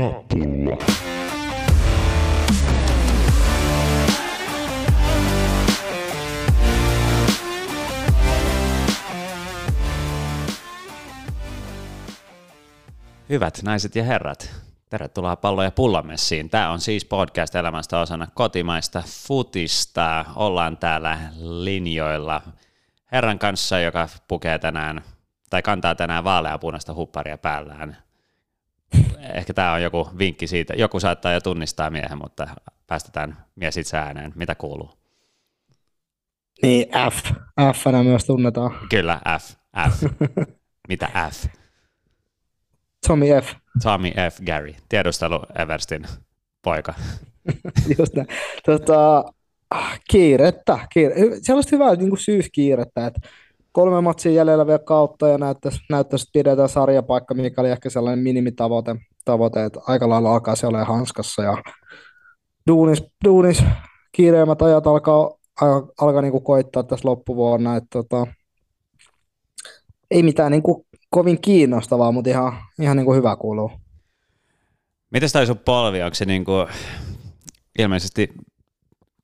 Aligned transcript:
ja. 0.00 0.22
Hyvät 13.28 13.60
naiset 13.62 13.96
ja 13.96 14.04
herrat, 14.04 14.50
tervetuloa 14.88 15.36
pallo- 15.36 15.62
ja 15.62 15.70
pullamessiin. 15.70 16.50
Tämä 16.50 16.70
on 16.70 16.80
siis 16.80 17.04
podcast 17.04 17.54
elämästä 17.54 18.00
osana 18.00 18.26
kotimaista 18.34 19.02
futista. 19.06 20.24
Ollaan 20.36 20.76
täällä 20.76 21.18
linjoilla 21.40 22.42
herran 23.12 23.38
kanssa, 23.38 23.80
joka 23.80 24.08
pukee 24.28 24.58
tänään, 24.58 25.02
tai 25.50 25.62
kantaa 25.62 25.94
tänään 25.94 26.24
vaaleanpunaista 26.24 26.94
hupparia 26.94 27.38
päällään. 27.38 28.09
Ehkä 29.34 29.54
tämä 29.54 29.72
on 29.72 29.82
joku 29.82 30.08
vinkki 30.18 30.46
siitä. 30.46 30.74
Joku 30.74 31.00
saattaa 31.00 31.32
jo 31.32 31.40
tunnistaa 31.40 31.90
miehen, 31.90 32.18
mutta 32.18 32.48
päästetään 32.86 33.36
mies 33.56 33.76
itse 33.76 33.96
ääneen. 33.96 34.32
Mitä 34.34 34.54
kuuluu? 34.54 34.90
Niin, 36.62 36.88
F. 37.10 37.32
F 37.74 37.84
myös 38.02 38.24
tunnetaan. 38.24 38.70
Kyllä, 38.88 39.20
F. 39.38 39.54
F. 39.90 40.02
Mitä 40.88 41.10
F? 41.30 41.46
Tommy 43.06 43.26
F. 43.42 43.54
Tommy 43.82 44.10
F. 44.10 44.40
Gary, 44.46 44.74
tiedustelu 44.88 45.42
Everstin 45.58 46.06
poika. 46.62 46.94
Just 47.98 48.14
näin. 48.14 48.28
Tota, 48.66 49.24
ah, 49.70 50.00
kiirettä. 50.10 50.78
Kiire. 50.92 51.14
Sellaista 51.42 51.76
hyvää 51.76 51.94
niin 51.94 52.08
kuin 52.08 52.20
syyskiirettä, 52.20 53.06
että 53.06 53.20
kolme 53.72 54.00
matsia 54.00 54.32
jäljellä 54.32 54.66
vielä 54.66 54.78
kautta 54.78 55.28
ja 55.28 55.38
näyttäisi, 55.38 55.80
näyttäisi 55.90 56.22
että 56.22 56.32
pidetään 56.32 56.68
sarjapaikka, 56.68 57.34
mikä 57.34 57.60
oli 57.60 57.70
ehkä 57.70 57.90
sellainen 57.90 58.24
minimitavoite, 58.24 58.96
tavoite, 59.24 59.64
että 59.64 59.80
aika 59.86 60.08
lailla 60.08 60.32
alkaa 60.32 60.56
se 60.56 60.66
olemaan 60.66 60.96
hanskassa 60.96 61.42
ja 61.42 61.62
duunis, 62.66 63.02
duunis 63.24 63.64
kiireimmät 64.12 64.62
ajat 64.62 64.86
alkaa, 64.86 65.30
alkaa 66.00 66.22
niin 66.22 66.32
kuin 66.32 66.44
koittaa 66.44 66.82
tässä 66.82 67.08
loppuvuonna, 67.08 67.76
että 67.76 67.88
tota, 67.90 68.26
ei 70.10 70.22
mitään 70.22 70.52
niin 70.52 70.62
kuin 70.62 70.86
kovin 71.10 71.40
kiinnostavaa, 71.40 72.12
mutta 72.12 72.30
ihan, 72.30 72.52
ihan 72.80 72.96
niin 72.96 73.04
kuin 73.04 73.16
hyvä 73.16 73.36
kuuluu. 73.36 73.70
Miten 75.10 75.32
toi 75.32 75.46
sun 75.46 75.58
polvi, 75.58 76.02
onko 76.02 76.14
se 76.14 76.24
niin 76.24 76.44
kuin 76.44 76.66
ilmeisesti 77.78 78.28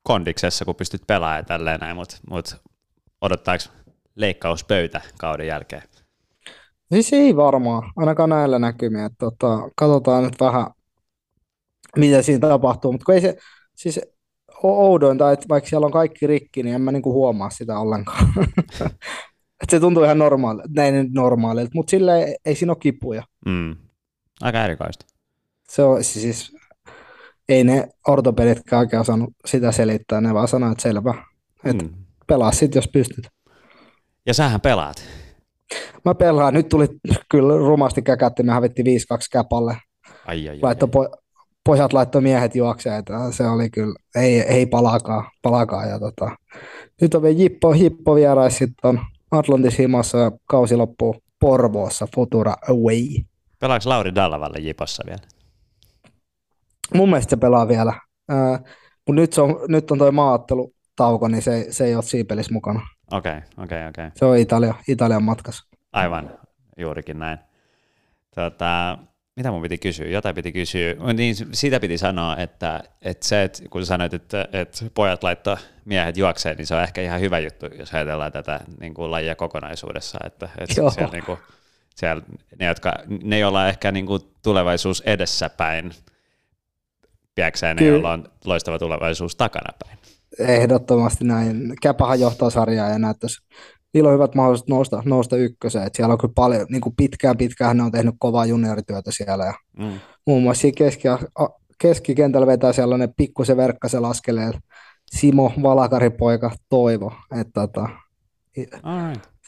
kondiksessa, 0.03 0.65
kun 0.65 0.75
pystyt 0.75 1.01
pelaamaan 1.07 1.45
tälleen 1.45 1.79
näin, 1.79 1.95
mutta 1.95 2.17
mut 2.29 2.57
odottaako 3.21 3.63
leikkauspöytä 4.17 5.01
kauden 5.19 5.47
jälkeen? 5.47 5.83
Siis 6.93 7.13
ei 7.13 7.35
varmaan, 7.35 7.91
ainakaan 7.95 8.29
näillä 8.29 8.59
näkymiä. 8.59 9.09
Tota, 9.17 9.69
katsotaan 9.75 10.23
nyt 10.23 10.39
vähän, 10.39 10.67
mitä 11.95 12.21
siinä 12.21 12.47
tapahtuu, 12.47 12.91
mutta 12.91 13.13
ei 13.13 13.21
se, 13.21 13.37
siis 13.75 13.99
oudointa, 14.63 15.31
että 15.31 15.45
vaikka 15.49 15.69
siellä 15.69 15.85
on 15.85 15.91
kaikki 15.91 16.27
rikki, 16.27 16.63
niin 16.63 16.75
en 16.75 16.81
mä 16.81 16.91
niinku 16.91 17.13
huomaa 17.13 17.49
sitä 17.49 17.79
ollenkaan. 17.79 18.33
Et 19.63 19.69
se 19.69 19.79
tuntuu 19.79 20.03
ihan 20.03 20.17
normaali, 20.17 20.61
näin 20.69 21.09
normaalilta, 21.13 21.71
mutta 21.73 21.91
sillä 21.91 22.17
ei, 22.17 22.35
ei 22.45 22.55
siinä 22.55 22.71
ole 22.71 22.77
kipuja. 22.79 23.23
Mm. 23.45 23.75
Aika 24.41 24.63
erikoista. 24.63 25.05
Se 25.69 25.83
on 25.83 26.03
siis, 26.03 26.55
ei 27.49 27.63
ne 27.63 27.87
ortopeditkään 28.07 28.79
oikein 28.79 28.99
osannut 28.99 29.29
sitä 29.45 29.71
selittää, 29.71 30.21
ne 30.21 30.33
vaan 30.33 30.47
sanoo, 30.47 30.71
että 30.71 30.81
selvä, 30.81 31.13
että 31.65 31.83
mm. 31.83 31.93
pelaa 32.27 32.51
sit, 32.51 32.75
jos 32.75 32.87
pystyt. 32.87 33.27
Ja 34.27 34.33
sähän 34.33 34.61
pelaat. 34.61 34.95
Mä 36.05 36.15
pelaan, 36.15 36.53
nyt 36.53 36.69
tuli 36.69 36.87
kyllä 37.31 37.57
rumasti 37.57 38.01
käkätti, 38.01 38.43
me 38.43 38.51
hävittiin 38.51 38.87
5-2 38.87 38.89
käpalle. 39.31 39.77
Ai, 40.25 40.49
ai, 40.49 40.59
Laitto 40.61 40.85
po- 40.85 41.17
pojat 41.63 41.93
laittoi 41.93 42.21
miehet 42.21 42.55
juokseen, 42.55 42.95
että 42.95 43.31
se 43.31 43.47
oli 43.47 43.69
kyllä, 43.69 43.95
ei, 44.15 44.39
ei 44.39 44.65
palaakaan, 44.65 45.31
palaakaan. 45.41 45.89
Ja 45.89 45.99
tota, 45.99 46.31
nyt 47.01 47.15
on 47.15 47.21
vielä 47.21 47.37
Jippo, 47.37 47.71
Hippo 47.71 48.15
vierais 48.15 48.57
sitten 48.57 48.89
on 48.89 48.99
Atlantis 49.31 49.79
himassa 49.79 50.17
ja 50.17 50.31
kausi 50.45 50.75
loppuu 50.75 51.15
Porvoossa, 51.39 52.07
Futura 52.15 52.53
Away. 52.69 53.23
Pelaako 53.59 53.89
Lauri 53.89 54.15
Dallavalle 54.15 54.59
Jipossa 54.59 55.03
vielä? 55.05 55.21
Mun 56.93 57.09
mielestä 57.09 57.29
se 57.29 57.37
pelaa 57.37 57.67
vielä, 57.67 57.93
äh, 58.31 58.59
mutta 59.07 59.21
nyt, 59.21 59.33
se 59.33 59.41
on, 59.41 59.59
nyt 59.67 59.91
on 59.91 59.97
toi 59.97 60.11
maattelutauko, 60.11 61.27
niin 61.27 61.41
se, 61.41 61.67
se 61.69 61.85
ei 61.85 61.95
ole 61.95 62.03
siinä 62.03 62.27
pelissä 62.27 62.53
mukana. 62.53 62.96
Okei, 63.11 63.31
okay, 63.31 63.41
okei, 63.57 63.63
okay, 63.63 63.89
okei. 63.89 64.05
Okay. 64.05 64.11
Se 64.15 64.25
on 64.25 64.37
Italia, 64.37 64.73
Italian 64.87 65.23
matkassa. 65.23 65.63
Aivan, 65.93 66.31
juurikin 66.77 67.19
näin. 67.19 67.39
Tota, 68.35 68.97
mitä 69.35 69.51
mun 69.51 69.61
piti 69.61 69.77
kysyä? 69.77 70.07
Jotain 70.07 70.35
piti 70.35 70.51
kysyä. 70.51 70.95
Niin, 71.13 71.35
siitä 71.51 71.79
piti 71.79 71.97
sanoa, 71.97 72.37
että, 72.37 72.83
että 73.01 73.27
se, 73.27 73.43
että 73.43 73.63
kun 73.69 73.85
sanoit, 73.85 74.13
että, 74.13 74.47
että 74.53 74.85
pojat 74.93 75.23
laittoi 75.23 75.57
miehet 75.85 76.17
juokseen, 76.17 76.57
niin 76.57 76.65
se 76.67 76.75
on 76.75 76.83
ehkä 76.83 77.01
ihan 77.01 77.21
hyvä 77.21 77.39
juttu, 77.39 77.65
jos 77.65 77.93
ajatellaan 77.93 78.31
tätä 78.31 78.59
niin 78.79 78.93
kuin 78.93 79.11
lajia 79.11 79.35
kokonaisuudessa. 79.35 80.19
Että, 80.25 80.49
että 80.57 80.73
siellä, 80.73 81.11
niin 81.11 81.25
kuin, 81.25 81.39
siellä, 81.95 82.21
ne, 82.59 82.65
jotka, 82.65 82.93
ne, 83.23 83.39
joilla 83.39 83.61
on 83.61 83.67
ehkä 83.67 83.91
niin 83.91 84.05
kuin 84.05 84.21
tulevaisuus 84.43 85.03
edessäpäin, 85.05 85.91
piäkseen 87.35 87.77
ne, 87.77 87.85
joilla 87.85 88.11
on 88.11 88.31
loistava 88.45 88.79
tulevaisuus 88.79 89.35
takanapäin. 89.35 89.96
Ehdottomasti 90.39 91.25
näin. 91.25 91.73
Käpähän 91.81 92.19
johtaa 92.19 92.49
sarjaa 92.49 92.89
ja 92.89 92.99
näyttäisi 92.99 93.41
niillä 93.93 94.07
on 94.07 94.13
hyvät 94.13 94.35
mahdollisuudet 94.35 94.69
nousta, 94.69 95.03
nousta 95.05 95.37
ykköseen. 95.37 95.87
Et 95.87 95.95
siellä 95.95 96.11
on 96.11 96.17
kyllä 96.17 96.33
paljon, 96.35 96.67
niin 96.69 96.81
kuin 96.81 96.95
pitkään 96.95 97.37
pitkään 97.37 97.77
ne 97.77 97.83
on 97.83 97.91
tehnyt 97.91 98.15
kovaa 98.19 98.45
juniorityötä 98.45 99.11
siellä. 99.11 99.45
Ja 99.45 99.53
mm. 99.77 99.99
Muun 100.27 100.43
muassa 100.43 100.61
siinä 100.61 100.75
keski, 100.77 101.07
keskikentällä 101.81 102.47
vetää 102.47 102.73
sellainen 102.73 103.13
pikkusen 103.17 103.57
verkkasen 103.57 104.05
askeleen 104.05 104.53
Simo 105.05 105.53
Valakaripoika 105.63 106.51
Toivo. 106.69 107.13
Että 107.39 107.51
tota, 107.53 107.89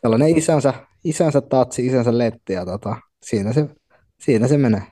sellainen 0.01 0.37
isänsä, 0.37 0.73
isänsä 1.03 1.41
tatsi, 1.41 1.85
isänsä 1.85 2.17
letti 2.17 2.53
ja 2.53 2.65
tota, 2.65 2.95
siinä, 3.23 3.53
se, 3.53 3.69
siinä 4.19 4.47
se 4.47 4.57
menee. 4.57 4.83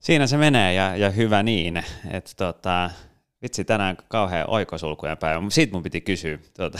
Siinä 0.00 0.26
se 0.26 0.36
menee 0.36 0.74
ja, 0.74 0.96
ja 0.96 1.10
hyvä 1.10 1.42
niin. 1.42 1.76
Että 2.10 2.30
tota, 2.36 2.90
vitsi, 3.42 3.64
tänään 3.64 3.96
kauhean 4.08 4.50
oikosulkujen 4.50 5.18
päivä. 5.18 5.42
Siitä 5.48 5.72
mun 5.72 5.82
piti 5.82 6.00
kysyä. 6.00 6.38
Tuota, 6.56 6.78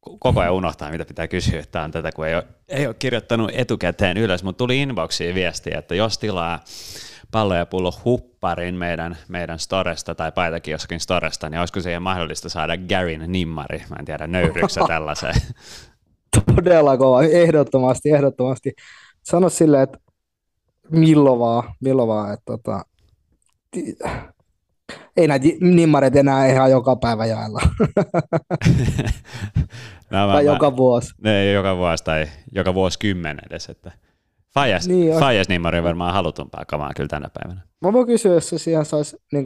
koko 0.00 0.40
ajan 0.40 0.52
unohtaa, 0.52 0.90
mitä 0.90 1.04
pitää 1.04 1.28
kysyä, 1.28 1.60
että 1.60 1.82
on 1.82 1.90
tätä, 1.90 2.12
kun 2.12 2.26
ei 2.26 2.34
ole, 2.34 2.46
ei 2.68 2.86
ole 2.86 2.94
kirjoittanut 2.98 3.50
etukäteen 3.54 4.16
ylös, 4.16 4.44
mutta 4.44 4.58
tuli 4.58 4.82
inboxiin 4.82 5.34
viestiä, 5.34 5.78
että 5.78 5.94
jos 5.94 6.18
tilaa 6.18 6.64
pallo 7.30 7.54
ja 7.54 7.66
pullo 7.66 7.92
hupparin 8.04 8.74
meidän, 8.74 9.16
meidän 9.28 9.58
storesta 9.58 10.14
tai 10.14 10.32
paitakin 10.32 10.72
jossakin 10.72 11.00
storesta, 11.00 11.50
niin 11.50 11.60
olisiko 11.60 11.80
siihen 11.80 12.02
mahdollista 12.02 12.48
saada 12.48 12.76
Garin 12.76 13.24
nimmari? 13.26 13.82
Mä 13.90 13.96
en 13.98 14.04
tiedä, 14.04 14.26
nöyryksä 14.26 14.80
tällaiseen? 14.88 15.34
Todella 16.54 16.96
kova, 16.96 17.22
ehdottomasti, 17.22 18.10
ehdottomasti. 18.10 18.72
Sano 19.22 19.48
silleen, 19.48 19.82
että 19.82 19.98
milloin 20.90 21.38
vaan, 21.38 21.74
milloin 21.80 22.08
vaan, 22.08 22.34
että 22.34 22.44
tota, 22.44 22.84
ei 25.16 25.28
näitä 25.28 25.46
nimmareita 25.60 26.18
enää 26.18 26.46
ihan 26.46 26.70
joka 26.70 26.96
päivä 26.96 27.26
jaella. 27.26 27.60
no, 30.10 30.26
mä, 30.26 30.32
tai 30.32 30.44
mä, 30.44 30.52
joka 30.52 30.76
vuosi. 30.76 31.14
Ne, 31.24 31.52
joka 31.52 31.76
vuosi 31.76 32.04
tai 32.04 32.26
joka 32.52 32.74
vuosi 32.74 32.98
kymmenen 32.98 33.44
edes. 33.50 33.68
Että 33.68 33.92
Fajas, 34.54 34.88
niin, 34.88 35.18
Fajas 35.18 35.48
nimmari 35.48 35.78
on 35.78 35.84
varmaan 35.84 36.14
halutumpaa 36.14 36.64
kamaa 36.64 36.90
kyllä 36.96 37.08
tänä 37.08 37.28
päivänä. 37.34 37.60
Mä 37.80 37.92
voin 37.92 38.06
kysyä, 38.06 38.34
jos 38.34 38.48
se 38.48 38.58
siihen 38.58 38.84
saisi 38.84 39.16
niin 39.32 39.44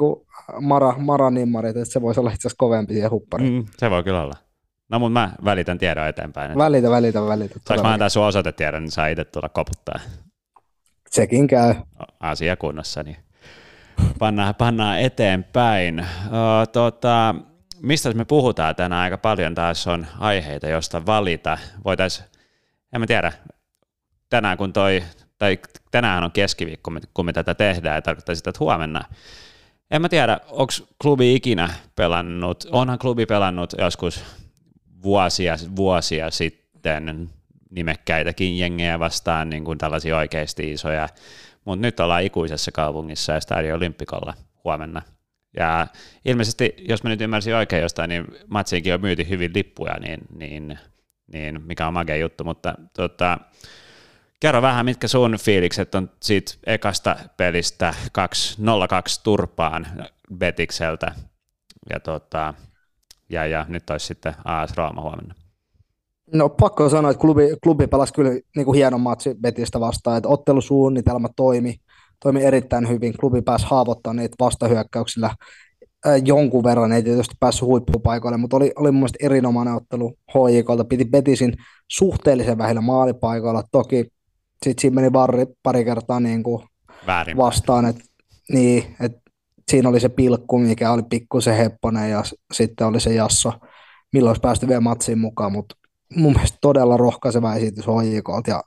Mara, 0.61 0.95
Mara 0.99 1.31
nimmarit, 1.31 1.77
että 1.77 1.93
se 1.93 2.03
voisi 2.03 2.21
olla 2.21 2.31
itse 2.31 2.49
asiassa 2.49 2.59
kovempi 2.59 2.93
siihen 2.93 3.11
huppariin. 3.11 3.53
Mm, 3.53 3.67
se 3.79 3.91
voi 3.91 4.05
kyllä 4.05 4.23
olla. 4.23 4.35
No 4.89 4.99
mutta 4.99 5.13
mä 5.13 5.33
välitän 5.45 5.79
tiedon 5.79 6.09
eteenpäin. 6.09 6.51
Että... 6.51 6.65
Välitä, 6.65 6.91
välitä, 6.91 7.27
välitä. 7.27 7.55
Saanko 7.69 7.87
mä 7.87 7.93
antaa 7.93 8.09
sun 8.09 8.25
osoitetiedon, 8.25 8.83
niin 8.83 8.91
saa 8.91 9.07
itse 9.07 9.25
tulla 9.25 9.49
koputtaa. 9.49 10.01
Sekin 11.11 11.47
käy. 11.47 11.75
Asia 12.21 12.57
kunnossa, 12.57 13.03
niin 13.03 13.17
pannaan, 14.19 14.55
pannaan 14.55 15.01
eteenpäin. 15.01 16.01
Uh, 16.01 16.69
tota, 16.73 17.35
mistä 17.83 18.13
me 18.13 18.25
puhutaan 18.25 18.77
tänään 18.77 19.03
aika 19.03 19.19
paljon 19.19 19.55
taas 19.55 19.87
on 19.87 20.07
aiheita, 20.19 20.69
josta 20.69 21.07
valita. 21.07 21.59
Voitaisiin, 21.85 22.27
en 22.93 23.01
mä 23.01 23.07
tiedä, 23.07 23.33
tänään 24.31 24.57
kun 24.59 24.73
toi, 24.73 25.03
tai 25.39 25.59
tänään 25.91 26.25
on 26.25 26.33
keskiviikko, 26.33 26.91
kun 27.15 27.27
me 27.27 27.33
tätä 27.33 27.55
tehdään, 27.55 27.95
ja 27.95 28.03
tarkoittaa 28.03 28.35
sitä, 28.35 28.51
että 28.51 28.61
huomenna. 28.61 29.05
En 29.91 30.03
mä 30.03 30.09
tiedä, 30.09 30.41
onko 30.49 30.73
klubi 31.03 31.35
ikinä 31.35 31.71
pelannut, 31.97 32.67
onhan 32.73 32.99
klubi 32.99 33.27
pelannut 33.27 33.75
joskus 33.79 34.25
vuosia, 35.03 35.57
vuosia 35.77 36.31
sitten 36.31 37.31
nimekkäitäkin 37.71 38.59
jengejä 38.59 38.99
vastaan, 38.99 39.51
niin 39.51 39.65
kuin 39.65 39.79
tällaisia 39.79 40.17
oikeasti 40.17 40.73
isoja 40.73 41.09
mutta 41.67 41.83
nyt 41.83 42.01
ollaan 42.01 42.23
ikuisessa 42.23 42.73
kaupungissa 42.73 43.33
ja 43.33 43.41
Stadio 43.41 43.77
Olympikolla 43.77 44.35
huomenna. 44.65 45.03
Ja 45.57 45.87
ilmeisesti, 46.25 46.75
jos 46.79 47.03
mä 47.03 47.11
nyt 47.11 47.21
ymmärsin 47.21 47.55
oikein 47.55 47.83
jostain, 47.83 48.09
niin 48.09 48.25
matsiinkin 48.49 48.95
on 48.95 49.01
myyty 49.01 49.29
hyvin 49.29 49.51
lippuja, 49.55 49.95
niin, 50.01 50.21
niin, 50.39 50.79
niin 51.33 51.63
mikä 51.63 51.87
on 51.87 51.93
makea 51.93 52.17
juttu, 52.17 52.45
mutta 52.45 52.75
tota, 52.97 53.39
Kerro 54.41 54.63
vähän, 54.63 54.85
mitkä 54.85 55.09
sun 55.09 55.39
fiilikset 55.39 55.95
on 55.95 56.11
siitä 56.23 56.53
ekasta 56.67 57.17
pelistä 57.37 57.95
2-0-2 58.19 59.21
turpaan 59.23 59.87
Betikseltä. 60.35 61.15
Ja, 61.91 62.01
tota, 62.01 62.55
ja, 63.29 63.47
ja 63.47 63.67
nyt 63.69 63.91
olisi 63.91 64.07
sitten 64.07 64.35
AS 64.45 64.77
Rooma 64.77 65.03
huomenna. 65.03 65.35
No 66.33 66.49
pakko 66.49 66.89
sanoa, 66.89 67.11
että 67.11 67.21
klubi, 67.21 67.43
klubi 67.63 67.87
pelasi 67.87 68.13
kyllä 68.13 68.31
niin 68.31 68.65
kuin 68.65 68.77
hienon 68.77 69.01
matsi 69.01 69.35
Betistä 69.43 69.81
vastaan, 69.81 70.17
että 70.17 70.29
ottelusuunnitelma 70.29 71.29
toimi, 71.37 71.75
toimi 72.23 72.45
erittäin 72.45 72.89
hyvin. 72.89 73.15
Klubi 73.21 73.43
pääsi 73.43 73.67
haavoittamaan 73.67 74.17
niitä 74.17 74.37
vastahyökkäyksillä 74.41 75.27
äh, 76.07 76.23
jonkun 76.25 76.65
verran, 76.65 76.93
ei 76.93 77.03
tietysti 77.03 77.35
päässyt 77.41 77.69
huippupaikoille, 77.69 78.37
mutta 78.37 78.57
oli, 78.57 78.73
oli 78.77 78.91
mun 78.91 79.01
mielestä 79.01 79.27
erinomainen 79.27 79.75
ottelu 79.75 80.19
HJKlta. 80.31 80.85
Piti 80.85 81.05
Betisin 81.05 81.55
suhteellisen 81.89 82.59
vähillä 82.59 82.81
maalipaikoilla. 82.81 83.63
Toki 83.73 84.07
sitten 84.65 84.81
siinä 84.81 84.95
meni 84.95 85.13
varri 85.13 85.47
pari 85.63 85.85
kertaa 85.85 86.21
niin 86.21 86.43
kuin 86.43 86.63
vastaan, 87.37 87.85
että 87.85 88.05
niin, 88.53 88.97
et 89.01 89.13
siinä 89.71 89.89
oli 89.89 90.01
se 90.01 90.09
pilkku, 90.09 90.59
mikä 90.59 90.93
oli 90.93 91.03
pikkusen 91.11 91.57
hepponen 91.57 92.11
ja 92.11 92.23
sitten 92.53 92.87
oli 92.87 93.01
se 93.01 93.15
jasso, 93.15 93.53
milloin 94.13 94.31
olisi 94.31 94.41
päästy 94.41 94.69
vielä 94.69 94.81
matsiin 94.81 95.19
mukaan, 95.19 95.53
mutta 95.53 95.77
mun 96.15 96.33
mielestä 96.33 96.59
todella 96.61 96.97
rohkaiseva 96.97 97.55
esitys 97.55 97.87
HJKlta 97.87 98.51
ja 98.51 98.63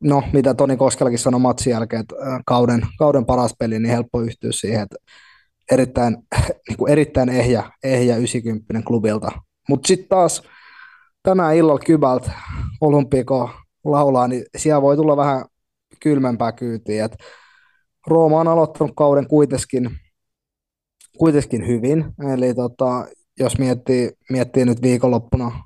no, 0.00 0.22
mitä 0.32 0.54
Toni 0.54 0.76
Koskelakin 0.76 1.18
sanoi 1.18 1.40
matsin 1.40 1.70
jälkeen, 1.70 2.00
että 2.00 2.14
kauden, 2.46 2.86
kauden 2.98 3.26
paras 3.26 3.54
peli, 3.58 3.78
niin 3.78 3.90
helppo 3.90 4.20
yhtyä 4.20 4.52
siihen, 4.52 4.82
että 4.82 4.96
erittäin, 5.70 6.16
niin 6.68 6.76
kuin 6.78 6.92
erittäin 6.92 7.28
ehjä, 7.28 7.70
ehjä 7.84 8.16
90 8.16 8.82
klubilta. 8.86 9.32
Mutta 9.68 9.86
sitten 9.86 10.08
taas 10.08 10.42
tänään 11.22 11.56
illalla 11.56 11.80
Kybältä 11.80 12.30
Olympiko 12.80 13.50
laulaa, 13.84 14.28
niin 14.28 14.44
siellä 14.56 14.82
voi 14.82 14.96
tulla 14.96 15.16
vähän 15.16 15.44
kylmempää 16.00 16.52
kyytiä. 16.52 17.04
Et 17.04 17.16
Rooma 18.06 18.40
on 18.40 18.48
aloittanut 18.48 18.92
kauden 18.96 19.26
kuitenkin, 19.26 19.90
kuitenkin 21.18 21.66
hyvin, 21.66 22.04
eli 22.34 22.54
tota, 22.54 23.06
jos 23.40 23.58
miettii, 23.58 24.10
miettii 24.30 24.64
nyt 24.64 24.82
viikonloppuna, 24.82 25.65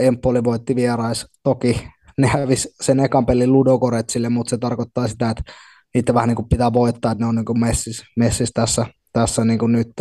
Empoli 0.00 0.44
voitti 0.44 0.76
vierais, 0.76 1.26
toki 1.42 1.88
ne 2.18 2.26
hävisi 2.26 2.68
sen 2.80 3.00
ekan 3.00 3.26
pelin 3.26 3.52
Ludogoretsille, 3.52 4.28
mutta 4.28 4.50
se 4.50 4.58
tarkoittaa 4.58 5.08
sitä, 5.08 5.30
että 5.30 5.42
niitä 5.94 6.14
vähän 6.14 6.28
niin 6.28 6.36
kuin 6.36 6.48
pitää 6.48 6.72
voittaa, 6.72 7.12
että 7.12 7.24
ne 7.24 7.28
on 7.28 7.34
niin 7.34 7.44
kuin 7.44 7.60
messis, 7.60 8.02
messis 8.16 8.50
tässä, 8.54 8.86
tässä 9.12 9.44
niin 9.44 9.58
kuin 9.58 9.72
nyt. 9.72 9.92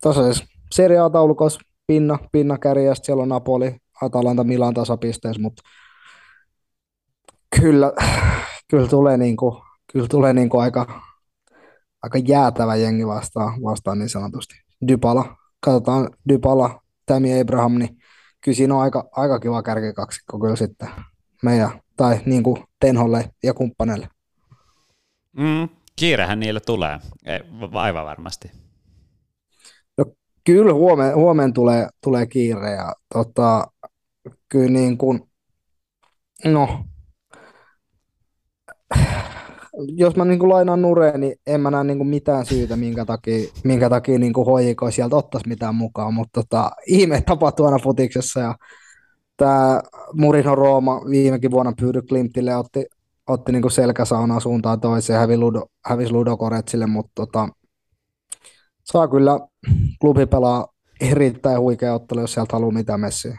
Tasaisessa 0.00 0.44
Serie 0.74 0.98
A-taulukos 0.98 1.58
pinna, 1.86 2.18
pinna 2.32 2.58
kärjestä, 2.58 3.06
siellä 3.06 3.22
on 3.22 3.28
Napoli, 3.28 3.76
Atalanta, 4.02 4.44
Milan 4.44 4.74
tasapisteessä, 4.74 5.42
mutta 5.42 5.62
kyllä, 7.60 7.92
kyllä 8.70 8.88
tulee, 8.88 9.16
niin 9.16 9.36
kuin, 9.36 9.62
kyllä 9.92 10.06
tulee 10.10 10.32
niin 10.32 10.48
kuin 10.48 10.62
aika, 10.62 11.02
aika 12.02 12.18
jäätävä 12.18 12.76
jengi 12.76 13.06
vastaan, 13.06 13.62
vastaan 13.62 13.98
niin 13.98 14.08
sanotusti. 14.08 14.54
Dybala, 14.88 15.36
katsotaan 15.60 16.10
Dybala, 16.28 16.80
Tammy 17.06 17.40
Abraham, 17.40 17.74
niin 17.74 17.97
kyllä 18.48 18.56
siinä 18.56 18.74
on 18.74 18.80
aika, 18.80 19.08
aika 19.12 19.40
kiva 19.40 19.62
kärkikaksikko 19.62 20.38
kyllä 20.38 20.56
sitten 20.56 20.88
meidän, 21.42 21.80
tai 21.96 22.20
niin 22.26 22.42
kuin 22.42 22.64
Tenholle 22.80 23.30
ja 23.42 23.54
kumppaneille. 23.54 24.08
Mm, 25.32 25.68
kiirehän 25.96 26.40
niille 26.40 26.60
tulee, 26.60 26.98
aivan 27.72 28.06
varmasti. 28.06 28.50
No, 29.98 30.04
kyllä 30.44 30.72
huomenna 30.72 31.16
huomen 31.16 31.52
tulee, 31.52 31.88
tulee 32.02 32.26
kiire 32.26 32.70
ja 32.70 32.92
tota, 33.12 33.66
kyllä 34.48 34.70
niin 34.70 34.98
kuin, 34.98 35.30
no, 36.44 36.84
jos 39.86 40.16
mä 40.16 40.24
niin 40.24 40.38
kuin 40.38 40.48
lainaan 40.48 40.82
nureen, 40.82 41.20
niin 41.20 41.36
en 41.46 41.60
mä 41.60 41.70
näe 41.70 41.84
niin 41.84 41.98
kuin 41.98 42.08
mitään 42.08 42.46
syytä, 42.46 42.76
minkä 42.76 43.04
takia, 43.04 43.48
minkä 43.64 43.90
takia 43.90 44.18
niin 44.18 44.32
kuin 44.32 44.46
HJK 44.46 44.80
sieltä 44.90 45.16
ottaisi 45.16 45.48
mitään 45.48 45.74
mukaan, 45.74 46.14
mutta 46.14 46.42
tota, 46.42 46.70
ihme 46.86 47.20
tapahtuu 47.20 47.66
aina 47.66 47.78
futiksessa 47.78 48.40
ja 48.40 48.54
tämä 49.36 49.82
Murino 50.12 50.54
Rooma 50.54 51.00
viimekin 51.10 51.50
vuonna 51.50 51.72
pyydy 51.80 52.02
Klimtille 52.02 52.56
otti, 52.56 52.86
otti 53.28 53.52
niin 53.52 53.62
kuin 53.62 53.72
selkäsaunaa 53.72 54.40
suuntaan 54.40 54.80
toiseen, 54.80 55.20
hävi 55.20 55.36
Ludo, 55.36 55.66
hävisi 55.84 56.12
Ludogoretsille, 56.12 56.86
mutta 56.86 57.12
tota, 57.14 57.48
saa 58.84 59.08
kyllä 59.08 59.40
klubi 60.00 60.26
pelaa 60.26 60.66
erittäin 61.00 61.60
huikea 61.60 61.94
ottelu, 61.94 62.20
jos 62.20 62.32
sieltä 62.34 62.56
haluaa 62.56 62.72
mitään 62.72 63.00
messiä. 63.00 63.38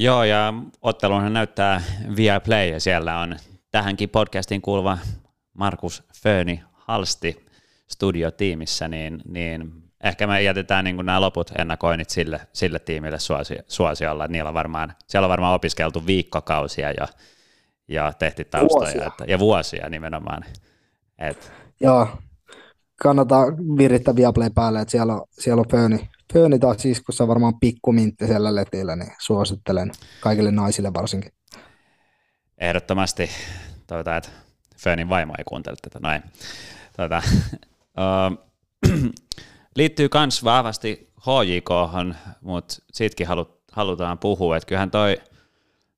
Joo, 0.00 0.24
ja 0.24 0.54
ottelunhan 0.82 1.32
näyttää 1.32 1.82
via 2.16 2.40
play, 2.40 2.68
ja 2.68 2.80
siellä 2.80 3.18
on 3.18 3.36
tähänkin 3.70 4.08
podcastiin 4.08 4.62
kuuluva 4.62 4.98
Markus 5.54 6.02
Föni 6.22 6.62
Halsti 6.72 7.46
studiotiimissä, 7.86 8.88
niin, 8.88 9.22
niin 9.28 9.72
ehkä 10.04 10.26
me 10.26 10.42
jätetään 10.42 10.84
niin 10.84 10.96
nämä 10.96 11.20
loput 11.20 11.52
ennakoinnit 11.58 12.10
sille, 12.10 12.40
sille 12.52 12.78
tiimille 12.78 13.18
suosi, 13.18 13.58
suosiolla. 13.68 14.26
Niillä 14.26 14.48
on 14.48 14.54
varmaan, 14.54 14.94
siellä 15.06 15.26
on 15.26 15.30
varmaan 15.30 15.54
opiskeltu 15.54 16.06
viikkokausia 16.06 16.92
ja, 16.92 17.08
ja 17.88 18.12
tehty 18.18 18.44
taustoja. 18.44 18.92
Vuosia. 18.92 19.06
Että, 19.06 19.24
ja 19.28 19.38
vuosia 19.38 19.88
nimenomaan. 19.88 20.44
Et. 21.18 21.52
Joo, 21.80 22.08
kannattaa 23.02 23.46
virittää 23.78 24.16
Viaplay 24.16 24.50
päälle, 24.54 24.80
että 24.80 24.92
siellä 24.92 25.14
on, 25.14 25.22
siellä 25.30 25.60
on 25.60 25.68
Föni, 25.70 26.08
Föni 26.32 26.58
taas 26.58 26.84
iskussa 26.84 27.28
varmaan 27.28 27.60
pikkumintti 27.60 28.26
siellä 28.26 28.54
letillä, 28.54 28.96
niin 28.96 29.12
suosittelen 29.18 29.90
kaikille 30.20 30.50
naisille 30.50 30.94
varsinkin. 30.94 31.32
Ehdottomasti. 32.58 33.30
Toivotaan, 33.86 34.16
että 34.16 34.30
Fönin 34.76 35.08
vaimo 35.08 35.34
ei 35.38 35.44
kuuntele 35.44 35.76
tätä. 35.82 35.98
Noin. 36.02 36.22
Tuota, 36.96 37.22
uh, 37.54 38.38
liittyy 39.76 40.08
myös 40.14 40.44
vahvasti 40.44 41.12
HJK, 41.20 41.70
mutta 42.40 42.74
siitäkin 42.92 43.26
halu, 43.26 43.60
halutaan 43.72 44.18
puhua, 44.18 44.56
että 44.56 44.66
kyllähän 44.66 44.90
toi 44.90 45.16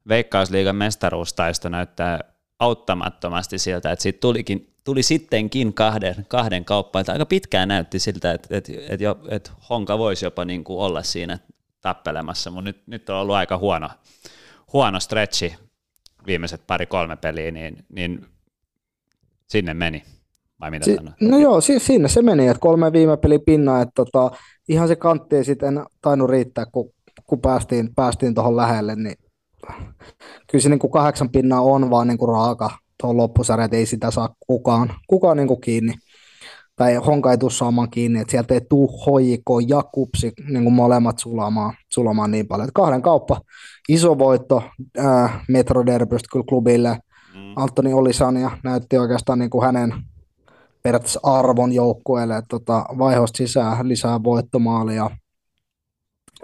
Veikkausliigan 0.09 0.77
mestaruustaisto 0.77 1.69
näyttää 1.69 2.21
auttamattomasti 2.59 3.59
siltä, 3.59 3.93
että 3.93 4.03
siitä 4.03 4.21
tulikin, 4.21 4.75
tuli 4.85 5.03
sittenkin 5.03 5.75
kahden, 5.75 6.27
kahden 6.29 6.65
kauppaa, 6.65 7.01
että 7.01 7.13
aika 7.13 7.27
pitkään 7.27 7.69
näytti 7.69 7.99
siltä, 7.99 8.33
että, 8.33 8.57
että, 8.57 8.73
että, 8.89 9.17
että 9.29 9.51
Honka 9.71 9.99
voisi 9.99 10.27
jopa 10.27 10.45
niin 10.45 10.65
kuin 10.65 10.79
olla 10.79 11.03
siinä 11.03 11.39
tappelemassa, 11.81 12.51
mutta 12.51 12.65
nyt, 12.65 12.83
nyt 12.87 13.11
on 13.11 13.17
ollut 13.17 13.35
aika 13.35 13.59
huono, 13.59 13.89
huono 14.73 15.01
stretchi 15.01 15.55
viimeiset 16.27 16.63
pari-kolme 16.67 17.17
peliä, 17.17 17.51
niin, 17.51 17.77
niin 17.93 18.27
sinne 19.49 19.75
meni. 19.75 20.03
Vai 20.61 20.71
mitä 20.71 20.85
si- 20.85 20.97
no 21.21 21.39
joo, 21.39 21.61
si- 21.61 21.79
sinne 21.79 22.09
se 22.09 22.23
meni, 22.23 22.49
että 22.49 22.61
kolme 22.61 22.93
viime 22.93 23.17
peli 23.17 23.39
pinna, 23.39 23.81
että 23.83 23.93
tota, 23.95 24.31
ihan 24.69 24.89
se 24.89 24.97
kantti 24.97 25.37
ei 25.37 25.45
sitten 25.45 25.85
tainnut 26.03 26.31
riittää, 26.31 26.67
kun, 26.67 26.91
kun 27.27 27.41
päästiin, 27.41 27.95
päästiin 27.95 28.35
tuohon 28.35 28.57
lähelle, 28.57 28.97
niin 28.97 29.17
kyllä 30.51 30.63
se 30.63 30.69
niin 30.69 30.79
kuin 30.79 30.91
kahdeksan 30.91 31.31
pinnaa 31.31 31.61
on 31.61 31.91
vaan 31.91 32.09
niin 32.09 32.19
kuin 32.19 32.29
raaka 32.29 32.71
tuohon 33.01 33.17
loppusarja, 33.17 33.65
että 33.65 33.77
ei 33.77 33.87
sitä 33.87 34.11
saa 34.11 34.35
kukaan, 34.47 34.95
kukaan 35.07 35.37
niin 35.37 35.49
kuin 35.49 35.61
kiinni. 35.61 35.95
Tai 36.81 36.95
Honka 36.95 37.31
ei 37.31 37.39
tule 37.39 37.51
saamaan 37.51 37.91
kiinni, 37.91 38.21
että 38.21 38.31
sieltä 38.31 38.55
ei 38.55 38.61
tule 38.61 38.91
hoiko 39.07 39.61
ja 39.61 39.83
kupsi 39.83 40.33
niin 40.49 40.63
kuin 40.63 40.75
molemmat 40.75 41.19
sulamaan, 41.19 41.75
sulamaan 41.93 42.31
niin 42.31 42.47
paljon. 42.47 42.69
Että 42.69 42.77
kahden 42.81 43.03
kauppa, 43.03 43.41
iso 43.89 44.19
voitto 44.19 44.63
äh, 44.99 45.45
Metroderbystä 45.49 46.29
kyllä 46.33 46.45
klubille. 46.49 46.99
Mm. 47.35 47.53
Antoni 47.57 47.93
Olisania 47.93 48.51
näytti 48.65 48.99
oikeastaan 48.99 49.39
niin 49.39 49.51
kuin 49.51 49.65
hänen 49.65 49.95
periaatteessa 50.83 51.21
arvon 51.23 51.73
joukkueelle, 51.73 52.37
että 52.37 52.49
tota, 52.49 52.85
vaihosta 52.99 53.37
sisään 53.37 53.89
lisää 53.89 54.23
voittomaalia. 54.23 55.11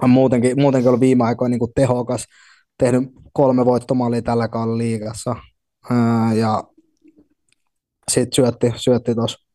Muutenkin, 0.07 0.61
muutenkin 0.61 0.91
oli 0.91 1.01
viime 1.01 1.25
aikoina 1.25 1.51
niin 1.51 1.59
kuin 1.59 1.73
tehokas, 1.75 2.25
tehnyt 2.79 3.11
kolme 3.33 3.65
voittomaalia 3.65 4.23
tällä 4.23 4.49
kaudella 4.49 4.79
liigassa. 4.79 5.37
Ää, 5.91 6.35
ja 6.35 6.65
sitten 8.11 8.35
syötti, 8.35 8.73
syötti 8.77 9.15
tuossa 9.15 9.46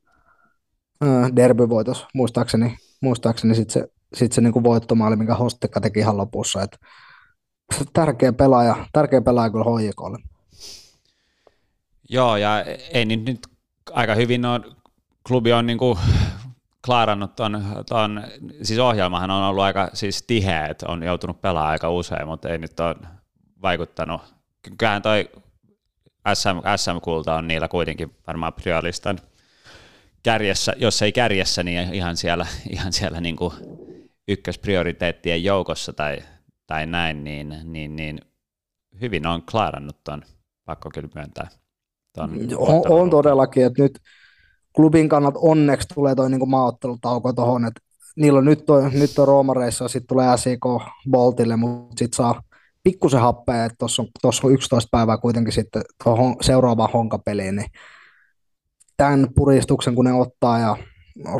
derbyvoitos, 1.35 2.07
muistaakseni, 2.13 2.77
muistaakseni 3.01 3.55
sitten 3.55 3.73
se, 3.73 3.91
sit 4.13 4.31
se 4.31 4.41
niinku 4.41 4.63
voittomaali, 4.63 5.15
minkä 5.15 5.35
Hostekka 5.35 5.81
teki 5.81 5.99
ihan 5.99 6.17
lopussa. 6.17 6.61
Et 6.61 6.79
tärkeä 7.93 8.33
pelaaja, 8.33 8.85
tärkeä 8.93 9.21
pelaaja 9.21 9.49
kyllä 9.49 9.65
HJKlle. 9.65 10.17
Joo, 12.09 12.37
ja 12.37 12.63
ei 12.93 13.05
niin 13.05 13.25
nyt 13.25 13.47
aika 13.91 14.15
hyvin 14.15 14.45
on, 14.45 14.75
klubi 15.27 15.53
on 15.53 15.65
niinku 15.65 15.97
klaarannut 16.85 17.35
ton, 17.35 17.63
ton, 17.89 18.23
siis 18.61 18.79
ohjelmahan 18.79 19.31
on 19.31 19.43
ollut 19.43 19.63
aika 19.63 19.89
siis 19.93 20.23
tiheä, 20.23 20.67
että 20.67 20.85
on 20.87 21.03
joutunut 21.03 21.41
pelaamaan 21.41 21.71
aika 21.71 21.89
usein, 21.89 22.27
mutta 22.27 22.49
ei 22.49 22.57
nyt 22.57 22.79
ole 22.79 22.95
vaikuttanut. 23.61 24.21
Kyllähän 24.77 25.01
toi 25.01 25.29
SM, 26.33 26.49
SM-kulta 26.75 27.35
on 27.35 27.47
niillä 27.47 27.67
kuitenkin 27.67 28.15
varmaan 28.27 28.53
prioristan 28.53 29.19
kärjessä, 30.23 30.73
jos 30.77 31.01
ei 31.01 31.11
kärjessä, 31.11 31.63
niin 31.63 31.93
ihan 31.93 32.17
siellä, 32.17 32.45
ihan 32.69 32.93
siellä 32.93 33.21
niin 33.21 33.35
kuin 33.35 33.53
ykkösprioriteettien 34.27 35.43
joukossa 35.43 35.93
tai, 35.93 36.17
tai 36.67 36.85
näin, 36.85 37.23
niin, 37.23 37.55
niin, 37.63 37.95
niin 37.95 38.21
hyvin 39.01 39.27
on 39.27 39.43
klaarannut 39.51 40.03
ton, 40.03 40.21
pakko 40.65 40.89
kyllä 40.93 41.09
myöntää. 41.15 41.47
Ton 42.15 42.31
on, 42.57 42.81
on 42.89 43.09
todellakin, 43.09 43.65
että 43.65 43.83
nyt 43.83 43.99
klubin 44.75 45.09
kannat 45.09 45.35
onneksi 45.37 45.87
tulee 45.93 46.15
toi 46.15 46.29
niin 46.29 46.49
maaottelutauko 46.49 47.33
tuohon, 47.33 47.65
että 47.65 47.81
niillä 48.15 48.39
on 48.39 48.45
nyt, 48.45 48.65
toi, 48.65 48.91
nyt 48.91 49.19
on 49.19 49.27
Roomareissa, 49.27 49.87
sitten 49.87 50.07
tulee 50.07 50.37
SIK 50.37 50.65
Boltille, 51.11 51.55
mutta 51.55 51.95
sitten 51.99 52.17
saa 52.17 52.41
pikkusen 52.83 53.21
happea, 53.21 53.65
että 53.65 53.75
tuossa 53.79 54.01
on, 54.01 54.07
tossa 54.21 54.47
on 54.47 54.53
11 54.53 54.89
päivää 54.91 55.17
kuitenkin 55.17 55.53
sitten 55.53 55.81
tuohon 56.03 56.35
seuraavaan 56.41 56.91
honkapeliin, 56.93 57.55
niin 57.55 57.69
tämän 59.01 59.27
puristuksen 59.35 59.95
kun 59.95 60.05
ne 60.05 60.13
ottaa 60.13 60.59
ja 60.59 60.77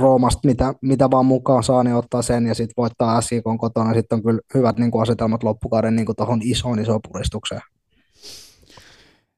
Roomasta 0.01 0.47
mitä, 0.47 0.73
mitä 0.81 1.11
vaan 1.11 1.25
mukaan 1.25 1.63
saa, 1.63 1.83
niin 1.83 1.95
ottaa 1.95 2.21
sen 2.21 2.47
ja 2.47 2.55
sitten 2.55 2.73
voittaa 2.77 3.21
SIK 3.21 3.43
kotona, 3.59 3.93
sitten 3.93 4.15
on 4.15 4.23
kyllä 4.23 4.39
hyvät 4.53 4.77
niin 4.77 4.91
kuin 4.91 5.01
asetelmat 5.01 5.43
loppukauden 5.43 5.95
niin 5.95 6.07
tuohon 6.17 6.39
isoon 6.43 6.79
isoon 6.79 6.99
puristukseen. 7.07 7.61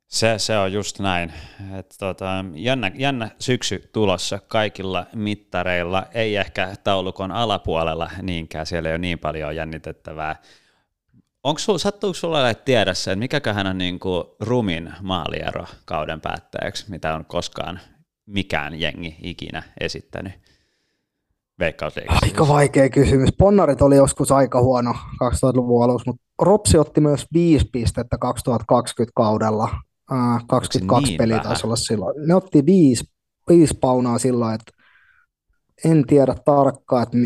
Se, 0.07 0.33
se 0.37 0.57
on 0.57 0.73
just 0.73 0.99
näin. 0.99 1.33
Et 1.79 1.95
tota, 1.99 2.45
jännä, 2.53 2.91
jännä 2.95 3.29
syksy 3.39 3.89
tulossa 3.93 4.39
kaikilla 4.47 5.05
mittareilla, 5.15 6.05
ei 6.13 6.35
ehkä 6.35 6.75
taulukon 6.83 7.31
alapuolella 7.31 8.11
niinkään, 8.21 8.65
siellä 8.65 8.89
ei 8.89 8.93
ole 8.93 8.97
niin 8.97 9.19
paljon 9.19 9.55
jännitettävää. 9.55 10.35
Onko 11.43 11.59
sul, 11.59 11.77
sattuuko 11.77 12.13
sulla 12.13 12.53
tiedä 12.53 12.93
sen, 12.93 13.19
mikäköhän 13.19 13.67
on 13.67 13.77
niin 13.77 13.99
kuin 13.99 14.23
rumin 14.39 14.93
maaliero 15.01 15.65
kauden 15.85 16.21
päätteeksi, 16.21 16.85
mitä 16.91 17.15
on 17.15 17.25
koskaan 17.25 17.79
mikään 18.25 18.79
jengi 18.79 19.15
ikinä 19.21 19.63
esittänyt? 19.79 20.33
Veikkausliikassa. 21.59 22.25
Aika 22.25 22.47
vaikea 22.47 22.89
kysymys. 22.89 23.29
Ponnarit 23.37 23.81
oli 23.81 23.95
joskus 23.95 24.31
aika 24.31 24.61
huono 24.61 24.91
2000-luvun 25.23 25.83
alussa, 25.83 26.11
mutta 26.11 26.23
Ropsi 26.41 26.77
otti 26.77 27.01
myös 27.01 27.25
viisi 27.33 27.69
pistettä 27.71 28.17
2020 28.17 29.11
kaudella. 29.15 29.69
22 30.47 31.11
niin 31.11 31.17
peliä 31.17 31.39
taisi 31.39 31.67
olla 31.67 31.75
silloin. 31.75 32.27
Ne 32.27 32.35
otti 32.35 32.65
viisi, 32.65 33.03
viisi 33.49 33.73
paunaa 33.81 34.17
silloin, 34.17 34.55
että 34.55 34.71
en 35.85 36.07
tiedä 36.07 36.35
tarkkaan, 36.45 37.03
että 37.03 37.17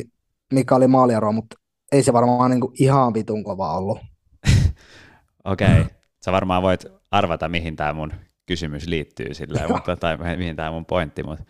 mikä 0.54 0.76
oli 0.76 0.88
maaliero, 0.88 1.32
mutta 1.32 1.56
ei 1.92 2.04
se 2.04 2.14
varmaan 2.14 2.52
niin 2.52 2.62
ihan 2.80 3.14
vitun 3.14 3.44
kova 3.44 3.78
ollut. 3.78 4.00
Okei, 5.44 5.82
okay. 5.82 5.86
sä 6.26 6.32
varmaan 6.32 6.62
voit 6.62 6.86
arvata, 7.12 7.50
mihin 7.50 7.76
tämä 7.76 7.94
mun 7.94 8.14
kysymys 8.48 8.88
liittyy 8.88 9.34
silleen, 9.34 9.72
mutta, 9.72 9.96
tai 9.96 10.18
mihin 10.38 10.56
tämä 10.56 10.72
mun 10.72 10.86
pointti, 10.86 11.24
mutta 11.24 11.44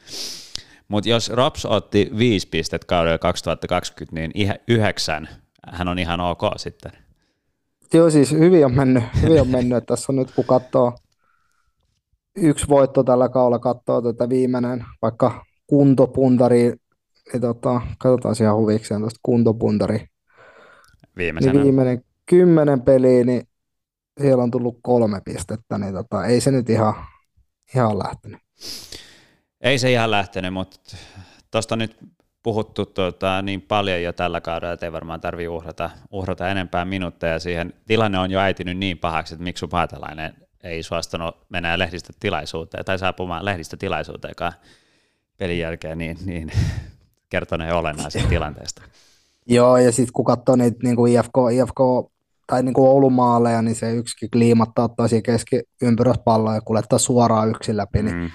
mut 0.88 1.06
jos 1.06 1.30
Rops 1.30 1.66
otti 1.66 2.12
viisi 2.18 2.48
pistet 2.50 2.86
kaudella 2.86 3.18
2020, 3.18 4.16
niin 4.16 4.54
yhdeksän, 4.68 5.30
hän 5.68 5.88
on 5.88 6.00
ihan 6.00 6.20
ok 6.20 6.42
sitten. 6.58 6.92
Joo, 7.94 8.10
siis 8.10 8.32
hyvin 8.32 8.66
on 8.66 8.76
mennyt, 8.76 9.04
hyvin 9.22 9.42
on 9.42 9.48
mennyt. 9.48 9.86
Tässä 9.86 10.12
on 10.12 10.16
nyt 10.16 10.32
kun 10.36 10.46
katsoo 10.46 10.94
yksi 12.38 12.68
voitto 12.68 13.04
tällä 13.04 13.30
kaudella, 13.30 13.60
katsoo 13.60 14.02
tätä 14.02 14.30
viimeinen, 14.30 14.86
vaikka 15.02 15.46
kuntopuntari, 15.68 16.74
niin 17.34 17.42
tota, 17.42 17.82
katsotaan 17.98 18.36
ihan 18.42 18.56
huvikseen 18.56 19.02
tuosta 19.02 19.20
kuntopuntari. 19.24 20.06
Viimeisenä. 21.18 21.54
Niin 21.54 21.64
viimeinen 21.64 22.02
kymmenen 22.26 22.82
peliä, 22.82 23.24
niin 23.24 23.48
siellä 24.22 24.44
on 24.44 24.52
tullut 24.52 24.80
kolme 24.82 25.22
pistettä, 25.26 25.78
niin 25.78 25.94
tota, 25.94 26.26
ei 26.26 26.42
se 26.42 26.52
nyt 26.52 26.70
ihan, 26.70 26.94
ihan 27.76 28.00
lähtenyt. 28.00 28.40
Ei 29.62 29.80
se 29.80 29.92
ihan 29.92 30.12
lähtenyt, 30.12 30.54
mutta 30.54 30.98
tuosta 31.52 31.76
nyt 31.76 31.98
puhuttu 32.44 32.86
tuota, 32.86 33.42
niin 33.42 33.62
paljon 33.62 34.04
jo 34.04 34.14
tällä 34.14 34.42
kaudella, 34.42 34.74
että 34.74 34.86
ei 34.86 34.92
varmaan 34.92 35.22
tarvitse 35.22 35.50
uhrata, 35.50 35.90
uhrata 36.12 36.50
enempää 36.50 36.86
minuutteja 36.86 37.40
siihen. 37.40 37.74
Tilanne 37.86 38.20
on 38.20 38.32
jo 38.32 38.40
äitynyt 38.40 38.78
niin 38.78 38.98
pahaksi, 38.98 39.34
että 39.34 39.44
Miksu 39.44 39.68
Paatelainen 39.68 40.34
ei 40.64 40.84
suostunut 40.84 41.36
mennä 41.50 41.80
lehdistötilaisuuteen 41.80 42.86
tai 42.86 43.00
saapumaan 43.00 43.46
lehdistötilaisuuteenkaan 43.46 44.54
pelin 45.38 45.60
jälkeen, 45.60 45.98
niin, 45.98 46.18
niin 46.26 46.52
kertoneen 47.30 47.76
olennaisesta 47.76 48.30
tilanteesta. 48.30 48.82
Joo, 49.46 49.78
ja 49.78 49.92
sitten 49.92 50.14
kun 50.14 50.26
katsoo 50.26 50.56
niitä 50.56 50.78
niin 50.84 50.96
kuin 50.96 51.14
IFK, 51.14 51.36
IFK 51.54 52.12
tai 52.48 52.64
niin 52.64 52.74
kuin 52.74 52.90
Oulun 52.90 53.14
maaleja, 53.14 53.62
niin 53.62 53.76
se 53.76 53.94
yksikin 53.94 54.32
kliimatta 54.32 54.84
ottaa 54.84 55.08
siihen 55.08 55.24
keskiympyröspalloa 55.24 56.56
ja 56.56 56.62
kuljettaa 56.62 57.00
suoraan 57.00 57.50
yksin 57.50 57.78
läpi, 57.78 58.04
niin 58.04 58.16
mm. 58.16 58.30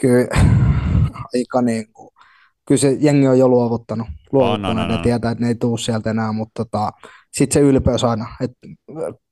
kyllä 0.00 0.26
aika 1.34 1.62
niin 1.62 1.92
kuin, 1.92 2.10
kyllä 2.68 2.78
se 2.78 2.96
jengi 3.00 3.28
on 3.28 3.38
jo 3.38 3.48
luovuttanut, 3.48 4.08
luovuttanut 4.32 4.70
oh, 4.70 4.76
no, 4.76 4.82
no, 4.82 4.88
no. 4.88 4.96
ne 4.96 5.02
tietää, 5.02 5.30
että 5.30 5.44
ne 5.44 5.48
ei 5.48 5.54
tule 5.54 5.78
sieltä 5.78 6.10
enää, 6.10 6.32
mutta 6.32 6.64
tota, 6.64 6.90
sitten 7.32 7.54
se 7.54 7.68
ylpeys 7.68 8.04
aina, 8.04 8.26
että 8.40 8.58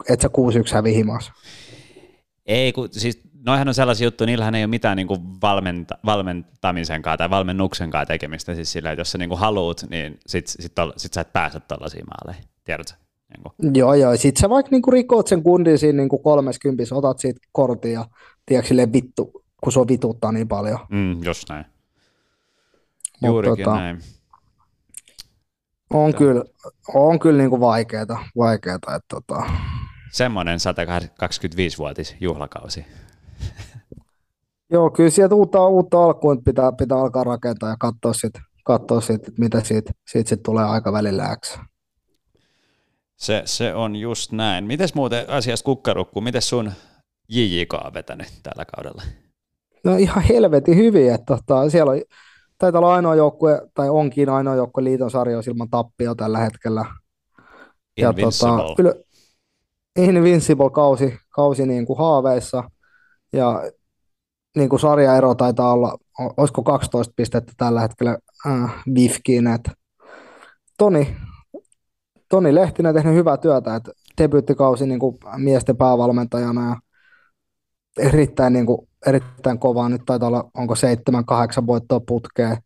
et 0.08 0.20
sä 0.20 0.28
6-1 0.28 0.30
hävi 0.74 0.94
himas. 0.94 1.32
Ei, 2.46 2.72
kun, 2.72 2.88
siis 2.92 3.20
noihän 3.46 3.68
on 3.68 3.74
sellaisia 3.74 4.06
juttuja, 4.06 4.26
niillähän 4.26 4.54
ei 4.54 4.62
ole 4.62 4.70
mitään 4.70 4.96
niin 4.96 5.06
kuin 5.06 5.40
valmenta, 5.40 5.98
valmentamisen 6.04 7.02
kanssa 7.02 7.16
tai 7.16 7.30
valmennuksen 7.30 7.90
kanssa 7.90 8.06
tekemistä. 8.06 8.54
Siis 8.54 8.72
sillä, 8.72 8.92
että 8.92 9.00
jos 9.00 9.12
sä 9.12 9.18
niin 9.18 9.28
kuin 9.28 9.38
haluut, 9.38 9.84
niin 9.90 10.18
sit, 10.26 10.46
sit, 10.46 10.72
sit 10.96 11.12
sä 11.12 11.20
et 11.20 11.32
pääse 11.32 11.60
tällaisiin 11.60 12.04
maaleihin, 12.06 12.50
tiedätkö? 12.64 13.07
Niin 13.28 13.42
kuin. 13.42 13.76
Joo, 13.76 13.94
joo. 13.94 14.16
Sitten 14.16 14.40
sä 14.40 14.48
vaikka 14.48 14.70
niin 14.70 14.92
rikot 14.92 15.26
sen 15.26 15.42
kundin 15.42 15.78
siinä 15.78 15.96
niin 15.96 16.08
kuin 16.08 16.22
30, 16.22 16.94
otat 16.94 17.18
siitä 17.18 17.40
kortin 17.52 17.92
ja 17.92 18.04
tiedätkö 18.46 18.68
silleen 18.68 18.92
vittu, 18.92 19.44
kun 19.64 19.72
se 19.72 19.80
on 19.80 19.88
vituttaa 19.88 20.32
niin 20.32 20.48
paljon. 20.48 20.78
Mm, 20.90 21.22
jos 21.22 21.48
näin. 21.48 21.64
Juurikin 23.22 23.64
tota, 23.64 23.76
näin. 23.76 23.98
On 25.90 26.14
kyllä, 26.14 26.44
on 26.94 27.18
kyllä 27.18 27.38
niin 27.38 27.50
kuin 27.50 27.60
vaikeeta, 27.60 28.18
vaikeeta 28.36 28.94
että 28.94 29.06
tota, 29.08 29.42
semmoinen 30.12 30.58
125-vuotis 30.58 32.16
juhlakausi. 32.20 32.84
Joo, 34.70 34.90
kyllä 34.90 35.10
sieltä 35.10 35.34
uutta, 35.34 35.66
uutta 35.66 36.04
alkuun 36.04 36.44
pitää, 36.44 36.72
pitää 36.72 36.98
alkaa 36.98 37.24
rakentaa 37.24 37.68
ja 37.68 37.76
katsoa 37.80 38.12
sitten, 38.12 38.42
katsoa 38.64 39.00
sit, 39.00 39.22
mitä 39.38 39.60
siitä, 39.64 39.90
siitä 40.10 40.28
sit 40.28 40.42
tulee 40.42 40.64
aikavälillä 40.64 41.36
X. 41.36 41.58
Se, 43.18 43.42
se 43.44 43.74
on 43.74 43.96
just 43.96 44.32
näin. 44.32 44.64
Mites 44.64 44.94
muuten 44.94 45.30
asiasta 45.30 45.64
kukkarukku, 45.64 46.20
miten 46.20 46.42
sun 46.42 46.72
JJK 47.28 47.74
on 47.74 47.94
vetänyt 47.94 48.28
tällä 48.42 48.64
kaudella? 48.64 49.02
No 49.84 49.96
ihan 49.96 50.24
helvetin 50.24 50.76
hyvin, 50.76 51.14
että 51.14 51.36
tota, 51.36 51.70
siellä 51.70 51.92
on, 51.92 52.00
taitaa 52.58 52.78
olla 52.78 52.94
ainoa 52.94 53.14
joukkue, 53.14 53.62
tai 53.74 53.88
onkin 53.90 54.28
ainoa 54.28 54.54
joukkue 54.54 54.84
liiton 54.84 55.10
sarjoissa 55.10 55.50
ilman 55.50 55.70
tappio 55.70 56.14
tällä 56.14 56.38
hetkellä. 56.38 56.84
Ja 57.96 58.12
tota, 58.12 58.74
kyllä, 58.76 58.94
Invincible 59.98 60.70
kausi, 60.70 61.18
kausi 61.30 61.66
niin 61.66 61.86
kuin 61.86 61.98
haaveissa 61.98 62.70
ja 63.32 63.62
niin 64.56 64.68
kuin 64.68 64.80
sarjaero 64.80 65.34
taitaa 65.34 65.72
olla, 65.72 65.98
olisiko 66.36 66.62
12 66.62 67.12
pistettä 67.16 67.52
tällä 67.56 67.80
hetkellä 67.80 68.18
äh, 68.46 68.82
Bifkiin, 68.92 69.46
että 69.46 69.70
Toni, 70.78 71.16
Toni 72.28 72.54
Lehtinen 72.54 72.94
tehnyt 72.94 73.14
hyvää 73.14 73.36
työtä, 73.36 73.76
että 73.76 73.92
debyyttikausi 74.20 74.86
niin 74.86 75.00
kuin 75.00 75.18
miesten 75.36 75.76
päävalmentajana 75.76 76.68
ja 76.68 76.76
erittäin, 77.98 78.52
niin 78.52 78.66
kuin, 78.66 78.88
erittäin 79.06 79.58
kovaa. 79.58 79.88
Nyt 79.88 80.02
taitaa 80.06 80.28
olla, 80.28 80.50
onko 80.54 80.74
seitsemän, 80.74 81.24
kahdeksan 81.24 81.66
voittoa 81.66 82.00
putkeen. 82.00 82.56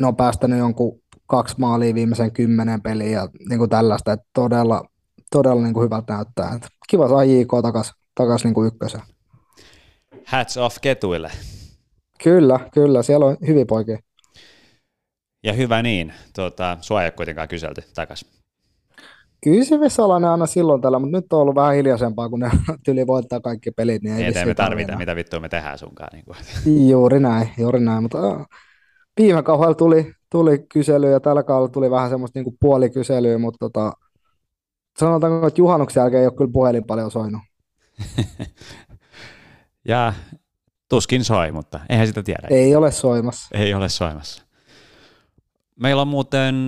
Ne 0.00 0.06
on 0.06 0.16
päästänyt 0.16 0.58
jonkun 0.58 1.00
kaksi 1.26 1.54
maalia 1.58 1.94
viimeisen 1.94 2.32
kymmenen 2.32 2.82
peliä 2.82 3.10
ja 3.10 3.28
niin 3.48 3.58
kuin 3.58 3.70
tällaista, 3.70 4.12
että 4.12 4.26
todella, 4.34 4.84
todella 5.30 5.62
niin 5.62 5.74
kuin 5.74 5.84
hyvältä 5.84 6.14
näyttää. 6.14 6.54
Että 6.54 6.68
kiva 6.90 7.08
saa 7.08 7.24
JK 7.24 7.50
takaisin 7.62 7.94
takas 8.14 8.44
niin 8.44 8.66
ykkösen. 8.66 9.00
Hats 10.26 10.56
off 10.56 10.76
ketuille. 10.80 11.30
Kyllä, 12.22 12.60
kyllä, 12.74 13.02
siellä 13.02 13.26
on 13.26 13.36
hyviä 13.46 13.66
poikia. 13.66 13.98
Ja 15.44 15.52
hyvä 15.52 15.82
niin, 15.82 16.12
tuota, 16.34 16.78
sua 16.80 17.02
ei 17.02 17.06
ole 17.06 17.10
kuitenkaan 17.10 17.48
kyselty 17.48 17.82
takaisin. 17.94 18.39
Kyllä 19.44 19.64
se 19.64 19.80
Vesalainen 19.80 20.30
aina 20.30 20.46
silloin 20.46 20.80
tällä, 20.80 20.98
mutta 20.98 21.16
nyt 21.16 21.32
on 21.32 21.40
ollut 21.40 21.54
vähän 21.54 21.74
hiljaisempaa, 21.74 22.28
kun 22.28 22.40
ne 22.40 22.50
tyli 22.84 23.06
voittaa 23.06 23.40
kaikki 23.40 23.70
pelit. 23.70 24.02
Niin 24.02 24.16
ei, 24.16 24.24
ei 24.24 24.46
me 24.46 24.54
tarvita, 24.54 24.96
mitä 24.96 25.16
vittua 25.16 25.40
me 25.40 25.48
tehdään 25.48 25.78
sunkaan. 25.78 26.08
Niin 26.12 26.24
kuin. 26.24 26.36
Juuri 26.88 27.20
näin, 27.20 27.50
juuri 27.58 27.80
näin, 27.80 28.02
mutta 28.02 28.18
viime 29.20 29.42
kaudella 29.42 29.74
tuli, 29.74 30.12
tuli 30.30 30.58
kysely 30.58 31.10
ja 31.10 31.20
tällä 31.20 31.42
kaudella 31.42 31.68
tuli 31.68 31.90
vähän 31.90 32.10
semmoista 32.10 32.38
niin 32.38 32.56
puolikyselyä, 32.60 33.38
mutta 33.38 33.58
tota, 33.58 33.92
sanotaanko, 34.98 35.46
että 35.46 35.60
juhannuksen 35.60 36.00
jälkeen 36.00 36.20
ei 36.20 36.26
ole 36.26 36.36
kyllä 36.36 36.50
puhelin 36.52 36.84
paljon 36.84 37.10
soinut. 37.10 37.42
ja 39.88 40.12
tuskin 40.88 41.24
soi, 41.24 41.52
mutta 41.52 41.80
eihän 41.88 42.06
sitä 42.06 42.22
tiedä. 42.22 42.46
Ei 42.50 42.76
ole 42.76 42.90
soimassa. 42.90 43.58
Ei 43.58 43.74
ole 43.74 43.88
soimassa. 43.88 44.42
Meillä 45.76 46.02
on 46.02 46.08
muuten 46.08 46.66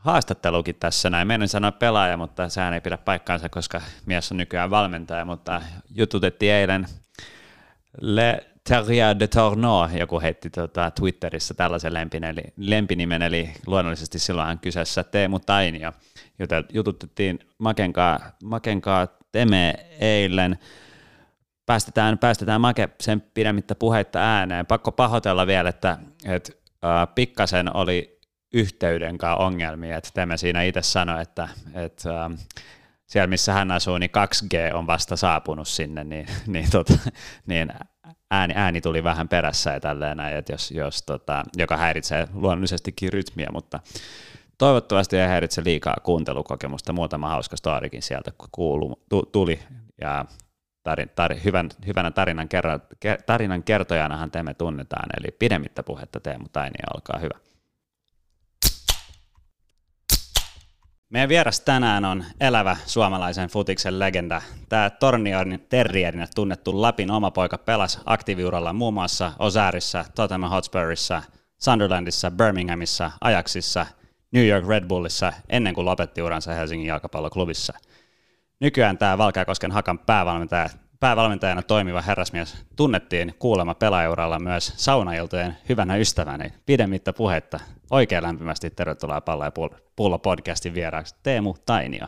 haastattelukin 0.00 0.74
tässä 0.74 1.10
näin. 1.10 1.26
Meidän 1.26 1.48
sanoa 1.48 1.72
pelaaja, 1.72 2.16
mutta 2.16 2.48
sehän 2.48 2.74
ei 2.74 2.80
pidä 2.80 2.98
paikkaansa, 2.98 3.48
koska 3.48 3.80
mies 4.06 4.32
on 4.32 4.38
nykyään 4.38 4.70
valmentaja, 4.70 5.24
mutta 5.24 5.62
jututettiin 5.94 6.52
eilen 6.52 6.86
Le 8.00 8.46
Terrier 8.68 9.18
de 9.18 9.26
Tourneau, 9.26 9.88
joku 9.98 10.20
heitti 10.20 10.50
tuota 10.50 10.90
Twitterissä 10.90 11.54
tällaisen 11.54 11.94
lempin, 11.94 12.24
eli, 12.24 12.42
lempinimen, 12.56 13.22
eli 13.22 13.50
luonnollisesti 13.66 14.18
silloinhan 14.18 14.58
kyseessä 14.58 15.04
Teemu 15.04 15.38
Tainio. 15.38 15.92
Joten 16.38 16.64
jututettiin 16.72 17.38
Makenkaa, 17.58 18.20
Makenkaa 18.44 19.08
Teme 19.32 19.74
eilen. 20.00 20.58
Päästetään, 21.66 22.18
päästetään 22.18 22.60
Make 22.60 22.88
sen 23.00 23.20
pidemmittä 23.20 23.74
puheitta 23.74 24.18
ääneen. 24.18 24.66
Pakko 24.66 24.92
pahoitella 24.92 25.46
vielä, 25.46 25.68
että, 25.68 25.98
että 26.24 26.52
uh, 26.72 27.14
pikkasen 27.14 27.76
oli 27.76 28.19
yhteyden 28.52 29.18
kanssa 29.18 29.44
ongelmia, 29.44 29.96
että 29.96 30.10
Teme 30.14 30.36
siinä 30.36 30.62
itse 30.62 30.82
sanoi, 30.82 31.22
että, 31.22 31.48
että 31.74 32.26
uh, 32.26 32.38
siellä 33.06 33.26
missä 33.26 33.52
hän 33.52 33.70
asuu, 33.70 33.98
niin 33.98 34.10
2G 34.10 34.74
on 34.74 34.86
vasta 34.86 35.16
saapunut 35.16 35.68
sinne, 35.68 36.04
niin, 36.04 36.26
niin, 36.46 36.70
tota, 36.70 36.92
niin 37.46 37.72
ääni, 38.30 38.54
ääni 38.56 38.80
tuli 38.80 39.04
vähän 39.04 39.28
perässä 39.28 39.70
ja 39.70 39.80
tälleen 39.80 40.16
näin, 40.16 40.36
että 40.36 40.52
jos, 40.52 40.70
jos 40.70 41.02
tota, 41.02 41.44
joka 41.56 41.76
häiritsee 41.76 42.28
luonnollisestikin 42.34 43.12
rytmiä, 43.12 43.48
mutta 43.52 43.80
toivottavasti 44.58 45.16
ei 45.18 45.28
häiritse 45.28 45.64
liikaa 45.64 45.96
kuuntelukokemusta. 46.02 46.92
Muutama 46.92 47.28
hauska 47.28 47.56
storikin 47.56 48.02
sieltä 48.02 48.32
kuulu, 48.52 49.02
tu, 49.08 49.22
tuli 49.22 49.60
ja 50.00 50.24
tarin, 50.82 51.10
tar, 51.16 51.34
hyvän, 51.44 51.68
hyvänä 51.86 52.10
tarinan, 52.10 52.48
kerro, 52.48 52.78
tarinan 53.26 53.62
kertojanahan 53.62 54.30
Teemme 54.30 54.54
tunnetaan, 54.54 55.10
eli 55.20 55.30
pidemmittä 55.38 55.82
puhetta 55.82 56.20
Teemu 56.20 56.44
Taini, 56.52 56.78
olkaa 56.94 57.18
hyvä. 57.18 57.49
Meidän 61.10 61.28
vieras 61.28 61.60
tänään 61.60 62.04
on 62.04 62.24
elävä 62.40 62.76
suomalaisen 62.86 63.48
futiksen 63.48 63.98
legenda. 63.98 64.42
Tämä 64.68 64.90
Tornion 64.90 65.58
terrierinä 65.68 66.26
tunnettu 66.34 66.82
Lapin 66.82 67.10
oma 67.10 67.30
poika 67.30 67.58
pelasi 67.58 67.98
aktiiviuralla 68.06 68.72
muun 68.72 68.94
muassa 68.94 69.32
Osarissa, 69.38 70.04
Tottenham 70.14 70.50
Hotspurissa, 70.50 71.22
Sunderlandissa, 71.58 72.30
Birminghamissa, 72.30 73.10
Ajaxissa, 73.20 73.86
New 74.32 74.46
York 74.46 74.68
Red 74.68 74.84
Bullissa 74.84 75.32
ennen 75.48 75.74
kuin 75.74 75.84
lopetti 75.84 76.22
uransa 76.22 76.52
Helsingin 76.52 76.88
jalkapalloklubissa. 76.88 77.72
Nykyään 78.60 78.98
tämä 78.98 79.18
Valkeakosken 79.18 79.72
Hakan 79.72 79.98
päävalmentaja 79.98 80.68
päävalmentajana 81.00 81.62
toimiva 81.62 82.02
herrasmies 82.02 82.56
tunnettiin 82.76 83.34
kuulema 83.38 83.74
pelaajauralla 83.74 84.38
myös 84.38 84.72
saunailtojen 84.76 85.56
hyvänä 85.68 85.96
ystävänä. 85.96 86.50
Pidemmittä 86.66 87.12
puhetta. 87.12 87.60
Oikein 87.90 88.22
lämpimästi 88.22 88.70
tervetuloa 88.70 89.20
Palla 89.20 89.44
ja 89.44 89.52
Pullo 89.96 90.18
podcastin 90.18 90.74
vieraaksi 90.74 91.14
Teemu 91.22 91.54
Tainio. 91.66 92.06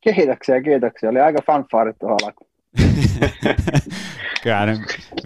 Kiitoksia, 0.00 0.62
kiitoksia. 0.62 1.10
Oli 1.10 1.20
aika 1.20 1.42
fanfaarit 1.46 1.98
tuohon 1.98 2.18
alkuun. 2.24 2.50
Kyllä 4.42 4.66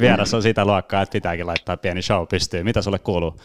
vieras 0.01 0.35
on 0.35 0.43
sitä 0.43 0.65
luokkaa, 0.65 1.03
että 1.03 1.13
pitääkin 1.13 1.47
laittaa 1.47 1.77
pieni 1.77 2.03
show 2.03 2.27
pystyyn. 2.31 2.65
Mitä 2.65 2.83
sulle 2.83 2.99
kuuluu? 2.99 3.37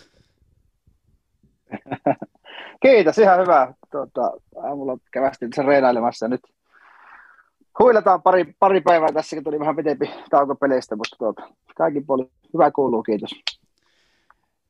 Kiitos, 2.84 3.18
ihan 3.18 3.40
hyvä. 3.40 3.74
Tuota, 3.92 4.32
aamulla 4.64 4.98
kävästin 5.12 5.50
sen 5.56 5.66
reenailemassa 5.66 6.28
nyt 6.28 6.42
huilataan 7.80 8.22
pari, 8.22 8.56
pari 8.60 8.82
päivää 8.82 9.12
tässä, 9.12 9.36
kun 9.36 9.44
tuli 9.44 9.60
vähän 9.60 9.76
pitempi 9.76 10.12
tauko 10.30 10.56
peleistä, 10.56 10.96
mutta 10.96 11.16
tuota, 11.18 11.42
kaikki 11.76 12.02
puoli 12.02 12.32
hyvä 12.54 12.72
kuuluu, 12.72 13.04
kiitos. 13.04 13.32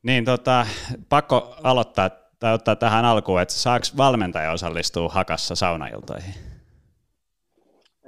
Niin, 0.03 0.25
tota, 0.25 0.65
pakko 1.09 1.55
aloittaa 1.63 2.09
tai 2.39 2.53
ottaa 2.53 2.75
tähän 2.75 3.05
alkuun, 3.05 3.41
että 3.41 3.53
saako 3.53 3.85
valmentaja 3.97 4.51
osallistua 4.51 5.09
hakassa 5.09 5.55
saunailtoihin? 5.55 6.33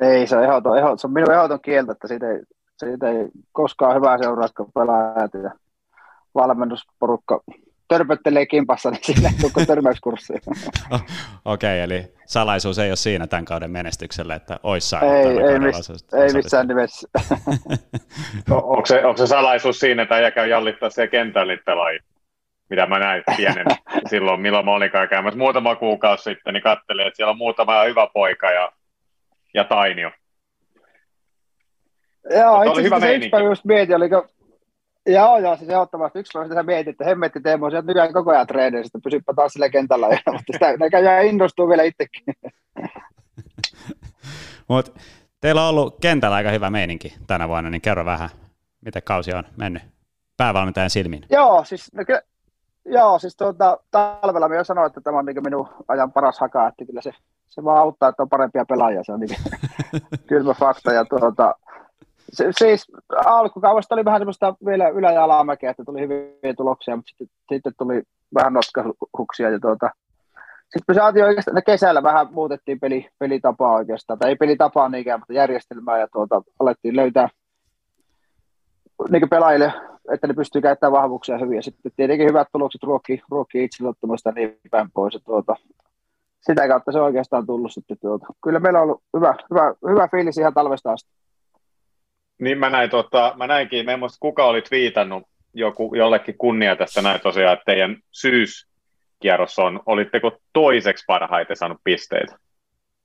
Ei, 0.01 0.27
se 0.27 0.37
on, 0.37 0.43
ehdoton, 0.43 0.77
ehdoton, 0.77 0.99
se 0.99 1.07
on 1.07 1.13
minun 1.13 1.31
ehdoton 1.31 1.61
kieltä, 1.61 1.91
että 1.91 2.07
siitä 2.07 2.31
ei, 2.31 2.39
siitä 2.77 3.09
ei 3.09 3.27
koskaan 3.51 3.95
hyvää 3.95 4.17
seuraa, 4.17 4.47
kun 4.57 4.71
pelaajat 4.73 5.33
ja 5.33 5.51
valmennusporukka 6.35 7.39
törpöttelee 7.87 8.45
kimpassa, 8.45 8.91
niin 8.91 9.03
sillä 9.03 9.29
ei 9.29 9.51
tule 9.51 9.65
törmäyskurssia. 9.65 10.39
Okei, 10.91 10.99
okay, 11.45 11.77
eli 11.77 12.13
salaisuus 12.25 12.79
ei 12.79 12.89
ole 12.89 12.95
siinä 12.95 13.27
tämän 13.27 13.45
kauden 13.45 13.71
menestykselle, 13.71 14.35
että 14.35 14.59
olisi 14.63 14.89
saanut 14.89 15.11
Ei, 15.11 15.25
ei, 15.25 15.59
miss, 15.59 16.13
ei 16.13 16.33
missään 16.33 16.67
nimessä. 16.67 17.07
onko, 18.51 18.85
se, 18.85 19.05
onko 19.05 19.17
se 19.17 19.27
salaisuus 19.27 19.79
siinä, 19.79 20.03
että 20.03 20.15
äijä 20.15 20.31
käy 20.31 20.47
jallittaa 20.47 20.89
se 20.89 21.07
kentällä 21.07 21.57
pelaajia? 21.65 22.03
mitä 22.69 22.85
mä 22.85 22.99
näin 22.99 23.23
pienen 23.37 23.65
silloin, 24.09 24.41
milloin 24.41 24.65
mä 24.65 24.71
olin 24.71 24.91
käymässä 25.09 25.37
muutama 25.37 25.75
kuukausi 25.75 26.23
sitten, 26.23 26.53
niin 26.53 26.63
katselin, 26.63 27.07
että 27.07 27.17
siellä 27.17 27.31
on 27.31 27.37
muutama 27.37 27.83
hyvä 27.83 28.07
poika 28.13 28.51
ja, 28.51 28.71
ja 29.53 29.63
Tainio. 29.63 30.11
Joo, 32.29 32.63
itse 32.63 32.79
asiassa 32.79 32.99
se 32.99 33.15
yksi 33.15 33.29
päivä 33.29 33.49
just 33.49 33.65
mietin, 33.65 33.95
oliko 33.95 34.27
Joo, 35.05 35.37
joo, 35.37 35.57
siis 35.57 35.69
ehdottomasti 35.69 36.19
yksi 36.19 36.31
päivä 36.33 36.47
sitä 36.47 36.63
mietin, 36.63 36.91
että 36.91 37.05
hemmetti 37.05 37.41
Teemu, 37.41 37.69
sieltä 37.69 37.87
nykyään 37.87 38.13
koko 38.13 38.31
ajan 38.31 38.47
treeneissä, 38.47 38.87
että 38.87 39.03
pysyppä 39.03 39.33
taas 39.35 39.53
sillä 39.53 39.69
kentällä, 39.69 40.07
mutta 40.09 40.53
sitä 40.53 40.77
näköjään 40.77 41.25
innostuu 41.25 41.69
vielä 41.69 41.83
itsekin. 41.83 42.23
Mut 44.69 44.95
teillä 45.41 45.63
on 45.63 45.69
ollut 45.69 45.97
kentällä 46.01 46.35
aika 46.35 46.51
hyvä 46.51 46.69
meininki 46.69 47.13
tänä 47.27 47.47
vuonna, 47.47 47.69
niin 47.69 47.81
kerro 47.81 48.05
vähän, 48.05 48.29
miten 48.85 49.03
kausi 49.03 49.33
on 49.33 49.43
mennyt 49.57 49.83
päävalmentajan 50.37 50.89
silmin. 50.89 51.25
Joo, 51.29 51.63
siis, 51.63 51.93
no, 51.93 52.05
ky- 52.05 52.27
joo, 52.85 53.19
siis 53.19 53.35
tuota, 53.35 53.77
talvella 53.91 54.47
minä 54.47 54.59
jo 54.59 54.63
sanoin, 54.63 54.87
että 54.87 55.01
tämä 55.01 55.19
on 55.19 55.25
niin 55.25 55.43
minun 55.43 55.69
ajan 55.87 56.11
paras 56.11 56.39
haka, 56.39 56.67
että 56.67 56.85
kyllä 56.85 57.01
se, 57.01 57.11
se 57.47 57.63
vaan 57.63 57.77
auttaa, 57.77 58.09
että 58.09 58.23
on 58.23 58.29
parempia 58.29 58.65
pelaajia, 58.65 59.03
se 59.03 59.11
on 59.11 59.19
niin 59.19 59.37
kylmä 60.27 60.53
fakta. 60.53 60.93
Ja 60.93 61.05
tuota, 61.05 61.55
se, 62.29 62.47
siis 62.57 62.85
alkukaudesta 63.25 63.95
oli 63.95 64.05
vähän 64.05 64.19
semmoista 64.19 64.55
vielä 64.65 64.89
ylä- 64.89 65.11
ja 65.11 65.23
alamäkeä, 65.23 65.71
että 65.71 65.83
tuli 65.85 66.01
hyviä 66.01 66.53
tuloksia, 66.57 66.95
mutta 66.95 67.09
sitten, 67.09 67.27
sitten 67.49 67.73
tuli 67.77 68.03
vähän 68.33 68.53
notkahuksia 68.53 69.49
ja 69.49 69.59
tuota, 69.59 69.89
sitten 70.61 70.83
me 70.87 70.93
saatiin 70.93 71.25
oikeastaan, 71.25 71.57
että 71.57 71.71
kesällä 71.71 72.03
vähän 72.03 72.27
muutettiin 72.33 72.79
peli, 72.79 73.07
pelitapaa 73.19 73.75
oikeastaan, 73.75 74.19
tai 74.19 74.29
ei 74.29 74.35
pelitapaa 74.35 74.89
niinkään, 74.89 75.19
mutta 75.19 75.33
järjestelmää 75.33 75.99
ja 75.99 76.07
tuota, 76.07 76.41
alettiin 76.59 76.95
löytää 76.95 77.29
niin 79.09 79.29
pelaajille, 79.29 79.73
että 80.13 80.27
ne 80.27 80.33
pystyy 80.33 80.61
käyttämään 80.61 81.01
vahvuuksia 81.01 81.37
hyvin. 81.37 81.55
Ja 81.55 81.63
sitten 81.63 81.91
tietenkin 81.95 82.27
hyvät 82.27 82.47
tulokset 82.51 82.83
ruokkii, 82.83 83.21
ruokkii 83.29 83.63
itseluottamusta 83.63 84.31
niin 84.31 84.59
päin 84.71 84.91
pois. 84.93 85.13
Ja 85.13 85.19
tuota, 85.19 85.55
sitä 86.41 86.67
kautta 86.67 86.91
se 86.91 86.99
on 86.99 87.05
oikeastaan 87.05 87.45
tullut 87.45 87.71
sitten. 87.73 87.97
Tuota. 88.01 88.25
Kyllä 88.43 88.59
meillä 88.59 88.79
on 88.79 88.83
ollut 88.83 89.03
hyvä, 89.17 89.35
hyvä, 89.49 89.73
hyvä 89.89 90.07
fiilis 90.07 90.37
ihan 90.37 90.53
talvesta 90.53 90.91
asti. 90.91 91.09
Niin 92.43 92.57
mä 92.57 92.69
näin, 92.69 92.89
tota, 92.89 93.33
mä 93.37 93.47
näinkin, 93.47 93.85
mä 93.85 93.91
en 93.91 93.99
muista 93.99 94.17
kuka 94.19 94.45
oli 94.45 94.61
twiitannut 94.61 95.23
joku, 95.53 95.95
jollekin 95.95 96.37
kunnia 96.37 96.75
tästä 96.75 97.01
näin 97.01 97.21
tosiaan, 97.21 97.53
että 97.53 97.63
teidän 97.65 97.97
syyskierros 98.11 99.59
on, 99.59 99.79
olitteko 99.85 100.37
toiseksi 100.53 101.03
parhaiten 101.07 101.55
saanut 101.55 101.77
pisteitä 101.83 102.35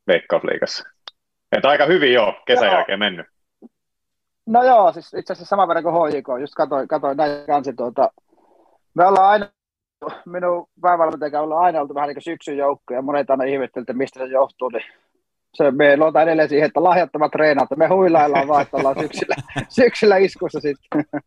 Veikkausliigassa? 0.07 0.88
Että 1.57 1.68
aika 1.68 1.87
hyvin 1.87 2.12
jo 2.12 2.42
kesän 2.46 2.66
joo. 2.66 2.74
jälkeen 2.74 2.98
mennyt. 2.98 3.27
No 4.46 4.62
joo, 4.62 4.92
siis 4.92 5.14
itse 5.14 5.33
asiassa 5.33 5.48
saman 5.48 5.68
verran 5.68 5.85
kuin 5.85 5.94
HJK, 5.94 6.27
just 6.40 6.55
katsoin, 6.55 6.88
katsoin 6.88 7.16
näin 7.16 7.46
kanssa, 7.46 7.72
tuota, 7.72 8.11
me 8.94 9.07
ollaan 9.07 9.29
aina, 9.29 9.48
minun 10.27 10.68
päävalmentajan 10.81 11.42
on 11.44 11.59
aina 11.59 11.81
oltu 11.81 11.94
vähän 11.94 12.09
niin 12.09 12.14
kuin 12.14 12.22
syksyn 12.22 12.57
joukko, 12.57 12.94
ja 12.94 13.03
monet 13.03 13.31
aina 13.31 13.44
ihmettelivät, 13.44 13.85
että 13.90 13.98
mistä 13.98 14.18
se 14.20 14.27
johtuu, 14.27 14.68
niin 14.68 14.85
se, 15.54 15.70
me 15.70 15.96
luotaan 15.96 16.22
edelleen 16.22 16.48
siihen, 16.48 16.66
että 16.66 16.82
lahjattomat 16.82 17.32
treenat, 17.32 17.68
me 17.76 17.87
huilaillaan 17.87 18.48
vaan, 18.48 18.62
että 18.62 18.76
ollaan 18.76 19.00
syksyllä, 19.00 19.34
syksyllä 19.80 20.16
iskussa 20.16 20.61
sitten. 20.61 21.04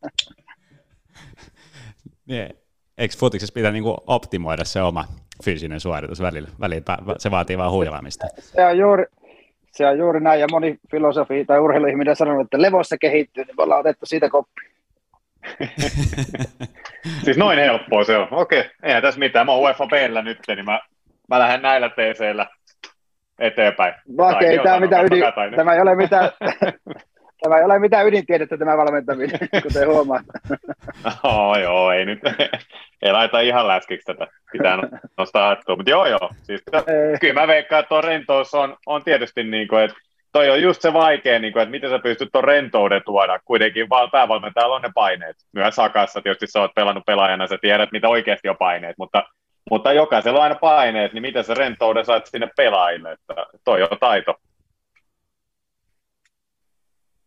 niin, 2.30 2.50
eikö 2.98 3.16
futiksessa 3.18 3.54
pitää 3.54 3.72
niinku 3.72 3.98
optimoida 4.08 4.64
se 4.64 4.82
oma 4.82 5.06
fyysinen 5.44 5.80
suoritus 5.80 6.22
välillä? 6.22 6.50
välillä 6.60 6.98
se 7.18 7.32
vaatii 7.32 7.58
vaan 7.58 7.72
huilaamista. 7.72 8.28
Se 8.40 8.66
on 8.66 8.78
juuri, 8.78 9.06
se 9.72 9.88
on 9.88 9.98
juuri 9.98 10.20
näin, 10.20 10.40
ja 10.40 10.48
moni 10.52 10.80
filosofi 10.92 11.46
tai 11.46 11.60
urheiluihminen 11.60 12.16
sanonut, 12.16 12.42
että 12.42 12.62
levossa 12.62 12.98
kehittyy, 12.98 13.46
niin 13.46 13.56
me 13.58 13.64
ollaan 13.64 13.80
otettu 13.80 14.06
siitä 14.06 14.30
koppi. 14.30 14.62
siis 17.26 17.38
noin 17.38 17.60
helppoa 17.60 18.04
se 18.04 18.18
on. 18.18 18.28
Okei, 18.32 18.70
eihän 18.84 19.02
tässä 19.02 19.20
mitään. 19.20 19.46
Mä 19.46 19.52
oon 19.52 19.62
UEFA 19.62 19.88
nyt, 20.24 20.40
niin 20.48 20.66
mä, 20.66 20.80
mä 21.30 21.40
lähden 21.40 21.62
näillä 21.62 21.90
teeseillä 21.90 22.48
eteenpäin. 23.42 23.94
Vaikka 24.18 24.46
ei 24.46 24.60
tämä, 24.60 24.80
mitään 24.80 25.06
ydin, 25.06 25.24
tämä 25.56 25.74
ei 25.74 25.82
ole 25.82 25.96
mitään, 25.96 26.30
tämä 27.44 27.58
ei 27.58 27.64
ole 27.64 27.80
mitään 27.80 28.08
ydintiedettä 28.08 28.58
tämä 28.58 28.78
valmentaminen, 28.78 29.40
kuten 29.64 29.88
huomaat. 29.88 30.26
oh, 31.24 31.58
joo, 31.58 31.92
ei 31.92 32.06
nyt, 32.06 32.20
ei 33.02 33.12
laita 33.12 33.40
ihan 33.40 33.68
läskiksi 33.68 34.06
tätä, 34.06 34.28
pitää 34.52 34.78
nostaa 35.18 35.48
hattua, 35.48 35.76
mutta 35.76 35.92
joo 35.92 36.06
joo, 36.06 36.30
siis, 36.44 36.64
kyllä 37.22 37.42
mä 37.42 37.48
veikkaan, 37.48 37.80
että 37.80 37.90
tuo 37.90 38.02
rentous 38.02 38.54
on, 38.54 38.78
on 38.86 39.04
tietysti 39.04 39.44
niin 39.44 39.68
kuin, 39.68 39.84
että 39.84 39.98
toi 40.32 40.50
on 40.50 40.62
just 40.62 40.82
se 40.82 40.94
vaikea, 40.94 41.40
niin 41.40 41.54
kuin, 41.54 41.64
että 41.64 41.72
miten 41.72 41.90
sä 41.90 42.00
pystyt 42.00 42.30
tuon 42.32 42.44
rentouden 42.44 43.02
tuoda, 43.06 43.40
kuitenkin 43.46 43.90
vaan 43.90 44.12
päävalmentajalla 44.12 44.76
on 44.76 44.82
ne 44.82 44.90
paineet. 44.96 45.36
Myös 45.54 45.76
Sakassa 45.76 46.22
tietysti 46.22 46.48
sä 46.48 46.60
oot 46.60 46.76
pelannut 46.76 47.06
pelaajana, 47.06 47.48
sä 47.48 47.58
tiedät, 47.62 47.92
mitä 47.92 48.10
oikeasti 48.10 48.50
on 48.50 48.58
paineet, 48.58 48.96
mutta 48.98 49.24
mutta 49.70 49.94
jokaisella 49.94 50.40
on 50.40 50.44
aina 50.44 50.56
paineet, 50.56 51.14
niin 51.14 51.22
miten 51.22 51.44
se 51.44 51.54
rentouden 51.54 52.06
saat 52.06 52.26
sinne 52.26 52.50
pelaajille, 52.58 53.12
että 53.12 53.34
toi 53.64 53.84
on 53.84 53.98
taito. 54.00 54.36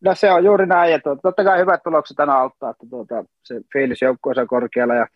No 0.01 0.14
se 0.14 0.31
on 0.31 0.44
juuri 0.44 0.66
näin, 0.66 0.94
että 0.94 1.11
totta 1.23 1.44
kai 1.44 1.59
hyvät 1.59 1.83
tulokset 1.85 2.20
aina 2.20 2.35
auttaa, 2.35 2.70
että 2.70 2.87
tuota, 2.90 3.25
se 3.42 3.55
fiilis 3.73 4.03
joukkueessa 4.03 4.42
on 4.42 4.49
korkealla 4.49 4.94
ja 4.94 5.07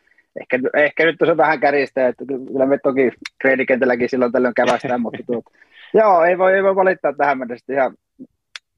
ehkä, 0.40 0.58
ehkä 0.76 1.04
nyt 1.04 1.22
on 1.22 1.36
vähän 1.36 1.60
kärjistä, 1.60 2.08
että 2.08 2.24
kyllä 2.26 2.66
me 2.66 2.78
toki 2.82 3.10
treenikentälläkin 3.42 4.08
silloin 4.08 4.32
tällöin 4.32 4.54
kävästään, 4.54 5.00
mutta 5.00 5.18
tuota, 5.26 5.50
Joo, 5.94 6.24
ei 6.24 6.38
voi, 6.38 6.52
ei 6.52 6.62
voi 6.62 6.76
valittaa 6.76 7.12
tähän 7.12 7.38
mennessä. 7.38 7.72
Ihan 7.72 7.96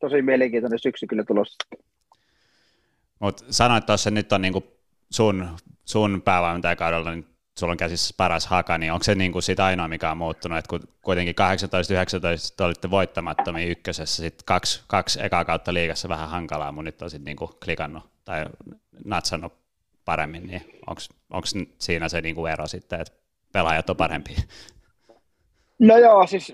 tosi 0.00 0.22
mielenkiintoinen 0.22 0.78
syksy 0.78 1.06
kyllä 1.06 1.24
tulossa. 1.24 1.56
Mutta 3.18 3.44
sanoit 3.50 3.86
tuossa, 3.86 4.10
nyt 4.10 4.32
on 4.32 4.42
niinku 4.42 4.64
sun, 5.10 5.48
sun 5.84 6.22
päävalmentajakaudella, 6.24 7.10
niin 7.10 7.26
sulla 7.58 7.70
on 7.70 7.76
käsissä 7.76 8.14
paras 8.16 8.46
haka, 8.46 8.78
niin 8.78 8.92
onko 8.92 9.04
se 9.04 9.14
niinku 9.14 9.40
sit 9.40 9.60
ainoa, 9.60 9.88
mikä 9.88 10.10
on 10.10 10.16
muuttunut, 10.16 10.58
että 10.58 10.68
kun 10.68 10.80
kuitenkin 11.02 11.34
18-19 12.62 12.64
olitte 12.64 12.90
voittamattomia 12.90 13.66
ykkösessä, 13.66 14.22
sitten 14.22 14.44
kaksi, 14.46 14.84
kaksi 14.86 15.24
ekaa 15.24 15.44
kautta 15.44 15.74
liigassa 15.74 16.08
vähän 16.08 16.28
hankalaa, 16.28 16.72
mun 16.72 16.84
nyt 16.84 17.02
on 17.02 17.10
sitten 17.10 17.24
niinku 17.24 17.50
klikannut 17.64 18.02
tai 18.24 18.46
natsannut 19.04 19.52
paremmin, 20.04 20.46
niin 20.46 20.80
onko 21.30 21.46
siinä 21.78 22.08
se 22.08 22.20
niinku 22.20 22.46
ero 22.46 22.66
sitten, 22.66 23.00
että 23.00 23.14
pelaajat 23.52 23.90
on 23.90 23.96
parempia? 23.96 24.38
No 25.78 25.98
joo, 25.98 26.26
siis 26.26 26.52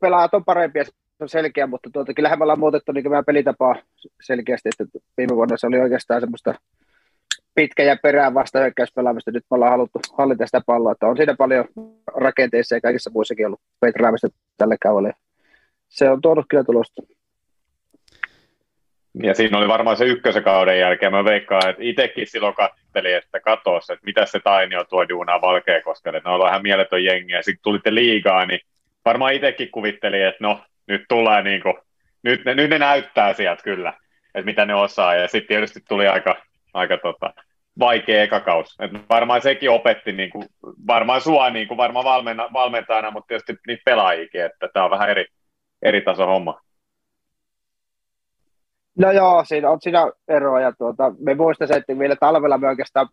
pelaajat 0.00 0.34
on 0.34 0.44
parempia, 0.44 0.84
se 0.84 0.92
on 1.20 1.28
selkeä, 1.28 1.66
mutta 1.66 1.90
tuota, 1.92 2.14
kyllähän 2.14 2.38
me 2.38 2.42
ollaan 2.42 2.58
muutettu 2.58 2.92
niin 2.92 3.04
pelitapaa 3.26 3.76
selkeästi, 4.22 4.68
että 4.68 4.98
viime 5.16 5.36
vuonna 5.36 5.56
se 5.56 5.66
oli 5.66 5.80
oikeastaan 5.80 6.20
semmoista 6.20 6.54
pitkä 7.54 7.82
ja 7.82 7.96
perään 8.02 8.34
vasta 8.34 8.58
hyökkäyspelaamista. 8.58 9.30
Nyt 9.30 9.44
me 9.50 9.54
ollaan 9.54 9.70
haluttu 9.70 10.00
hallita 10.18 10.46
sitä 10.46 10.60
palloa, 10.66 10.92
että 10.92 11.06
on 11.06 11.16
siinä 11.16 11.34
paljon 11.38 11.64
rakenteissa 12.14 12.74
ja 12.74 12.80
kaikissa 12.80 13.10
muissakin 13.14 13.46
ollut 13.46 13.60
petraamista 13.80 14.28
tälle 14.58 14.76
kaudelle. 14.82 15.12
Se 15.88 16.10
on 16.10 16.20
tuonut 16.20 16.46
kyllä 16.48 16.64
tulosta. 16.64 17.02
Ja 19.22 19.34
siinä 19.34 19.58
oli 19.58 19.68
varmaan 19.68 19.96
se 19.96 20.04
ykkösen 20.04 20.42
kauden 20.42 20.78
jälkeen. 20.78 21.12
Mä 21.12 21.24
veikkaan, 21.24 21.70
että 21.70 21.82
itsekin 21.82 22.26
silloin 22.26 22.54
katselin, 22.54 23.16
että 23.16 23.40
katos, 23.40 23.90
että 23.90 24.06
mitä 24.06 24.26
se 24.26 24.40
Tainio 24.40 24.84
tuo 24.84 25.08
duunaa 25.08 25.40
Valkeakoskelle. 25.40 26.20
Ne 26.24 26.30
on 26.30 26.48
ihan 26.48 26.62
mieletön 26.62 27.04
jengi. 27.04 27.32
Ja 27.32 27.42
sitten 27.42 27.62
tulitte 27.62 27.94
liigaa, 27.94 28.46
niin 28.46 28.60
varmaan 29.04 29.32
itsekin 29.32 29.70
kuvitteli, 29.70 30.22
että 30.22 30.44
no, 30.44 30.60
nyt 30.86 31.04
tulee 31.08 31.42
niin 31.42 31.62
kuin, 31.62 31.74
nyt 32.22 32.44
ne, 32.44 32.54
nyt 32.54 32.70
ne 32.70 32.78
näyttää 32.78 33.32
sieltä 33.32 33.62
kyllä, 33.62 33.92
että 34.34 34.44
mitä 34.44 34.64
ne 34.64 34.74
osaa. 34.74 35.14
Ja 35.14 35.28
sitten 35.28 35.48
tietysti 35.48 35.80
tuli 35.88 36.08
aika 36.08 36.36
aika 36.72 36.98
tota, 36.98 37.34
vaikea 37.78 38.22
ekakaus. 38.22 38.76
Et 38.80 38.90
varmaan 39.08 39.42
sekin 39.42 39.70
opetti 39.70 40.12
niin 40.12 40.30
kuin, 40.30 40.46
varmaan 40.86 41.20
sua 41.20 41.50
niin 41.50 41.68
kuin, 41.68 41.78
varmaan 41.78 42.04
valmena, 42.04 42.48
valmentajana, 42.52 43.10
mutta 43.10 43.28
tietysti 43.28 43.56
niitä 43.66 43.82
pelaajikin, 43.84 44.44
että 44.44 44.68
tämä 44.72 44.84
on 44.84 44.90
vähän 44.90 45.10
eri, 45.10 45.24
eri 45.82 46.00
taso 46.00 46.26
homma. 46.26 46.60
No 48.98 49.10
joo, 49.10 49.44
siinä 49.44 49.70
on 49.70 49.78
siinä 49.80 50.12
eroa 50.28 50.60
ja 50.60 50.72
tuota, 50.72 51.12
me 51.18 51.34
muistan 51.34 51.76
että 51.76 51.98
vielä 51.98 52.16
talvella 52.16 52.58
me 52.58 52.68
oikeastaan 52.68 53.08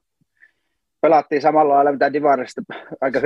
pelattiin 1.02 1.42
samalla 1.42 1.74
lailla 1.74 1.92
mitä 1.92 2.14
Divarista, 2.14 2.62
aika 3.02 3.20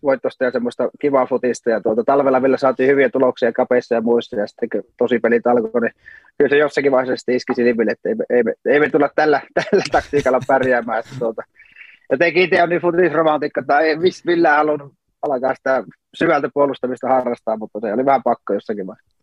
hyökkäysvoittosta 0.00 0.44
ja 0.44 0.50
semmoista 0.50 0.90
kivaa 1.00 1.26
futista, 1.26 1.70
ja 1.70 1.80
tuota, 1.80 2.04
talvella 2.04 2.42
vielä 2.42 2.56
saatiin 2.56 2.88
hyviä 2.88 3.08
tuloksia 3.08 3.52
kapeissa 3.52 3.94
ja 3.94 4.00
muissa, 4.00 4.36
ja 4.36 4.46
sitten 4.46 4.68
kun 4.68 4.82
tosi 4.98 5.18
pelit 5.18 5.46
alkoi, 5.46 5.80
niin 5.80 5.94
kyllä 6.38 6.48
se 6.48 6.56
jossakin 6.56 6.92
vaiheessa 6.92 7.32
iski 7.32 7.54
silmille, 7.54 7.92
että 7.92 8.08
ei 8.08 8.14
me, 8.14 8.24
ei 8.30 8.42
me, 8.42 8.54
ei 8.66 8.80
me 8.80 8.90
tulla 8.90 9.10
tällä, 9.14 9.40
tällä 9.70 9.84
taktiikalla 9.92 10.40
pärjäämään, 10.46 10.98
että 10.98 11.10
tuota, 11.18 11.42
jotenkin 12.10 12.42
itse 12.42 12.62
on 12.62 12.68
niin 12.68 12.80
futisromantikka, 12.80 13.62
tai 13.66 13.88
ei 13.88 13.96
millään 14.26 14.56
halunnut 14.56 14.92
alkaa 15.22 15.54
sitä 15.54 15.84
syvältä 16.14 16.48
puolustamista 16.54 17.08
harrastaa, 17.08 17.56
mutta 17.56 17.80
se 17.80 17.92
oli 17.92 18.04
vähän 18.04 18.22
pakko 18.22 18.54
jossakin 18.54 18.86
vaiheessa. 18.86 19.20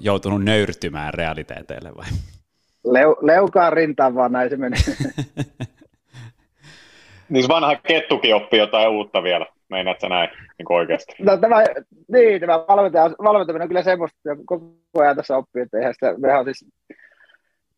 Joutunut 0.00 0.44
nöyrtymään 0.44 1.14
realiteeteille 1.14 1.92
vai? 1.96 2.06
Leu, 2.84 3.16
leukaan 3.20 3.72
rintaan 3.72 4.14
vaan, 4.14 4.32
näin 4.32 4.50
se 4.50 4.56
meni. 4.56 4.76
niin 7.34 7.48
vanha 7.48 7.76
kettukin 7.76 8.34
oppii 8.34 8.58
jotain 8.58 8.88
uutta 8.88 9.22
vielä, 9.22 9.46
meinaat 9.70 10.00
sä 10.00 10.08
näin 10.08 10.28
niin 10.58 10.72
oikeasti? 10.72 11.12
No 11.18 11.36
tämä, 11.36 11.56
niin, 12.12 12.40
tämä 12.40 12.58
valmentaminen 13.24 13.62
on 13.62 13.68
kyllä 13.68 13.82
semmoista, 13.82 14.18
että 14.32 14.44
koko 14.46 14.66
ajan 14.98 15.16
tässä 15.16 15.36
oppii, 15.36 15.62
että 15.62 15.78
eihän 15.78 15.94
sitä, 15.94 16.14
mehän 16.18 16.40
on 16.40 16.44
siis 16.44 16.66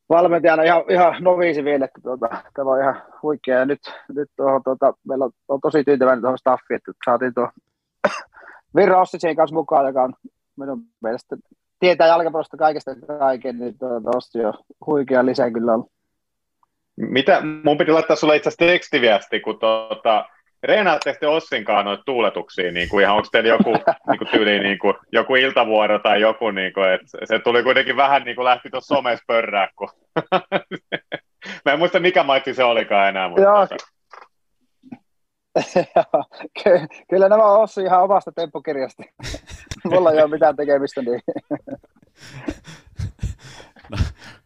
valmentajana 0.08 0.62
ihan, 0.62 0.84
ihan 0.90 1.16
noviisi 1.20 1.64
vielä, 1.64 1.84
että 1.84 2.00
tuota, 2.02 2.28
tämä 2.54 2.70
on 2.70 2.80
ihan 2.80 3.02
huikea. 3.22 3.58
Ja 3.58 3.64
nyt, 3.64 3.80
nyt 4.14 4.30
tuohon, 4.36 4.62
tuota, 4.64 4.94
meillä 5.08 5.24
on, 5.24 5.30
on, 5.48 5.60
tosi 5.60 5.84
tyytyväinen 5.84 6.20
tuohon 6.20 6.38
staffiin, 6.38 6.76
että 6.76 6.92
saatiin 7.04 7.34
tuo 7.34 7.48
Virra 8.76 9.00
Ossitsin 9.00 9.36
kanssa 9.36 9.54
mukaan, 9.54 9.86
joka 9.86 10.02
on 10.02 10.14
minun 10.56 10.82
mielestä 11.02 11.36
tietää 11.80 12.06
jalkapallosta 12.06 12.56
kaikesta 12.56 12.90
kaiken, 13.18 13.58
niin 13.58 13.78
tuossa 13.78 14.38
jo 14.38 14.52
huikea 14.86 15.26
lisä 15.26 15.50
kyllä 15.50 15.74
on. 15.74 15.84
Mitä, 16.96 17.42
mun 17.64 17.78
piti 17.78 17.92
laittaa 17.92 18.16
sulle 18.16 18.36
itse 18.36 18.48
asiassa 18.48 18.66
tekstiviesti, 18.66 19.40
kun 19.40 19.58
tuota, 19.58 20.24
reenaatteko 20.62 21.18
te 21.20 21.26
Ossinkaan 21.26 21.84
noita 21.84 22.02
tuuletuksia, 22.06 22.72
niin 22.72 22.88
kuin 22.88 23.02
ihan, 23.02 23.16
onko 23.16 23.28
teillä 23.32 23.48
joku 23.48 23.72
niin 24.10 24.18
kuin 24.18 24.28
tyyli, 24.30 24.60
niin 24.60 24.78
kuin, 24.78 24.94
joku 25.12 25.34
iltavuoro 25.34 25.98
tai 25.98 26.20
joku, 26.20 26.50
niin 26.50 26.72
kuin, 26.72 26.88
että 26.88 27.06
se 27.24 27.38
tuli 27.38 27.62
kuitenkin 27.62 27.96
vähän 27.96 28.22
niin 28.22 28.36
kuin 28.36 28.44
lähti 28.44 28.70
tuossa 28.70 28.94
somessa 28.94 29.24
pörrää, 29.26 29.68
kun 29.76 29.88
mä 31.64 31.72
en 31.72 31.78
muista 31.78 32.00
mikä 32.00 32.22
maitsi 32.22 32.54
se 32.54 32.64
olikaan 32.64 33.08
enää. 33.08 33.28
Mutta 33.28 33.42
Joo, 33.42 33.66
tuota. 33.66 33.86
kyllä 37.10 37.28
nämä 37.28 37.44
on 37.44 37.60
Ossi 37.60 37.82
ihan 37.82 38.02
omasta 38.02 38.32
temppokirjasta. 38.32 39.02
Mulla 39.84 40.12
ei 40.12 40.22
ole 40.22 40.30
mitään 40.30 40.56
tekemistä. 40.56 41.02
Niin. 41.02 41.20
no, 43.90 43.96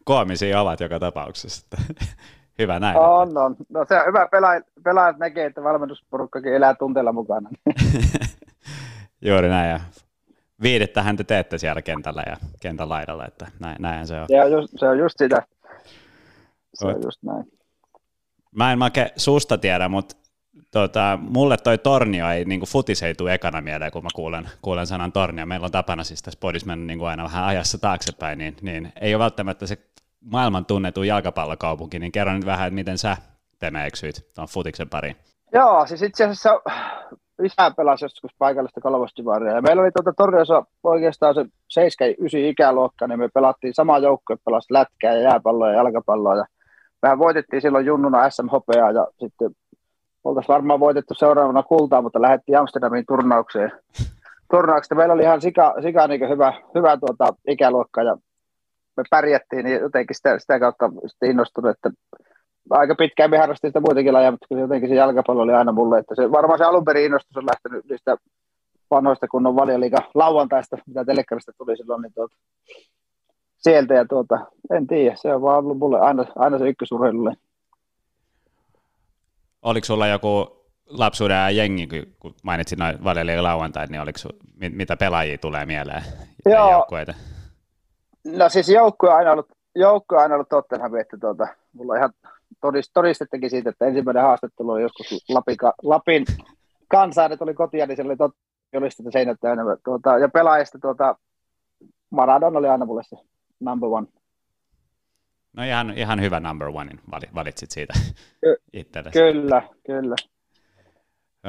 koomisia 0.03 0.61
ovat 0.61 0.79
joka 0.79 0.99
tapauksessa. 0.99 1.67
Hyvä 2.61 2.79
näin. 2.79 2.97
On, 2.97 3.37
on. 3.37 3.55
No 3.69 3.85
se 3.87 3.99
on 3.99 4.07
hyvä, 4.07 4.27
pelaajat, 4.31 4.65
pelaajat 4.83 5.17
näkee, 5.17 5.45
että 5.45 5.63
valmennusporukkakin 5.63 6.53
elää 6.53 6.75
tunteella 6.75 7.13
mukana. 7.13 7.49
Juuri 9.21 9.49
näin, 9.49 9.69
ja 9.69 9.79
viidettähän 10.61 11.17
te 11.17 11.23
teette 11.23 11.57
siellä 11.57 11.81
kentällä 11.81 12.23
ja 12.27 12.37
kentän 12.59 12.89
laidalla, 12.89 13.25
että 13.25 13.47
näin, 13.59 13.75
näin 13.79 14.07
se 14.07 14.21
on. 14.21 14.27
Se 14.27 14.41
on 14.41 14.51
just, 14.51 14.73
se 14.77 14.87
on 14.87 14.99
just 14.99 15.17
sitä. 15.17 15.43
Se 16.73 16.87
on 16.87 17.01
just 17.03 17.23
näin. 17.23 17.45
Mä 18.55 18.71
en 18.71 18.79
make 18.79 19.13
susta 19.15 19.57
tiedä, 19.57 19.89
mutta 19.89 20.15
tota, 20.71 21.19
mulle 21.21 21.57
toi 21.57 21.77
tornio 21.77 22.29
ei, 22.29 22.45
niin 22.45 22.61
futis 22.61 23.03
ei 23.03 23.15
tule 23.15 23.33
ekana 23.33 23.61
mieleen, 23.61 23.91
kun 23.91 24.03
mä 24.03 24.09
kuulen, 24.15 24.49
kuulen 24.61 24.87
sanan 24.87 25.11
tornio. 25.11 25.45
Meillä 25.45 25.65
on 25.65 25.71
tapana 25.71 26.03
siis 26.03 26.21
tässä 26.21 26.39
podissa 26.39 26.67
mennä 26.67 26.85
niin 26.85 27.07
aina 27.07 27.23
vähän 27.23 27.43
ajassa 27.43 27.77
taaksepäin, 27.77 28.37
niin, 28.37 28.55
niin 28.61 28.93
ei 29.01 29.15
ole 29.15 29.23
välttämättä 29.23 29.67
se 29.67 29.77
maailman 30.21 30.65
tunnettu 30.65 31.03
jalkapallokaupunki, 31.03 31.99
niin 31.99 32.11
kerro 32.11 32.33
nyt 32.33 32.45
vähän, 32.45 32.73
miten 32.73 32.97
sä 32.97 33.17
Teme 33.61 33.85
eksyit 33.85 34.15
tuon 34.35 34.47
futiksen 34.47 34.89
pariin. 34.89 35.15
Joo, 35.53 35.85
siis 35.85 36.01
itse 36.01 36.23
asiassa 36.23 36.61
isä 37.43 37.71
pelasi 37.77 38.05
joskus 38.05 38.31
paikallista 38.37 38.81
kalvostivaria. 38.81 39.55
Ja 39.55 39.61
meillä 39.61 39.81
oli 39.81 39.91
tuota 39.91 40.13
Torniossa 40.17 40.65
oikeastaan 40.83 41.35
se 41.35 41.43
7-9 41.43 42.37
ikäluokka, 42.37 43.07
niin 43.07 43.19
me 43.19 43.29
pelattiin 43.33 43.73
sama 43.73 43.97
joukko, 43.97 44.35
pelasi 44.45 44.73
lätkää 44.73 45.13
ja 45.13 45.21
jääpalloa 45.21 45.69
ja 45.69 45.75
jalkapalloa. 45.75 46.35
Ja 46.35 46.45
mehän 47.01 47.19
voitettiin 47.19 47.61
silloin 47.61 47.85
junnuna 47.85 48.29
SMHPA 48.29 48.91
ja 48.93 49.07
sitten 49.19 49.51
oltaisiin 50.23 50.53
varmaan 50.53 50.79
voitettu 50.79 51.13
seuraavana 51.13 51.63
kultaa, 51.63 52.01
mutta 52.01 52.21
lähdettiin 52.21 52.57
Amsterdamin 52.57 53.05
turnaukseen. 53.07 53.71
Turnauksesta 54.51 54.95
meillä 54.95 55.13
oli 55.13 55.23
ihan 55.23 55.41
sika, 55.41 55.75
sika 55.81 56.07
niin 56.07 56.29
hyvä, 56.29 56.53
hyvä 56.75 56.97
tuota, 56.97 57.33
ikäluokka 57.47 58.03
ja 58.03 58.17
me 58.97 59.03
pärjättiin, 59.09 59.65
niin 59.65 59.81
jotenkin 59.81 60.15
sitä, 60.15 60.39
sitä 60.39 60.59
kautta 60.59 60.91
sitten 61.07 61.29
innostunut, 61.31 61.71
että 61.71 61.89
aika 62.69 62.95
pitkään 62.95 63.29
me 63.29 63.37
harrastin 63.37 63.69
sitä 63.69 63.79
muitakin 63.79 64.13
lajeja, 64.13 64.31
mutta 64.31 64.55
jotenkin 64.55 64.89
se 64.89 64.95
jalkapallo 64.95 65.41
oli 65.41 65.53
aina 65.53 65.71
mulle, 65.71 65.99
että 65.99 66.15
se 66.15 66.31
varmaan 66.31 66.57
se 66.57 66.63
alun 66.63 66.85
perin 66.85 67.05
innostus 67.05 67.37
on 67.37 67.45
lähtenyt 67.45 67.85
niistä 67.89 68.17
vanhoista 68.91 69.27
kunnon 69.27 69.55
valioliiga 69.55 69.97
lauantaista, 70.13 70.77
mitä 70.87 71.05
telekkarista 71.05 71.51
tuli 71.57 71.77
silloin, 71.77 72.01
niin 72.01 72.13
tuota, 72.13 72.35
sieltä 73.57 73.93
ja 73.93 74.05
tuota, 74.05 74.39
en 74.75 74.87
tiedä, 74.87 75.15
se 75.15 75.33
on 75.35 75.41
vaan 75.41 75.57
ollut 75.57 75.77
mulle 75.77 75.99
aina, 75.99 76.25
aina 76.35 76.59
se 76.59 76.69
ykkösurheilulle 76.69 77.33
oliko 79.61 79.85
sulla 79.85 80.07
joku 80.07 80.61
lapsuuden 80.85 81.55
jengi, 81.55 81.87
kun 82.19 82.35
mainitsin 82.43 82.79
noin 82.79 83.03
Valeli 83.03 83.41
lauantai, 83.41 83.87
niin 83.87 84.01
oliko, 84.01 84.19
mitä 84.69 84.97
pelaajia 84.97 85.37
tulee 85.37 85.65
mieleen? 85.65 86.03
Joo. 86.45 86.71
Joukkueita? 86.71 87.13
No 88.25 88.49
siis 88.49 88.69
joukkue 88.69 89.09
on 89.09 89.15
aina 89.15 89.31
ollut, 89.31 89.51
joukkue 89.75 90.17
on 90.17 90.23
aina 90.23 90.35
ollut 90.35 90.49
Tottenham, 90.49 90.95
että 90.95 91.17
tuota, 91.17 91.47
mulla 91.73 91.93
on 91.93 91.97
ihan 91.97 92.13
todist, 92.61 92.91
todistettakin 92.93 93.49
siitä, 93.49 93.69
että 93.69 93.85
ensimmäinen 93.85 94.23
haastattelu 94.23 94.71
oli 94.71 94.81
joskus 94.81 95.25
Lapin, 95.29 95.57
Lapin 95.83 96.25
kansaan, 96.87 97.31
että 97.31 97.45
oli 97.45 97.53
kotia, 97.53 97.87
niin 97.87 97.95
siellä 97.95 98.15
oli 98.19 98.31
julistettu 98.73 99.11
seinät 99.11 99.37
täynnä. 99.41 99.63
Tuota, 99.83 100.17
ja 100.17 100.29
pelaajista 100.29 100.79
tuota, 100.79 101.15
Maradona 102.09 102.59
oli 102.59 102.67
aina 102.67 102.85
mulle 102.85 103.03
se 103.03 103.17
number 103.59 103.89
one. 103.89 104.07
No 105.53 105.63
ihan, 105.63 105.97
ihan 105.97 106.21
hyvä 106.21 106.39
number 106.39 106.67
one, 106.67 106.91
valitsit 107.35 107.71
siitä 107.71 107.93
Ky- 108.41 108.61
itsellesi. 108.73 109.19
Kyllä, 109.19 109.61
kyllä. 109.85 110.15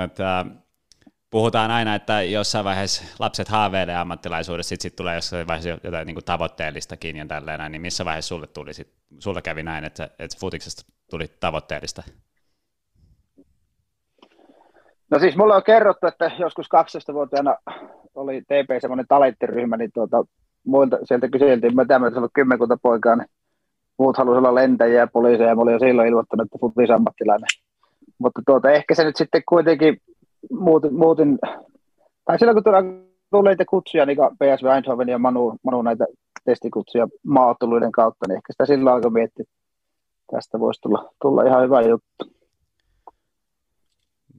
Että, 0.04 0.46
puhutaan 1.33 1.71
aina, 1.71 1.95
että 1.95 2.23
jossain 2.23 2.64
vaiheessa 2.64 3.05
lapset 3.18 3.49
haaveilee 3.49 3.97
ammattilaisuudessa, 3.97 4.68
sitten 4.68 4.83
sit 4.83 4.97
tulee 4.97 5.14
jossain 5.14 5.47
vaiheessa 5.47 5.81
jotain 5.85 6.07
niin 6.07 6.14
kuin 6.14 6.25
tavoitteellistakin 6.25 7.16
ja 7.16 7.27
tälleen, 7.27 7.73
niin 7.73 7.83
missä 7.83 8.05
vaiheessa 8.05 8.29
sulle, 8.29 8.47
tuli 8.47 8.75
sit, 8.75 8.88
sulle 9.18 9.42
kävi 9.42 9.62
näin, 9.62 9.85
että, 9.85 10.05
että 10.18 10.37
futiksesta 10.40 10.92
tuli 11.11 11.27
tavoitteellista? 11.40 12.03
No 15.11 15.18
siis 15.18 15.37
mulle 15.37 15.55
on 15.55 15.62
kerrottu, 15.62 16.07
että 16.07 16.31
joskus 16.38 16.66
12-vuotiaana 16.66 17.57
oli 18.14 18.42
TP 18.42 18.81
semmoinen 18.81 19.07
talenttiryhmä, 19.09 19.77
niin 19.77 19.90
tuota, 19.95 20.25
muilta 20.66 20.99
sieltä 21.05 21.29
kyseltiin, 21.29 21.77
mä 21.77 21.85
tämmöinen 21.85 22.18
ollut 22.18 22.31
kymmenkunta 22.35 22.77
poikaa, 22.83 23.16
niin 23.16 23.29
muut 23.99 24.16
halusivat 24.16 24.38
olla 24.38 24.55
lentäjiä 24.55 25.01
ja 25.01 25.07
poliiseja, 25.07 25.49
ja 25.49 25.55
mä 25.55 25.62
olin 25.62 25.73
jo 25.73 25.79
silloin 25.79 26.09
ilmoittanut, 26.09 26.45
että 26.45 26.59
futisammattilainen. 26.61 27.49
Mutta 28.18 28.42
tuota, 28.47 28.71
ehkä 28.71 28.95
se 28.95 29.05
nyt 29.05 29.16
sitten 29.16 29.42
kuitenkin 29.49 30.01
muutin, 30.50 30.94
muutin 30.94 31.38
tai 32.24 32.38
silloin 32.38 32.64
kun 32.64 33.12
tuli 33.31 33.48
niitä 33.48 33.64
kutsuja, 33.68 34.07
niin 34.07 34.18
PSV 34.18 34.66
Eindhoven 34.74 35.09
ja 35.09 35.18
Manu, 35.18 35.57
Manu 35.64 35.83
näitä 35.83 36.05
testikutsuja 36.44 37.09
maaotteluiden 37.26 37.92
kautta, 37.92 38.24
niin 38.28 38.37
ehkä 38.37 38.52
sitä 38.52 38.66
silloin 38.66 38.94
alkoi 38.96 39.11
miettiä, 39.11 39.42
että 39.42 39.55
tästä 40.31 40.61
voisi 40.61 40.81
tulla, 40.81 41.12
tulla 41.22 41.42
ihan 41.42 41.62
hyvä 41.62 41.81
juttu. 41.81 42.33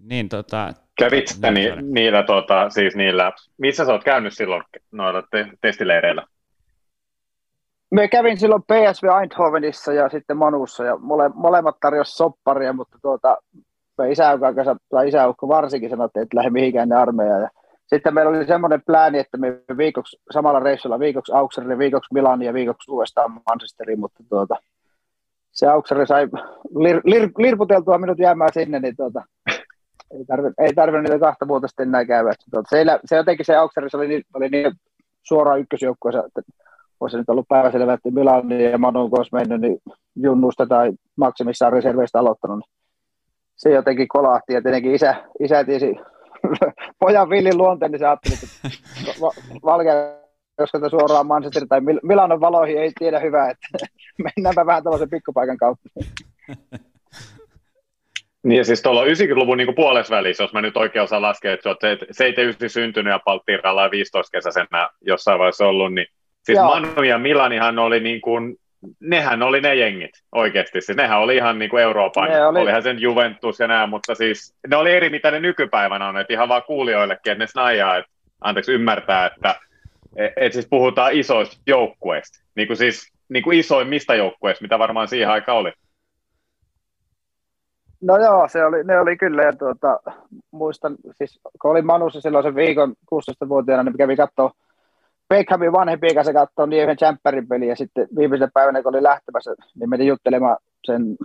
Niin, 0.03 0.29
tota... 0.29 0.73
Kävit 0.99 1.25
ni, 1.51 1.91
niillä, 1.91 2.23
tota, 2.23 2.69
siis 2.69 2.95
niillä, 2.95 3.31
missä 3.57 3.85
sä 3.85 3.91
oot 3.91 4.03
käynyt 4.03 4.33
silloin 4.33 4.63
noilla 4.91 5.23
te- 5.31 5.49
testileireillä? 5.61 6.25
Me 7.91 8.07
kävin 8.07 8.39
silloin 8.39 8.63
PSV 8.63 9.03
Eindhovenissa 9.21 9.93
ja 9.93 10.09
sitten 10.09 10.37
Manussa 10.37 10.83
ja 10.83 10.97
mole, 10.97 11.29
molemmat 11.35 11.75
tarjosi 11.81 12.11
sopparia, 12.11 12.73
mutta 12.73 12.97
tuota, 13.01 13.37
isäukko, 14.11 14.47
tai 14.89 15.07
isäukko 15.07 15.47
varsinkin 15.47 15.89
sanoi, 15.89 16.05
että 16.05 16.37
lähde 16.37 16.49
mihinkään 16.49 16.89
ne 16.89 16.95
armeijaan. 16.95 17.41
Ja 17.41 17.49
sitten 17.87 18.13
meillä 18.13 18.29
oli 18.29 18.45
semmoinen 18.45 18.81
plääni, 18.87 19.19
että 19.19 19.37
me 19.37 19.59
viikoksi, 19.77 20.17
samalla 20.31 20.59
reissulla 20.59 20.99
viikoksi 20.99 21.31
Auxerille, 21.33 21.77
viikoksi 21.77 22.13
Milaniin 22.13 22.47
ja 22.47 22.53
viikoksi 22.53 22.91
uudestaan 22.91 23.31
Manchesteriin, 23.49 23.99
mutta 23.99 24.23
tuota, 24.29 24.55
se 25.51 25.67
Auxerri 25.67 26.07
sai 26.07 26.27
lir, 26.75 27.01
lir, 27.05 27.29
lirputeltua 27.37 27.97
minut 27.97 28.19
jäämään 28.19 28.53
sinne, 28.53 28.79
niin 28.79 28.95
tuota, 28.95 29.23
ei 30.11 30.25
tarvinnut 30.25 30.59
ei 30.59 30.73
tarvi 30.73 31.01
niitä 31.01 31.19
kahta 31.19 31.47
vuotta 31.47 31.67
sitten 31.67 31.87
enää 31.87 32.05
käydä. 32.05 32.33
Tuota, 32.51 32.69
se, 32.69 32.85
se, 33.05 33.15
jotenkin 33.15 33.45
se 33.45 33.55
Auxerri 33.55 33.89
oli 33.93 34.07
niin, 34.07 34.23
oli 34.33 34.49
niin 34.49 34.71
suoraan 35.23 35.59
ykkösjoukkueessa, 35.59 36.23
että 36.25 36.41
olisi 36.99 37.17
nyt 37.17 37.29
ollut 37.29 37.47
päiväselvä, 37.47 37.93
että 37.93 38.11
Milani 38.11 38.71
ja 38.71 38.77
Manu 38.77 39.09
olisi 39.11 39.29
mennyt 39.33 39.61
niin 39.61 39.77
junnusta 40.15 40.65
tai 40.65 40.91
maksimissaan 41.15 41.73
reserveistä 41.73 42.19
aloittanut. 42.19 42.59
Niin 42.59 42.82
se 43.63 43.69
jotenkin 43.69 44.07
kolahti 44.07 44.53
ja 44.53 44.61
tietenkin 44.61 44.95
isä, 44.95 45.15
isä 45.39 45.63
tiesi 45.63 45.95
pojan 46.99 47.29
villin 47.29 47.57
luonteen, 47.57 47.91
niin 47.91 47.99
se 47.99 48.05
ajatteli, 48.05 48.35
että 48.35 48.69
Valkea 49.65 50.23
jos 50.59 50.91
suoraan 50.91 51.27
Manchester 51.27 51.67
tai 51.69 51.81
Milanon 52.03 52.41
valoihin 52.41 52.77
ei 52.77 52.91
tiedä 52.99 53.19
hyvää, 53.19 53.49
että 53.49 53.67
mennäänpä 54.37 54.65
vähän 54.65 54.83
tällaisen 54.83 55.09
pikkupaikan 55.09 55.57
kautta. 55.57 55.89
Niin 58.43 58.57
ja 58.57 58.63
siis 58.63 58.81
tuolla 58.81 59.05
90-luvun 59.05 59.57
niin 59.57 59.75
puolessa 59.75 60.15
välissä, 60.15 60.43
jos 60.43 60.53
mä 60.53 60.61
nyt 60.61 60.77
oikein 60.77 61.03
osaan 61.03 61.21
laskea, 61.21 61.53
että 61.53 61.69
olet 61.69 61.79
79 61.81 62.69
syntynyt 62.69 63.11
ja 63.11 63.19
Palttiiralla 63.25 63.91
15 63.91 64.31
kesäisenä 64.31 64.89
jossain 65.01 65.39
vaiheessa 65.39 65.67
ollut, 65.67 65.93
niin 65.93 66.07
siis 66.45 66.55
Joo. 66.55 66.67
Manu 66.67 67.03
ja 67.03 67.17
Milanihan 67.17 67.79
oli 67.79 67.99
niin 67.99 68.21
kuin 68.21 68.55
nehän 68.99 69.43
oli 69.43 69.61
ne 69.61 69.75
jengit 69.75 70.11
oikeasti. 70.31 70.81
Siis 70.81 70.97
nehän 70.97 71.19
oli 71.19 71.35
ihan 71.35 71.59
niin 71.59 71.69
kuin 71.69 71.83
Euroopan, 71.83 72.29
ne 72.29 72.45
oli... 72.45 72.59
olihan 72.59 72.83
sen 72.83 73.01
Juventus 73.01 73.59
ja 73.59 73.67
nämä, 73.67 73.87
mutta 73.87 74.15
siis 74.15 74.55
ne 74.67 74.75
oli 74.75 74.91
eri 74.91 75.09
mitä 75.09 75.31
ne 75.31 75.39
nykypäivänä 75.39 76.07
on, 76.07 76.17
että 76.17 76.33
ihan 76.33 76.49
vaan 76.49 76.63
kuulijoillekin, 76.63 77.31
että 77.31 77.43
ne 77.43 77.47
snajaa, 77.47 77.97
että 77.97 78.11
anteeksi 78.41 78.71
ymmärtää, 78.71 79.25
että 79.25 79.55
et, 80.15 80.33
et 80.35 80.53
siis 80.53 80.67
puhutaan 80.69 81.13
isoista 81.13 81.61
joukkueista, 81.67 82.43
niin 82.55 82.67
kuin 82.67 82.77
siis 82.77 83.13
niin 83.29 83.43
kuin 83.43 83.59
isoimmista 83.59 84.15
joukkueista, 84.15 84.61
mitä 84.61 84.79
varmaan 84.79 85.07
siihen 85.07 85.29
aikaan 85.29 85.57
oli. 85.57 85.71
No 88.01 88.17
joo, 88.17 88.47
se 88.47 88.65
oli, 88.65 88.83
ne 88.83 88.99
oli 88.99 89.17
kyllä, 89.17 89.43
ja 89.43 89.53
tuota, 89.53 89.99
muistan, 90.51 90.95
siis 91.11 91.39
kun 91.61 91.71
olin 91.71 91.85
Manussa 91.85 92.21
silloin 92.21 92.43
sen 92.43 92.55
viikon 92.55 92.93
16-vuotiaana, 93.13 93.83
niin 93.83 93.97
kävi 93.97 94.15
katsoa 94.15 94.51
Beckhamin 95.29 95.71
vanhempi 95.71 96.13
kanssa 96.13 96.33
katsoi 96.33 96.67
niin 96.67 96.83
yhden 96.83 96.97
Champerin 96.97 97.47
peli 97.47 97.67
ja 97.67 97.75
sitten 97.75 98.07
viimeisen 98.17 98.51
päivänä, 98.53 98.83
kun 98.83 98.95
oli 98.95 99.03
lähtemässä, 99.03 99.55
niin 99.79 99.89
menin 99.89 100.07
juttelemaan 100.07 100.57
sen 100.85 101.15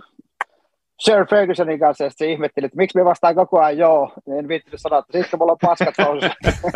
Sir 0.99 1.25
Fergusonin 1.29 1.79
kanssa 1.79 2.03
ja 2.03 2.09
sitten 2.09 2.29
ihmetteli, 2.29 2.65
että 2.65 2.77
miksi 2.77 2.97
me 2.97 3.05
vastaan 3.05 3.35
koko 3.35 3.59
ajan 3.59 3.77
joo, 3.77 4.13
en 4.39 4.47
viittinyt 4.47 4.81
sanoa, 4.81 4.99
että 4.99 5.17
sitten 5.17 5.39
mulla 5.39 5.51
on 5.51 5.57
paskat. 5.61 5.95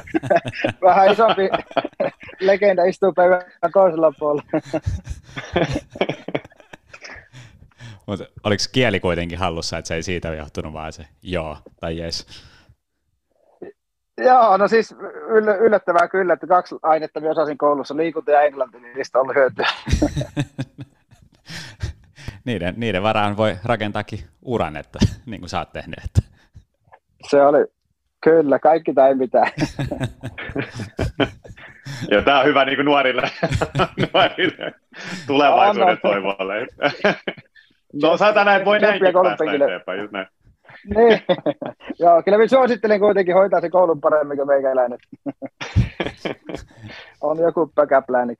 Vähän 0.81 1.11
isompi 1.11 1.49
legenda 2.39 2.83
istuu 2.83 3.13
päivän 3.13 3.41
toisella 3.73 4.13
puolella. 4.19 4.43
Mutta 8.07 8.25
oliko 8.43 8.63
kieli 8.71 8.99
kuitenkin 8.99 9.37
hallussa, 9.37 9.77
että 9.77 9.87
se 9.87 9.95
ei 9.95 10.03
siitä 10.03 10.35
johtunut, 10.35 10.73
vaan 10.73 10.93
se 10.93 11.05
joo 11.21 11.57
tai 11.79 11.97
jes? 11.97 12.27
Joo, 14.17 14.57
no 14.57 14.67
siis 14.67 14.95
yll- 15.27 15.61
yllättävää 15.61 16.07
kyllä, 16.07 16.33
että 16.33 16.47
kaksi 16.47 16.75
ainetta 16.83 17.19
myös 17.19 17.37
osasin 17.37 17.57
koulussa, 17.57 17.97
liikunta 17.97 18.31
ja 18.31 18.41
englanti, 18.41 18.79
niin 18.79 18.95
niistä 18.95 19.19
on 19.19 19.35
hyötyä. 19.35 19.67
niiden, 22.45 22.73
niiden 22.77 23.03
varaan 23.03 23.37
voi 23.37 23.55
rakentaakin 23.63 24.19
uran, 24.41 24.77
että, 24.77 24.99
niin 25.25 25.39
kuin 25.39 25.49
sä 25.49 25.59
oot 25.59 25.73
tehnyt. 25.73 25.99
Että. 26.05 26.21
Se 27.29 27.41
oli, 27.41 27.65
kyllä, 28.23 28.59
kaikki 28.59 28.93
tai 28.93 29.15
mitään. 29.15 29.51
ja 32.11 32.21
tämä 32.21 32.39
on 32.39 32.45
hyvä 32.45 32.65
niin 32.65 32.75
kuin 32.75 32.85
nuorille, 32.85 33.31
nuorille 34.13 34.73
tulevaisuuden 35.27 35.99
toivoille. 36.01 36.67
no 38.01 38.17
saatana, 38.17 38.55
että 38.55 38.65
voi 38.65 38.79
näinkin 38.79 39.13
päästä 39.23 39.51
eteenpäin, 39.53 39.99
just 39.99 40.11
näin 40.11 40.27
niin. 40.95 41.21
Joo, 41.99 42.23
kyllä 42.23 42.37
minä 42.37 42.47
suosittelen 42.47 42.99
kuitenkin 42.99 43.35
hoitaa 43.35 43.61
se 43.61 43.69
koulun 43.69 44.01
paremmin 44.01 44.37
kuin 44.37 44.47
meikäläinen. 44.47 44.99
on 47.21 47.37
joku 47.37 47.71
päkäpläänik. 47.75 48.39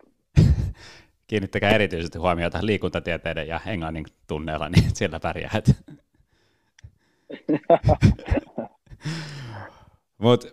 Kiinnittäkää 1.28 1.70
erityisesti 1.70 2.18
huomiota 2.18 2.60
liikuntatieteiden 2.62 3.48
ja 3.48 3.60
englannin 3.66 4.06
tunneilla, 4.28 4.70
niin 4.70 4.84
siellä 4.96 5.20
pärjäät. 5.20 5.66
Mutta 10.18 10.48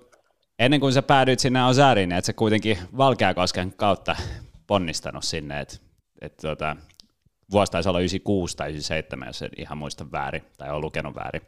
ennen 0.58 0.80
kuin 0.80 0.92
sä 0.92 1.02
päädyit 1.02 1.38
sinne 1.38 1.64
Osariin, 1.64 2.08
niin 2.08 2.18
että 2.18 2.26
sä 2.26 2.32
kuitenkin 2.32 2.78
Valkeakosken 2.96 3.72
kautta 3.76 4.16
ponnistanut 4.66 5.24
sinne, 5.24 5.60
että 5.60 5.76
et 6.20 6.36
tota, 6.36 6.76
vuosi 7.50 7.72
taisi 7.72 7.88
olla 7.88 8.00
96 8.00 8.56
tai 8.56 8.68
97, 8.68 9.28
jos 9.28 9.42
en 9.42 9.50
ihan 9.56 9.78
muista 9.78 10.12
väärin, 10.12 10.42
tai 10.58 10.70
on 10.70 10.80
lukenut 10.80 11.14
väärin. 11.14 11.42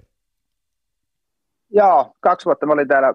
Joo, 1.72 2.12
kaksi 2.20 2.44
vuotta 2.44 2.66
mä 2.66 2.72
olin 2.72 2.88
täällä 2.88 3.14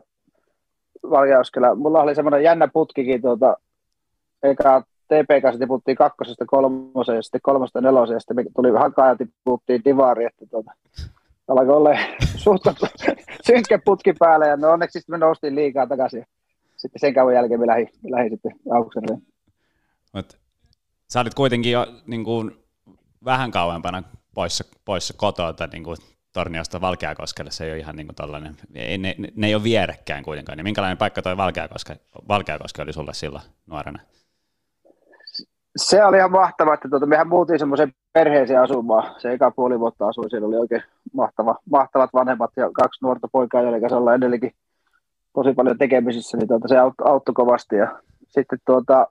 Valjauskella. 1.09 1.75
Mulla 1.75 2.01
oli 2.01 2.15
semmoinen 2.15 2.43
jännä 2.43 2.67
putkikin 2.67 3.21
tuota, 3.21 3.57
eka 4.43 4.81
TP 4.81 5.41
kanssa 5.41 5.59
tiputtiin 5.59 5.97
kakkosesta 5.97 6.45
kolmoseen 6.45 7.23
sitten 7.23 7.41
kolmosta 7.43 7.81
neloseen 7.81 8.15
ja 8.15 8.19
sitten 8.19 8.45
tuli 8.55 8.71
hakaa 8.71 9.07
ja 9.07 9.15
tiputtiin 9.15 9.81
divaari, 9.85 10.25
että 10.25 10.45
tuota, 10.49 10.71
alkoi 11.47 11.75
olla 11.75 11.89
suht 12.43 12.63
synkkä 13.47 13.79
putki 13.85 14.13
päällä 14.19 14.47
ja 14.47 14.57
no 14.57 14.69
onneksi 14.69 14.99
sitten 14.99 15.13
me 15.13 15.17
noustiin 15.17 15.55
liikaa 15.55 15.87
takaisin. 15.87 16.25
Sitten 16.77 16.99
sen 16.99 17.13
kauan 17.13 17.33
jälkeen 17.33 17.59
me 17.59 17.67
lähdin, 17.67 17.89
lähdin 18.09 18.31
sitten 18.31 18.51
Aukseriin. 18.71 19.27
Sä 21.09 21.19
olit 21.19 21.33
kuitenkin 21.33 21.71
jo 21.71 21.87
niin 22.07 22.23
kuin, 22.23 22.51
vähän 23.25 23.51
kauempana 23.51 24.03
poissa, 24.33 24.63
poissa 24.85 25.13
kotoa, 25.17 25.53
niin 25.71 25.83
Torniosta 26.33 26.81
Valkeakoskelle, 26.81 27.51
se 27.51 27.65
ei 27.65 27.71
ole 27.71 27.79
ihan 27.79 27.95
niin 27.95 28.07
kuin 28.07 28.15
tollainen, 28.15 28.55
ei, 28.75 28.97
ne, 28.97 29.15
ne, 29.17 29.27
ne, 29.35 29.47
ei 29.47 29.55
ole 29.55 29.63
vierekkäin 29.63 30.23
kuitenkaan, 30.23 30.57
niin 30.57 30.63
minkälainen 30.63 30.97
paikka 30.97 31.21
toi 31.21 31.37
Valkeakoske, 31.37 31.97
Valkeakoske 32.27 32.81
oli 32.81 32.93
sulle 32.93 33.13
silloin 33.13 33.43
nuorena? 33.67 33.99
Se 35.77 36.05
oli 36.05 36.17
ihan 36.17 36.31
mahtava, 36.31 36.73
että 36.73 36.89
tuota, 36.89 37.05
mehän 37.05 37.27
muutiin 37.27 37.59
semmoisen 37.59 37.93
perheeseen 38.13 38.61
asumaan. 38.61 39.21
Se 39.21 39.31
eka 39.31 39.51
puoli 39.51 39.79
vuotta 39.79 40.07
asui, 40.07 40.29
siellä 40.29 40.47
oli 40.47 40.55
oikein 40.55 40.83
mahtava, 41.13 41.55
mahtavat 41.71 42.09
vanhemmat 42.13 42.51
ja 42.55 42.69
kaksi 42.73 43.05
nuorta 43.05 43.27
poikaa, 43.31 43.61
joiden 43.61 43.81
kanssa 43.81 43.97
ollaan 43.97 44.17
edelleenkin 44.17 44.51
tosi 45.33 45.53
paljon 45.53 45.77
tekemisissä, 45.77 46.37
niin 46.37 46.47
tuota, 46.47 46.67
se 46.67 46.77
auttoi, 46.77 47.11
auttoi 47.11 47.33
kovasti. 47.33 47.75
Ja 47.75 48.01
sitten 48.27 48.59
tuota, 48.65 49.07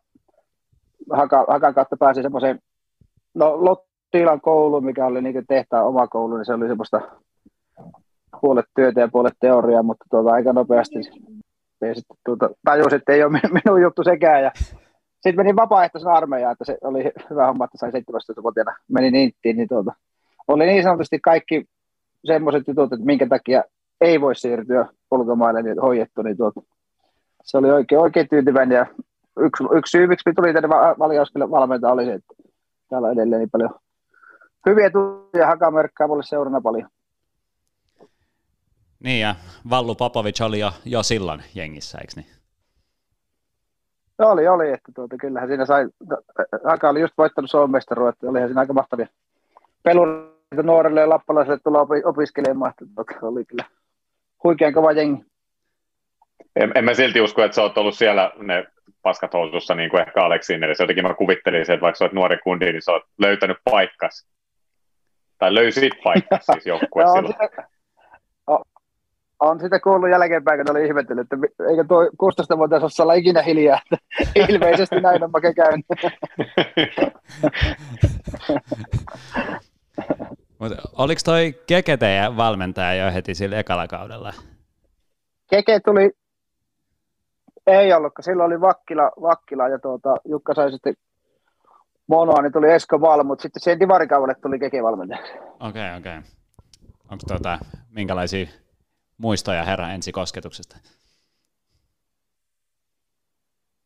Haka, 1.12 1.44
Hakan 1.48 1.74
kautta 1.74 1.96
pääsi 1.96 2.22
semmoiseen, 2.22 2.60
no 3.34 3.56
Tiilan 4.10 4.40
koulu, 4.40 4.80
mikä 4.80 5.06
oli 5.06 5.22
niin 5.22 5.46
tehtaan 5.48 5.86
oma 5.86 6.06
koulu, 6.06 6.36
niin 6.36 6.44
se 6.44 6.52
oli 6.52 6.68
semmoista 6.68 7.00
puolet 8.40 8.66
työtä 8.76 9.00
ja 9.00 9.08
puolet 9.12 9.34
teoriaa, 9.40 9.82
mutta 9.82 10.04
tuota, 10.10 10.30
aika 10.30 10.52
nopeasti 10.52 11.02
sitten 11.02 11.94
tuota, 12.24 12.50
tajusin, 12.64 12.96
että 12.96 13.12
ei 13.12 13.24
ole 13.24 13.40
minun 13.64 13.82
juttu 13.82 14.04
sekään. 14.04 14.42
Ja 14.42 14.50
sitten 15.20 15.36
menin 15.36 15.56
vapaaehtoisen 15.56 16.12
armeijaan, 16.12 16.52
että 16.52 16.64
se 16.64 16.78
oli 16.82 17.12
hyvä 17.30 17.46
homma, 17.46 17.64
että 17.64 17.78
sain 17.78 17.92
17-vuotiaana 17.92 18.76
menin 18.88 19.14
inttiin, 19.14 19.56
niin 19.56 19.68
tuota, 19.68 19.92
oli 20.48 20.66
niin 20.66 20.82
sanotusti 20.82 21.18
kaikki 21.18 21.64
semmoiset 22.24 22.68
jutut, 22.68 22.92
että 22.92 23.06
minkä 23.06 23.26
takia 23.26 23.62
ei 24.00 24.20
voi 24.20 24.34
siirtyä 24.34 24.86
ulkomaille 25.10 25.62
niin 25.62 25.80
hoidettu, 25.80 26.22
niin 26.22 26.36
tuota, 26.36 26.60
se 27.42 27.58
oli 27.58 27.70
oikein, 27.70 28.00
oikein 28.00 28.28
tyytyväinen 28.28 28.76
ja 28.76 28.86
yksi, 29.40 29.64
yksi 29.76 29.90
syy, 29.90 30.06
miksi 30.06 30.32
tuli 30.36 30.52
tänne 30.52 30.68
valjauskeille 30.98 31.50
valmentaja 31.50 31.92
oli 31.92 32.04
se, 32.04 32.12
että 32.12 32.34
täällä 32.88 33.08
on 33.08 33.12
edelleen 33.12 33.40
niin 33.40 33.50
paljon 33.50 33.70
hyviä 34.70 34.90
tuntia 34.90 35.46
hakamerkkaa 35.46 36.08
mulle 36.08 36.22
seurana 36.22 36.60
paljon. 36.60 36.88
Niin 39.00 39.20
ja 39.20 39.34
Vallu 39.70 39.94
Popovic 39.94 40.40
oli 40.40 40.58
jo, 40.58 40.72
jo 40.84 41.02
silloin 41.02 41.42
jengissä, 41.54 41.98
eikö 41.98 42.12
niin? 42.16 42.26
Oli, 44.18 44.48
oli, 44.48 44.72
että 44.72 44.92
tuota, 44.94 45.16
kyllähän 45.16 45.48
siinä 45.48 45.66
sai, 45.66 45.88
Haka 46.64 46.88
oli 46.88 47.00
just 47.00 47.14
voittanut 47.18 47.50
Suomen 47.50 47.70
mestaruutta, 47.70 48.30
olihan 48.30 48.48
siinä 48.48 48.60
aika 48.60 48.72
mahtavia 48.72 49.06
pelureita 49.82 50.62
nuorelle 50.62 51.00
ja 51.00 51.08
lappalaiselle 51.08 51.58
tulla 51.64 51.86
opiskelemaan, 52.04 52.70
että 52.70 52.84
tuota, 52.94 53.26
oli 53.26 53.44
kyllä 53.44 53.64
huikean 54.44 54.72
kova 54.72 54.92
jengi. 54.92 55.24
En, 56.56 56.72
en 56.74 56.84
mä 56.84 56.94
silti 56.94 57.20
usko, 57.20 57.44
että 57.44 57.54
sä 57.54 57.62
oot 57.62 57.78
ollut 57.78 57.94
siellä 57.94 58.32
ne 58.36 58.66
paskat 59.02 59.32
housussa, 59.32 59.74
niin 59.74 59.90
kuin 59.90 60.00
ehkä 60.00 60.24
Aleksiin 60.24 60.64
edes. 60.64 60.80
Jotenkin 60.80 61.04
mä 61.04 61.14
kuvittelin 61.14 61.60
että 61.60 61.80
vaikka 61.80 61.98
sä 61.98 62.04
oot 62.04 62.12
nuori 62.12 62.38
kundi, 62.38 62.72
niin 62.72 62.82
sä 62.82 62.92
oot 62.92 63.02
löytänyt 63.18 63.56
paikkas. 63.64 64.26
Tai 65.38 65.54
löysit 65.54 65.92
paikkas 66.04 66.46
siis 66.52 66.66
joukkue 66.66 67.04
silloin. 67.06 67.34
on 69.40 69.60
sitä 69.60 69.80
kuullut 69.80 70.10
jälkeenpäin, 70.10 70.66
kun 70.66 70.76
oli 70.76 70.86
ihmetellyt, 70.86 71.32
että 71.32 71.36
eikö 71.70 71.84
tuo 71.88 72.10
16 72.18 72.58
vuotias 72.58 73.00
olla 73.00 73.14
ikinä 73.14 73.42
hiljaa, 73.42 73.80
että 73.82 73.96
ilmeisesti 74.48 75.00
näin 75.00 75.24
on 75.24 75.30
make 75.30 75.54
käynyt. 75.54 75.86
Oliko 80.98 81.20
toi 81.24 81.54
Keke 81.66 81.96
teidän 81.96 82.36
valmentaja 82.36 83.04
jo 83.04 83.12
heti 83.12 83.34
sillä 83.34 83.58
ekalla 83.58 83.86
kaudella? 83.86 84.32
Keke 85.50 85.80
tuli, 85.80 86.10
ei 87.66 87.92
ollutkaan, 87.92 88.24
silloin 88.24 88.46
oli 88.46 88.60
Vakkila, 88.60 89.10
Vakkila 89.22 89.68
ja 89.68 89.78
tuota, 89.78 90.16
Jukka 90.24 90.54
sai 90.54 90.70
sitten 90.70 90.94
monoa, 92.06 92.42
niin 92.42 92.52
tuli 92.52 92.72
Esko 92.72 93.00
Val, 93.00 93.24
mutta 93.24 93.42
sitten 93.42 93.62
siihen 93.62 93.80
divarikaudelle 93.80 94.34
tuli 94.42 94.58
Keke 94.58 94.82
valmentajaksi. 94.82 95.32
Okei, 95.32 95.68
okay, 95.68 95.98
okei. 95.98 96.18
Okay. 96.18 96.22
Onko 97.10 97.24
tuota, 97.28 97.58
minkälaisia 97.90 98.46
muistoja 99.18 99.64
herran 99.64 99.90
ensikosketuksesta? 99.90 100.76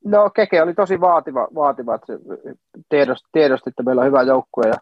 No 0.05 0.31
Keke 0.31 0.63
oli 0.63 0.75
tosi 0.75 1.01
vaativa, 1.01 1.49
vaativa 1.55 1.95
että 1.95 2.13
tiedosti, 2.89 3.29
tiedosti, 3.33 3.71
että 3.71 3.83
meillä 3.83 4.01
on 4.01 4.07
hyvä 4.07 4.23
joukkue 4.23 4.65
ja 4.69 4.75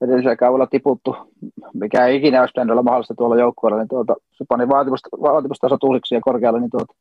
edellisellä 0.00 0.36
kaudella 0.36 0.66
tiputtu, 0.66 1.16
mikä 1.74 2.06
ei 2.06 2.16
ikinä 2.16 2.40
olisi 2.40 2.52
pitänyt 2.52 2.70
olla 2.70 2.82
mahdollista 2.82 3.14
tuolla 3.14 3.36
joukkueella, 3.36 3.78
niin 3.78 3.88
tuota, 3.88 4.14
se 4.32 4.44
pani 4.48 4.68
vaatimusta, 4.68 5.08
vaatimustaso 5.22 5.78
tuuliksi 5.78 6.14
ja 6.14 6.20
korkealle, 6.20 6.60
niin 6.60 6.70
tuota, 6.70 6.94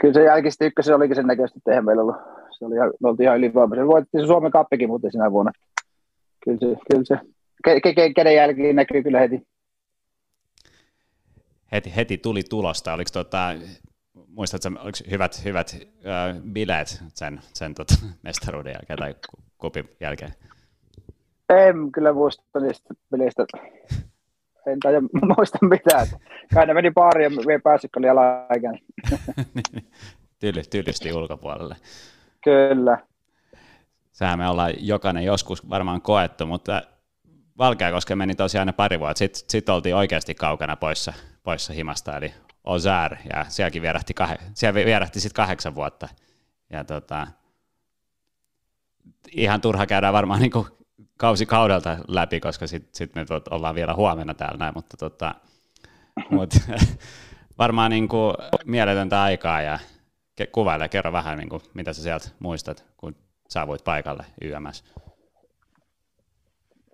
kyllä 0.00 0.14
se 0.14 0.50
sitten 0.50 0.66
ykkösen 0.66 0.96
olikin 0.96 1.16
sen 1.16 1.26
näköistä, 1.26 1.58
että 1.58 1.70
eihän 1.70 1.84
meillä 1.84 2.02
ollut, 2.02 2.16
se 2.58 2.64
oli, 2.64 2.74
me 2.74 3.08
oltiin 3.08 3.24
ihan 3.24 3.38
ylivoimaisia. 3.38 3.86
Voitettiin 3.86 4.22
se 4.22 4.26
Suomen 4.26 4.50
kappikin 4.50 4.88
muuten 4.88 5.12
sinä 5.12 5.32
vuonna. 5.32 5.52
Kyllä 6.44 6.58
se, 6.58 6.66
kyllä 6.90 7.04
se 7.04 7.18
ke, 7.64 7.80
ke, 7.80 7.94
ke, 7.94 8.12
kenen 8.14 8.34
jälkeen 8.34 8.76
näkyy 8.76 9.02
kyllä 9.02 9.20
heti. 9.20 9.42
Heti, 11.72 11.96
heti 11.96 12.18
tuli 12.18 12.42
tulosta. 12.42 12.92
Oliko 12.92 13.10
tota, 13.12 13.54
muistatko, 14.28 14.68
oliko 14.68 14.98
hyvät, 15.10 15.44
hyvät 15.44 15.76
äh, 16.06 16.42
bileet 16.52 17.02
sen, 17.14 17.40
sen 17.54 17.74
tota, 17.74 17.94
mestaruuden 18.24 18.72
jälkeen 18.72 18.98
tai 18.98 19.14
kupin 19.58 19.88
jälkeen? 20.00 20.32
En 21.48 21.92
kyllä 21.92 22.12
muista 22.12 22.60
niistä 22.60 22.94
pelistä. 23.10 23.46
En 24.66 24.80
tai 24.80 24.92
muista 25.36 25.58
mitään. 25.62 26.06
Kai 26.54 26.66
ne 26.66 26.74
meni 26.74 26.90
baariin 26.90 27.32
ja 27.32 27.42
me 27.46 27.58
pääsi, 27.58 27.88
kun 27.88 28.00
oli 28.00 28.08
alaikäinen. 28.08 28.80
Tyly, 30.40 30.62
tylysti 30.70 31.12
ulkopuolelle. 31.12 31.76
Kyllä. 32.44 32.98
Sehän 34.12 34.38
me 34.38 34.48
ollaan 34.48 34.72
jokainen 34.78 35.24
joskus 35.24 35.70
varmaan 35.70 36.02
koettu, 36.02 36.46
mutta 36.46 36.82
Valkeakoske 37.58 38.16
meni 38.16 38.34
tosiaan 38.34 38.66
ne 38.66 38.72
pari 38.72 39.00
vuotta. 39.00 39.18
Sitten 39.18 39.42
sit 39.48 39.68
oltiin 39.68 39.96
oikeasti 39.96 40.34
kaukana 40.34 40.76
poissa, 40.76 41.12
poissa 41.42 41.72
himasta, 41.72 42.16
eli 42.16 42.34
Ozar, 42.64 43.16
ja 43.32 43.44
sielläkin 43.48 43.82
vierähti, 43.82 44.14
kah- 44.20 44.42
siellä 44.54 44.84
vierähti 44.84 45.20
sitten 45.20 45.36
kahdeksan 45.36 45.74
vuotta. 45.74 46.08
Ja 46.70 46.84
tota, 46.84 47.26
ihan 49.32 49.60
turha 49.60 49.86
käydään 49.86 50.12
varmaan 50.12 50.40
niin 50.40 50.50
kuin 50.50 50.66
kausi 51.18 51.46
kaudelta 51.46 51.98
läpi, 52.08 52.40
koska 52.40 52.66
sitten 52.66 52.94
sit 52.94 53.14
me 53.14 53.26
ollaan 53.50 53.74
vielä 53.74 53.94
huomenna 53.94 54.34
täällä 54.34 54.58
näin, 54.58 54.74
mutta 54.74 54.96
tota, 54.96 55.34
mut, 56.30 56.54
varmaan 57.58 57.90
niin 57.90 58.08
kuin 58.08 58.34
mieletöntä 58.64 59.22
aikaa 59.22 59.62
ja 59.62 59.78
kuvaile, 60.52 60.88
kerro 60.88 61.12
vähän, 61.12 61.38
niin 61.38 61.48
kuin, 61.48 61.62
mitä 61.74 61.92
sä 61.92 62.02
sieltä 62.02 62.28
muistat, 62.38 62.84
kun 62.96 63.14
saavuit 63.48 63.84
paikalle 63.84 64.24
YMS. 64.40 64.84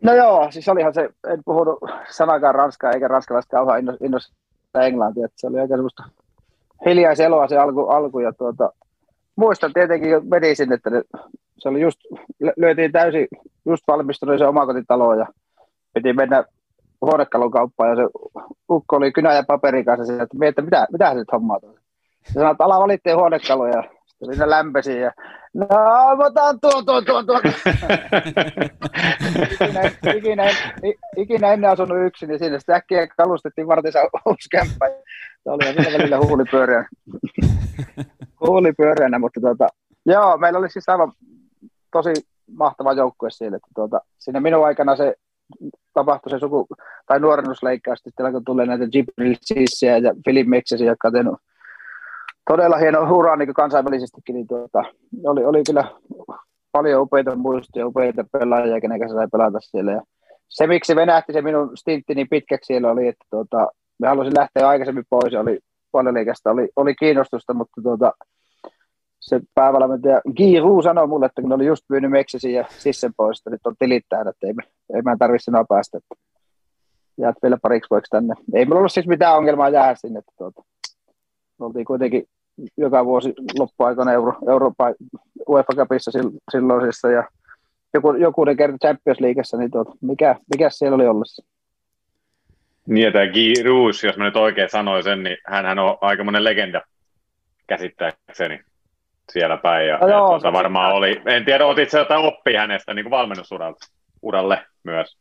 No 0.03 0.14
joo, 0.14 0.51
siis 0.51 0.68
olihan 0.68 0.94
se, 0.94 1.11
en 1.29 1.44
puhunut 1.44 1.79
sanakaan 2.11 2.55
ranskaa 2.55 2.92
eikä 2.92 3.09
ranskalaista 3.09 3.57
kauhean 3.57 3.83
innosta 4.05 4.35
englantia, 4.83 5.24
että 5.24 5.40
se 5.40 5.46
oli 5.46 5.61
aika 5.61 5.74
semmoista 5.74 6.03
hiljaiseloa 6.87 7.48
se 7.48 7.57
alku, 7.57 7.87
alku 7.87 8.18
ja 8.18 8.33
tuota, 8.33 8.72
muistan 9.37 9.72
tietenkin, 9.72 10.11
kun 10.11 10.29
meni 10.29 10.55
sinne, 10.55 10.74
että 10.74 10.90
ne, 10.90 11.03
se 11.59 11.68
oli 11.68 11.81
just, 11.81 12.01
lyötiin 12.57 12.92
täysin 12.92 13.29
just 13.66 13.85
valmistunut 13.88 14.38
se 14.38 14.46
omakotitalo 14.46 15.14
ja 15.14 15.27
piti 15.94 16.12
mennä 16.12 16.44
huonekalukauppaan 17.01 17.90
ja 17.90 17.96
se 17.96 18.03
ukko 18.70 18.96
oli 18.96 19.12
kynä 19.12 19.35
ja 19.35 19.44
paperin 19.46 19.85
kanssa 19.85 20.22
että 20.22 20.62
mitä, 20.62 20.87
mitä 20.92 21.09
se 21.09 21.14
nyt 21.14 21.33
hommaa. 21.33 21.59
Se 22.28 22.32
sanoi, 22.32 22.52
että 22.52 22.64
ala 22.64 22.80
valittiin 22.80 23.16
huonekaluja 23.16 23.82
sitten 24.18 24.34
siinä 24.34 24.50
lämpesi 24.50 25.00
ja 25.00 25.12
no, 25.54 25.66
mä 26.16 26.26
otan 26.26 26.60
tuon, 26.60 26.86
tuon, 26.86 27.04
tuon, 27.04 27.26
tuon. 27.26 27.40
ikinä, 29.58 29.82
ikinä, 30.16 30.44
ikinä, 31.16 31.52
ennen 31.52 31.70
asunut 31.70 32.06
yksin, 32.06 32.28
niin 32.28 32.38
siinä 32.38 32.58
sitten 32.58 32.74
äkkiä 32.74 33.06
kalustettiin 33.06 33.66
vartissa 33.66 33.98
uusi 34.26 34.48
kämppä. 34.50 34.86
Se 35.42 35.50
oli 35.50 35.64
siinä 35.64 35.98
välillä 35.98 36.18
huulipyöreänä. 36.18 36.88
huulipyöreänä, 38.46 39.18
mutta 39.18 39.40
tuota, 39.40 39.68
joo, 40.06 40.38
meillä 40.38 40.58
oli 40.58 40.70
siis 40.70 40.88
aivan 40.88 41.12
tosi 41.92 42.12
mahtava 42.56 42.92
joukkue 42.92 43.30
siellä. 43.30 43.56
Että 43.56 43.68
tuota, 43.74 44.00
siinä 44.18 44.40
minun 44.40 44.66
aikana 44.66 44.96
se 44.96 45.14
tapahtui 45.94 46.30
se 46.30 46.38
suku- 46.38 46.66
tai 47.06 47.20
nuorennusleikkaus, 47.20 47.98
sitten 47.98 48.32
kun 48.32 48.44
tulee 48.44 48.66
näitä 48.66 48.84
Jibril 48.94 49.36
Sissiä 49.40 49.98
ja 49.98 50.14
Philip 50.24 50.46
Mexesi, 50.46 50.84
jotka 50.84 51.08
on 51.08 51.12
tehnyt 51.12 51.34
todella 52.48 52.76
hieno 52.76 53.16
ura 53.16 53.37
niin 53.37 53.54
kansainvälisestikin, 53.54 54.34
niin 54.34 54.46
tuota, 54.46 54.84
oli, 55.24 55.44
oli 55.44 55.62
kyllä 55.66 55.84
paljon 56.72 57.02
upeita 57.02 57.37
muistoja, 57.37 57.87
upeita 57.87 58.24
pelaajia, 58.32 58.80
kenen 58.80 59.11
sai 59.11 59.28
pelata 59.32 59.58
siellä. 59.61 59.92
Ja 59.92 60.02
se, 60.48 60.66
miksi 60.66 60.96
venähti 60.96 61.32
se 61.32 61.42
minun 61.42 61.76
stintti 61.76 62.14
niin 62.14 62.28
pitkäksi 62.30 62.66
siellä 62.66 62.90
oli, 62.90 63.08
että 63.08 63.24
tuota, 63.30 63.68
me 63.98 64.08
halusin 64.08 64.38
lähteä 64.38 64.68
aikaisemmin 64.68 65.04
pois, 65.11 65.34
oli 65.34 65.58
paljon 65.92 66.14
liikasta, 66.14 66.50
oli, 66.50 66.68
oli 66.76 66.94
kiinnostusta, 66.94 67.54
mutta 67.54 67.82
tuota, 67.82 68.12
se 69.20 69.40
päävalmentaja 69.54 70.20
Giru 70.37 70.82
sanoi 70.82 71.06
mulle, 71.06 71.26
että 71.26 71.42
kun 71.42 71.52
oli 71.52 71.66
just 71.66 71.84
myynyt 71.88 72.11
Meksisiin 72.11 72.54
ja 72.54 72.64
Sissen 72.68 73.12
pois, 73.16 73.38
että 73.38 73.50
nyt 73.50 73.66
on 73.66 73.74
tilittää, 73.78 74.20
että 74.20 74.46
ei, 74.46 74.54
ei 74.94 75.02
mä 75.02 75.16
tarvitse 75.18 75.44
sinua 75.44 75.64
päästä. 75.68 75.98
Että 75.98 76.14
jäät 77.18 77.37
vielä 77.42 77.58
pariksi 77.62 77.90
vuodeksi 77.90 78.11
tänne. 78.11 78.34
Ei 78.54 78.64
meillä 78.64 78.78
ollut 78.78 78.92
siis 78.92 79.06
mitään 79.06 79.37
ongelmaa 79.37 79.68
jäädä 79.68 79.94
sinne. 79.94 80.18
Että 80.18 80.32
tuota, 80.38 80.62
me 81.58 81.66
oltiin 81.66 81.84
kuitenkin 81.84 82.24
joka 82.77 83.05
vuosi 83.05 83.35
loppuaikana 83.59 84.12
Euro, 84.12 84.33
Euroopan 84.49 84.94
UEFA 85.49 85.73
Cupissa 85.77 86.11
silloisissa 86.51 87.11
ja 87.11 87.29
joku, 87.94 88.12
joku 88.12 88.44
kerta 88.59 88.79
Champions 88.79 89.21
Leagueassa, 89.21 89.57
niin 89.57 89.71
tuota, 89.71 89.92
mikä, 90.01 90.37
mikä 90.55 90.71
siellä 90.71 90.94
oli 90.94 91.07
ollessa? 91.07 91.44
Niin, 92.87 93.07
että 93.07 93.27
Guy 93.27 93.64
Rouge, 93.64 94.07
jos 94.07 94.16
mä 94.16 94.25
nyt 94.25 94.37
oikein 94.37 94.71
sanoin 94.71 95.05
sen, 95.05 95.23
niin 95.23 95.37
hän 95.47 95.79
on 95.79 95.99
aika 96.01 96.25
monen 96.25 96.44
legenda 96.44 96.83
käsittääkseni 97.66 98.61
siellä 99.33 99.57
päin. 99.57 99.88
Ja, 99.88 99.99
no 99.99 100.09
joo, 100.09 100.23
ja 100.23 100.29
tuota, 100.29 100.53
varmaan 100.53 100.92
oli, 100.92 101.23
en 101.27 101.44
tiedä, 101.44 101.66
otit 101.66 101.90
se 101.90 101.99
jotain 101.99 102.25
oppia 102.25 102.61
hänestä 102.61 102.94
niin 102.94 103.04
kuin 103.04 103.11
valmennusuralle 103.11 104.67
myös. 104.85 105.19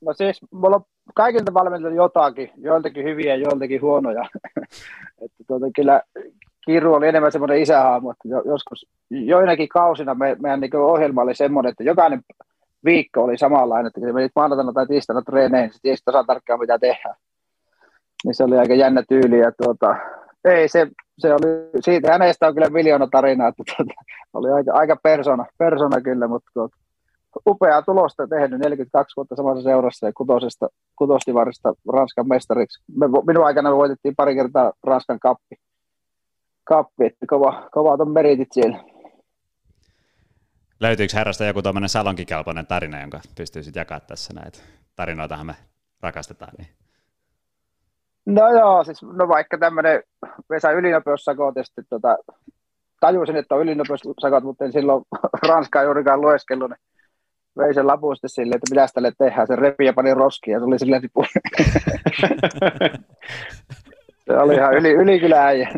No 0.00 0.12
siis, 0.12 0.40
mulla 0.52 0.76
on 0.76 0.84
kaikilta 1.14 1.54
valmentajilta 1.54 2.02
jotakin, 2.02 2.50
joiltakin 2.56 3.04
hyviä 3.04 3.34
ja 3.34 3.42
joiltakin 3.42 3.82
huonoja. 3.82 4.24
että 5.24 5.44
tuota, 5.46 5.66
kyllä 5.76 6.02
Kiru 6.64 6.94
oli 6.94 7.08
enemmän 7.08 7.32
semmoinen 7.32 7.62
isähaamu, 7.62 8.10
että 8.10 8.28
joskus 8.28 8.86
joinakin 9.10 9.68
kausina 9.68 10.14
me, 10.14 10.36
meidän 10.40 10.60
niin 10.60 10.76
ohjelma 10.76 11.22
oli 11.22 11.34
semmoinen, 11.34 11.70
että 11.70 11.84
jokainen 11.84 12.20
viikko 12.84 13.24
oli 13.24 13.38
samanlainen, 13.38 13.86
että 13.86 14.12
menit 14.12 14.32
maanantaina 14.36 14.72
tai 14.72 14.86
tiistaina 14.86 15.22
treeneihin, 15.22 15.70
niin 15.70 15.80
tiesit 15.82 16.04
tasan 16.04 16.26
tarkkaan 16.26 16.60
mitä 16.60 16.78
tehdään. 16.78 17.14
Niin 18.24 18.34
se 18.34 18.44
oli 18.44 18.58
aika 18.58 18.74
jännä 18.74 19.02
tyyli 19.08 19.38
ja 19.38 19.52
tuota, 19.62 19.96
ei 20.44 20.68
se, 20.68 20.86
se 21.18 21.32
oli, 21.32 21.70
siitä 21.80 22.12
hänestä 22.12 22.46
on 22.46 22.54
kyllä 22.54 22.68
miljoona 22.68 23.08
tarinaa, 23.10 23.48
että 23.48 23.62
tuota, 23.76 23.92
oli 24.32 24.50
aika, 24.50 24.72
aika 24.72 24.96
persona, 25.02 25.46
persona 25.58 26.00
kyllä, 26.00 26.28
mutta 26.28 26.50
tuota, 26.54 26.76
upeaa 27.48 27.82
tulosta 27.82 28.28
tehnyt 28.28 28.60
42 28.60 29.16
vuotta 29.16 29.36
samassa 29.36 29.62
seurassa 29.62 30.06
ja 30.06 30.12
kutosesta, 30.12 30.68
kutostivarista 30.96 31.74
Ranskan 31.92 32.28
mestariksi. 32.28 32.82
Me, 32.96 33.06
minun 33.26 33.46
aikana 33.46 33.70
me 33.70 33.76
voitettiin 33.76 34.16
pari 34.16 34.34
kertaa 34.34 34.72
Ranskan 34.82 35.20
kappi. 35.20 35.56
kappi 36.64 37.06
että 37.06 37.26
kova, 37.26 37.68
kovat 37.72 38.00
on 38.00 38.10
meritit 38.10 38.48
siellä. 38.52 38.78
Löytyykö 40.80 41.16
herrasta 41.16 41.44
joku 41.44 41.62
tuommoinen 41.62 41.88
salonkikelpoinen 41.88 42.66
tarina, 42.66 43.00
jonka 43.00 43.20
pystyisit 43.36 43.76
jakamaan 43.76 44.06
tässä 44.06 44.34
näitä? 44.34 44.58
Tarinoitahan 44.96 45.46
me 45.46 45.54
rakastetaan. 46.02 46.52
Niin. 46.58 46.68
No 48.26 48.50
joo, 48.50 48.84
siis 48.84 49.02
no 49.02 49.28
vaikka 49.28 49.58
tämmöinen 49.58 50.02
Vesa 50.50 50.70
ylinopeussakot 50.70 51.56
ja 51.56 51.64
sitten 51.64 51.84
tota, 51.90 52.16
tajusin, 53.00 53.36
että 53.36 53.54
on 53.54 53.62
ylinopeussakot, 53.62 54.44
mutta 54.44 54.64
en 54.64 54.72
silloin 54.72 55.04
Ranskaa 55.48 55.82
juurikaan 55.82 56.20
lueskellut, 56.20 56.70
niin 56.70 56.93
vei 57.58 57.74
sen 57.74 57.86
lapun 57.86 58.16
sitten 58.16 58.30
silleen, 58.30 58.56
että 58.56 58.74
mitä 58.74 58.86
tälle 58.94 59.12
tehdään, 59.18 59.46
se 59.46 59.56
repi 59.56 59.84
ja 59.84 59.92
pani 59.92 60.14
roski 60.14 60.50
ja 60.50 60.58
se 60.58 60.64
oli 60.64 60.78
silleen 60.78 61.02
tipu. 61.02 61.24
se 64.26 64.36
oli 64.38 64.54
ihan 64.54 64.74
yli, 64.74 64.90
yli 64.90 65.20
kyllä 65.20 65.46
äijä. 65.46 65.68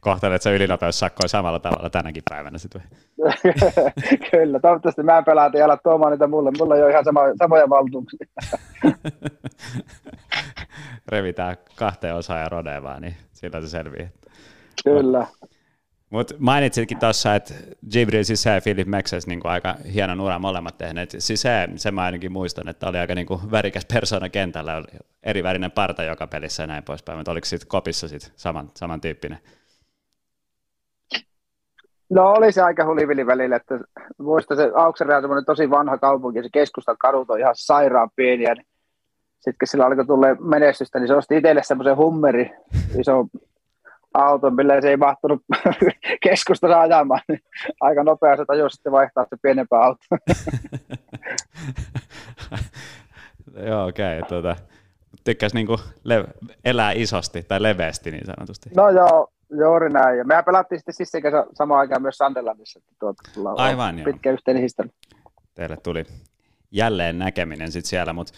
Kohtelet 0.00 0.42
se 0.42 0.54
ylinopeussakkoa 0.54 1.28
samalla 1.28 1.58
tavalla 1.58 1.90
tänäkin 1.90 2.22
päivänä 2.30 2.58
sitten 2.58 2.82
Kyllä, 4.30 4.60
toivottavasti 4.60 5.02
mä 5.02 5.18
en 5.18 5.24
pelaa, 5.24 5.50
ja 5.54 5.64
ala 5.64 5.76
tuomaan 5.76 6.12
niitä 6.12 6.26
mulle. 6.26 6.50
Mulla 6.58 6.76
ei 6.76 6.82
ole 6.82 6.90
ihan 6.90 7.04
sama, 7.04 7.20
samoja 7.38 7.68
valtuuksia. 7.68 8.26
Revitään 11.12 11.56
kahteen 11.76 12.14
osaan 12.14 12.40
ja 12.40 12.48
rodevaa, 12.48 13.00
niin 13.00 13.14
sillä 13.32 13.60
se 13.60 13.68
selviää. 13.68 14.08
Kyllä. 14.84 15.26
Mutta 16.10 16.34
mainitsitkin 16.38 16.98
tuossa, 16.98 17.34
että 17.34 17.54
Jibril 17.94 18.24
Sisse 18.24 18.50
ja 18.50 18.60
Philip 18.60 18.88
Mexes 18.88 19.26
niin 19.26 19.40
aika 19.44 19.76
hienon 19.94 20.20
uran 20.20 20.40
molemmat 20.40 20.78
tehneet. 20.78 21.14
Sisse, 21.18 21.68
sen 21.76 21.94
mä 21.94 22.02
ainakin 22.02 22.32
muistan, 22.32 22.68
että 22.68 22.88
oli 22.88 22.98
aika 22.98 23.14
niin 23.14 23.26
kuin 23.26 23.50
värikäs 23.50 23.86
persona 23.92 24.28
kentällä, 24.28 24.76
oli 24.76 24.86
eri 25.22 25.42
värinen 25.42 25.70
parta 25.70 26.02
joka 26.02 26.26
pelissä 26.26 26.62
ja 26.62 26.66
näin 26.66 26.82
poispäin, 26.82 27.18
mutta 27.18 27.30
oliko 27.30 27.44
sitten 27.44 27.68
kopissa 27.68 28.08
sit 28.08 28.32
saman, 28.36 28.70
samantyyppinen? 28.74 29.38
No 32.10 32.30
oli 32.30 32.52
se 32.52 32.62
aika 32.62 32.84
hulivili 32.84 33.26
välillä, 33.26 33.56
että 33.56 33.80
muista 34.18 34.56
se 34.56 34.70
Aukseri 34.74 35.14
on 35.14 35.44
tosi 35.44 35.70
vanha 35.70 35.98
kaupunki, 35.98 36.42
se 36.42 36.48
keskustan 36.52 36.96
kadut 36.98 37.30
on 37.30 37.40
ihan 37.40 37.54
sairaan 37.56 38.10
pieniä. 38.16 38.54
Niin 38.54 38.66
sitten 39.34 39.58
kun 39.60 39.68
sillä 39.68 39.86
alkoi 39.86 40.06
tulla 40.06 40.26
menestystä, 40.40 40.98
niin 40.98 41.08
se 41.08 41.14
osti 41.14 41.36
itselle 41.36 41.62
semmoisen 41.62 41.96
hummeri, 41.96 42.50
iso 43.00 43.26
auton, 44.26 44.54
millä 44.54 44.80
se 44.80 44.90
ei 44.90 44.96
mahtunut 44.96 45.42
keskustassa 46.22 46.80
ajamaan, 46.80 47.20
niin 47.28 47.40
aika 47.80 48.04
nopeasti 48.04 48.46
tajusi 48.46 48.74
sitten 48.74 48.92
vaihtaa 48.92 49.26
se 49.30 49.36
pienempää 49.42 49.80
autoa. 49.80 50.18
Joo, 53.66 53.86
okei. 53.86 54.18
Okay, 54.18 54.28
tuota, 54.28 54.56
tykkäsi 55.24 55.54
niinku 55.54 55.80
le- 56.04 56.24
elää 56.64 56.92
isosti 56.92 57.42
tai 57.42 57.62
leveästi 57.62 58.10
niin 58.10 58.26
sanotusti. 58.26 58.70
No 58.76 58.90
joo, 58.90 59.28
juuri 59.50 59.90
näin. 59.90 60.18
Ja 60.18 60.24
mehän 60.24 60.44
pelattiin 60.44 60.78
sitten 60.78 60.94
siis 60.94 61.12
samaan 61.52 61.80
aikaan 61.80 62.02
myös 62.02 62.16
Sunderlandissa. 62.16 62.80
Tuota, 62.98 63.22
Aivan, 63.56 64.00
pitkä 64.04 64.32
yhteinen 64.32 64.62
historia. 64.62 64.92
Teille 65.54 65.76
tuli 65.76 66.04
jälleen 66.70 67.18
näkeminen 67.18 67.72
sitten 67.72 67.88
siellä, 67.88 68.12
mutta 68.12 68.32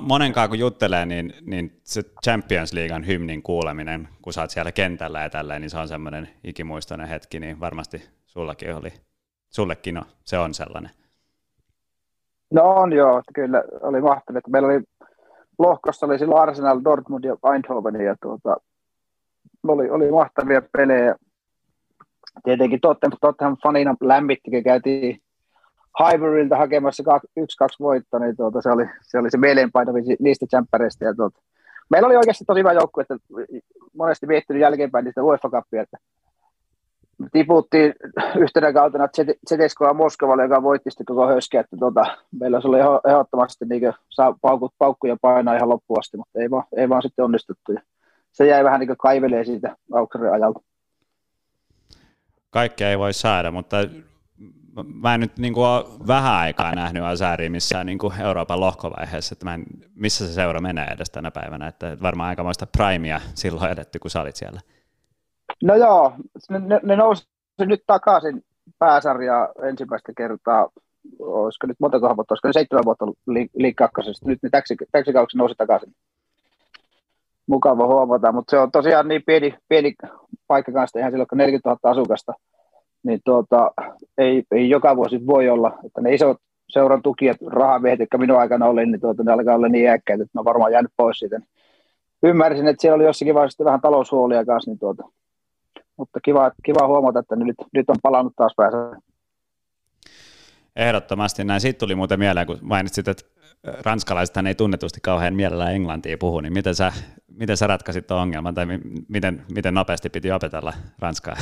monenkaan 0.00 0.48
kun 0.48 0.58
juttelee, 0.58 1.06
niin, 1.06 1.32
niin 1.46 1.80
se 1.84 2.02
Champions 2.24 2.72
Leaguean 2.72 3.06
hymnin 3.06 3.42
kuuleminen, 3.42 4.08
kun 4.22 4.32
sä 4.32 4.40
oot 4.40 4.50
siellä 4.50 4.72
kentällä 4.72 5.20
ja 5.20 5.30
tälleen, 5.30 5.60
niin 5.60 5.70
se 5.70 5.78
on 5.78 5.88
semmoinen 5.88 6.28
ikimuistoinen 6.44 7.08
hetki, 7.08 7.40
niin 7.40 7.60
varmasti 7.60 8.02
sullakin 8.26 8.74
oli, 8.74 8.92
sullekin 9.50 9.94
no, 9.94 10.02
se 10.24 10.38
on 10.38 10.54
sellainen. 10.54 10.90
No 12.50 12.62
on 12.62 12.92
joo, 12.92 13.22
kyllä 13.34 13.64
oli 13.82 14.00
mahtavaa. 14.00 14.40
Meillä 14.48 14.68
oli 14.68 14.82
lohkossa 15.58 16.06
oli 16.06 16.18
silloin 16.18 16.42
Arsenal, 16.42 16.80
Dortmund 16.84 17.24
ja 17.24 17.36
Eindhoven 17.52 18.00
ja 18.00 18.16
tuota, 18.22 18.56
oli, 19.68 19.90
oli 19.90 20.10
mahtavia 20.10 20.62
pelejä. 20.76 21.14
Tietenkin 22.44 22.80
Tottenham, 22.80 23.18
Tottenham 23.20 23.56
fanina 23.62 23.94
lämmitti, 24.00 24.50
kun 24.50 24.62
käytiin 24.62 25.22
Highburyilta 26.00 26.56
hakemassa 26.56 27.02
1-2 27.02 27.12
voittoa, 27.80 28.20
niin 28.20 28.36
tuota, 28.36 28.62
se, 28.62 28.70
oli, 28.70 28.86
se 29.02 29.18
oli 29.18 29.30
se 29.30 29.38
mieleenpainovi 29.38 30.00
niistä 30.20 30.46
tsemppäreistä. 30.46 31.04
Ja 31.04 31.14
tuota, 31.14 31.38
meillä 31.90 32.06
oli 32.06 32.16
oikeasti 32.16 32.44
tosi 32.44 32.60
hyvä 32.60 32.72
joukkue, 32.72 33.02
että 33.02 33.16
monesti 33.94 34.26
miettinyt 34.26 34.62
jälkeenpäin 34.62 35.04
niistä 35.04 35.22
UEFA 35.22 35.50
Cupia, 35.50 35.82
että 35.82 35.96
me 37.18 37.28
tiputtiin 37.32 37.94
yhtenä 38.38 38.72
kautena 38.72 39.08
Zeteskoa 39.48 39.94
Moskovalle, 39.94 40.42
joka 40.42 40.62
voitti 40.62 40.90
sitten 40.90 41.06
koko 41.06 41.28
höskeä, 41.28 41.60
että 41.60 41.76
tuota, 41.76 42.16
meillä 42.40 42.60
oli 42.64 42.78
ehdottomasti 43.10 43.64
niin 43.64 43.92
saa 44.10 44.34
paukut, 44.40 44.74
paukkuja 44.78 45.16
painaa 45.20 45.56
ihan 45.56 45.68
loppuun 45.68 45.98
asti, 45.98 46.16
mutta 46.16 46.40
ei 46.40 46.50
vaan, 46.50 46.64
ei 46.76 46.88
vaan 46.88 47.02
sitten 47.02 47.24
onnistuttu. 47.24 47.72
Ja 47.72 47.80
se 48.32 48.46
jäi 48.46 48.64
vähän 48.64 48.80
niin 48.80 48.96
kaivelee 48.98 49.44
siitä 49.44 49.76
Auksaren 49.92 50.32
ajalta. 50.32 50.60
Kaikkea 52.50 52.90
ei 52.90 52.98
voi 52.98 53.12
saada, 53.12 53.50
mutta 53.50 53.76
mä 54.94 55.14
en 55.14 55.20
nyt 55.20 55.38
niin 55.38 55.54
kuin 55.54 55.66
ole 55.66 55.84
vähän 56.06 56.34
aikaa 56.34 56.74
nähnyt 56.74 57.02
Azaria 57.02 57.50
missään 57.50 57.86
niin 57.86 57.98
kuin 57.98 58.20
Euroopan 58.20 58.60
lohkovaiheessa, 58.60 59.32
että 59.32 59.44
mä 59.44 59.54
en, 59.54 59.64
missä 59.94 60.26
se 60.26 60.32
seura 60.32 60.60
menee 60.60 60.86
edes 60.86 61.10
tänä 61.10 61.30
päivänä, 61.30 61.66
että 61.66 61.96
varmaan 62.02 62.28
aikamoista 62.28 62.66
primea 62.66 63.20
silloin 63.34 63.70
edetty, 63.70 63.98
kun 63.98 64.10
sä 64.10 64.20
olit 64.20 64.36
siellä. 64.36 64.60
No 65.62 65.74
joo, 65.74 66.12
ne, 66.50 66.80
ne 66.82 66.96
nousi 66.96 67.28
nyt 67.58 67.82
takaisin 67.86 68.44
pääsarjaa 68.78 69.48
ensimmäistä 69.62 70.12
kertaa, 70.16 70.68
olisiko 71.18 71.66
nyt 71.66 71.80
monta 71.80 72.00
vuotta, 72.00 72.32
olisiko 72.34 72.48
ne 72.48 72.52
seitsemän 72.52 72.84
vuotta 72.84 73.06
liikakkosesta, 73.54 74.28
nyt 74.28 74.38
ne 74.42 74.50
täksi, 74.50 74.76
täksi 74.92 75.12
nousi 75.36 75.54
takaisin. 75.58 75.94
Mukava 77.46 77.86
huomata, 77.86 78.32
mutta 78.32 78.50
se 78.50 78.58
on 78.58 78.70
tosiaan 78.70 79.08
niin 79.08 79.22
pieni, 79.26 79.54
pieni 79.68 79.94
paikka 80.46 80.72
kanssa, 80.72 80.98
ihan 80.98 81.12
silloin 81.12 81.28
40 81.34 81.68
000 81.68 81.90
asukasta, 81.90 82.34
niin 83.02 83.20
tuota, 83.24 83.70
ei, 84.18 84.42
ei, 84.50 84.70
joka 84.70 84.96
vuosi 84.96 85.26
voi 85.26 85.48
olla, 85.48 85.78
että 85.86 86.00
ne 86.00 86.14
isot 86.14 86.36
seuran 86.68 87.02
tukijat, 87.02 87.36
rahamiehet, 87.46 88.00
jotka 88.00 88.18
minun 88.18 88.38
aikana 88.38 88.66
oli, 88.66 88.86
niin 88.86 89.00
tuota, 89.00 89.22
ne 89.22 89.32
alkaa 89.32 89.54
olla 89.54 89.68
niin 89.68 89.84
iäkkäitä, 89.84 90.22
että 90.22 90.30
ne 90.34 90.38
on 90.38 90.44
varmaan 90.44 90.72
jäänyt 90.72 90.92
pois 90.96 91.18
siitä. 91.18 91.40
Ymmärsin, 92.22 92.68
että 92.68 92.80
siellä 92.80 92.96
oli 92.96 93.04
jossakin 93.04 93.34
vaiheessa 93.34 93.64
vähän 93.64 93.80
taloushuolia 93.80 94.44
kanssa, 94.44 94.70
niin 94.70 94.78
tuota, 94.78 95.02
mutta 95.96 96.20
kiva, 96.20 96.50
kiva 96.62 96.86
huomata, 96.86 97.18
että 97.18 97.36
nyt, 97.36 97.56
nyt 97.72 97.90
on 97.90 97.96
palannut 98.02 98.32
taas 98.36 98.52
päässä. 98.56 98.78
Ehdottomasti 100.76 101.44
näin. 101.44 101.60
Siitä 101.60 101.78
tuli 101.78 101.94
muuten 101.94 102.18
mieleen, 102.18 102.46
kun 102.46 102.58
mainitsit, 102.62 103.08
että 103.08 103.24
ranskalaisethan 103.84 104.46
ei 104.46 104.54
tunnetusti 104.54 105.00
kauhean 105.02 105.34
mielellään 105.34 105.74
englantia 105.74 106.18
puhu, 106.18 106.40
niin 106.40 106.52
miten 106.52 106.74
sä, 106.74 106.92
miten 107.26 107.56
sä 107.56 107.66
ratkaisit 107.66 108.06
tuon 108.06 108.20
ongelman, 108.20 108.54
tai 108.54 108.66
miten, 109.08 109.42
miten 109.54 109.74
nopeasti 109.74 110.10
piti 110.10 110.32
opetella 110.32 110.72
ranskaa? 110.98 111.36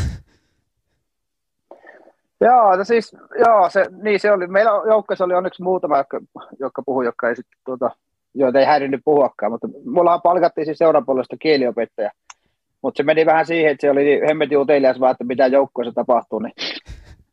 Joo, 2.41 2.77
no 2.77 2.85
siis, 2.85 3.17
joo, 3.39 3.71
se, 3.71 3.87
niin 4.03 4.21
se 4.21 4.33
oli. 4.33 4.47
Meillä 4.47 4.71
joukkueessa 4.71 5.25
oli 5.25 5.35
onneksi 5.35 5.63
muutama, 5.63 5.99
jotka, 5.99 6.21
jotka 6.61 6.83
puhui, 6.87 7.05
jotka 7.05 7.29
ei 7.29 7.37
sitten, 7.37 7.59
tuota, 7.65 7.91
joita 8.35 8.59
ei 8.59 8.65
häirinnyt 8.67 9.01
puhuakaan, 9.05 9.53
mutta 9.53 9.69
mulla 9.85 10.19
palkattiin 10.19 10.65
siis 10.65 10.79
seuran 10.79 11.07
puolesta 11.07 11.37
kieliopettaja, 11.37 12.11
mutta 12.83 12.97
se 12.97 13.03
meni 13.03 13.27
vähän 13.27 13.47
siihen, 13.47 13.71
että 13.71 13.81
se 13.81 13.91
oli 13.91 14.05
niin 14.05 14.27
hemmetin 14.29 14.59
utelias 14.59 15.01
vaan, 15.01 15.13
että 15.13 15.25
mitä 15.25 15.47
joukkueessa 15.47 15.95
tapahtuu, 15.95 16.39
niin 16.39 16.53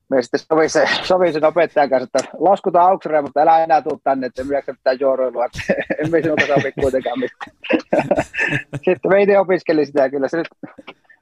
me 0.10 0.22
sitten 0.22 0.40
sovi, 0.40 0.70
se, 0.70 0.86
sovi 1.04 1.34
sen 1.34 1.46
opettajan 1.46 1.90
kanssa, 1.90 2.04
että 2.04 2.38
laskutaan 2.40 2.90
auksereja, 2.90 3.22
mutta 3.22 3.42
älä 3.42 3.64
enää 3.64 3.82
tule 3.82 4.00
tänne, 4.04 4.28
että 4.28 4.44
jaksa 4.54 4.72
mitään 4.72 5.00
juoroilua, 5.00 5.46
että 5.46 5.60
emme 6.06 6.22
sinulta 6.22 6.46
sovi 6.48 6.72
kuitenkaan 6.82 7.20
mitään. 7.20 7.52
sitten 8.86 9.12
me 9.12 9.22
itse 9.22 9.40
opiskelin 9.40 9.86
sitä 9.86 10.02
ja 10.02 10.10
kyllä 10.10 10.28
se 10.28 10.38
nyt 10.38 10.48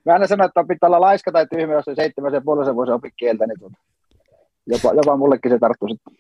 Mä 0.06 0.14
aina 0.14 0.28
sanon, 0.28 0.46
että 0.46 0.64
pitää 0.68 0.88
olla 0.88 1.02
laiska 1.02 1.32
tai 1.32 1.48
tyhmä, 1.48 1.74
jos 1.74 1.86
se 1.86 1.96
seitsemän 1.96 2.34
ja 2.34 2.42
puolisen 2.42 2.76
vuosi 2.76 2.92
opi 2.92 3.12
kieltä, 3.18 3.48
niin 3.48 3.60
tuota, 3.60 3.78
jopa, 4.68 4.94
jopa 4.94 5.18
mullekin 5.18 5.52
se 5.52 5.60
tarttuu 5.60 5.88
sitten. 5.88 6.14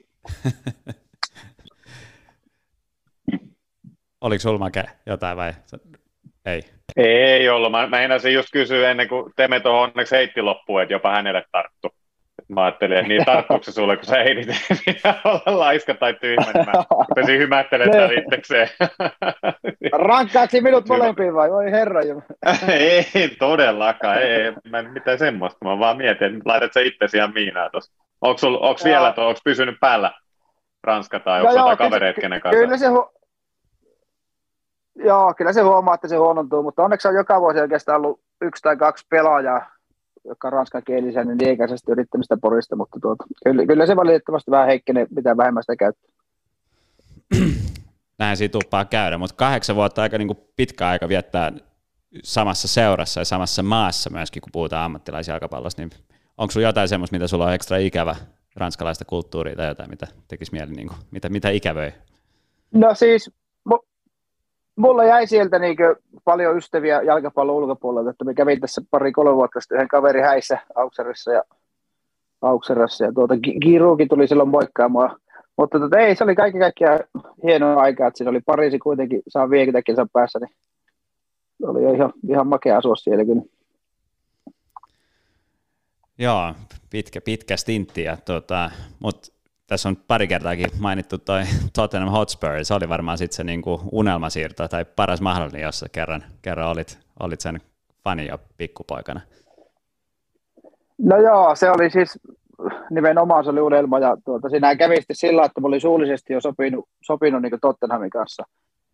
Oliko 4.21 4.41
sulla 4.41 4.69
jotain 5.05 5.38
vai 5.38 5.53
ei? 6.45 6.61
Ei 6.97 7.49
ollut. 7.49 7.71
Mä, 7.71 7.88
mä 7.88 8.01
enäsin 8.01 8.34
just 8.34 8.49
kysyä 8.51 8.91
ennen 8.91 9.07
kuin 9.07 9.32
Temeto 9.36 9.82
onneksi 9.82 10.15
heitti 10.15 10.41
loppuun, 10.41 10.82
että 10.82 10.93
jopa 10.93 11.11
hänelle 11.11 11.45
tarttu. 11.51 11.89
Mä 12.53 12.63
ajattelin, 12.63 12.97
että 12.97 13.07
niin 13.07 13.25
tarttuuko 13.25 13.63
se 13.63 13.71
sulle, 13.71 13.97
kun 13.97 14.05
sä 14.05 14.17
ehdit 14.17 14.47
olla 15.25 15.59
laiska 15.59 15.93
tai 15.93 16.13
tyhmä, 16.13 16.51
niin 16.53 16.65
mä 16.65 16.83
rupesin 16.91 17.39
hymättelemään 17.39 17.97
tämän 17.97 18.17
itsekseen. 18.23 18.69
Rankkaaksi 20.07 20.61
minut 20.61 20.87
molempiin 20.87 21.33
vai? 21.33 21.51
Voi 21.51 21.71
herra 21.71 22.01
Ei 22.67 23.35
todellakaan, 23.39 24.21
ei, 24.21 24.53
mä 24.69 24.79
en 24.79 24.91
mitään 24.91 25.19
semmoista. 25.19 25.65
Mä 25.65 25.79
vaan 25.79 25.97
mietin, 25.97 26.35
että 26.35 26.49
laitat 26.49 26.73
sä 26.73 26.79
itsesi 26.79 27.17
ihan 27.17 27.33
miinaa 27.33 27.69
tuossa. 27.69 27.93
Onko, 28.21 28.37
sul, 28.37 28.53
onko 28.53 28.81
vielä 28.83 29.11
tuo, 29.11 29.27
onko 29.27 29.39
pysynyt 29.43 29.75
päällä 29.79 30.11
Ranska 30.83 31.19
tai 31.19 31.41
onko 31.41 31.53
jotain 31.53 31.77
kavereita 31.77 32.21
kenen 32.21 32.41
kanssa? 32.41 32.59
Kyllä 32.59 32.77
se, 32.77 32.87
hu- 32.87 33.21
Joo, 34.95 35.33
kyllä 35.37 35.53
se 35.53 35.61
huomaa, 35.61 35.95
että 35.95 36.07
se 36.07 36.15
huonontuu, 36.15 36.63
mutta 36.63 36.83
onneksi 36.83 37.07
on 37.07 37.15
joka 37.15 37.41
vuosi 37.41 37.59
oikeastaan 37.59 37.97
ollut 37.97 38.21
yksi 38.41 38.61
tai 38.61 38.77
kaksi 38.77 39.05
pelaajaa, 39.09 39.71
joka 40.26 40.47
on 40.47 40.53
ranskankielisen, 40.53 41.28
niin 41.28 41.47
iäkäisesti 41.47 41.91
yrittämistä 41.91 42.38
porista, 42.41 42.76
mutta 42.76 42.99
tuota, 43.01 43.24
kyllä, 43.43 43.65
kyllä, 43.65 43.86
se 43.86 43.95
valitettavasti 43.95 44.51
vähän 44.51 44.67
heikkenee, 44.67 45.07
mitä 45.15 45.38
vähemmän 45.38 45.63
sitä 45.63 45.76
käyttää. 45.76 46.11
Näin 48.19 48.38
siitä 48.38 48.51
tuppaa 48.51 48.86
käydä, 48.86 49.17
mutta 49.17 49.36
kahdeksan 49.36 49.76
vuotta 49.76 50.01
aika 50.01 50.17
niin 50.17 50.28
kuin 50.28 50.39
pitkä 50.55 50.88
aika 50.88 51.09
viettää 51.09 51.51
samassa 52.24 52.67
seurassa 52.67 53.22
ja 53.22 53.26
samassa 53.26 53.63
maassa 53.63 54.09
myöskin, 54.09 54.41
kun 54.41 54.49
puhutaan 54.51 54.86
ammattilaisjalkapallosta, 54.86 55.82
niin 55.82 55.89
onko 56.38 56.51
sinulla 56.51 56.69
jotain 56.69 56.89
semmoista, 56.89 57.15
mitä 57.15 57.28
sulla 57.28 57.45
on 57.45 57.53
ekstra 57.53 57.78
ikävä 57.78 58.15
ranskalaista 58.55 59.05
kulttuuria 59.05 59.55
tai 59.55 59.67
jotain, 59.67 59.89
mitä 59.89 60.07
tekisi 60.28 60.51
mieli, 60.51 60.72
niin 60.72 60.88
kuin, 60.88 60.99
mitä, 61.11 61.30
mitä 61.30 61.49
ikävöi? 61.49 61.91
No 62.74 62.95
siis 62.95 63.32
mulla 64.76 65.03
jäi 65.03 65.28
sieltä 65.28 65.59
niin 65.59 65.78
paljon 66.24 66.57
ystäviä 66.57 67.01
jalkapallon 67.01 67.55
ulkopuolelta, 67.55 68.09
että 68.09 68.26
me 68.26 68.34
kävin 68.34 68.59
tässä 68.59 68.82
pari-kolme 68.91 69.36
vuotta 69.36 69.61
sitten 69.61 69.76
yhden 69.76 69.88
kaverin 69.88 70.24
häissä 70.24 70.57
Aukserissa 70.76 71.32
ja 71.32 71.43
Aukserassa 72.41 73.05
ja 73.05 73.13
tuota, 73.13 73.34
Giruukin 73.61 74.07
tuli 74.07 74.28
silloin 74.28 74.49
moikkaamaan. 74.49 75.19
Mutta 75.57 75.80
tuota, 75.80 75.99
ei, 75.99 76.15
se 76.15 76.24
oli 76.24 76.36
kaikki 76.36 76.59
kaikkiaan 76.59 76.99
hieno 77.43 77.80
aika, 77.80 78.07
että 78.07 78.17
siinä 78.17 78.30
oli 78.30 78.41
Pariisi 78.45 78.80
kuitenkin 78.80 79.22
saa 79.28 79.49
viekitäkinsä 79.49 80.05
päässä, 80.13 80.39
niin 80.39 80.55
oli 81.63 81.95
ihan, 81.95 82.13
ihan 82.30 82.47
makea 82.47 82.78
asua 82.78 82.95
siellä 82.95 83.26
kyllä. 83.26 83.41
Joo, 86.17 86.53
pitkä, 86.89 87.22
pitkä 87.22 87.57
stintti, 87.57 88.03
ja 88.03 88.17
tuota, 88.26 88.72
mutta 88.99 89.28
tässä 89.72 89.89
on 89.89 89.97
pari 90.07 90.28
kertaakin 90.28 90.67
mainittu 90.80 91.17
toi 91.17 91.41
Tottenham 91.76 92.11
Hotspur, 92.11 92.49
se 92.63 92.74
oli 92.74 92.89
varmaan 92.89 93.17
sitten 93.17 93.36
se 93.36 93.43
niinku 93.43 93.82
unelmasiirto 93.91 94.67
tai 94.67 94.86
paras 94.86 95.22
mahdollinen, 95.22 95.61
jos 95.61 95.86
kerran, 95.91 96.24
kerran 96.41 96.69
olit, 96.69 96.99
olit 97.19 97.41
sen 97.41 97.61
fani 98.03 98.28
jo 98.28 98.38
pikkupoikana. 98.57 99.22
No 100.97 101.17
joo, 101.17 101.55
se 101.55 101.72
oli 101.72 101.89
siis 101.89 102.19
nimenomaan 102.89 103.43
se 103.43 103.49
oli 103.49 103.61
unelma 103.61 103.99
ja 103.99 104.17
tuota, 104.26 104.49
siinä 104.49 104.76
kävi 104.76 104.95
sitten 104.95 105.15
sillä, 105.15 105.45
että 105.45 105.61
mä 105.61 105.67
olin 105.67 105.82
suullisesti 105.82 106.34
jo 106.34 106.41
sopinut, 106.41 106.86
sopinut 107.01 107.41
niin 107.41 107.59
Tottenhamin 107.61 108.09
kanssa. 108.09 108.43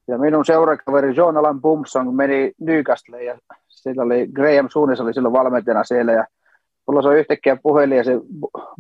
Ja 0.08 0.18
minun 0.18 0.46
seurakaveri 0.46 1.16
John 1.16 1.38
Alan 1.38 1.62
Bumson 1.62 2.16
meni 2.16 2.52
Newcastle 2.62 3.24
ja 3.24 3.38
sillä 3.68 4.04
oli 4.04 4.28
Graham 4.34 4.70
Suunis 4.70 5.02
oli 5.02 5.14
silloin 5.14 5.34
valmentajana 5.34 5.84
siellä 5.84 6.12
ja 6.12 6.26
mulla 6.88 7.02
se 7.02 7.20
yhtäkkiä 7.20 7.58
puhelin 7.64 7.98
ja 7.98 8.04
se 8.04 8.12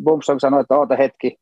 Bumson 0.03 0.39
sanoi, 0.39 0.61
että 0.61 0.77
oota 0.77 0.95
hetki. 0.95 1.37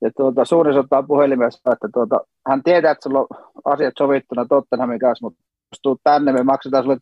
Ja 0.00 0.10
tuota, 0.16 0.44
Suunis 0.44 0.76
ottaa 0.76 1.02
puhelimessa, 1.02 1.70
että 1.72 1.88
tuota, 1.94 2.20
hän 2.48 2.62
tietää, 2.62 2.90
että 2.90 3.02
sulla 3.02 3.20
on 3.20 3.26
asiat 3.64 3.94
sovittuna 3.98 4.46
Tottenhamin 4.48 4.98
kanssa, 4.98 5.26
mutta 5.26 5.40
jos 5.72 5.80
tuut 5.82 6.00
tänne, 6.04 6.32
me 6.32 6.42
maksetaan 6.42 6.84
sulle 6.84 6.98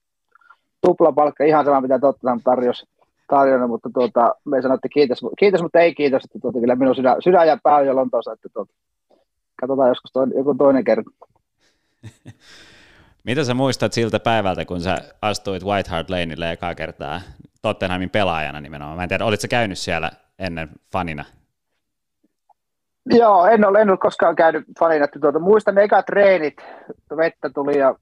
tuplapalkka 0.80 1.44
ihan 1.44 1.64
sama, 1.64 1.80
mitä 1.80 1.98
Tottenham 1.98 2.40
tarjosi 2.44 2.86
tarjonnut, 3.28 3.70
mutta 3.70 3.90
tuota, 3.94 4.34
me 4.44 4.62
sanottiin 4.62 4.90
kiitos, 4.90 5.20
kiitos, 5.38 5.62
mutta 5.62 5.80
ei 5.80 5.94
kiitos, 5.94 6.24
että 6.24 6.38
tuota, 6.38 6.60
kyllä 6.60 6.76
minun 6.76 6.94
sydän, 6.94 7.22
sydän 7.22 7.48
ja 7.48 7.58
pää 7.62 7.80
jo 7.80 7.96
Lontoossa, 7.96 8.32
että 8.32 8.48
tuota, 8.52 8.72
katsotaan 9.60 9.88
joskus 9.88 10.12
toinen, 10.12 10.38
joku 10.38 10.54
toinen 10.54 10.84
kerta. 10.84 11.10
Mitä 13.24 13.44
sä 13.44 13.54
muistat 13.54 13.92
siltä 13.92 14.20
päivältä, 14.20 14.64
kun 14.64 14.80
sä 14.80 14.98
astuit 15.22 15.64
White 15.64 15.90
Hart 15.90 16.10
Laneille 16.10 16.52
ekaa 16.52 16.74
kertaa 16.74 17.20
Tottenhamin 17.62 18.10
pelaajana 18.10 18.60
nimenomaan? 18.60 18.96
Mä 18.96 19.02
en 19.02 19.08
tiedä, 19.08 19.24
olitko 19.24 19.46
käynyt 19.50 19.78
siellä 19.78 20.10
ennen 20.38 20.68
fanina? 20.92 21.24
Joo, 23.10 23.46
en 23.46 23.64
ole, 23.64 23.80
en 23.80 23.90
ole 23.90 23.98
koskaan 23.98 24.36
käynyt 24.36 24.64
fanina. 24.80 25.08
Tuota, 25.20 25.38
muistan 25.38 25.74
ne 25.74 25.82
ekat 25.82 26.06
treenit, 26.06 26.56
vettä 27.16 27.50
tuli 27.50 27.78
ja 27.78 27.94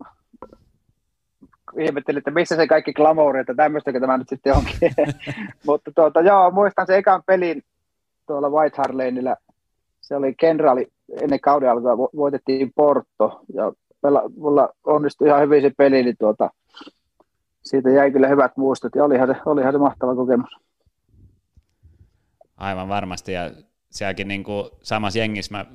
ihmettelin, 1.79 2.19
että 2.19 2.31
missä 2.31 2.57
se 2.57 2.67
kaikki 2.67 2.93
glamouri, 2.93 3.41
että 3.41 3.55
tämmöistäkö 3.55 4.01
tämä 4.01 4.19
nyt 4.19 4.29
sitten 4.29 4.57
onkin. 4.57 4.93
Mutta 5.67 5.91
tuota, 5.95 6.21
joo, 6.21 6.51
muistan 6.51 6.87
se 6.87 6.97
ekan 6.97 7.23
pelin 7.27 7.63
tuolla 8.27 8.51
White 8.51 8.77
Hart 8.77 8.95
Laneillä. 8.95 9.37
Se 10.01 10.17
oli 10.17 10.35
kenraali, 10.35 10.87
ennen 11.23 11.41
kauden 11.41 11.71
alkua 11.71 12.09
voitettiin 12.17 12.73
Porto 12.75 13.41
ja 13.55 13.73
pela, 14.03 14.23
mulla 14.37 14.69
onnistui 14.85 15.29
ihan 15.29 15.43
hyvin 15.43 15.63
se 15.63 15.73
peli, 15.79 16.03
niin 16.03 16.17
tuota, 16.19 16.51
siitä 17.65 17.91
jäi 17.91 18.11
kyllä 18.11 18.29
hyvät 18.29 18.57
muistot 18.57 18.95
ja 18.95 19.05
olihan 19.05 19.29
se, 19.29 19.35
olihan 19.47 19.73
se 19.73 19.79
mahtava 19.79 20.15
kokemus. 20.15 20.51
Aivan 22.57 22.89
varmasti 22.89 23.33
ja 23.33 23.51
sielläkin 23.97 24.29
niin 24.29 24.45
kuin 24.45 24.71
samassa 24.83 25.19
jengissä 25.19 25.53
mä 25.53 25.67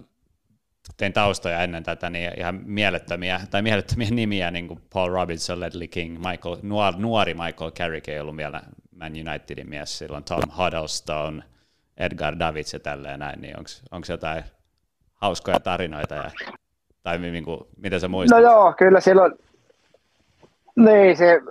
tein 0.97 1.13
taustoja 1.13 1.63
ennen 1.63 1.83
tätä, 1.83 2.09
niin 2.09 2.31
ihan 2.37 2.61
mielettömiä, 2.65 3.41
tai 3.51 3.61
mielettömiä 3.61 4.07
nimiä, 4.11 4.51
niin 4.51 4.67
kuin 4.67 4.79
Paul 4.93 5.09
Robinson, 5.09 5.59
Ledley 5.59 5.87
King, 5.87 6.17
Michael, 6.17 6.57
nuori, 6.61 6.97
nuori 6.97 7.33
Michael 7.33 7.71
Carrick 7.71 8.09
ei 8.09 8.19
ollut 8.19 8.37
vielä 8.37 8.61
Man 8.95 9.11
Unitedin 9.11 9.69
mies 9.69 9.97
silloin, 9.97 10.23
Tom 10.23 10.41
Huddlestone, 10.57 11.43
Edgar 11.97 12.39
Davids 12.39 12.73
ja 12.73 12.79
tälleen 12.79 13.19
näin, 13.19 13.41
niin 13.41 13.57
onko 13.91 14.05
jotain 14.09 14.43
hauskoja 15.13 15.59
tarinoita, 15.59 16.15
ja, 16.15 16.31
tai 17.03 17.17
niin 17.17 17.43
kuin, 17.43 17.59
mitä 17.77 17.99
sä 17.99 18.07
muistat? 18.07 18.37
No 18.37 18.43
joo, 18.43 18.73
kyllä 18.77 18.99
silloin, 18.99 19.33
niin, 20.85 21.17
se, 21.17 21.41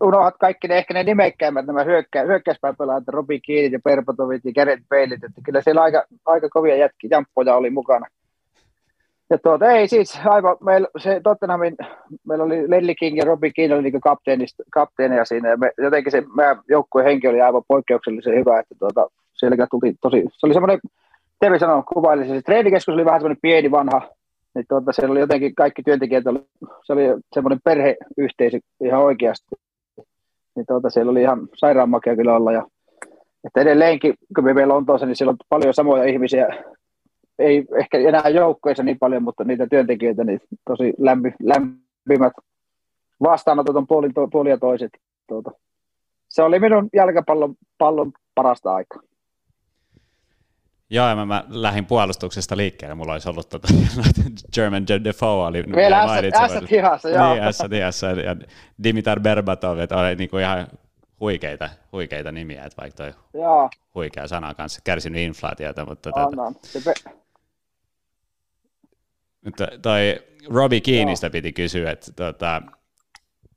unohdat 0.00 0.34
kaikki 0.40 0.68
ne, 0.68 0.78
ehkä 0.78 0.94
ne 0.94 1.02
nimekkäimmät, 1.02 1.66
nämä 1.66 1.84
hyökkä, 1.84 2.22
hyökkäyspään 2.22 2.76
pelaajat, 2.76 3.08
Robi 3.08 3.40
Kiinit 3.40 3.72
ja 3.72 3.80
Perpotovit 3.84 4.44
ja 4.44 4.52
Gerrit 4.52 4.88
Bailit, 4.88 5.24
että 5.24 5.40
kyllä 5.44 5.60
siellä 5.60 5.82
aika, 5.82 6.04
aika 6.26 6.48
kovia 6.48 6.76
jätki, 6.76 7.08
jamppoja 7.10 7.54
oli 7.54 7.70
mukana. 7.70 8.06
Ja 9.30 9.38
tuota, 9.38 9.72
ei 9.72 9.88
siis 9.88 10.20
aivan, 10.24 10.56
meillä, 10.64 10.88
se 10.98 11.20
Tottenhamin, 11.24 11.76
meillä 12.26 12.44
oli 12.44 12.70
Lelli 12.70 12.94
King 12.94 13.18
ja 13.18 13.24
Robbie 13.24 13.50
King 13.50 13.72
oli 13.72 13.82
niin 13.82 14.00
kapteeneja 14.70 15.24
siinä, 15.24 15.48
ja 15.48 15.56
me, 15.56 15.72
jotenkin 15.78 16.12
se 16.12 16.22
meidän 16.36 16.60
joukkueen 16.68 17.08
henki 17.08 17.28
oli 17.28 17.40
aivan 17.40 17.62
poikkeuksellisen 17.68 18.34
hyvä, 18.34 18.60
että 18.60 18.74
tuota, 18.78 19.06
siellä 19.32 19.66
tuli 19.70 19.94
tosi, 20.00 20.24
se 20.32 20.46
oli 20.46 20.54
semmoinen, 20.54 20.80
Tevi 21.40 21.58
sanoi, 21.58 21.82
kuvailisi, 21.94 22.30
se 22.30 22.42
treenikeskus 22.42 22.94
oli 22.94 23.04
vähän 23.04 23.20
semmoinen 23.20 23.40
pieni 23.42 23.70
vanha, 23.70 24.08
niin 24.60 24.66
tuota, 24.68 24.92
siellä 24.92 25.12
oli 25.12 25.20
jotenkin 25.20 25.54
kaikki 25.54 25.82
työntekijät, 25.82 26.26
oli, 26.26 26.44
se 26.84 26.92
oli 26.92 27.02
semmoinen 27.34 27.60
perheyhteisö 27.64 28.58
ihan 28.84 29.02
oikeasti, 29.02 29.56
niin 30.56 30.66
tuota, 30.66 30.90
siellä 30.90 31.10
oli 31.10 31.22
ihan 31.22 31.48
sairaanmakea 31.56 32.16
kyllä 32.16 32.36
olla, 32.36 32.52
ja 32.52 32.66
että 33.44 33.60
edelleenkin, 33.60 34.14
kun 34.34 34.44
me 34.44 34.54
meillä 34.54 34.74
on 34.74 34.86
tuossa, 34.86 35.06
niin 35.06 35.16
siellä 35.16 35.30
on 35.30 35.36
paljon 35.48 35.74
samoja 35.74 36.04
ihmisiä, 36.04 36.64
ei 37.38 37.64
ehkä 37.78 37.98
enää 37.98 38.28
joukkoissa 38.28 38.82
niin 38.82 38.98
paljon, 38.98 39.22
mutta 39.22 39.44
niitä 39.44 39.66
työntekijöitä, 39.70 40.24
niin 40.24 40.40
tosi 40.64 40.94
lämpi, 40.98 41.32
lämpimät 41.42 42.32
vastaanotot 43.22 43.76
on 43.76 43.86
puoli, 43.86 44.08
puoli 44.32 44.50
ja 44.50 44.58
toiset. 44.58 44.90
Tuota. 45.28 45.50
Se 46.28 46.42
oli 46.42 46.58
minun 46.58 46.88
jalkapallon 46.92 47.54
pallon 47.78 48.12
parasta 48.34 48.74
aikaa. 48.74 49.02
Joo, 50.90 51.16
mä, 51.16 51.26
mä 51.26 51.44
lähdin 51.48 51.86
puolustuksesta 51.86 52.56
liikkeelle. 52.56 52.94
Mulla 52.94 53.12
olisi 53.12 53.28
ollut 53.28 53.48
tota, 53.48 53.68
German 54.54 54.86
Defoe 55.04 55.46
oli 55.46 55.64
Vielä 55.76 56.02
ässät 56.42 56.70
hihassa, 56.70 57.08
joo. 57.08 57.34
Niin, 57.34 57.42
ässät 57.42 57.72
hihassa. 57.72 58.06
Ja 58.06 58.36
Dimitar 58.82 59.20
Berbatov, 59.20 59.78
että 59.78 59.96
oli 59.96 60.16
niinku 60.16 60.38
ihan 60.38 60.66
huikeita, 61.20 61.68
huikeita 61.92 62.32
nimiä, 62.32 62.64
että 62.64 62.82
vaikka 62.82 62.96
toi 62.96 63.14
joo. 63.34 63.70
huikea 63.94 64.28
sana 64.28 64.54
kanssa 64.54 64.80
kärsinyt 64.84 65.22
inflaatiota. 65.22 65.86
Mutta 65.86 66.10
on, 66.14 66.30
tota, 66.30 66.42
on. 66.42 66.54
Se 66.62 66.80
pe- 66.84 67.10
mutta 69.44 69.68
toi 69.82 70.22
Robbie 70.48 70.80
Keenistä 70.80 71.30
piti 71.30 71.52
kysyä, 71.52 71.90
että 71.90 72.12
tota, 72.12 72.62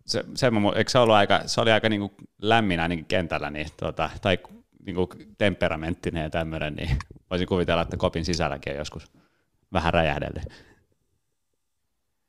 se, 0.05 0.23
se, 0.36 0.51
eikö 0.75 0.91
se, 0.91 0.99
ollut 0.99 1.15
aika, 1.15 1.41
se 1.45 1.61
oli 1.61 1.71
aika 1.71 1.89
niinku 1.89 2.15
lämmin 2.41 2.79
ainakin 2.79 3.05
kentällä, 3.05 3.49
niin, 3.49 3.67
tota, 3.77 4.09
tai 4.21 4.38
niinku 4.86 5.09
temperamenttinen 5.38 6.23
ja 6.23 6.29
tämmöinen, 6.29 6.75
niin 6.75 6.97
voisin 7.34 7.47
kuvitella, 7.47 7.81
että 7.81 7.97
kopin 7.97 8.25
sisälläkin 8.25 8.73
on 8.73 8.77
joskus 8.77 9.11
vähän 9.73 9.93
räjähdellyt. 9.93 10.43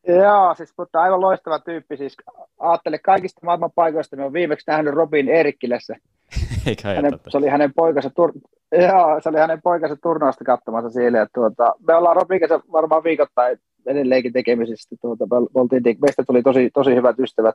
Joo, 0.09 0.55
siis 0.55 0.74
mutta 0.78 1.02
aivan 1.02 1.20
loistava 1.20 1.59
tyyppi. 1.59 1.96
Siis 1.96 2.16
ajattele 2.59 2.98
kaikista 2.98 3.40
maailman 3.44 3.70
paikoista, 3.74 4.16
me 4.16 4.24
on 4.24 4.32
viimeksi 4.32 4.70
nähnyt 4.70 4.94
Robin 4.94 5.28
Eerikkilässä. 5.28 5.96
Eikä 6.66 6.88
hänen, 6.88 7.12
se 7.28 7.38
oli 7.38 7.48
hänen 7.48 7.74
poikansa, 7.74 8.11
tur, 8.11 8.32
joo, 8.72 9.20
se 9.20 9.28
oli 9.28 9.38
hänen 9.38 9.62
poikansa 9.62 9.96
turnausta 9.96 10.44
katsomassa 10.44 10.90
siellä. 10.90 11.18
Ja 11.18 11.26
tuota, 11.34 11.74
me 11.88 11.94
ollaan 11.94 12.16
Robin 12.16 12.40
kanssa 12.40 12.61
varmaan 12.72 13.05
viikoittain 13.05 13.59
edelleenkin 13.86 14.32
tekemisissä. 14.32 14.96
Tuota, 15.00 15.26
me 15.26 15.61
oltiin, 15.61 15.82
meistä 16.02 16.24
tuli 16.26 16.42
tosi, 16.42 16.70
tosi 16.74 16.94
hyvät 16.94 17.18
ystävät. 17.18 17.55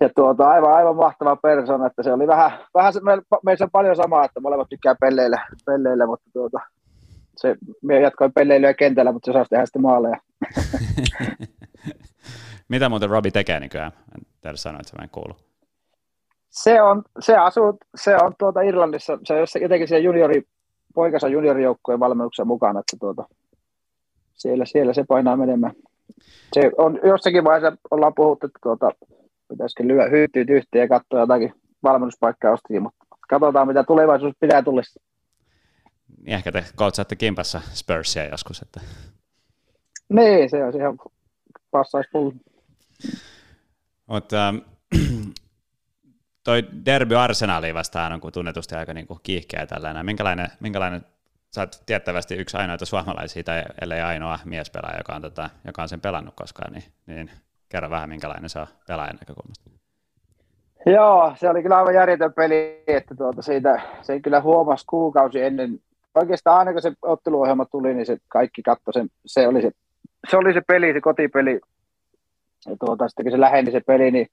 Ja 0.00 0.08
tuota, 0.16 0.48
aivan, 0.48 0.74
aivan 0.74 0.96
mahtava 0.96 1.36
persona, 1.36 1.86
että 1.86 2.02
se 2.02 2.12
oli 2.12 2.26
vähän, 2.26 2.50
vähän 2.74 2.92
se, 2.92 3.00
me, 3.00 3.12
meissä 3.44 3.64
on 3.64 3.70
paljon 3.70 3.96
samaa, 3.96 4.24
että 4.24 4.40
molemmat 4.40 4.68
tykkää 4.68 4.94
pelleillä, 5.00 5.46
pelleillä 5.66 6.06
mutta 6.06 6.30
tuota, 6.32 6.60
se, 7.36 7.56
me 7.82 8.00
jatkoin 8.00 8.32
pelleilyä 8.32 8.74
kentällä, 8.74 9.12
mutta 9.12 9.26
se 9.26 9.32
saisi 9.32 9.50
tehdä 9.50 9.66
sitten 9.66 9.82
maaleja. 9.82 10.16
Mitä 12.68 12.88
muuten 12.88 13.10
Robbie 13.10 13.30
tekee 13.30 13.60
nykyään? 13.60 13.92
En 14.14 14.26
tiedä 14.40 14.56
sanoa, 14.56 14.80
että 14.80 14.90
se 14.90 15.02
en 15.02 15.10
kuulu. 15.10 15.36
Se 16.50 16.82
on, 16.82 17.02
se 17.20 17.36
asuu, 17.36 17.78
se 17.94 18.16
on 18.16 18.32
tuota 18.38 18.60
Irlannissa, 18.60 19.18
se 19.24 19.34
on 19.34 19.46
jotenkin 19.62 19.88
siellä 19.88 20.04
juniori, 20.04 20.42
poikansa 20.94 21.28
juniorijoukkojen 21.28 22.00
valmennuksen 22.00 22.46
mukana, 22.46 22.80
että 22.80 22.96
tuota, 23.00 23.24
siellä, 24.34 24.64
siellä 24.64 24.92
se 24.92 25.04
painaa 25.08 25.36
menemään. 25.36 25.72
Se 26.52 26.70
on, 26.78 27.00
jossakin 27.04 27.44
vaiheessa 27.44 27.78
ollaan 27.90 28.14
puhuttu, 28.14 28.46
että 28.46 28.58
tuota, 28.62 28.90
pitäisikö 29.48 29.88
lyö 29.88 30.08
hyyttyy 30.10 30.44
yhteen 30.48 30.82
ja 30.82 30.88
katsoa 30.88 31.20
jotakin 31.20 31.54
valmennuspaikkaa 31.82 32.52
ostikin, 32.52 32.82
mutta 32.82 33.04
katsotaan 33.28 33.68
mitä 33.68 33.84
tulevaisuus 33.84 34.34
pitää 34.40 34.62
tulla. 34.62 34.82
Niin 36.24 36.34
ehkä 36.34 36.52
te 36.52 36.64
koutsaatte 36.76 37.16
kimpassa 37.16 37.60
Spursia 37.74 38.28
joskus. 38.28 38.62
Että... 38.62 38.80
Niin, 40.08 40.50
se 40.50 40.64
on 40.64 40.76
ihan 40.76 40.98
passaisi 41.70 42.10
pull. 42.12 42.30
Mutta 44.06 44.48
ähm, 44.48 44.56
toi 46.44 46.68
derby 46.84 47.16
Arsenaliin 47.16 47.74
vastaan 47.74 48.12
on 48.12 48.32
tunnetusti 48.32 48.74
aika 48.74 48.94
niinku 48.94 49.20
kiihkeä 49.22 49.66
tällainen. 49.66 50.06
Minkälainen, 50.06 50.48
minkälainen 50.60 51.04
sä 51.54 51.60
oot 51.60 51.82
tiettävästi 51.86 52.34
yksi 52.34 52.56
ainoita 52.56 52.86
suomalaisia 52.86 53.42
tai 53.42 53.64
ellei 53.80 54.00
ainoa 54.00 54.38
miespelaaja, 54.44 54.98
joka 54.98 55.14
on, 55.14 55.22
tota, 55.22 55.50
joka 55.64 55.82
on 55.82 55.88
sen 55.88 56.00
pelannut 56.00 56.34
koskaan, 56.34 56.72
niin, 56.72 56.84
niin 57.06 57.30
kerro 57.68 57.90
vähän 57.90 58.08
minkälainen 58.08 58.50
se 58.50 58.58
on 58.58 58.66
pelaajan 58.88 59.18
näkökulmasta. 59.20 59.70
Joo, 60.86 61.32
se 61.36 61.48
oli 61.48 61.62
kyllä 61.62 61.76
aivan 61.76 61.94
järjetön 61.94 62.32
peli, 62.32 62.82
että 62.86 63.14
tuota 63.14 63.42
siitä, 63.42 63.80
se 64.02 64.20
kyllä 64.20 64.40
huomasi 64.40 64.84
kuukausi 64.86 65.42
ennen, 65.42 65.80
oikeastaan 66.14 66.58
aina 66.58 66.72
kun 66.72 66.82
se 66.82 66.92
otteluohjelma 67.02 67.64
tuli, 67.64 67.94
niin 67.94 68.06
se 68.06 68.18
kaikki 68.28 68.62
katsoi 68.62 68.92
sen, 68.92 69.08
se 69.26 69.48
oli 69.48 69.62
se, 69.62 69.70
se 70.30 70.36
oli 70.36 70.52
se 70.52 70.60
peli, 70.66 70.92
se 70.92 71.00
kotipeli, 71.00 71.60
ja 72.66 72.76
tuota, 72.80 73.08
sitten 73.08 73.24
kun 73.24 73.32
se 73.32 73.40
läheni 73.40 73.70
se 73.70 73.80
peli, 73.86 74.10
niin 74.10 74.26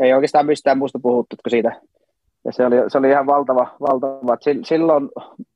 ei 0.00 0.14
oikeastaan 0.14 0.46
mistään 0.46 0.78
muusta 0.78 0.98
puhuttu 0.98 1.36
kuin 1.36 1.50
siitä. 1.50 1.80
Ja 2.44 2.52
se 2.52 2.66
oli, 2.66 2.76
se 2.88 2.98
oli 2.98 3.10
ihan 3.10 3.26
valtava, 3.26 3.76
valtava. 3.80 4.36
Silloin 4.64 5.10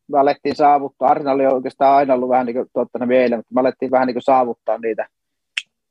me 0.09 0.19
alettiin 0.19 0.57
saavuttaa, 0.57 1.09
Arsenal 1.09 1.35
oli 1.35 1.47
oikeastaan 1.47 1.97
aina 1.97 2.15
ollut 2.15 2.29
vähän 2.29 2.47
niin 2.47 2.57
kuin 2.57 2.69
tuottana 2.73 3.09
vielä, 3.09 3.37
mutta 3.37 3.55
me 3.55 3.61
alettiin 3.61 3.91
vähän 3.91 4.07
niin 4.07 4.15
kuin 4.15 4.23
saavuttaa 4.23 4.79
niitä, 4.79 5.07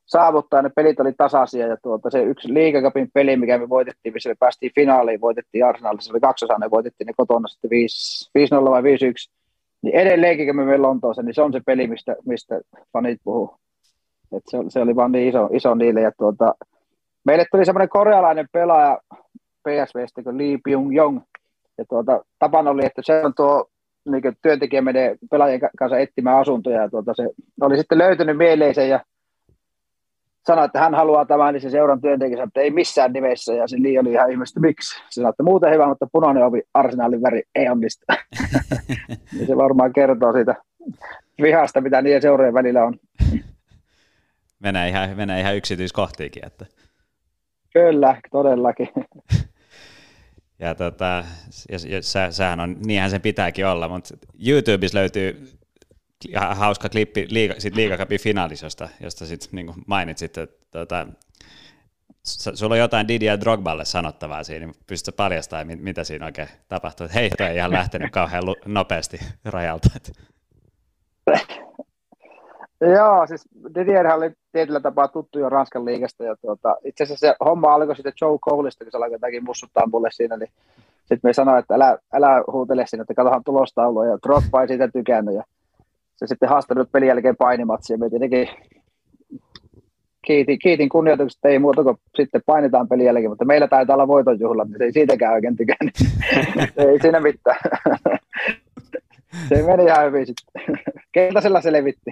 saavuttaa, 0.08 0.62
ne 0.62 0.70
pelit 0.76 1.00
oli 1.00 1.14
tasaisia, 1.14 1.68
ja 1.68 1.78
tuota, 1.84 2.10
se 2.10 2.24
yksi 2.24 2.54
liigakapin 2.54 3.10
peli, 3.14 3.38
mikä 3.38 3.58
me 3.58 3.70
voitettiin, 3.70 4.14
missä 4.14 4.30
me 4.30 4.36
päästiin 4.40 4.72
finaaliin, 4.76 5.22
voitettiin 5.22 5.66
Arsenalissa, 5.66 6.08
se 6.08 6.14
oli 6.14 6.20
kaksosainen, 6.20 6.72
voitettiin 6.72 7.06
ne 7.06 7.14
kotona 7.18 7.48
sitten 7.48 7.70
5-0 8.68 8.70
vai 8.70 8.82
5-1, 8.82 8.86
niin 9.82 9.96
edelleenkin, 9.96 10.48
kun 10.48 10.56
me 10.56 10.66
menen 10.66 10.82
Lontoossa, 10.82 11.22
niin 11.22 11.34
se 11.34 11.42
on 11.42 11.54
se 11.54 11.62
peli, 11.66 11.88
mistä, 11.88 12.16
mistä 12.26 12.62
fanit 12.94 13.20
puhuu. 13.24 13.56
Et 14.32 14.44
se, 14.48 14.58
se, 14.70 14.80
oli 14.80 14.96
vaan 14.96 15.12
niin 15.12 15.30
iso, 15.30 15.50
iso 15.54 15.76
niille, 15.76 16.02
ja 16.02 16.12
tuota, 16.18 16.56
meille 17.26 17.46
tuli 17.52 17.66
semmoinen 17.66 17.90
korealainen 17.90 18.48
pelaaja 18.52 19.00
PSVstä 19.68 20.24
kuin 20.24 20.38
Lee 20.38 20.58
Byung 20.64 20.96
Jong, 20.96 21.20
ja 21.78 21.86
tuota, 21.90 22.26
tapana 22.40 22.72
oli, 22.72 22.86
että 22.86 23.02
se 23.06 23.26
on 23.26 23.34
tuo 23.34 23.66
niin 24.10 24.38
työntekijä 24.42 24.82
menee 24.82 25.16
pelaajien 25.32 25.62
kanssa 25.80 25.98
etsimään 25.98 26.38
asuntoja, 26.38 26.82
ja 26.82 26.90
tuota, 26.90 27.14
se 27.14 27.30
oli 27.62 27.78
sitten 27.78 27.98
löytynyt 27.98 28.38
mieleisen, 28.38 28.90
ja 28.90 29.00
sanoi, 30.48 30.66
että 30.66 30.80
hän 30.80 30.96
haluaa 30.96 31.26
tämän, 31.26 31.54
niin 31.54 31.62
se 31.62 31.70
seuran 31.70 32.02
työntekijä 32.02 32.38
sanoi, 32.38 32.48
että 32.48 32.62
ei 32.62 32.72
missään 32.72 33.14
nimessä, 33.14 33.54
ja 33.54 33.68
se 33.68 33.78
Lee 33.80 34.00
oli 34.00 34.12
ihan 34.12 34.32
ihmeessä, 34.32 34.60
miksi? 34.60 34.96
Se 34.96 35.04
sanoi, 35.10 35.30
että 35.30 35.44
muuten 35.44 35.74
hyvä, 35.74 35.88
mutta 35.88 36.08
punainen 36.12 36.46
ovi, 36.46 36.62
arsenaalin 36.74 37.22
väri, 37.22 37.44
ei 37.56 37.70
onnistu. 37.70 38.06
niin 39.34 39.48
se 39.48 39.58
varmaan 39.58 39.94
kertoo 39.94 40.34
siitä 40.34 40.56
vihasta, 41.42 41.82
mitä 41.82 42.02
niiden 42.02 42.22
seurojen 42.22 42.54
välillä 42.54 42.84
on. 42.84 42.94
Menee 44.60 44.90
ihan, 44.90 45.10
menee 45.18 45.40
ihan 45.40 45.56
yksityiskohtiinkin. 45.56 46.46
Että... 46.46 46.66
Kyllä, 47.74 48.22
todellakin. 48.32 48.90
ja 50.60 50.76
tota, 50.76 51.24
ja, 51.72 51.78
ja 51.88 52.02
sä, 52.02 52.32
sähän 52.32 52.60
on, 52.60 52.76
niinhän 52.86 53.10
sen 53.10 53.22
pitääkin 53.22 53.66
olla, 53.66 53.88
mutta 53.88 54.18
YouTubessa 54.48 54.98
löytyy 54.98 55.57
hauska 56.56 56.90
klippi 56.90 57.28
liiga, 57.30 57.54
sit 57.58 57.76
liigakapin 57.76 58.20
finaalissa, 58.20 58.68
josta 59.00 59.26
sit, 59.26 59.50
niin 59.52 59.74
mainitsit, 59.88 60.38
että 60.38 60.68
tota, 60.72 61.08
sulla 62.24 62.76
on 62.76 62.80
jotain 62.80 63.08
Didier 63.08 63.40
Drogballe 63.40 63.86
sanottavaa 63.86 64.44
siinä, 64.44 64.66
niin 64.66 64.76
pystytkö 64.88 65.18
paljastamaan, 65.18 65.68
mitä 65.82 66.04
siinä 66.04 66.26
oikein 66.26 66.50
tapahtui? 66.68 67.08
Heitto 67.14 67.44
ei 67.44 67.56
ihan 67.56 67.72
lähtenyt 67.72 68.12
kauhean 68.12 68.44
nopeasti 68.66 69.20
rajalta. 69.46 69.90
Joo, 72.82 73.28
siis 73.28 73.46
Didier 73.76 74.08
oli 74.08 74.32
tietyllä 74.52 74.80
tapaa 74.80 75.08
tuttu 75.08 75.40
jo 75.40 75.50
Ranskan 75.50 75.86
liigasta, 75.86 76.24
ja 76.24 76.36
tuota, 76.36 76.76
itse 76.84 77.04
asiassa 77.04 77.28
se 77.28 77.36
homma 77.46 77.74
alkoi 77.74 77.96
sitten 77.96 78.14
Joe 78.22 78.38
Coleista, 78.40 78.86
kun 78.86 78.92
se 78.92 78.98
alkoi 78.98 79.12
jotakin 79.12 79.44
mussuttaa 79.44 79.88
mulle 79.88 80.10
siinä, 80.12 80.38
niin 80.38 80.50
sitten 81.00 81.20
me 81.24 81.34
sanoin, 81.34 81.60
että 81.60 81.76
älä, 81.76 81.98
älä 82.14 82.44
huutele 82.52 82.88
sinne, 82.88 83.02
että 83.02 83.14
katsotaan 83.14 83.44
tulostaulua, 83.44 84.06
ja 84.06 84.18
Drogba 84.28 84.62
ei 84.62 84.68
siitä 84.68 84.88
tykännyt, 84.88 85.36
ja 85.36 85.44
se 86.18 86.28
sitten 86.28 86.50
haastanut 86.50 86.92
pelin 86.92 87.08
jälkeen 87.08 87.38
painimatsi, 87.38 87.94
ja 87.94 87.98
me 87.98 88.10
tietenkin 88.10 88.50
kiitin, 90.28 90.60
kiitin 90.60 90.90
kunnioituksesta, 90.90 91.48
ei 91.48 91.60
muuta 91.60 91.84
kuin 91.84 91.98
sitten 92.16 92.42
painitaan 92.46 92.88
pelin 92.88 93.06
jälkeen, 93.06 93.32
mutta 93.32 93.46
meillä 93.46 93.68
taitaa 93.68 93.94
olla 93.94 94.08
voitonjuhla, 94.08 94.64
niin 94.64 94.78
se 94.78 94.84
ei 94.84 94.92
siitäkään 94.92 95.34
oikein 95.34 95.56
tykännyt. 95.56 95.96
ei 96.92 97.00
siinä 97.02 97.20
mitään. 97.20 97.60
se 99.50 99.64
meni 99.64 99.84
ihan 99.84 100.06
hyvin 100.06 100.26
sitten. 100.26 100.62
Keltaisella 101.12 101.62
levitti. 101.70 102.12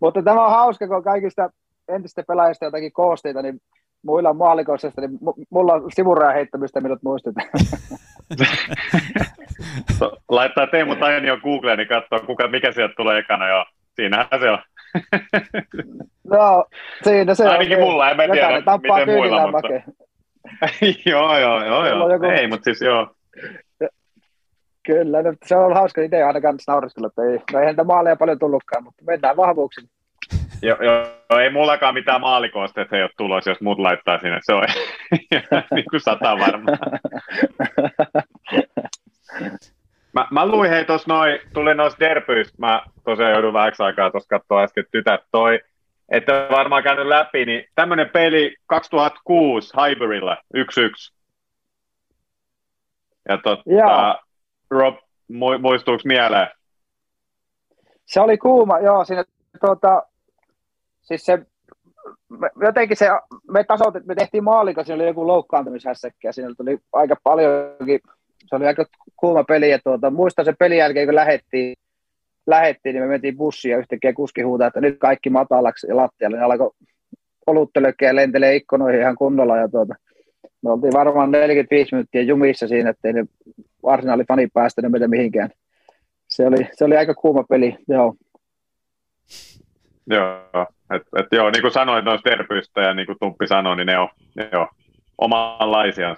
mutta 0.00 0.22
tämä 0.22 0.44
on 0.44 0.50
hauska, 0.50 0.88
kun 0.88 1.02
kaikista 1.02 1.50
entistä 1.88 2.22
pelaajista 2.28 2.64
jotakin 2.64 2.92
koosteita, 2.92 3.42
niin 3.42 3.60
muilla 4.02 4.34
maalikoissa, 4.34 4.92
niin 5.00 5.18
mulla 5.50 5.72
on 5.72 5.90
sivurajan 5.94 6.34
heittämistä, 6.34 6.80
minut 6.80 7.02
muistetaan. 7.02 7.48
Laittaa 10.28 10.66
Teemu 10.66 10.96
Tainio 10.96 11.36
Googleen, 11.36 11.78
niin 11.78 11.88
katsoo, 11.88 12.20
kuka, 12.26 12.48
mikä 12.48 12.72
sieltä 12.72 12.94
tulee 12.96 13.18
ekana, 13.18 13.48
joo. 13.48 13.64
Siinähän 13.96 14.40
se 14.40 14.50
on. 14.50 14.58
no, 16.32 16.64
siinä 17.02 17.34
se 17.34 17.48
Ainakin 17.48 17.76
on. 17.76 17.82
mulla, 17.82 18.10
en 18.10 18.16
mä 18.16 18.22
tiedä, 18.32 18.62
miten 18.82 19.16
muilla, 19.16 19.52
mutta... 19.52 19.68
joo, 21.10 21.38
joo, 21.38 21.64
joo, 21.64 21.86
joo. 21.86 22.12
Joku... 22.12 22.26
Ei, 22.26 22.46
mutta 22.46 22.64
siis 22.64 22.80
joo. 22.80 23.14
Kyllä, 24.86 25.22
no, 25.22 25.32
se 25.44 25.56
on 25.56 25.74
hauska 25.74 26.02
idea 26.02 26.26
aina 26.26 26.40
kannassa 26.40 26.72
nauriskella, 26.72 27.06
että 27.08 27.22
ei, 27.22 27.38
no 27.52 27.60
eihän 27.60 27.86
maaleja 27.86 28.16
paljon 28.16 28.38
tullutkaan, 28.38 28.84
mutta 28.84 29.04
mennään 29.04 29.36
vahvuuksiin. 29.36 29.88
Joo, 30.62 30.76
jo, 30.82 31.40
ei 31.40 31.50
mullakaan 31.50 31.94
mitään 31.94 32.20
maalikoosta, 32.20 32.80
että 32.80 32.90
se 32.90 32.96
ei 32.96 33.02
ole 33.02 33.10
tulossa, 33.16 33.50
jos 33.50 33.60
muut 33.60 33.78
laittaa 33.78 34.18
sinne. 34.18 34.38
Se 34.42 34.54
on 34.54 34.66
niin 35.74 35.84
kuin 35.90 36.00
sata 36.00 36.38
varmaan. 36.38 36.78
Mä, 40.12 40.28
mä 40.30 40.46
luin 40.46 40.70
hei 40.70 40.84
tuossa 40.84 41.14
noin, 41.14 41.38
tuli 41.52 41.74
noista 41.74 42.00
derbyistä, 42.00 42.54
mä 42.58 42.82
tosiaan 43.04 43.32
joudun 43.32 43.52
vähäksi 43.52 43.82
aikaa 43.82 44.10
tuossa 44.10 44.28
katsoa 44.28 44.62
äsken 44.62 44.84
tytät 44.90 45.20
toi, 45.32 45.60
että 46.08 46.48
varmaan 46.50 46.82
käynyt 46.82 47.06
läpi, 47.06 47.44
niin 47.44 47.64
tämmöinen 47.74 48.10
peli 48.10 48.56
2006 48.66 49.72
Highburylla 49.76 50.36
1-1. 50.56 50.60
Ja 53.28 53.38
totta, 53.38 54.18
Rob, 54.70 54.96
muistuuko 55.60 56.02
mieleen? 56.04 56.48
Se 58.06 58.20
oli 58.20 58.38
kuuma, 58.38 58.78
joo, 58.78 59.04
siinä 59.04 59.24
tuota, 59.60 60.02
siis 61.02 61.24
se, 61.24 61.46
jotenkin 62.62 62.96
se, 62.96 63.08
me 63.50 63.64
tasoitet, 63.64 64.06
me 64.06 64.14
tehtiin 64.14 64.44
maalika, 64.44 64.84
siinä 64.84 64.94
oli 64.94 65.06
joku 65.06 65.26
loukkaantumishässäkkä, 65.26 66.32
siinä 66.32 66.54
tuli 66.56 66.78
aika 66.92 67.16
paljonkin, 67.22 68.00
se 68.48 68.56
oli 68.56 68.66
aika 68.66 68.86
kuuma 69.16 69.44
peli, 69.44 69.70
ja 69.70 69.78
tuota, 69.78 70.10
muistan 70.10 70.44
sen 70.44 70.56
pelin 70.58 70.78
jälkeen, 70.78 71.06
kun 71.06 71.14
lähettiin, 71.14 71.74
lähettiin, 72.46 72.94
niin 72.94 73.02
me 73.02 73.08
mentiin 73.08 73.36
bussiin 73.36 73.72
ja 73.72 73.78
yhtäkkiä 73.78 74.12
kuski 74.12 74.42
huutaa, 74.42 74.66
että 74.66 74.80
nyt 74.80 74.98
kaikki 74.98 75.30
matalaksi 75.30 75.86
ja 75.86 75.96
lattialle, 75.96 76.36
niin 76.36 76.44
alkoi 76.44 76.70
oluttelökkiä 77.46 78.14
lentelee 78.14 78.56
ikkunoihin 78.56 79.00
ihan 79.00 79.16
kunnolla, 79.16 79.56
ja 79.56 79.68
tuota, 79.68 79.94
me 80.62 80.70
oltiin 80.70 80.92
varmaan 80.92 81.30
45 81.30 81.94
minuuttia 81.94 82.22
jumissa 82.22 82.68
siinä, 82.68 82.90
ettei 82.90 83.12
ne 83.12 83.24
arsenaalin 83.86 84.26
fani 84.26 84.48
päästänyt 84.54 84.92
meitä 84.92 85.08
mihinkään. 85.08 85.50
Se 86.28 86.46
oli, 86.46 86.68
se 86.72 86.84
oli 86.84 86.96
aika 86.96 87.14
kuuma 87.14 87.44
peli, 87.48 87.76
joo. 87.88 88.14
Joo, 90.10 90.66
et, 90.94 91.02
et 91.18 91.26
joo, 91.32 91.50
niin 91.50 91.62
kuin 91.62 91.72
sanoit 91.72 92.04
noista 92.04 92.30
derbyistä 92.30 92.80
ja 92.80 92.94
niin 92.94 93.06
kuin 93.06 93.18
Tumppi 93.20 93.46
sanoi, 93.46 93.76
niin 93.76 93.86
ne 93.86 93.98
on, 93.98 94.08
ne 94.36 94.50
on 94.52 94.66
omanlaisia. 95.18 96.16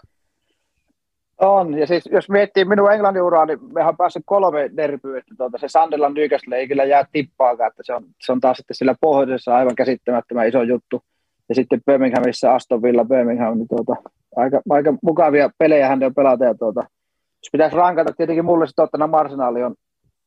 On, 1.41 1.79
ja 1.79 1.87
siis 1.87 2.09
jos 2.13 2.29
miettii 2.29 2.65
minun 2.65 2.93
Englannin 2.93 3.23
uraa, 3.23 3.47
niin 3.47 3.59
mehän 3.75 3.97
päässyt 3.97 4.23
kolme 4.27 4.71
derbyä, 4.77 5.19
että 5.19 5.35
tuota, 5.39 5.59
se 5.59 5.69
Sunderland 5.69 6.19
Newcastle 6.19 6.57
ei 6.57 6.69
kyllä 6.69 6.85
jää 6.85 7.05
tippaakaan, 7.13 7.69
että 7.69 7.83
se 7.87 7.95
on, 7.95 8.05
se 8.27 8.33
on 8.33 8.41
taas 8.41 8.57
sitten 8.57 8.75
sillä 8.75 8.95
pohjoisessa 9.01 9.57
aivan 9.57 9.75
käsittämättömän 9.75 10.49
iso 10.49 10.63
juttu. 10.63 11.03
Ja 11.49 11.55
sitten 11.55 11.81
Birminghamissa 11.87 12.55
Aston 12.55 12.83
Villa 12.83 13.05
Birmingham, 13.05 13.59
niin 13.59 13.69
tuota, 13.69 13.97
aika, 14.37 14.61
aika 14.71 14.95
mukavia 15.03 15.51
pelejä 15.59 15.89
hän 15.89 16.05
on 16.05 16.15
pelata. 16.15 16.45
Ja 16.45 16.55
tuota, 16.55 16.81
jos 16.81 17.51
pitäisi 17.53 17.77
rankata, 17.77 18.13
tietenkin 18.13 18.45
mulle 18.45 18.67
se 18.67 18.73
Tottenham 18.77 19.15
Arsenal 19.15 19.57
on 19.57 19.75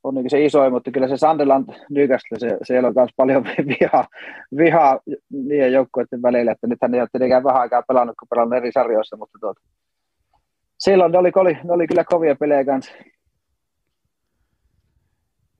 on 0.04 0.16
niin 0.16 0.30
se 0.30 0.46
isoin, 0.46 0.74
mutta 0.74 0.92
kyllä 0.92 1.08
se 1.08 1.18
Sunderland 1.18 1.74
Newcastle, 1.90 2.40
se, 2.40 2.58
siellä 2.64 2.88
on 2.88 2.94
myös 2.98 3.10
paljon 3.18 3.44
vihaa, 3.80 4.08
vihaa 4.58 5.00
niiden 5.30 5.74
joukkueiden 5.74 6.22
välillä, 6.22 6.52
että 6.52 6.68
nythän 6.68 6.92
ne 6.92 6.98
ei 6.98 7.02
ole 7.02 7.10
tietenkään 7.12 7.44
vähän 7.44 7.62
aikaa 7.62 7.84
pelannut, 7.88 8.16
kun 8.20 8.28
pelannut 8.30 8.58
eri 8.58 8.72
sarjoissa, 8.72 9.18
mutta 9.18 9.38
tuota, 9.42 9.62
silloin 10.84 11.12
ne 11.12 11.18
oli, 11.18 11.32
oli, 11.36 11.54
ne 11.64 11.74
oli 11.74 11.88
kyllä 11.88 12.04
kovia 12.04 12.36
pelejä 12.36 12.66
kanssa. 12.66 12.92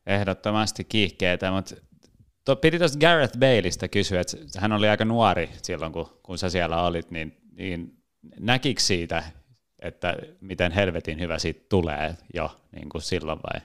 Ehdottomasti 0.08 0.84
kiihkeitä, 0.84 1.52
mutta 1.52 1.76
to, 2.46 2.56
piti 2.56 2.78
tuosta 2.80 3.00
Gareth 3.00 3.40
Baleista 3.40 3.88
kysyä, 3.88 4.22
että 4.22 4.60
hän 4.60 4.72
oli 4.72 4.90
aika 4.90 5.06
nuori 5.06 5.50
silloin, 5.62 5.92
kun, 5.92 6.08
kun 6.24 6.38
sä 6.38 6.50
siellä 6.50 6.84
olit, 6.84 7.12
niin, 7.12 7.38
niin 7.58 7.94
näkikö 8.40 8.82
siitä, 8.82 9.24
että 9.82 10.16
miten 10.42 10.72
helvetin 10.72 11.20
hyvä 11.20 11.40
siitä 11.40 11.66
tulee 11.70 12.16
jo 12.34 12.50
niin 12.76 12.90
kuin 12.90 13.02
silloin 13.02 13.40
vai? 13.54 13.62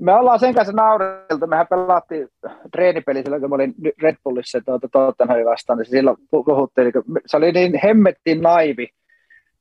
me 0.00 0.14
ollaan 0.14 0.38
sen 0.38 0.54
kanssa 0.54 0.72
naureltu, 0.72 1.46
mehän 1.46 1.66
pelattiin 1.66 2.28
treenipeli 2.72 3.22
silloin, 3.22 3.40
kun 3.40 3.50
mä 3.50 3.54
olin 3.54 3.74
Red 4.02 4.16
Bullissa 4.24 4.60
tuota, 4.60 4.88
Tottenhamin 4.88 5.46
vastaan, 5.46 5.78
niin 5.78 5.86
silloin 5.86 6.16
puhuttiin, 6.30 6.92
se 7.26 7.36
oli 7.36 7.52
niin 7.52 7.80
hemmettiin 7.84 8.40
naivi. 8.40 8.88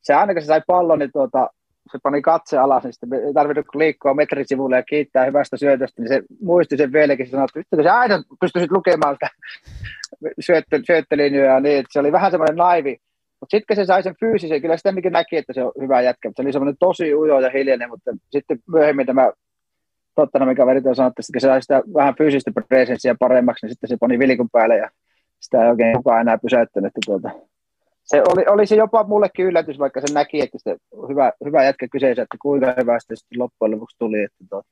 Se 0.02 0.14
aina 0.14 0.34
kun 0.34 0.42
se 0.42 0.46
sai 0.46 0.62
pallon, 0.68 1.00
niin 1.00 1.12
tuota, 1.12 1.50
se 1.92 1.98
pani 2.04 2.22
katse 2.22 2.58
alas, 2.58 2.84
niin 2.84 2.94
sitten 2.94 3.14
ei 3.14 3.34
tarvinnut 3.34 3.76
liikkua 3.76 4.14
metrisivulle 4.14 4.76
ja 4.76 4.84
kiittää 4.84 5.26
hyvästä 5.26 5.58
syötöstä, 5.58 6.02
niin 6.02 6.10
se 6.10 6.22
muisti 6.42 6.78
sen 6.78 6.94
vieläkin, 6.94 7.26
se 7.26 7.32
sanoi, 7.32 7.48
että 7.56 7.76
kun 7.76 7.84
se 7.84 7.90
aina 7.90 8.24
pystyisit 8.42 8.72
lukemaan 8.72 9.16
sitä 9.16 9.30
syöttö, 10.46 10.80
syöttölinjoja, 10.88 11.60
niin 11.60 11.80
että 11.80 11.94
se 11.94 12.00
oli 12.00 12.12
vähän 12.12 12.32
semmoinen 12.32 12.56
naivi, 12.56 12.98
mutta 13.40 13.58
sitten 13.58 13.76
se 13.76 13.86
sai 13.86 14.04
sen 14.04 14.16
fyysisen, 14.20 14.62
kyllä 14.62 14.78
sitä 14.78 14.94
näki, 15.10 15.38
että 15.38 15.54
se 15.54 15.64
on 15.64 15.72
hyvä 15.82 16.02
jätkä, 16.02 16.30
mutta 16.30 16.44
se 16.44 16.46
oli 16.46 16.54
semmoinen 16.54 16.78
tosi 16.80 17.16
ujo 17.16 17.40
ja 17.40 17.50
hiljainen, 17.50 17.90
mutta 17.90 18.12
sitten 18.32 18.60
myöhemmin 18.68 19.06
tämä 19.06 19.32
totta, 20.16 20.46
mikä 20.46 20.66
verit 20.66 20.86
on 20.86 20.96
sanonut, 20.96 21.20
että 21.20 21.40
se 21.40 21.48
sai 21.48 21.62
sitä 21.62 21.82
vähän 21.94 22.16
fyysistä 22.18 22.52
presenssiä 22.70 23.16
paremmaksi, 23.20 23.66
niin 23.66 23.74
sitten 23.74 23.88
se 23.88 23.98
pani 24.00 24.20
vilikun 24.20 24.50
päälle 24.52 24.78
ja 24.78 24.90
sitä 25.40 25.64
ei 25.64 25.70
oikein 25.70 25.98
kukaan 25.98 26.22
enää 26.22 26.38
pysäyttänyt. 26.38 26.92
Tuota. 27.06 27.30
Se 28.10 28.22
oli, 28.32 28.46
oli, 28.48 28.66
se 28.66 28.76
jopa 28.76 29.04
mullekin 29.04 29.46
yllätys, 29.46 29.80
vaikka 29.80 30.02
se 30.02 30.14
näki, 30.14 30.42
että 30.42 30.58
se 30.60 30.78
hyvä, 31.10 31.32
hyvä 31.46 31.64
jätkä 31.64 31.88
kyseessä, 31.88 32.24
että 32.24 32.38
kuinka 32.42 32.74
hyvä 32.82 33.00
sitten 33.00 33.40
loppujen 33.40 33.72
lopuksi 33.72 33.98
tuli. 34.00 34.24
Että 34.24 34.46
tuota. 34.50 34.70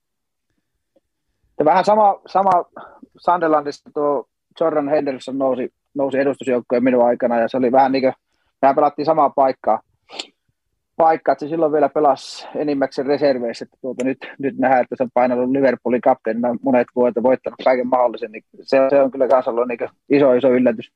Ja 1.59 1.65
vähän 1.65 1.85
sama, 1.85 2.21
sama 2.27 2.65
Sunderlandissa 3.17 3.89
tuo 3.93 4.25
Jordan 4.59 4.89
Henderson 4.89 5.37
nousi, 5.37 5.73
nousi 5.95 6.19
edustusjoukkojen 6.19 6.83
minun 6.83 7.05
aikana 7.05 7.39
ja 7.39 7.47
se 7.47 7.57
oli 7.57 7.71
vähän 7.71 7.91
niin 7.91 8.01
kuin, 8.01 8.13
mehän 8.61 8.75
pelattiin 8.75 9.05
samaa 9.05 9.29
paikkaa, 9.29 9.81
paikka, 10.95 11.31
että 11.31 11.45
se 11.45 11.49
silloin 11.49 11.71
vielä 11.71 11.89
pelasi 11.89 12.47
enimmäkseen 12.55 13.07
reserveissä, 13.07 13.65
että 13.65 13.77
tuota, 13.81 14.03
nyt, 14.03 14.17
nyt 14.39 14.57
nähdään, 14.57 14.81
että 14.81 14.95
se 14.95 15.03
on 15.03 15.09
painanut 15.13 15.51
Liverpoolin 15.51 16.01
kapteenina 16.01 16.55
monet 16.61 16.87
vuodet 16.95 17.23
voittanut 17.23 17.59
kaiken 17.63 17.87
mahdollisen, 17.87 18.31
niin 18.31 18.43
se, 18.61 18.77
se 18.89 19.01
on 19.01 19.11
kyllä 19.11 19.27
kanssa 19.27 19.51
ollut 19.51 19.67
niin 19.67 19.89
iso, 20.09 20.33
iso 20.33 20.49
yllätys. 20.49 20.91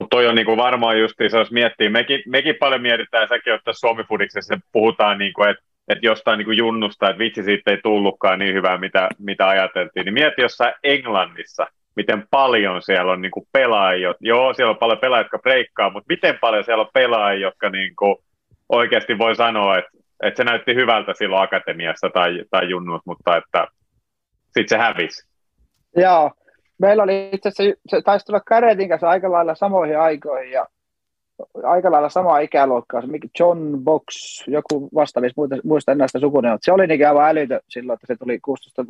No, 0.00 0.06
toi 0.10 0.26
on 0.26 0.34
niin 0.34 0.46
kuin 0.46 0.56
varmaan 0.56 1.00
justiin, 1.00 1.30
jos 1.32 1.50
miettii, 1.50 1.88
mekin, 1.88 2.22
mekin 2.26 2.54
paljon 2.60 2.82
mietitään, 2.82 3.28
säkin 3.28 3.54
että 3.54 3.72
Suomi 3.72 4.04
Fudiksessa 4.04 4.60
puhutaan, 4.72 5.18
niin 5.18 5.32
kuin, 5.32 5.50
että 5.50 5.70
että 5.90 6.06
jostain 6.06 6.38
niin 6.38 6.44
kuin 6.44 6.58
junnusta, 6.58 7.10
että 7.10 7.18
vitsi 7.18 7.42
siitä 7.42 7.70
ei 7.70 7.78
tullutkaan 7.82 8.38
niin 8.38 8.54
hyvää, 8.54 8.78
mitä, 8.78 9.08
mitä 9.18 9.48
ajateltiin, 9.48 10.04
niin 10.04 10.14
mieti 10.14 10.42
jossain 10.42 10.74
Englannissa, 10.84 11.66
miten 11.96 12.24
paljon 12.30 12.82
siellä 12.82 13.12
on 13.12 13.22
niin 13.22 13.30
kuin 13.30 13.46
pelaajia, 13.52 14.14
joo, 14.20 14.54
siellä 14.54 14.70
on 14.70 14.78
paljon 14.78 14.98
pelaajia, 14.98 15.22
jotka 15.24 15.38
breikkaa, 15.38 15.90
mutta 15.90 16.06
miten 16.08 16.38
paljon 16.38 16.64
siellä 16.64 16.82
on 16.82 16.90
pelaajia, 16.94 17.40
jotka 17.40 17.70
niin 17.70 17.96
kuin 17.96 18.16
oikeasti 18.68 19.18
voi 19.18 19.36
sanoa, 19.36 19.78
että, 19.78 19.90
että 20.22 20.36
se 20.36 20.44
näytti 20.44 20.74
hyvältä 20.74 21.14
silloin 21.14 21.42
akatemiassa 21.42 22.10
tai, 22.10 22.44
tai 22.50 22.70
junnut, 22.70 23.02
mutta 23.04 23.36
että 23.36 23.66
sitten 24.44 24.68
se 24.68 24.78
hävisi. 24.78 25.28
Joo, 25.96 26.30
meillä 26.80 27.02
oli 27.02 27.30
itse 27.32 27.48
asiassa, 27.48 27.80
se 27.88 28.02
taisi 28.02 28.26
tulla 28.26 28.40
Karetin 28.40 28.88
kanssa 28.88 29.08
aika 29.08 29.32
lailla 29.32 29.54
samoihin 29.54 29.98
aikoihin 29.98 30.52
ja 30.52 30.66
aika 31.62 31.90
lailla 31.90 32.08
samaa 32.08 32.38
ikäluokkaa, 32.38 33.02
John 33.40 33.84
Box, 33.84 34.04
joku 34.46 34.88
vastaavissa, 34.94 35.42
muista 35.64 35.94
näistä 35.94 36.18
sukuneuvot. 36.18 36.60
Se 36.62 36.72
oli 36.72 36.86
niin 36.86 37.08
aivan 37.08 37.28
älytö 37.28 37.60
silloin, 37.68 37.94
että 37.94 38.06
se 38.06 38.16
tuli 38.16 38.38
16 38.40 38.84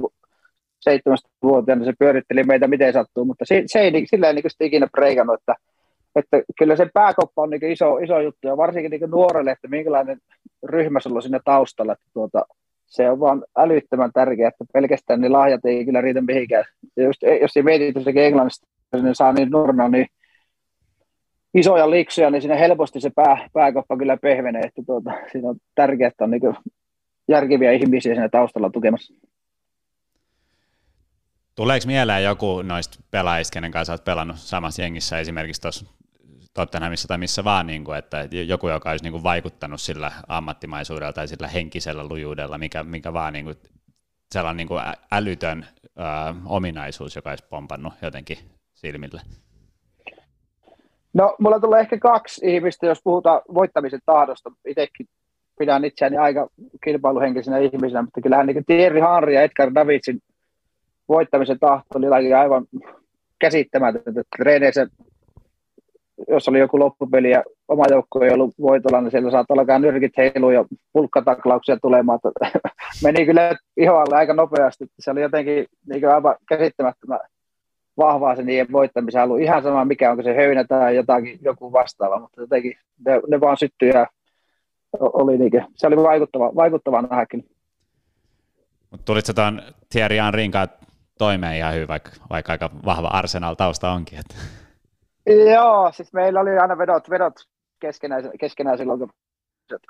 17-vuotiaana, 0.91 1.85
se 1.85 1.93
pyöritteli 1.99 2.45
meitä 2.45 2.69
miten 2.69 2.93
sattuu, 2.93 3.25
mutta 3.25 3.45
se, 3.45 3.63
se 3.67 3.81
ei 3.81 4.07
sillä 4.07 4.27
ei 4.27 4.35
niin 4.35 4.45
ikinä 4.61 4.87
preikannut, 4.93 5.41
että 5.41 5.55
että 6.17 6.43
kyllä 6.59 6.77
se 6.77 6.91
pääkoppa 6.95 7.43
on 7.43 7.51
niin 7.51 7.73
iso, 7.73 7.99
iso 7.99 8.21
juttu, 8.21 8.49
ja 8.49 8.57
varsinkin 8.57 8.91
niin 8.91 9.11
nuorelle, 9.11 9.51
että 9.51 9.69
minkälainen 9.69 10.19
ryhmä 10.63 11.01
sulla 11.01 11.17
on 11.17 11.23
siinä 11.23 11.41
taustalla, 11.45 11.93
että 11.93 12.05
tuota, 12.13 12.47
se 12.91 13.11
on 13.11 13.21
vaan 13.21 13.45
älyttömän 13.57 14.13
tärkeää, 14.13 14.49
että 14.49 14.65
pelkästään 14.73 15.21
niin 15.21 15.33
lahjat 15.33 15.65
ei 15.65 15.85
kyllä 15.85 16.01
riitä 16.01 16.21
mihinkään. 16.21 16.65
Ja 16.97 17.05
just, 17.05 17.23
jos 17.41 17.57
ei 17.57 17.63
mietit 17.63 17.95
jossakin 17.95 18.23
Englannista, 18.23 18.67
niin 18.93 19.15
saa 19.15 19.33
niin 19.33 19.51
nuorena 19.51 19.89
niin 19.89 20.07
isoja 21.55 21.91
liksuja, 21.91 22.31
niin 22.31 22.43
siinä 22.43 22.57
helposti 22.57 23.01
se 23.01 23.11
pää, 23.11 23.49
pääkoppa 23.53 23.97
kyllä 23.97 24.17
pehmenee, 24.17 24.63
että 24.63 24.83
tuota, 24.87 25.11
siinä 25.33 25.49
on 25.49 25.57
tärkeää, 25.75 26.09
että 26.09 26.25
on 26.25 26.31
niin 26.31 26.43
järkeviä 27.29 27.73
ihmisiä 27.73 28.15
siinä 28.15 28.29
taustalla 28.29 28.71
tukemassa. 28.71 29.15
Tuleeko 31.55 31.87
mieleen 31.87 32.25
joku 32.25 32.63
noista 32.63 32.99
pelaajista, 33.11 33.53
kenen 33.55 33.71
kanssa 33.71 33.93
olet 33.93 34.05
pelannut 34.05 34.37
samassa 34.37 34.83
jengissä 34.83 35.19
esimerkiksi 35.19 35.63
tuossa 35.63 36.00
Tottenhamissa 36.55 37.09
tai 37.09 37.19
missä 37.19 37.45
vaan, 37.45 37.67
niin 37.67 37.85
kuin, 37.85 37.99
että 37.99 38.29
joku, 38.47 38.69
joka 38.69 38.91
olisi 38.91 39.05
niin 39.05 39.13
kuin, 39.13 39.23
vaikuttanut 39.23 39.81
sillä 39.81 40.13
ammattimaisuudella 40.29 41.13
tai 41.13 41.29
sillä 41.29 41.49
henkisellä 41.49 42.09
lujuudella, 42.09 42.59
mikä, 42.59 42.85
mikä 42.85 43.13
vaan 43.13 43.33
niin 43.33 43.45
kuin, 43.45 43.57
sellainen 44.33 44.57
niin 44.57 44.69
kuin 44.69 44.83
älytön 45.13 45.67
ö, 45.85 46.03
ominaisuus, 46.47 47.17
joka 47.17 47.31
olisi 47.31 47.45
pompannut 47.51 47.93
jotenkin 48.03 48.39
silmille? 48.75 49.21
No, 51.15 51.37
mulla 51.39 51.61
tulee 51.61 51.81
ehkä 51.81 51.99
kaksi 51.99 52.55
ihmistä, 52.55 52.87
jos 52.87 53.01
puhutaan 53.05 53.43
voittamisen 53.55 54.01
tahdosta. 54.07 54.51
Itsekin 54.67 55.07
pidän 55.59 55.85
itseäni 55.85 56.17
aika 56.17 56.49
kilpailuhenkisenä 56.85 57.59
ihmisenä, 57.59 58.03
mutta 58.03 58.21
kyllähän 58.21 58.47
niin 58.47 58.65
Thierry 58.65 59.01
Henry 59.01 59.33
ja 59.33 59.43
Edgar 59.43 59.75
Davidsin 59.75 60.21
voittamisen 61.09 61.59
tahto 61.59 61.99
oli 61.99 62.33
aivan 62.35 62.67
käsittämätöntä. 63.39 64.23
Treeneissä 64.37 64.87
jos 66.29 66.49
oli 66.49 66.59
joku 66.59 66.79
loppupeli 66.79 67.31
ja 67.31 67.45
oma 67.69 67.85
joukko 67.91 68.25
ei 68.25 68.31
ollut 68.31 68.55
voitolla, 68.61 69.01
niin 69.01 69.11
siellä 69.11 69.31
saattaa 69.31 69.57
alkaa 69.59 69.79
nyrkit 69.79 70.17
heiluun 70.17 70.55
ja 70.55 70.65
pulkkataklauksia 70.93 71.77
tulemaan. 71.83 72.21
Meni 73.05 73.27
kyllä 73.27 73.57
ihoalle 73.77 74.17
aika 74.17 74.35
nopeasti. 74.35 74.87
Se 74.99 75.11
oli 75.11 75.23
jotenkin 75.23 75.67
niin 75.89 76.09
aivan 76.09 76.37
käsittämättömän 76.49 77.21
vahvaa 77.97 78.37
se 78.37 78.43
niiden 78.43 78.73
voittamisen 78.73 79.21
halu. 79.21 79.37
Ihan 79.37 79.63
sama 79.63 79.85
mikä, 79.85 80.11
onko 80.11 80.23
se 80.23 80.35
höynä 80.35 80.65
tai 80.65 80.97
jotakin, 80.97 81.39
joku 81.43 81.73
vastaava, 81.73 82.21
mutta 82.21 82.41
jotenkin 82.41 82.75
ne, 83.07 83.21
ne 83.29 83.41
vaan 83.41 83.57
syttyi 83.57 83.89
ja 83.89 84.07
oli 85.01 85.39
niin, 85.39 85.67
se 85.77 85.87
oli 85.87 85.97
vaikuttava, 85.97 86.55
vaikuttava 86.55 87.03
nähdäkin. 87.03 87.45
Mutta 88.91 89.05
tulitko 89.05 89.33
tuon 89.33 89.63
Thierry 89.91 90.17
Henryn 90.17 90.51
toimeen 91.19 91.57
ihan 91.57 91.75
hyvin, 91.75 91.89
vaikka, 91.89 92.11
vaikka 92.31 92.53
aika 92.53 92.71
vahva 92.85 93.09
Arsenal 93.09 93.55
tausta 93.55 93.93
onkin? 93.93 94.19
Että. 94.19 94.35
Joo, 95.27 95.93
siis 95.93 96.13
meillä 96.13 96.41
oli 96.41 96.59
aina 96.59 96.79
vedot, 96.79 97.11
vedot 97.11 97.35
keskenään, 97.81 98.31
keskenään 98.41 98.79
silloin, 98.79 98.99
kun 98.99 99.11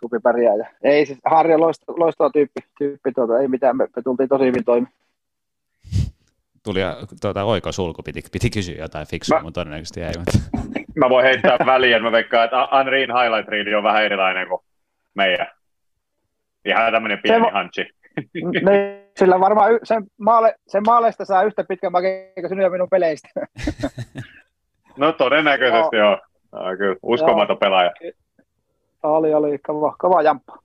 kupi 0.01 0.19
pärjää. 0.23 0.57
Ja 0.57 0.67
ei 0.83 1.07
siis 1.07 1.19
Harri 1.25 1.55
on 1.55 1.61
loistava, 1.61 1.99
loistava 1.99 2.31
tyyppi, 2.31 2.61
tyyppi 2.79 3.13
tuota, 3.13 3.39
ei 3.39 3.49
mitään, 3.49 3.77
me, 3.77 3.89
me 3.97 4.03
tultiin 4.03 4.29
tosi 4.29 4.45
hyvin 4.45 4.65
toimi. 4.65 4.87
Tuli 6.63 6.81
tuota, 7.21 7.45
oikosulku, 7.45 8.03
piti, 8.03 8.23
piti 8.33 8.51
kysyä 8.51 8.75
jotain 8.75 9.07
fiksua, 9.07 9.37
mä, 9.37 9.43
mutta 9.43 9.61
todennäköisesti 9.61 10.03
ei. 10.03 10.13
Mutta... 10.19 10.39
Mä 10.97 11.09
voin 11.09 11.25
heittää 11.25 11.59
väliin, 11.67 12.03
mä 12.03 12.13
veikkaan, 12.13 12.45
että 12.45 12.69
Anriin 12.71 13.11
highlight 13.17 13.49
reeli 13.49 13.75
on 13.75 13.83
vähän 13.83 14.05
erilainen 14.05 14.49
kuin 14.49 14.61
meidän. 15.15 15.47
Ihan 16.65 16.93
tämmöinen 16.93 17.19
pieni 17.23 17.45
se, 17.45 17.51
hanchi. 17.51 17.87
Niin, 18.35 19.01
sillä 19.17 19.41
varmaan 19.41 19.79
sen, 19.83 20.03
maale, 20.19 20.55
sen 20.67 20.83
maaleista 20.87 21.25
saa 21.25 21.43
yhtä 21.43 21.65
pitkän 21.65 21.93
makeen 21.93 22.33
kuin 22.35 22.49
sinun 22.49 22.65
ja 22.65 22.71
minun 22.71 22.89
peleistä. 22.91 23.29
No 24.97 25.13
todennäköisesti 25.13 25.97
joo. 25.97 26.19
joo. 26.53 26.77
kyllä, 26.79 26.97
uskomaton 27.03 27.59
pelaaja. 27.59 27.91
Oli, 29.03 29.35
oli, 29.35 29.59
kova, 29.59 29.95
kova 29.99 30.23
jamppa. 30.23 30.59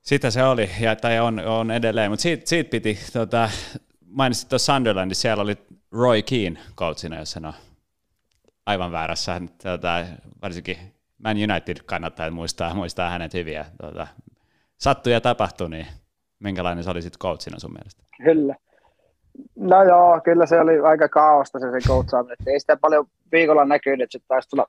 Sitä 0.00 0.30
se 0.30 0.44
oli, 0.44 0.70
ja 0.80 0.96
tai 0.96 1.20
on, 1.20 1.38
on 1.38 1.70
edelleen, 1.70 2.10
mutta 2.10 2.22
siitä, 2.22 2.42
siitä 2.46 2.70
piti, 2.70 2.98
tota, 3.12 3.50
mainitsit 4.06 4.48
tuossa 4.48 4.74
Sunderlandissa, 4.74 5.22
siellä 5.22 5.42
oli 5.42 5.56
Roy 5.92 6.22
Keane 6.22 6.60
coachina, 6.76 7.18
jos 7.18 7.36
on 7.36 7.52
aivan 8.66 8.92
väärässä, 8.92 9.40
tota, 9.62 10.04
varsinkin 10.42 10.76
Man 11.18 11.36
United 11.36 11.76
kannattaa 11.86 12.30
muistaa, 12.30 12.74
muistaa 12.74 13.10
hänet 13.10 13.34
hyviä. 13.34 13.66
Tota, 13.82 14.06
sattui 14.76 15.12
ja 15.12 15.20
tapahtui, 15.20 15.70
niin 15.70 15.86
minkälainen 16.38 16.84
se 16.84 16.90
oli 16.90 17.02
sitten 17.02 17.18
coachina 17.18 17.58
sun 17.58 17.72
mielestä? 17.72 18.02
Kyllä. 18.24 18.54
No 19.56 19.82
joo, 19.82 20.20
kyllä 20.24 20.46
se 20.46 20.60
oli 20.60 20.78
aika 20.78 21.08
kaaosta 21.08 21.58
se, 21.58 21.70
se 21.70 21.88
coachaaminen. 21.88 22.36
Ei 22.46 22.60
sitä 22.60 22.76
paljon 22.76 23.06
viikolla 23.32 23.64
näkynyt, 23.64 24.00
että 24.00 24.18
se 24.18 24.24
taisi 24.28 24.48
tulla 24.48 24.66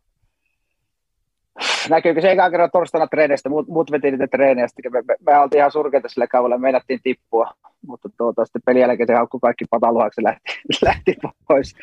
näkyykö 1.89 2.21
se 2.21 2.31
ekaan 2.31 2.51
kerran 2.51 2.69
torstaina 2.73 3.07
treeneistä, 3.07 3.49
muut, 3.49 3.67
muut 3.67 3.91
veti 3.91 4.11
niitä 4.11 4.27
treenejä, 4.27 4.67
me, 4.89 5.01
me, 5.07 5.15
me, 5.25 5.39
oltiin 5.39 5.57
ihan 5.57 5.71
surkeita 5.71 6.09
sillä 6.09 6.27
kaudella, 6.27 6.57
me 6.57 6.61
meinattiin 6.61 6.99
tippua, 7.03 7.51
mutta 7.87 8.09
tuota, 8.17 8.45
sitten 8.45 8.61
pelin 8.65 8.81
jälkeen 8.81 9.07
se 9.07 9.13
haukkui 9.13 9.39
kaikki 9.39 9.65
pataluhaksi 9.69 10.23
lähti, 10.23 10.53
lähti 10.85 11.15
pois. 11.47 11.75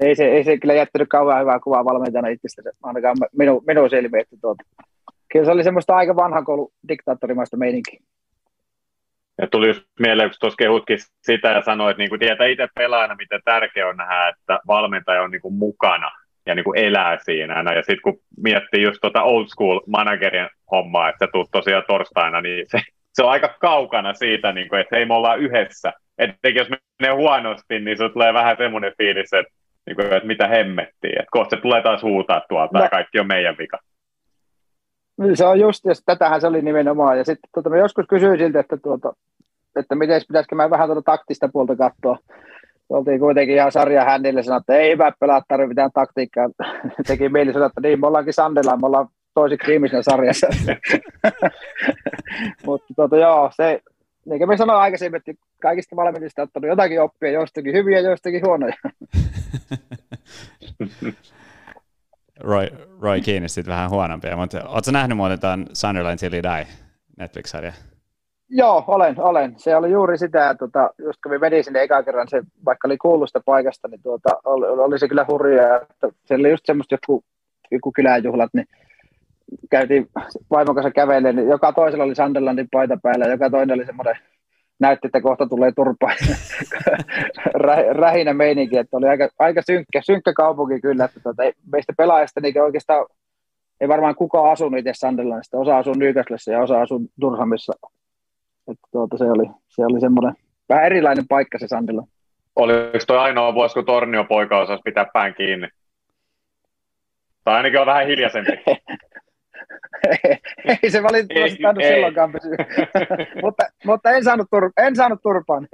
Ei 0.00 0.14
se, 0.14 0.24
ei 0.24 0.44
se 0.44 0.58
kyllä 0.58 0.74
jättänyt 0.74 1.08
kauan 1.08 1.40
hyvää 1.40 1.60
kuvaa 1.60 1.84
valmentajana 1.84 2.28
itsestä, 2.28 2.62
ainakaan 2.82 3.16
minun, 3.36 3.62
minun 3.66 3.90
silmiin, 3.90 4.24
tuota, 4.40 4.62
kyllä 5.32 5.44
se 5.44 5.50
oli 5.50 5.64
semmoista 5.64 5.96
aika 5.96 6.16
vanhan 6.16 6.44
koulu 6.44 6.72
diktaattorimaista 6.88 7.56
meininkiä. 7.56 8.00
Ja 9.40 9.46
tuli 9.46 9.66
just 9.68 9.82
mieleen, 10.00 10.30
kun 10.30 10.36
tuossa 10.40 10.56
kehutkin 10.56 10.98
sitä 11.22 11.48
ja 11.48 11.62
sanoit, 11.62 11.90
että 11.90 11.98
niin 11.98 12.08
kuin 12.08 12.18
tietää 12.18 12.46
itse 12.46 12.68
pelaajana, 12.74 13.14
miten 13.14 13.40
tärkeää 13.44 13.88
on 13.88 13.96
nähdä, 13.96 14.28
että 14.28 14.60
valmentaja 14.66 15.22
on 15.22 15.30
niin 15.30 15.40
kuin 15.40 15.54
mukana 15.54 16.10
ja 16.46 16.54
niin 16.54 16.64
kuin 16.64 16.78
elää 16.78 17.18
siinä. 17.20 17.62
No, 17.62 17.72
ja 17.72 17.82
sitten 17.82 18.02
kun 18.02 18.20
miettii 18.42 18.82
just 18.82 18.98
tuota 19.00 19.22
old 19.22 19.46
school 19.46 19.80
managerin 19.86 20.48
hommaa, 20.70 21.08
että 21.08 21.26
tulet 21.32 21.48
tosiaan 21.52 21.84
torstaina, 21.88 22.40
niin 22.40 22.64
se, 22.68 22.80
se 23.12 23.22
on 23.22 23.30
aika 23.30 23.56
kaukana 23.60 24.14
siitä, 24.14 24.52
niin 24.52 24.68
kuin, 24.68 24.80
että 24.80 24.96
hei 24.96 25.04
me 25.04 25.14
ollaan 25.14 25.40
yhdessä. 25.40 25.92
Että 26.18 26.48
jos 26.48 26.68
menee 27.00 27.14
huonosti, 27.14 27.80
niin 27.80 27.98
se 27.98 28.08
tulee 28.08 28.34
vähän 28.34 28.56
semmoinen 28.56 28.92
fiilis, 28.98 29.32
että, 29.32 29.52
niin 29.86 29.96
kuin, 29.96 30.12
että 30.12 30.26
mitä 30.26 30.48
hemmettiin. 30.48 31.18
Että 31.18 31.30
kohta 31.30 31.56
se 31.56 31.62
tulee 31.62 31.82
taas 31.82 32.02
huutaa 32.02 32.42
tuolta 32.48 32.78
no. 32.78 32.84
ja 32.84 32.90
kaikki 32.90 33.20
on 33.20 33.26
meidän 33.26 33.58
vika. 33.58 33.78
Niin 35.20 35.36
se 35.36 35.44
on 35.44 35.60
just, 35.60 35.84
ja 35.84 35.94
tätähän 36.06 36.40
se 36.40 36.46
oli 36.46 36.62
nimenomaan. 36.62 37.18
Ja 37.18 37.24
sitten 37.24 37.50
tuota, 37.54 37.70
mä 37.70 37.76
joskus 37.76 38.06
kysyin 38.08 38.38
siltä, 38.38 38.60
että, 38.60 38.76
tuota, 38.76 39.12
että 39.76 39.94
miten 39.94 40.22
pitäisikö 40.28 40.54
mä 40.54 40.70
vähän 40.70 40.88
tuota 40.88 41.02
taktista 41.02 41.48
puolta 41.48 41.76
katsoa. 41.76 42.18
Oltiin 42.88 43.20
kuitenkin 43.20 43.56
ihan 43.56 43.72
sarja 43.72 44.04
hännille 44.04 44.42
sanoa, 44.42 44.56
että 44.56 44.74
ei 44.74 44.92
hyvä 44.92 45.12
pelaa, 45.20 45.42
tarvitse 45.48 45.68
mitään 45.68 45.90
taktiikkaa. 45.94 46.48
Teki 47.06 47.28
mieli 47.28 47.52
sanoa, 47.52 47.66
että 47.66 47.80
niin, 47.80 48.00
me 48.00 48.06
ollaankin 48.06 48.34
Sandella, 48.34 48.76
me 48.76 48.86
ollaan 48.86 49.08
toisiksi 49.34 49.66
viimeisenä 49.66 50.02
sarjassa. 50.02 50.46
Mutta 52.66 52.94
tuota, 52.96 53.16
joo, 53.16 53.50
se, 53.54 53.80
niin 54.24 54.38
kuin 54.38 54.48
me 54.48 54.56
sanoin 54.56 54.80
aikaisemmin, 54.80 55.22
että 55.26 55.42
kaikista 55.62 55.96
valmentajista 55.96 56.42
on 56.42 56.48
ottanut 56.48 56.68
jotakin 56.68 57.02
oppia, 57.02 57.30
joistakin 57.30 57.74
hyviä, 57.74 58.00
joistakin 58.00 58.46
huonoja. 58.46 58.74
Roy, 62.40 62.66
Roy 63.00 63.20
Keane 63.20 63.48
sitten 63.48 63.72
vähän 63.72 63.90
huonompia, 63.90 64.36
mutta 64.36 64.68
ootko 64.68 64.90
nähnyt 64.90 65.16
muuten 65.16 65.40
tämän 65.40 65.66
Sunderland 65.72 66.18
Till 66.18 66.32
Die 66.32 66.66
Netflix-sarja? 67.18 67.72
Joo, 68.48 68.84
olen, 68.86 69.20
olen. 69.20 69.54
Se 69.56 69.76
oli 69.76 69.90
juuri 69.90 70.18
sitä, 70.18 70.54
tuota, 70.58 70.90
just 70.98 71.18
kun 71.22 71.32
me 71.32 71.38
menin 71.38 71.64
sinne 71.64 71.82
eka 71.82 72.02
kerran, 72.02 72.28
se, 72.28 72.42
vaikka 72.64 72.88
oli 72.88 72.96
kuulusta 72.96 73.40
paikasta, 73.44 73.88
niin 73.88 74.02
tuota, 74.02 74.28
oli, 74.44 74.66
oli, 74.66 74.98
se 74.98 75.08
kyllä 75.08 75.26
hurjaa, 75.28 75.76
että 75.76 76.08
se 76.24 76.34
oli 76.34 76.50
just 76.50 76.66
semmoista 76.66 76.94
joku, 76.94 77.24
joku 77.70 77.92
kyläjuhlat, 77.92 78.50
niin 78.52 78.66
käytiin 79.70 80.08
vaimon 80.50 80.74
kanssa 80.74 80.90
kävelemään, 80.90 81.36
niin 81.36 81.48
joka 81.48 81.72
toisella 81.72 82.04
oli 82.04 82.14
Sunderlandin 82.14 82.68
paita 82.70 82.98
päällä, 83.02 83.26
joka 83.26 83.50
toinen 83.50 83.74
oli 83.74 83.86
semmoinen 83.86 84.16
näytti, 84.80 85.06
että 85.06 85.20
kohta 85.20 85.46
tulee 85.46 85.72
turpa 85.72 86.10
rähinä 88.00 88.34
meininki, 88.34 88.78
että 88.78 88.96
oli 88.96 89.08
aika, 89.08 89.28
aika 89.38 89.62
synkkä, 89.62 90.00
synkkä 90.02 90.32
kaupunki 90.32 90.80
kyllä, 90.80 91.04
että 91.04 91.20
tuota, 91.20 91.42
meistä 91.72 91.92
pelaajista 91.96 92.40
niin 92.40 92.62
oikeastaan 92.62 93.06
ei 93.80 93.88
varmaan 93.88 94.14
kukaan 94.14 94.52
asunut 94.52 94.78
itse 94.78 94.92
Sunderlandista, 94.94 95.58
osa 95.58 95.78
asuu 95.78 95.94
Newcastlessa 95.94 96.52
ja 96.52 96.62
osa 96.62 96.80
asuu 96.80 97.00
Durhamissa, 97.20 97.72
että 98.70 98.88
tuota, 98.92 99.16
se 99.16 99.24
oli, 99.24 99.50
se 99.68 99.86
oli 99.86 100.00
semmoinen 100.00 100.34
vähän 100.68 100.84
erilainen 100.84 101.24
paikka 101.28 101.58
se 101.58 101.68
Sunderland. 101.68 102.08
Oliko 102.56 103.04
toi 103.06 103.18
ainoa 103.18 103.54
vuosi, 103.54 103.74
kun 103.74 103.84
Tornio 103.84 104.24
poika 104.24 104.58
osasi 104.58 104.82
pitää 104.84 105.06
pään 105.12 105.34
kiinni? 105.34 105.68
Tai 107.44 107.54
ainakin 107.54 107.80
on 107.80 107.86
vähän 107.86 108.06
hiljaisempi. 108.06 108.52
ei 110.82 110.90
se 110.90 111.02
valitettavasti 111.02 111.62
tainnut 111.62 111.84
silloinkaan 111.84 112.32
pysyä. 112.32 112.56
mutta, 113.44 113.64
mutta 113.84 114.10
en, 114.10 114.24
saanut 114.24 114.46
tur, 114.50 114.70
en 114.76 114.96
saanut 114.96 115.22
turpaan. 115.22 115.68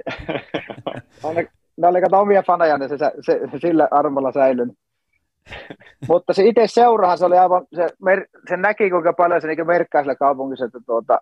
ne 1.77 1.87
oli 1.87 2.01
kato 2.01 2.19
omia 2.19 2.43
faneja, 2.43 2.77
niin 2.77 2.89
se, 2.89 2.97
se, 2.97 3.11
se, 3.21 3.39
sillä 3.59 3.87
armolla 3.91 4.31
säilynyt. 4.31 4.77
mutta 6.07 6.33
se 6.33 6.45
itse 6.45 6.67
seurahan, 6.67 7.17
se 7.17 7.25
oli 7.25 7.37
aivan, 7.37 7.65
se, 7.75 7.87
mer, 8.03 8.25
se 8.49 8.57
näki 8.57 8.89
kuinka 8.89 9.13
paljon 9.13 9.41
se 9.41 9.47
niin 9.47 9.67
merkkaa 9.67 10.01
sillä 10.01 10.15
kaupungissa, 10.15 10.65
että, 10.65 10.79
tuota, 10.85 11.19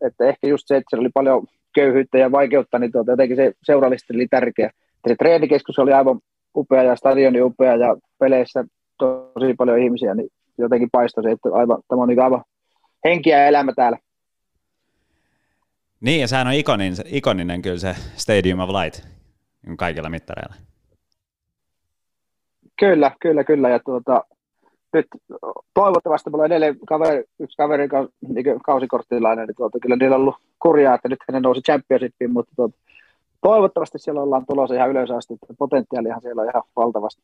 että 0.00 0.24
ehkä 0.24 0.46
just 0.46 0.68
se, 0.68 0.76
että 0.76 0.86
siellä 0.90 1.02
oli 1.02 1.10
paljon 1.14 1.46
köyhyyttä 1.74 2.18
ja 2.18 2.32
vaikeutta, 2.32 2.78
niin 2.78 2.92
tuota, 2.92 3.10
jotenkin 3.10 3.36
se 3.36 3.52
seurallisesti 3.62 4.14
oli 4.14 4.26
tärkeä. 4.30 4.70
Se 5.08 5.16
treenikeskus 5.16 5.78
oli 5.78 5.92
aivan 5.92 6.20
upea 6.56 6.82
ja 6.82 6.96
stadioni 6.96 7.40
upea 7.40 7.76
ja 7.76 7.96
peleissä 8.18 8.64
tosi 8.98 9.54
paljon 9.54 9.78
ihmisiä, 9.78 10.14
niin 10.14 10.28
jotenkin 10.58 10.88
paistoi 10.92 11.24
se, 11.24 11.30
että 11.30 11.48
aivan, 11.52 11.82
tämä 11.88 12.02
on 12.02 12.08
niin 12.08 12.22
aivan 12.22 12.44
henkiä 13.04 13.38
ja 13.38 13.46
elämä 13.46 13.72
täällä. 13.72 13.98
Niin, 16.00 16.20
ja 16.20 16.28
sehän 16.28 16.46
on 16.46 16.52
ikonin, 16.52 16.92
ikoninen 17.04 17.62
kyllä 17.62 17.78
se 17.78 17.96
Stadium 18.16 18.60
of 18.60 18.70
Light 18.70 19.06
kaikilla 19.76 20.08
mittareilla. 20.08 20.54
Kyllä, 22.78 23.10
kyllä, 23.20 23.44
kyllä. 23.44 23.68
Ja 23.68 23.78
tuota, 23.78 24.24
nyt 24.92 25.06
toivottavasti 25.74 26.30
mulla 26.30 26.44
on 26.44 26.46
edelleen 26.46 26.78
kaveri, 26.86 27.24
yksi 27.38 27.56
kaveri, 27.56 27.88
niin 28.28 28.60
kausikorttilainen, 28.64 29.46
niin 29.46 29.56
tuota, 29.56 29.78
kyllä 29.78 29.96
niillä 29.96 30.16
on 30.16 30.20
ollut 30.20 30.36
kurjaa, 30.62 30.94
että 30.94 31.08
nyt 31.08 31.18
ne 31.32 31.40
nousi 31.40 31.60
championshipiin, 31.60 32.32
mutta 32.32 32.52
tuota, 32.56 32.78
toivottavasti 33.40 33.98
siellä 33.98 34.22
ollaan 34.22 34.46
tulossa 34.46 34.74
ihan 34.74 34.90
ylös 34.90 35.10
asti, 35.10 35.34
että 35.34 35.54
potentiaalihan 35.58 36.22
siellä 36.22 36.42
on 36.42 36.48
ihan 36.48 36.62
valtavasti. 36.76 37.22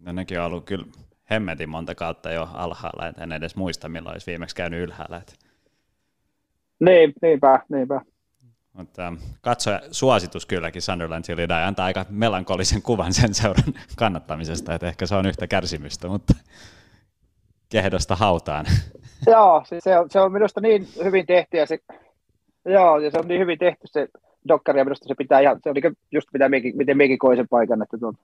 No 0.00 0.12
nekin 0.12 0.40
on 0.40 0.46
ollut 0.46 0.64
kyllä 0.64 0.84
hemmetin 1.30 1.68
monta 1.68 1.94
kautta 1.94 2.30
jo 2.30 2.48
alhaalla, 2.52 3.06
että 3.06 3.22
en 3.22 3.32
edes 3.32 3.56
muista 3.56 3.88
milloin 3.88 4.14
olisi 4.14 4.26
viimeksi 4.26 4.56
käynyt 4.56 4.82
ylhäällä. 4.82 5.16
Että... 5.16 5.32
Niin, 6.80 7.12
niinpä, 7.22 7.60
niinpä. 7.68 8.00
Mutta 8.72 9.06
ähm, 9.06 9.14
katsoja 9.40 9.80
suositus 9.90 10.46
kylläkin 10.46 10.82
Sunderland 10.82 11.24
Till 11.24 11.36
Die 11.36 11.62
antaa 11.62 11.86
aika 11.86 12.06
melankolisen 12.10 12.82
kuvan 12.82 13.12
sen 13.12 13.34
seuran 13.34 13.74
kannattamisesta, 13.98 14.74
että 14.74 14.86
ehkä 14.86 15.06
se 15.06 15.14
on 15.14 15.26
yhtä 15.26 15.46
kärsimystä, 15.46 16.08
mutta 16.08 16.34
kehdosta 17.68 18.16
hautaan. 18.16 18.66
Joo, 19.26 19.62
siis 19.66 19.84
se 19.84 19.98
on, 19.98 20.10
se 20.10 20.20
on 20.20 20.32
minusta 20.32 20.60
niin 20.60 20.88
hyvin 21.04 21.26
tehty 21.26 21.56
ja 21.56 21.66
se, 21.66 21.78
joo, 22.64 22.98
ja 22.98 23.10
se 23.10 23.18
on 23.18 23.28
niin 23.28 23.40
hyvin 23.40 23.58
tehty 23.58 23.80
se 23.84 24.08
dokkari 24.48 24.78
ja 24.78 24.84
minusta 24.84 25.08
se 25.08 25.14
pitää 25.14 25.40
ihan, 25.40 25.60
se 25.62 25.68
on 25.68 25.74
niin 25.74 25.96
just 26.12 26.28
mitä 26.32 26.48
meikin, 26.48 26.76
miten 26.76 26.96
meikin 26.96 27.18
koin 27.18 27.36
sen 27.36 27.48
paikan, 27.48 27.82
että 27.82 27.98
tuon, 27.98 28.14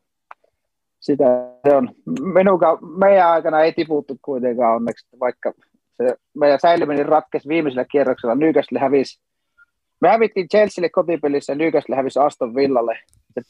sitä 1.03 1.25
se 1.69 1.77
on. 1.77 1.89
Minunkaan, 2.35 2.79
meidän 2.99 3.29
aikana 3.29 3.61
ei 3.61 3.73
tiputtu 3.73 4.17
kuitenkaan 4.23 4.77
onneksi, 4.77 5.07
vaikka 5.21 5.53
se 5.97 6.17
meidän 6.35 6.61
säilyminen 6.61 7.07
ratkesi 7.07 7.49
viimeisellä 7.49 7.85
kierroksella. 7.85 8.35
Newcastle 8.35 8.79
hävisi. 8.79 9.23
Me 10.01 10.09
hävittiin 10.09 10.49
Chelsealle 10.49 10.89
kotipelissä 10.89 11.53
ja 11.53 11.57
Newcastle 11.57 11.97
hävisi 11.97 12.19
Aston 12.19 12.55
Villalle. 12.55 12.99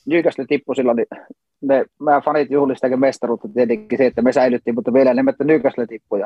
Newcastle 0.07 0.45
tippui 0.49 0.77
silloin, 0.77 0.97
niin 0.97 1.07
me, 1.61 1.85
meidän 2.01 2.23
fanit 2.23 2.51
juhlistakin 2.51 3.01
mestaruutta 3.01 3.49
tietenkin 3.55 3.99
se, 3.99 4.07
että 4.07 4.23
me 4.23 4.33
säilyttiin, 4.33 4.75
mutta 4.75 4.93
vielä 4.93 5.11
enemmän, 5.11 5.33
että 5.33 5.45
Newcastle 5.45 5.87
tippui. 5.87 6.21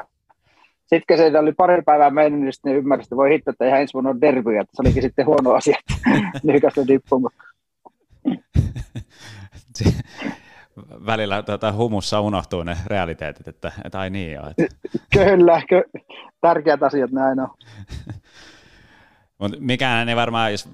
sitten 0.87 1.17
kun 1.17 1.17
se 1.33 1.39
oli 1.39 1.53
pari 1.53 1.83
päivää 1.83 2.11
mennyt, 2.11 2.41
niin 2.41 2.53
sitten 2.53 2.77
ymmärsi, 2.77 3.03
että 3.03 3.17
voi 3.17 3.31
hitto, 3.31 3.51
että 3.51 3.67
ihan 3.67 3.81
ensi 3.81 3.95
vuonna 3.95 4.11
on 4.11 4.21
derby, 4.21 4.57
että 4.57 4.73
se 4.75 4.83
olikin 4.83 5.03
sitten 5.03 5.27
huono 5.27 5.51
asia, 5.53 5.79
että 5.79 6.41
Newcastle 6.45 6.85
tippui 6.85 7.21
välillä 11.07 11.43
tuota, 11.43 11.73
humussa 11.73 12.21
unohtuu 12.21 12.63
ne 12.63 12.77
realiteetit, 12.87 13.49
että, 13.49 13.73
että 13.85 14.01
ai 14.01 14.11
niin 14.11 14.33
joo. 14.33 14.45
Että. 14.51 14.77
Kyllä, 15.19 15.63
ky- 15.69 16.01
tärkeät 16.41 16.83
asiat 16.83 17.11
näin 17.11 17.41
on. 17.41 17.49
Mutta 19.39 19.57
mikään 19.61 20.09
ei 20.09 20.17
varmaan, 20.17 20.53
jos 20.53 20.69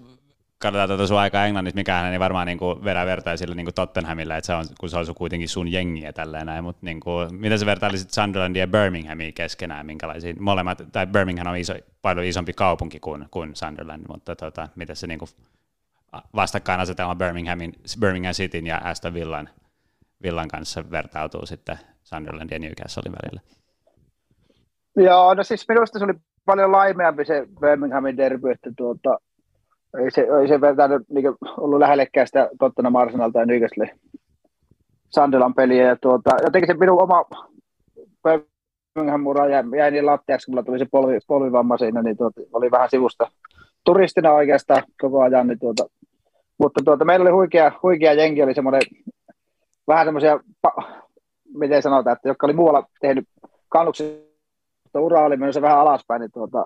katsotaan 0.59 0.89
tuota 0.89 1.07
sun 1.07 1.19
aikaa 1.19 1.47
Englannissa, 1.47 1.77
mikään 1.77 2.13
ei 2.13 2.19
varmaan 2.19 2.47
niin 2.47 2.59
kuin 2.59 2.85
vedä 2.85 3.07
vertaisille 3.07 3.55
niin 3.55 3.67
kuin 3.67 3.75
Tottenhamilla, 3.75 4.37
että 4.37 4.47
se 4.47 4.55
on, 4.55 4.65
kun 4.81 4.91
se 4.91 4.99
on 4.99 5.15
kuitenkin 5.15 5.49
sun 5.49 5.73
jengiä 5.73 6.13
tälleen 6.13 6.47
näin, 6.47 6.65
mutta 6.65 6.87
niin 6.87 7.01
kuin, 7.01 7.35
miten 7.35 7.59
sä 7.59 7.67
vertailisit 7.67 8.11
Sunderlandia 8.11 8.63
ja 8.63 8.67
Birminghamia 8.67 9.33
keskenään, 9.33 9.87
minkälaisia 9.87 10.35
molemmat, 10.39 10.83
tai 10.93 11.07
Birmingham 11.07 11.47
on 11.47 11.57
iso, 11.57 11.75
paljon 12.03 12.27
isompi 12.27 12.53
kaupunki 12.53 13.01
kuin, 13.01 13.27
kuin 13.31 13.57
Sunderland, 13.57 14.05
mutta 14.09 14.37
tota, 14.37 14.69
miten 14.77 14.97
se 14.97 15.07
niin 15.07 15.19
kuin 15.19 15.29
vastakkainasetelma 16.37 17.15
Birminghamin, 17.15 17.73
Birmingham 18.01 18.35
Cityn 18.35 18.67
ja 18.67 18.79
Aston 18.79 19.15
Villan 19.15 19.49
Villan 20.23 20.49
kanssa 20.49 20.91
vertautuu 20.91 21.47
sitten 21.47 21.79
Sunderland 22.03 22.51
ja 22.51 22.59
Newcastlein 22.59 23.17
välillä? 23.23 23.41
Joo, 24.97 25.35
no 25.35 25.43
siis 25.43 25.69
minusta 25.69 25.99
se 25.99 26.05
oli 26.05 26.15
paljon 26.45 26.73
laimeampi 26.73 27.25
se 27.25 27.47
Birminghamin 27.61 28.17
derby, 28.17 28.51
että 28.51 28.71
tuota, 28.77 29.19
ei 30.05 30.11
se, 30.11 30.27
ei 30.41 30.49
se 30.49 30.61
vertailu 30.61 31.01
niin 31.09 31.35
ollut 31.57 31.79
lähellekään 31.79 32.27
sitä 32.27 32.49
Tottenham 32.59 32.95
Arsenal 32.95 33.31
tai 33.31 33.47
Newcastle 33.47 33.91
Sunderland 35.15 35.55
peliä. 35.55 35.87
Ja 35.87 35.97
tuota, 35.97 36.31
jotenkin 36.43 36.67
se 36.67 36.75
minun 36.75 37.03
oma 37.03 37.25
Birmingham-ura 38.23 39.49
jäi, 39.49 39.65
jäi 39.77 39.91
niin 39.91 40.07
lattiaksi, 40.07 40.51
kun 40.51 40.65
tuli 40.65 40.79
se 40.79 40.87
polvi, 40.91 41.19
polvivamma 41.27 41.79
siinä, 41.79 42.03
niin 42.03 42.17
tuota, 42.17 42.41
oli 42.53 42.71
vähän 42.71 42.91
sivusta 42.91 43.31
turistina 43.85 44.33
oikeastaan 44.33 44.83
koko 45.01 45.23
ajan. 45.23 45.47
Niin 45.47 45.59
tuota, 45.59 45.85
mutta 46.59 46.81
tuota, 46.85 47.05
meillä 47.05 47.23
oli 47.23 47.33
huikea, 47.33 47.73
huikea 47.83 48.13
jengi, 48.13 48.43
oli 48.43 48.55
semmoinen 48.55 48.83
vähän 49.89 50.07
semmoisia, 50.07 50.41
miten 51.55 51.83
sanotaan, 51.83 52.17
että 52.17 52.29
jotka 52.29 52.47
oli 52.47 52.53
muualla 52.53 52.87
tehnyt 53.01 53.29
kannuksen, 53.69 54.07
ura 54.95 55.25
oli 55.25 55.37
menossa 55.37 55.63
vähän 55.63 55.79
alaspäin, 55.79 56.21
niin 56.21 56.33
tuota, 56.33 56.65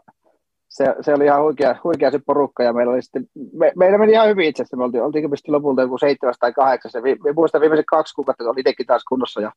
se, 0.69 0.95
se, 1.01 1.15
oli 1.15 1.25
ihan 1.25 1.43
huikea, 1.43 1.77
huikea 1.85 2.11
se 2.11 2.21
porukka 2.27 2.63
ja 2.63 2.73
meillä 2.73 2.93
oli 2.93 3.03
sitten, 3.03 3.27
me, 3.53 3.73
meillä 3.77 3.99
meni 3.99 4.13
ihan 4.13 4.29
hyvin 4.29 4.49
itse 4.49 4.63
asiassa, 4.63 4.77
me 4.77 4.85
oltiin, 4.85 5.03
oltiin 5.03 5.31
pysty 5.31 5.53
lopulta 5.53 5.83
joku 5.83 5.99
seitsemäs 5.99 6.37
tai 6.41 6.53
kahdeksas 6.53 6.95
ja 6.95 7.03
vi, 7.03 7.17
muistan 7.37 7.61
viimeiset 7.61 7.87
kaksi 7.87 8.15
kuukautta, 8.15 8.45
kun 8.45 8.51
oli 8.51 8.61
itsekin 8.61 8.87
taas 8.87 9.05
kunnossa 9.05 9.41
ja 9.41 9.53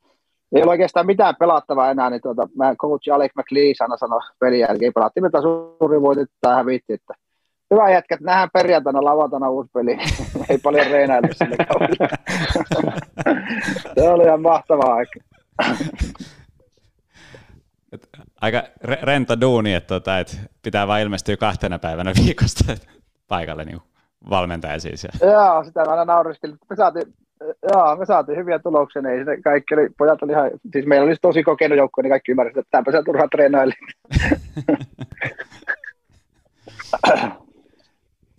ei 0.56 0.64
ole 0.64 0.70
oikeastaan 0.70 1.06
mitään 1.06 1.36
pelattavaa 1.40 1.92
enää, 1.92 2.10
niin 2.10 2.22
tuota, 2.22 2.48
mä 2.58 2.76
coach 2.76 3.14
Alex 3.14 3.32
McLeese 3.36 3.84
aina 3.84 3.98
sanoi 3.98 4.20
pelin 4.40 4.60
jälkeen, 4.60 4.94
pelattiin 4.94 5.24
me 5.24 5.30
taas 5.30 5.44
suuri 5.44 6.02
voitettu 6.02 6.36
tai 6.42 6.56
hävitti, 6.56 6.94
että 6.94 7.14
hyvä 7.72 7.92
jätkä, 7.92 8.16
että 8.16 8.26
nähdään 8.26 8.50
perjantaina, 8.54 9.04
lauantaina 9.04 9.50
uusi 9.50 9.70
peli. 9.74 9.98
Ei 10.50 10.58
paljon 10.58 10.88
reenailla 10.92 11.28
sille 11.34 11.56
Se 13.96 14.10
oli 14.10 14.24
ihan 14.24 14.42
mahtavaa 14.42 14.94
aika. 14.94 15.20
Aika 18.42 18.64
rento 18.82 19.42
duuni, 19.42 19.74
että, 19.74 19.88
tota, 19.88 20.20
että 20.20 20.38
pitää 20.62 20.88
vain 20.88 21.04
ilmestyä 21.04 21.38
kahtena 21.38 21.80
päivänä 21.80 22.14
viikosta 22.26 22.64
paikalle 23.28 23.66
niin 23.66 23.82
valmentaja 24.30 24.80
siis. 24.80 25.08
Joo, 25.22 25.64
sitä 25.64 25.86
mä 25.86 25.92
aina 25.92 26.06
nauriskelin. 26.06 26.58
Me 26.70 26.76
saatiin, 26.76 27.14
Joo, 27.74 27.96
me 27.96 28.06
saatiin 28.06 28.38
hyviä 28.38 28.60
tuloksia, 28.60 29.02
niin 29.02 29.26
se 29.26 29.42
kaikki 29.42 29.74
oli, 29.74 29.90
pojat 29.98 30.24
oli 30.24 30.32
ihan, 30.32 30.52
siis 30.72 30.86
meillä 30.86 31.06
oli 31.06 31.16
tosi 31.22 31.44
kokenut 31.44 31.78
joukko, 31.78 32.02
niin 32.02 32.12
kaikki 32.12 32.32
ymmärsivät, 32.32 32.58
että 32.58 32.72
tämäpä 32.72 32.92
se 32.92 33.04
turhaa 33.04 33.28
treenaili. 33.28 33.74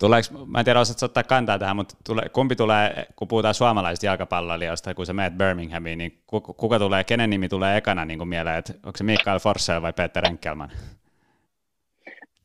Tuleeko, 0.01 0.45
mä 0.45 0.59
en 0.59 0.65
tiedä, 0.65 0.79
osaatko 0.79 1.05
ottaa 1.05 1.23
kantaa 1.23 1.59
tähän, 1.59 1.75
mutta 1.75 1.95
tule, 2.05 2.29
kumpi 2.33 2.55
tulee, 2.55 3.07
kun 3.15 3.27
puhutaan 3.27 3.53
suomalaisista 3.53 4.05
jalkapalloilijoista, 4.05 4.93
kun 4.93 5.05
sä 5.05 5.13
menet 5.13 5.37
Birminghamiin, 5.37 5.97
niin 5.97 6.21
kuka, 6.27 6.53
kuka 6.53 6.79
tulee, 6.79 7.03
kenen 7.03 7.29
nimi 7.29 7.49
tulee 7.49 7.77
ekana 7.77 8.05
niin 8.05 8.27
mieleen, 8.27 8.57
että 8.57 8.73
onko 8.73 8.97
se 8.97 9.03
Mikael 9.03 9.39
Forssell 9.39 9.81
vai 9.81 9.93
Peter 9.93 10.25
Enkelman? 10.25 10.71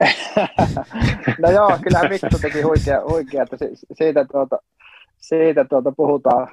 no 1.43 1.51
joo, 1.51 1.79
kyllä 1.83 2.09
Mikko 2.09 2.39
teki 2.41 2.63
huikea, 2.63 3.01
huikea 3.11 3.43
että 3.43 3.57
siitä, 3.93 4.25
tuota, 4.25 4.59
siitä 5.19 5.65
tuota 5.65 5.93
puhutaan 5.93 6.49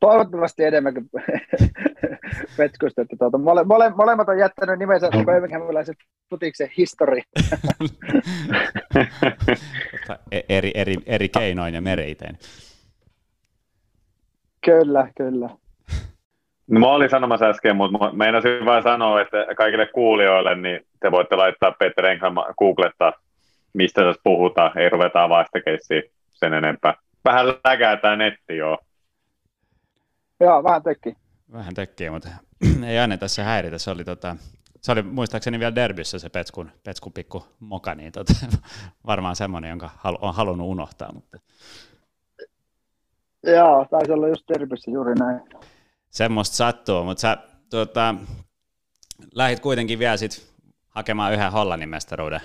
toivottavasti 0.00 0.64
enemmän 0.64 0.94
kuin 0.94 1.10
Petskusta, 2.56 3.02
että 3.02 3.16
tuota, 3.18 3.38
mole, 3.38 3.64
mole, 3.64 3.90
molemmat 3.90 4.28
on 4.28 4.38
jättänyt 4.38 4.78
nimensä 4.78 5.08
Birminghamilaisen 5.26 5.94
putiksen 6.30 6.68
histori. 6.78 7.22
E- 10.30 10.40
eri, 10.48 10.70
eri, 10.74 10.94
eri 11.06 11.28
keinoin 11.28 11.74
ja 11.74 11.80
mereitein. 11.80 12.38
Kyllä, 14.64 15.08
kyllä. 15.16 15.48
No, 16.70 16.80
mä 16.80 16.86
olin 16.86 17.10
sanomassa 17.10 17.46
äsken, 17.46 17.76
mutta 17.76 18.12
meinasin 18.12 18.64
vain 18.64 18.82
sanoa, 18.82 19.20
että 19.20 19.46
kaikille 19.56 19.86
kuulijoille, 19.86 20.54
niin 20.54 20.80
te 21.00 21.10
voitte 21.10 21.36
laittaa 21.36 21.74
Peter 21.78 22.06
Enkham 22.06 22.34
googlettaa, 22.58 23.12
mistä 23.72 24.02
tässä 24.02 24.20
puhutaan. 24.24 24.78
Ei 24.78 24.88
ruveta 24.88 25.22
avaa 25.22 25.44
sitä 25.44 25.60
sen 26.30 26.54
enempää. 26.54 26.94
Vähän 27.24 27.46
läkää 27.48 27.96
tämä 27.96 28.16
netti, 28.16 28.56
joo. 28.56 28.78
Joo, 30.40 30.64
vähän 30.64 30.82
tökkii. 30.82 31.16
Vähän 31.52 31.74
tökkii, 31.74 32.10
mutta 32.10 32.28
ei 32.86 32.98
anneta 32.98 33.28
se 33.28 33.42
häiritä. 33.42 33.78
Se 33.78 33.90
oli, 33.90 34.04
tota, 34.04 34.36
se 34.80 34.92
oli 34.92 35.02
muistaakseni 35.02 35.58
vielä 35.58 35.74
derbyssä 35.74 36.18
se 36.18 36.28
Petskun, 36.28 36.70
Petskun 36.84 37.12
pikku 37.12 37.44
moka, 37.60 37.94
niin 37.94 38.12
tota, 38.12 38.32
varmaan 39.06 39.36
semmoinen, 39.36 39.68
jonka 39.70 39.90
halu, 39.96 40.18
on 40.20 40.34
halunnut 40.34 40.68
unohtaa. 40.68 41.12
Mutta... 41.12 41.38
Joo, 43.42 43.86
taisi 43.90 44.12
olla 44.12 44.28
just 44.28 44.48
derbyssä 44.48 44.90
juuri 44.90 45.14
näin. 45.14 45.40
Semmoista 46.10 46.56
sattuu, 46.56 47.04
mutta 47.04 47.20
sä 47.20 47.36
tota, 47.70 48.14
lähit 49.34 49.60
kuitenkin 49.60 49.98
vielä 49.98 50.16
sit 50.16 50.52
hakemaan 50.88 51.32
yhden 51.32 51.52
Hollannin 51.52 51.88
mestaruuden 51.88 52.40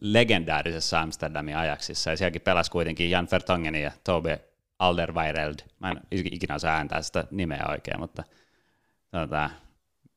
legendaarisessa 0.00 1.00
Amsterdamin 1.00 1.56
ajaksissa, 1.56 2.10
ja 2.10 2.16
sielläkin 2.16 2.42
pelasi 2.42 2.70
kuitenkin 2.70 3.10
Jan 3.10 3.28
Vertonghen 3.32 3.74
ja 3.74 3.90
Tobe 4.04 4.40
Alderweireld. 4.82 5.54
Mä 5.80 5.90
en 5.90 6.00
ikinä 6.10 6.54
osaa 6.54 6.76
ääntää 6.76 7.02
sitä 7.02 7.24
nimeä 7.30 7.64
oikein, 7.68 8.00
mutta 8.00 8.22
tota, 9.10 9.50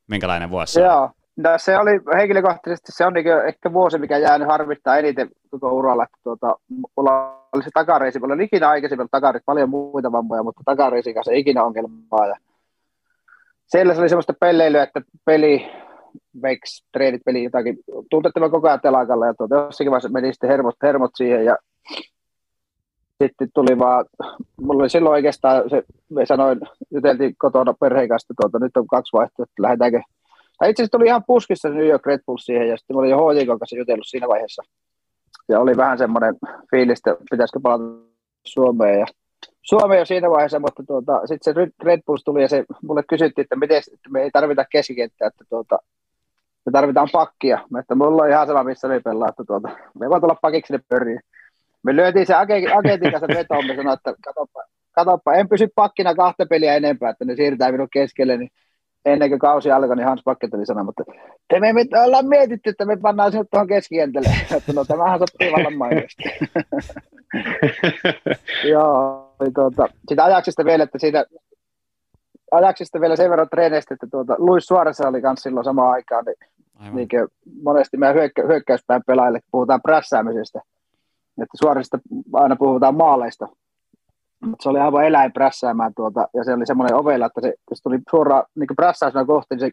minkälainen 0.08 0.50
vuosi 0.50 0.74
se 0.74 0.82
Joo. 0.82 1.10
No, 1.38 1.50
se 1.58 1.78
oli 1.78 1.92
henkilökohtaisesti, 2.18 2.92
se 2.92 3.06
on 3.06 3.14
niin 3.14 3.26
ehkä 3.48 3.74
vuosi, 3.74 3.98
mikä 3.98 4.18
jäänyt 4.18 4.48
harmittaa 4.48 4.98
eniten 4.98 5.30
koko 5.52 5.72
uralla. 5.72 6.06
Tuota, 6.24 6.56
mulla 6.70 7.48
oli 7.54 7.64
se 7.64 7.70
takareisi, 7.74 8.20
mulla 8.20 8.34
oli 8.34 8.44
ikinä 8.44 8.70
aikaisemmin 8.70 9.08
takareisi, 9.12 9.44
paljon 9.46 9.70
muita 9.70 10.12
vammoja, 10.12 10.44
mutta 10.44 10.62
takareisi 10.66 11.14
kanssa 11.14 11.32
ei 11.32 11.40
ikinä 11.40 11.64
ongelmaa. 11.64 12.28
Ja 12.28 12.36
siellä 13.66 13.94
se 13.94 14.00
oli 14.00 14.10
semmoista 14.10 14.34
pelleilyä, 14.40 14.84
että 14.84 15.02
peli, 15.26 15.72
veiks, 16.42 16.86
treenit, 16.92 17.22
peli 17.26 17.44
jotakin, 17.44 17.78
tuntettava 18.10 18.50
koko 18.50 18.68
ajan 18.68 18.82
telakalla 18.82 19.26
ja 19.26 19.34
tuota, 19.34 19.56
jossakin 19.56 19.92
vaiheessa 19.92 20.10
meni 20.10 20.34
sitten 20.34 20.50
hermot, 20.50 20.76
hermot 20.84 21.12
siihen 21.16 21.46
ja 21.46 21.58
sitten 23.24 23.48
tuli 23.54 23.80
vaan, 23.80 24.06
mulla 24.62 24.84
oli 24.84 24.90
silloin 24.90 25.14
oikeastaan, 25.14 25.70
se, 25.70 25.84
me 26.10 26.26
sanoin, 26.26 26.60
juteltiin 26.92 27.36
kotona 27.38 27.74
perheen 27.80 28.10
kanssa, 28.10 28.34
tuota, 28.42 28.60
nyt 28.60 28.78
on 28.78 28.88
kaksi 28.88 29.14
vaihtoehtoa, 29.14 29.64
lähdetäänkö. 29.64 30.02
Tai 30.58 30.70
itse 30.70 30.84
asiassa 30.84 30.98
tuli 30.98 31.06
ihan 31.06 31.24
puskissa 31.28 31.70
New 31.70 31.88
York 31.88 32.06
Red 32.06 32.20
Bull 32.26 32.38
siihen, 32.38 32.68
ja 32.68 32.78
sitten 32.78 32.96
mä 32.96 33.00
olin 33.00 33.12
jo 33.12 33.18
HJK 33.18 33.48
kanssa 33.48 33.78
jutellut 33.78 34.08
siinä 34.08 34.28
vaiheessa. 34.28 34.64
Ja 35.50 35.60
oli 35.60 35.78
vähän 35.78 35.98
semmoinen 35.98 36.36
fiilis, 36.72 37.00
että 37.00 37.18
pitäisikö 37.32 37.60
palata 37.60 37.84
Suomeen. 38.46 39.00
Ja 39.00 39.06
Suomeen 39.62 40.00
jo 40.00 40.06
siinä 40.06 40.30
vaiheessa, 40.30 40.60
mutta 40.60 40.84
tuota, 40.88 41.28
sitten 41.28 41.54
se 41.54 41.72
Red 41.84 42.02
Bulls 42.06 42.24
tuli 42.24 42.42
ja 42.42 42.48
se, 42.48 42.66
mulle 42.82 43.04
kysyttiin, 43.10 43.44
että, 43.44 43.56
miten, 43.56 43.78
että 43.78 44.10
me 44.10 44.22
ei 44.22 44.32
tarvita 44.32 44.66
keskikenttää, 44.72 45.28
että 45.28 45.44
tuota, 45.50 45.80
me 46.66 46.72
tarvitaan 46.72 47.10
pakkia. 47.12 47.60
Mä, 47.70 47.80
että 47.80 47.96
mulla 47.96 48.24
on 48.24 48.30
ihan 48.30 48.48
sama, 48.48 48.64
missä 48.64 48.88
me 48.88 49.00
pelaa, 49.00 49.30
että 49.30 49.44
tuota, 49.48 49.70
me 50.00 50.10
voi 50.10 50.22
tulla 50.22 50.38
pakiksi 50.42 50.74
ne 50.74 50.80
pöriin. 50.90 51.20
Me 51.86 51.96
lyötiin 51.96 52.26
se 52.26 52.34
agentin 52.34 53.12
kanssa 53.12 53.28
vetoon, 53.28 53.68
me 53.68 53.76
sanoin, 53.76 53.98
että 53.98 54.14
katoppa, 54.26 54.64
katoppa, 54.92 55.34
en 55.34 55.50
pysy 55.50 55.68
pakkina 55.76 56.16
kahta 56.16 56.46
peliä 56.46 56.76
enempää, 56.76 57.10
että 57.10 57.26
ne 57.26 57.36
siirtää 57.36 57.72
minun 57.72 57.88
keskelle, 57.94 58.38
niin 58.38 58.50
ennen 59.06 59.30
kuin 59.30 59.40
kausi 59.40 59.72
alkoi, 59.72 59.96
niin 59.96 60.08
Hans 60.08 60.22
Pakket 60.26 60.54
oli 60.54 60.66
sanonut, 60.66 60.96
että 61.00 61.14
te 61.50 61.60
me, 61.60 61.74
me 61.74 62.02
ollaan 62.06 62.28
mietitty, 62.28 62.70
että 62.70 62.86
me 62.86 62.98
pannaan 62.98 63.32
sinut 63.32 63.48
tuohon 63.52 63.68
keskikentälle. 63.68 64.30
Että 64.58 64.74
no 64.74 64.86
tämähän 64.86 65.20
sopii 65.20 65.52
vallan 65.52 65.78
mainiosti. 65.78 66.24
Joo, 68.72 69.36
niin 69.42 69.54
tuota, 69.54 69.88
sitä 70.10 70.24
ajaksista 70.24 70.66
vielä, 70.66 70.84
että 70.84 71.00
siitä 71.00 71.26
ajaksista 72.52 73.02
vielä 73.02 73.16
sen 73.16 73.30
verran 73.30 73.50
treeneistä, 73.50 73.94
että 73.94 74.08
tuota, 74.12 74.36
Luis 74.38 74.66
Suarez 74.66 75.02
oli 75.02 75.22
myös 75.22 75.40
silloin 75.40 75.64
samaan 75.64 75.92
aikaan, 75.92 76.26
niin, 76.26 76.96
niin 76.96 77.08
monesti 77.64 77.98
meidän 77.98 78.16
hyökkä, 78.16 78.44
hyökkäyspään 78.48 79.02
pelaajille 79.08 79.40
puhutaan 79.52 79.82
prässäämisestä– 79.82 80.62
että 81.42 81.58
suorista 81.64 82.00
aina 82.34 82.56
puhutaan 82.56 82.96
maaleista, 82.96 83.48
mutta 84.46 84.64
se 84.64 84.70
oli 84.70 84.80
aivan 84.80 85.06
eläin 85.06 85.34
prässäämään 85.34 85.94
tuota, 85.96 86.28
ja 86.34 86.44
se 86.44 86.54
oli 86.54 86.66
semmoinen 86.66 86.96
ovella, 86.96 87.26
että 87.26 87.42
se, 87.42 87.54
se 87.74 87.84
tuli 87.84 88.00
suoraan 88.10 88.44
niin 88.56 88.68
prässäysmään 88.76 89.28
kohti, 89.28 89.56
niin 89.56 89.60
se 89.60 89.72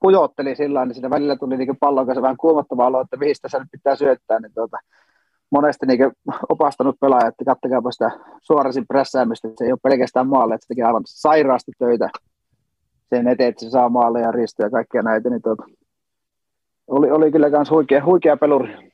pujotteli 0.00 0.56
sillä 0.56 0.84
niin 0.84 0.94
siinä 0.94 1.10
välillä 1.10 1.36
tuli 1.36 1.56
niin 1.56 1.76
pallon 1.80 2.06
kanssa 2.06 2.22
vähän 2.22 2.36
kuumottava 2.36 2.86
olo, 2.86 3.00
että 3.00 3.16
mihin 3.16 3.34
sitä 3.34 3.58
nyt 3.58 3.68
pitää 3.72 3.96
syöttää, 3.96 4.40
niin 4.40 4.54
tuota, 4.54 4.78
monesti 5.50 5.86
niin 5.86 6.12
opastanut 6.48 7.00
pelaaja, 7.00 7.26
että 7.26 7.44
kattakaapa 7.44 7.92
sitä 7.92 8.10
suorasin 8.42 8.86
prässäämistä, 8.86 9.48
se 9.56 9.64
ei 9.64 9.72
ole 9.72 9.78
pelkästään 9.82 10.26
maalle, 10.26 10.54
että 10.54 10.64
se 10.64 10.68
tekee 10.68 10.84
aivan 10.84 11.02
sairaasti 11.06 11.72
töitä 11.78 12.08
sen 13.10 13.28
eteen, 13.28 13.48
että 13.48 13.64
se 13.64 13.70
saa 13.70 13.88
maalle 13.88 14.20
ja 14.20 14.32
ristoja 14.32 14.66
ja 14.66 14.70
kaikkia 14.70 15.02
näitä, 15.02 15.30
niin 15.30 15.42
tuota, 15.42 15.62
oli, 16.86 17.10
oli 17.10 17.32
kyllä 17.32 17.50
myös 17.50 17.70
huikea, 17.70 18.04
huikea 18.04 18.36
peluri 18.36 18.89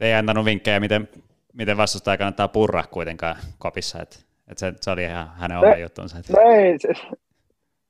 ei 0.00 0.14
antanut 0.14 0.44
vinkkejä, 0.44 0.80
miten, 0.80 1.08
miten 1.52 1.76
vastustaja 1.76 2.18
kannattaa 2.18 2.48
purra 2.48 2.84
kuitenkaan 2.90 3.36
kopissa, 3.58 4.02
että, 4.02 4.16
että 4.48 4.60
se, 4.60 4.72
se, 4.80 4.90
oli 4.90 5.04
ihan 5.04 5.30
hänen 5.36 5.58
oma 5.58 5.76
juttunsa. 5.76 6.18
Että... 6.18 6.32
No 6.32 6.40
ei, 6.50 6.78
se, 6.78 6.88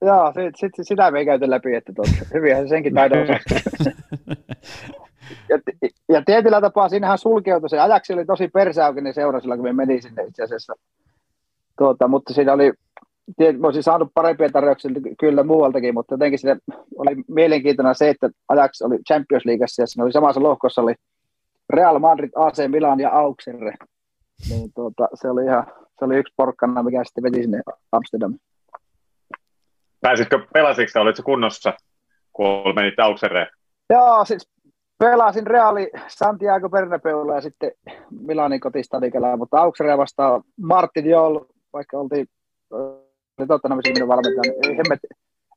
joo, 0.03 0.33
sit, 0.33 0.55
sit, 0.57 0.73
sitä 0.87 1.11
me 1.11 1.19
ei 1.19 1.25
käyty 1.25 1.51
läpi, 1.51 1.75
että 1.75 1.93
tuota, 1.93 2.11
hyvinhän 2.35 2.63
se 2.63 2.69
senkin 2.69 2.95
taidon 2.95 3.27
ja, 5.49 5.59
ja 6.09 6.23
tietyllä 6.27 6.61
tapaa 6.61 6.89
siinähän 6.89 7.19
sulkeutui, 7.19 7.69
se 7.69 7.81
ajaksi 7.81 8.13
oli 8.13 8.25
tosi 8.25 8.49
persäaukinen 8.49 9.15
seura 9.15 9.41
silloin, 9.41 9.59
kun 9.59 9.69
me 9.69 9.73
meni 9.73 10.03
sinne 10.03 10.23
itse 10.23 10.43
asiassa. 10.43 10.75
Tuota, 11.79 12.09
mutta 12.09 12.35
siinä 12.35 12.53
oli, 12.53 12.73
mä 13.59 13.67
olisin 13.67 13.83
saanut 13.83 14.11
parempia 14.15 14.49
tarjouksia 14.49 14.91
kyllä 15.21 15.43
muualtakin, 15.43 15.95
mutta 15.95 16.15
jotenkin 16.15 16.39
siinä 16.39 16.57
oli 16.97 17.17
mielenkiintoinen 17.29 17.95
se, 17.95 18.09
että 18.09 18.31
ajaksi 18.49 18.85
oli 18.85 18.99
Champions 19.09 19.45
Leagueassa 19.45 19.83
ja 19.83 19.87
siinä 19.87 20.05
oli 20.05 20.13
samassa 20.13 20.43
lohkossa 20.43 20.83
oli 20.83 20.95
Real 21.71 21.99
Madrid, 21.99 22.31
AC 22.37 22.69
Milan 22.69 23.01
ja 23.01 23.11
Auxerre. 23.11 23.75
Niin 24.51 24.73
tuota, 24.75 25.09
se 25.15 25.31
oli 25.31 25.45
ihan, 25.45 25.67
se 25.99 26.05
oli 26.05 26.17
yksi 26.17 26.35
porkkana, 26.37 26.83
mikä 26.83 27.05
sitten 27.05 27.25
veti 27.25 27.43
sinne 27.43 27.63
Amsterdamiin. 27.93 28.41
Pääsitkö, 30.01 30.47
pelasitko, 30.53 31.01
olitko 31.01 31.23
kunnossa, 31.23 31.73
kun 32.33 32.75
menit 32.75 32.99
Auxerreen? 32.99 33.47
Joo, 33.91 34.25
siis 34.25 34.49
pelasin 34.99 35.47
Reali 35.47 35.91
Santiago 36.09 36.69
Bernabeulla 36.69 37.35
ja 37.35 37.41
sitten 37.41 37.73
Milanin 38.27 38.61
kotistadikalla, 38.61 39.37
mutta 39.37 39.61
Auxerre 39.61 39.99
vastaan 39.99 40.43
Martin 40.63 41.11
Joll, 41.11 41.39
vaikka 41.73 41.99
oltiin 41.99 42.27
oli 43.41 43.47
Tottenhamin 43.47 43.83
minun 43.95 44.09
valmentaja, 44.09 44.53
niin 44.63 44.77
hemmet, 44.77 45.01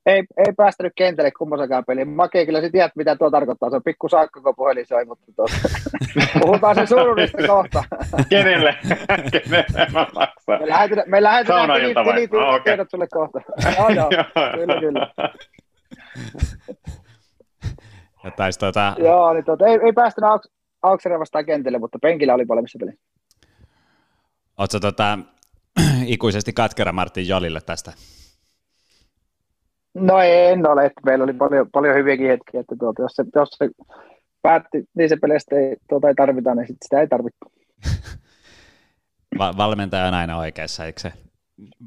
ei, 0.05 0.23
ei 0.37 0.53
päästänyt 0.57 0.93
kentälle 0.95 1.31
kummosakaan 1.31 1.85
peliin. 1.85 2.09
Make 2.09 2.45
kyllä 2.45 2.69
tiedät, 2.69 2.95
mitä 2.95 3.15
tuo 3.15 3.31
tarkoittaa. 3.31 3.69
Se 3.69 3.75
on 3.75 3.83
pikku 3.83 4.09
saakka, 4.09 4.41
kun 4.41 4.55
puhelin 4.55 4.87
soi, 4.87 5.05
mutta 5.05 5.25
tuota, 5.35 5.53
puhutaan 6.41 6.75
sen 6.75 6.87
suuruudesta 6.87 7.47
kohta. 7.47 7.83
Kenelle? 8.29 8.77
Kenelle 9.31 9.87
mä 9.93 10.07
maksan? 10.13 10.59
Me 10.59 10.67
lähetetään, 10.67 11.09
me 11.09 11.23
lähetetään 11.23 11.69
tili, 11.69 11.93
tili, 11.93 12.27
tili, 12.27 12.41
oh, 12.41 12.49
okay. 12.49 12.63
tiedot 12.63 12.89
sulle 12.89 13.07
kohta. 13.07 13.41
joo, 13.77 13.89
joo, 13.97 14.09
kyllä, 14.55 14.79
kyllä. 14.79 15.13
Ja 18.23 18.31
taisi 18.31 18.59
tuota... 18.59 18.95
Joo, 18.99 19.33
niin 19.33 19.45
tuota, 19.45 19.65
ei, 19.67 19.79
ei 19.85 19.93
päästänyt 19.93 20.31
Auks, 20.31 20.49
Auksere 20.81 21.19
vastaan 21.19 21.45
kentälle, 21.45 21.79
mutta 21.79 21.99
penkillä 21.99 22.33
oli 22.33 22.45
paljon 22.45 22.63
missä 22.63 22.79
peli. 22.79 22.91
Oletko 24.57 24.79
tota, 24.79 25.19
ikuisesti 26.05 26.53
katkera 26.53 26.91
Martin 26.91 27.27
Jolille 27.27 27.61
tästä? 27.61 27.91
No 29.93 30.19
en 30.21 30.67
ole, 30.67 30.85
että 30.85 31.01
meillä 31.05 31.23
oli 31.23 31.33
paljon, 31.33 31.67
paljon 31.71 31.95
hyviäkin 31.95 32.27
hetkiä, 32.27 32.59
että 32.59 32.75
tuota, 32.79 33.01
jos, 33.01 33.11
se, 33.15 33.23
jos 33.35 33.49
se 33.49 33.69
päätti 34.41 34.83
niin 34.95 35.09
se 35.09 35.17
peleistä 35.21 35.55
ei, 35.55 35.77
tuota 35.89 36.07
ei 36.07 36.15
tarvita, 36.15 36.55
niin 36.55 36.67
sit 36.67 36.77
sitä 36.83 37.01
ei 37.01 37.07
tarvitse. 37.07 37.37
Va- 39.39 39.53
valmentaja 39.57 40.05
on 40.05 40.13
aina 40.13 40.37
oikeassa, 40.37 40.85
eikö 40.85 40.99
se? 40.99 41.13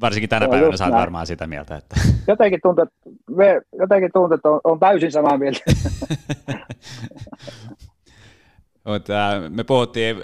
Varsinkin 0.01 0.29
tänä 0.29 0.45
no, 0.45 0.51
päivänä 0.51 0.77
sä 0.77 0.91
varmaan 0.91 1.27
sitä 1.27 1.47
mieltä. 1.47 1.75
Että... 1.75 1.95
Jotenkin 2.27 2.59
tuntuu, 2.63 2.83
että, 2.83 2.95
me, 3.35 3.61
jotenkin 3.79 4.09
tuntuu, 4.13 4.35
että 4.35 4.49
on, 4.49 4.61
on 4.63 4.79
täysin 4.79 5.11
samaa 5.11 5.37
mieltä. 5.37 5.59
Mutta, 8.87 9.31
äh, 9.31 9.49
me 9.49 9.63
puhuttiin 9.63 10.23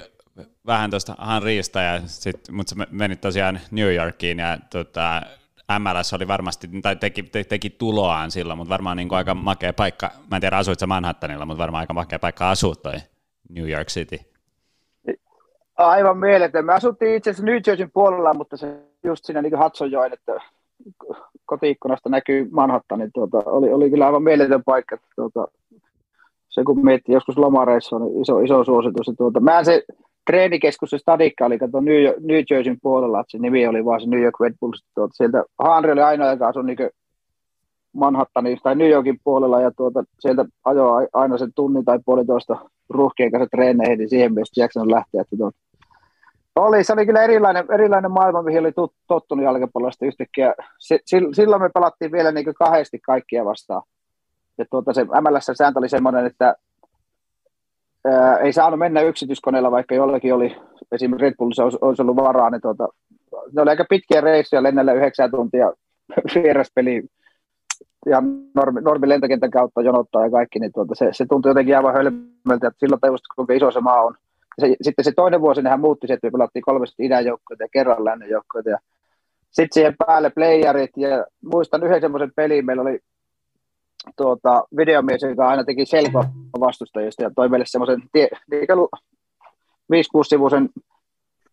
vähän 0.66 0.90
tuosta 0.90 1.16
Hanriista, 1.18 1.82
ja 1.82 2.02
sit, 2.06 2.40
mutta 2.52 2.76
se 2.76 2.86
meni 2.92 3.16
tosiaan 3.16 3.60
New 3.72 3.94
Yorkiin, 3.94 4.40
ja 4.40 4.58
tota, 4.70 5.22
MLS 5.80 6.14
oli 6.14 6.28
varmasti, 6.28 6.70
tai 6.82 6.96
teki, 6.96 7.24
te, 7.24 7.44
teki 7.44 7.70
tuloaan 7.70 8.32
silloin, 8.32 8.58
mutta 8.58 8.70
varmaan 8.74 8.98
niin 8.98 9.10
kuin 9.10 9.18
aika 9.18 9.36
makea 9.36 9.74
paikka, 9.74 10.12
mä 10.32 10.38
en 10.38 10.42
tiedä 10.42 10.58
asuit 10.58 10.80
sä 10.80 10.88
Manhattanilla, 10.88 11.46
mutta 11.46 11.62
varmaan 11.62 11.80
aika 11.80 11.94
makea 11.94 12.20
paikka 12.20 12.50
asua 12.50 12.76
toi 12.76 12.94
New 13.50 13.70
York 13.70 13.88
City. 13.88 14.18
Aivan 15.78 16.18
mieletön. 16.18 16.66
Me 16.66 16.74
asuttiin 16.74 17.16
itse 17.16 17.30
asiassa 17.30 17.46
New 17.46 17.60
Jerseyn 17.68 17.92
puolella, 17.92 18.34
mutta 18.34 18.58
se 18.58 18.80
just 19.04 19.26
siinä 19.26 19.42
niin 19.42 19.60
Hudsonjoen, 19.60 20.14
että 20.14 20.34
kotiikkunasta 21.46 22.10
näkyy 22.10 22.50
Manhattan, 22.52 23.00
niin 23.00 23.12
tuota, 23.14 23.38
oli, 23.46 23.74
oli 23.74 23.90
kyllä 23.90 24.06
aivan 24.06 24.24
mieletön 24.24 24.64
paikka. 24.64 24.98
Tuota, 25.16 25.48
se 26.50 26.64
kun 26.64 26.86
miettii 26.86 27.14
joskus 27.14 27.38
lomareissa, 27.38 27.96
on 27.96 28.22
iso, 28.22 28.40
iso 28.40 28.64
suositus. 28.64 29.12
Tuota, 29.18 29.40
mä 29.40 29.64
se 29.64 29.84
treenikeskus, 30.26 30.90
se 30.90 30.98
stadikka 30.98 31.46
oli 31.46 31.60
kato 31.60 31.82
New, 31.82 31.96
New 32.20 32.44
Jerseyn 32.50 32.78
puolella, 32.82 33.20
että 33.20 33.32
se 33.32 33.38
nimi 33.38 33.68
oli 33.68 33.86
vaan 33.86 34.02
se 34.02 34.08
New 34.08 34.22
York 34.22 34.40
Red 34.40 34.54
Bulls. 34.60 34.84
Tuota, 34.96 35.14
sieltä 35.14 35.44
Henry 35.64 35.92
oli 35.92 36.02
ainoa, 36.02 36.32
joka 36.32 36.48
asui 36.48 36.64
niin 36.64 36.78
Manhattanin 37.94 38.58
tai 38.64 38.76
New 38.76 38.90
Yorkin 38.90 39.20
puolella 39.24 39.62
ja 39.62 39.72
tuota, 39.72 40.04
sieltä 40.20 40.46
ajoi 40.66 41.08
aina 41.14 41.38
sen 41.38 41.54
tunnin 41.56 41.86
tai 41.86 42.00
puolitoista 42.06 42.58
ruuhkien 42.90 43.32
kanssa 43.32 43.48
treeneihin, 43.52 44.00
niin 44.00 44.10
siihen 44.10 44.34
myös 44.34 44.52
Jackson 44.58 44.92
lähteä. 44.92 45.22
Että 45.22 45.38
tuota, 45.38 45.58
oli, 46.56 46.84
se 46.84 46.94
oli 46.94 47.06
kyllä 47.06 47.24
erilainen, 47.24 47.66
erilainen 47.74 48.12
maailma, 48.12 48.42
mihin 48.42 48.60
oli 48.60 48.72
tottunut 49.08 49.46
jalkapallosta 49.46 50.06
yhtäkkiä. 50.06 50.54
Se, 50.80 51.00
silloin 51.34 51.62
me 51.62 51.70
pelattiin 51.74 52.12
vielä 52.12 52.32
niin 52.32 52.54
kahdesti 52.60 53.00
kaikkia 53.00 53.46
vastaan. 53.46 53.82
Ja 54.58 54.66
tuota, 54.72 54.94
se 54.94 55.04
MLS-sääntö 55.04 55.80
oli 55.80 55.90
semmoinen, 55.90 56.26
että 56.26 56.56
ää, 58.06 58.38
ei 58.38 58.54
saanut 58.54 58.80
mennä 58.80 59.01
yksityiskoneella, 59.01 59.72
vaikka 59.72 59.95
jollakin 59.95 60.34
oli, 60.34 60.56
esimerkiksi 60.91 61.26
Red 61.26 61.36
Bullissa 61.38 61.64
olisi, 61.64 61.78
olisi 61.82 62.01
ollut 62.01 62.16
varaa, 62.16 62.49
niin 62.49 62.62
tuota, 62.62 62.88
ne 63.56 63.62
oli 63.62 63.70
aika 63.70 63.86
pitkiä 63.89 64.22
reissuja 64.22 64.64
lennellä 64.64 64.93
yhdeksän 64.93 65.32
tuntia 65.32 65.72
vieraspeliin 66.36 67.10
ja 68.06 68.24
normi, 68.56 68.82
normi 68.82 69.10
lentokentän 69.10 69.51
kautta 69.51 69.82
jonottaa 69.82 70.26
ja 70.26 70.32
kaikki, 70.32 70.60
niin 70.60 70.72
tuota, 70.74 70.95
se, 70.95 71.10
se 71.12 71.26
tuntui 71.30 71.49
jotenkin 71.49 71.78
aivan 71.78 71.93
hölmöltä, 71.93 72.68
että 72.68 72.80
silloin 72.80 73.01
tajusti, 73.01 73.26
kuinka 73.36 73.54
iso 73.54 73.72
se 73.72 73.80
maa 73.80 74.01
on. 74.01 74.16
Se, 74.60 74.76
sitten 74.82 75.06
se 75.06 75.12
toinen 75.16 75.41
vuosi 75.41 75.62
nehän 75.62 75.80
muutti 75.80 76.08
se, 76.08 76.14
että 76.14 76.28
me 76.28 76.32
pelattiin 76.32 76.64
kolmesti 76.64 77.06
idän 77.06 77.26
joukkoita 77.26 77.64
ja 77.64 77.68
kerran 77.72 78.06
lännen 78.06 78.30
joukkoita. 78.30 78.70
Ja 78.70 78.78
sitten 79.51 79.74
siihen 79.74 79.95
päälle 80.08 80.30
playerit 80.30 80.91
ja 80.97 81.26
muistan 81.54 81.84
yhden 81.84 82.01
semmoisen 82.01 82.32
pelin, 82.36 82.66
meillä 82.66 82.82
oli 82.82 82.99
tuota, 84.18 84.64
videomies, 84.78 85.22
joka 85.22 85.47
aina 85.47 85.64
teki 85.64 85.86
selko 85.86 86.26
vastustajista 86.66 87.24
ja 87.24 87.32
toi 87.36 87.49
meille 87.49 87.66
semmoisen 87.68 88.01
5-6-sivuisen 89.93 90.70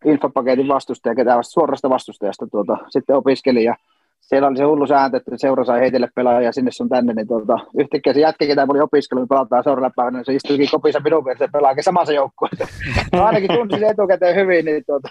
infopaketin 0.05 0.67
vastustaja, 0.67 1.15
ketä 1.15 1.37
suorasta 1.41 1.89
vastustajasta 1.89 2.47
tuota, 2.47 2.77
sitten 2.89 3.15
opiskeli 3.15 3.63
ja 3.63 3.75
siellä 4.21 4.47
oli 4.47 4.57
se 4.57 4.63
hullu 4.63 4.87
sääntö, 4.87 5.17
että 5.17 5.31
seura 5.35 5.65
sai 5.65 5.79
heitelle 5.79 6.09
pelaajia 6.15 6.51
sinne 6.51 6.71
sun 6.71 6.89
tänne, 6.89 7.13
niin 7.13 7.27
tuota, 7.27 7.59
yhtäkkiä 7.79 8.13
se 8.13 8.19
jätkä, 8.19 8.47
ketä 8.47 8.65
oli 8.69 8.79
opiskellut, 8.79 9.21
niin 9.21 9.29
pelataan 9.29 9.63
seuraavana 9.63 9.93
päivänä, 9.95 10.17
niin 10.17 10.25
se 10.25 10.33
istuikin 10.33 10.67
kopissa 10.71 10.99
minun 10.99 11.25
vieressä 11.25 11.45
ja 11.45 11.49
pelaakin 11.53 11.83
samassa 11.83 12.13
joukkueessa. 12.13 12.67
No 13.13 13.23
ainakin 13.23 13.49
tunsin 13.53 13.83
etukäteen 13.83 14.35
hyvin, 14.35 14.65
niin 14.65 14.83
tuota, 14.85 15.09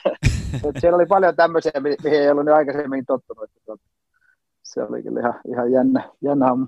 että 0.54 0.80
siellä 0.80 0.96
oli 0.96 1.06
paljon 1.06 1.36
tämmöisiä, 1.36 1.72
mihin 2.04 2.20
ei 2.20 2.30
ollut 2.30 2.44
nyt 2.44 2.54
aikaisemmin 2.54 3.06
tottunut. 3.06 3.44
Että 3.44 3.60
tuota, 3.66 3.82
se 4.62 4.82
oli 4.82 5.02
kyllä 5.02 5.20
ihan, 5.20 5.40
ihan 5.48 5.72
jännä, 5.72 6.10
jännä 6.22 6.48
homma. 6.48 6.66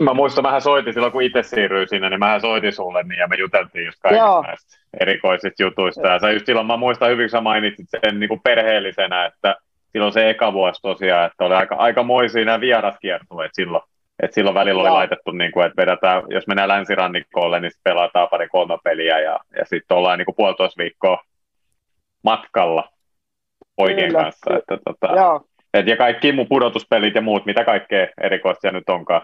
Mä 0.00 0.14
muistan, 0.14 0.44
vähän 0.44 0.60
soitin 0.60 0.92
silloin, 0.92 1.12
kun 1.12 1.22
itse 1.22 1.42
siirryin 1.42 1.88
sinne, 1.88 2.10
niin 2.10 2.20
mä 2.20 2.40
soitin 2.40 2.72
sulle 2.72 3.02
niin, 3.02 3.18
ja 3.18 3.28
me 3.28 3.36
juteltiin 3.36 3.86
just 3.86 3.98
kaikista 4.00 4.26
Joo. 4.26 4.42
näistä 4.42 4.78
erikoisista 5.00 5.62
jutuista. 5.62 6.08
Ja 6.08 6.18
sä 6.18 6.30
just 6.30 6.46
silloin, 6.46 6.66
mä 6.66 6.76
muistan 6.76 7.10
hyvin, 7.10 7.30
sä 7.30 7.40
mainitsit 7.40 7.86
sen 7.90 8.20
niin 8.20 8.28
kuin 8.28 8.40
perheellisenä, 8.44 9.26
että 9.26 9.56
silloin 9.92 10.12
se 10.12 10.30
eka 10.30 10.52
vuosi 10.52 10.82
tosiaan, 10.82 11.26
että 11.26 11.44
oli 11.44 11.54
aika, 11.54 11.74
aika 11.74 12.02
moisia 12.02 12.44
nämä 12.44 12.60
vieraskiertueet 12.60 13.50
silloin. 13.54 13.82
Et 14.22 14.32
silloin 14.32 14.54
välillä 14.54 14.80
oli 14.80 14.88
Joo. 14.88 14.96
laitettu, 14.96 15.30
niin 15.30 15.52
kuin, 15.52 15.66
että 15.66 15.82
vedetään, 15.82 16.22
jos 16.28 16.46
mennään 16.46 16.68
länsirannikolle, 16.68 17.60
niin 17.60 17.72
pelataan 17.84 18.28
pari 18.30 18.48
kolme 18.48 18.78
peliä 18.84 19.18
ja, 19.18 19.38
ja 19.58 19.64
sitten 19.64 19.96
ollaan 19.96 20.18
niin 20.18 20.26
kuin 20.26 20.36
puolitoista 20.36 20.82
viikkoa 20.82 21.18
matkalla 22.22 22.88
poikien 23.76 24.08
Kyllä. 24.08 24.22
kanssa. 24.22 24.56
Että, 24.56 24.78
tota, 24.84 25.14
Joo. 25.16 25.44
et, 25.74 25.86
ja 25.86 25.96
kaikki 25.96 26.32
mun 26.32 26.48
pudotuspelit 26.48 27.14
ja 27.14 27.20
muut, 27.20 27.46
mitä 27.46 27.64
kaikkea 27.64 28.06
erikoista 28.20 28.72
nyt 28.72 28.88
onkaan. 28.88 29.22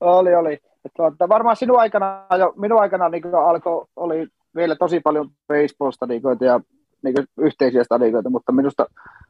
Oli, 0.00 0.34
oli. 0.34 0.58
Tuota, 0.96 1.28
varmaan 1.28 1.56
sinun 1.56 1.78
aikana, 1.78 2.26
jo, 2.38 2.52
minun 2.56 2.80
aikana 2.80 3.08
niin 3.08 3.34
alkoi, 3.34 3.86
oli 3.96 4.26
vielä 4.56 4.76
tosi 4.76 5.00
paljon 5.00 5.28
baseball-stadikoita 5.52 6.44
ja 6.44 6.60
niin 7.02 7.14
yhteisiä 7.38 7.84
stadikoita, 7.84 8.30
mutta 8.30 8.52
minusta 8.52 8.86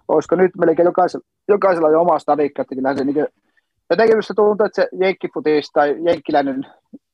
olisiko 0.08 0.36
nyt 0.36 0.50
melkein 0.58 0.86
jokaisella, 0.86 1.26
jokaisella 1.48 1.90
jo 1.90 2.00
oma 2.00 2.18
stadikka, 2.18 2.62
että 2.62 2.74
kyllähän 2.74 2.98
se 2.98 3.04
niin 3.04 3.14
kuin, 3.14 3.26
jotenkin 3.90 4.16
minusta 4.16 4.34
tuntuu, 4.34 4.66
että 4.66 4.82
se 4.82 4.88
jenkkifutis 5.00 5.70
tai 5.72 5.96
jenkkiläinen 6.04 6.66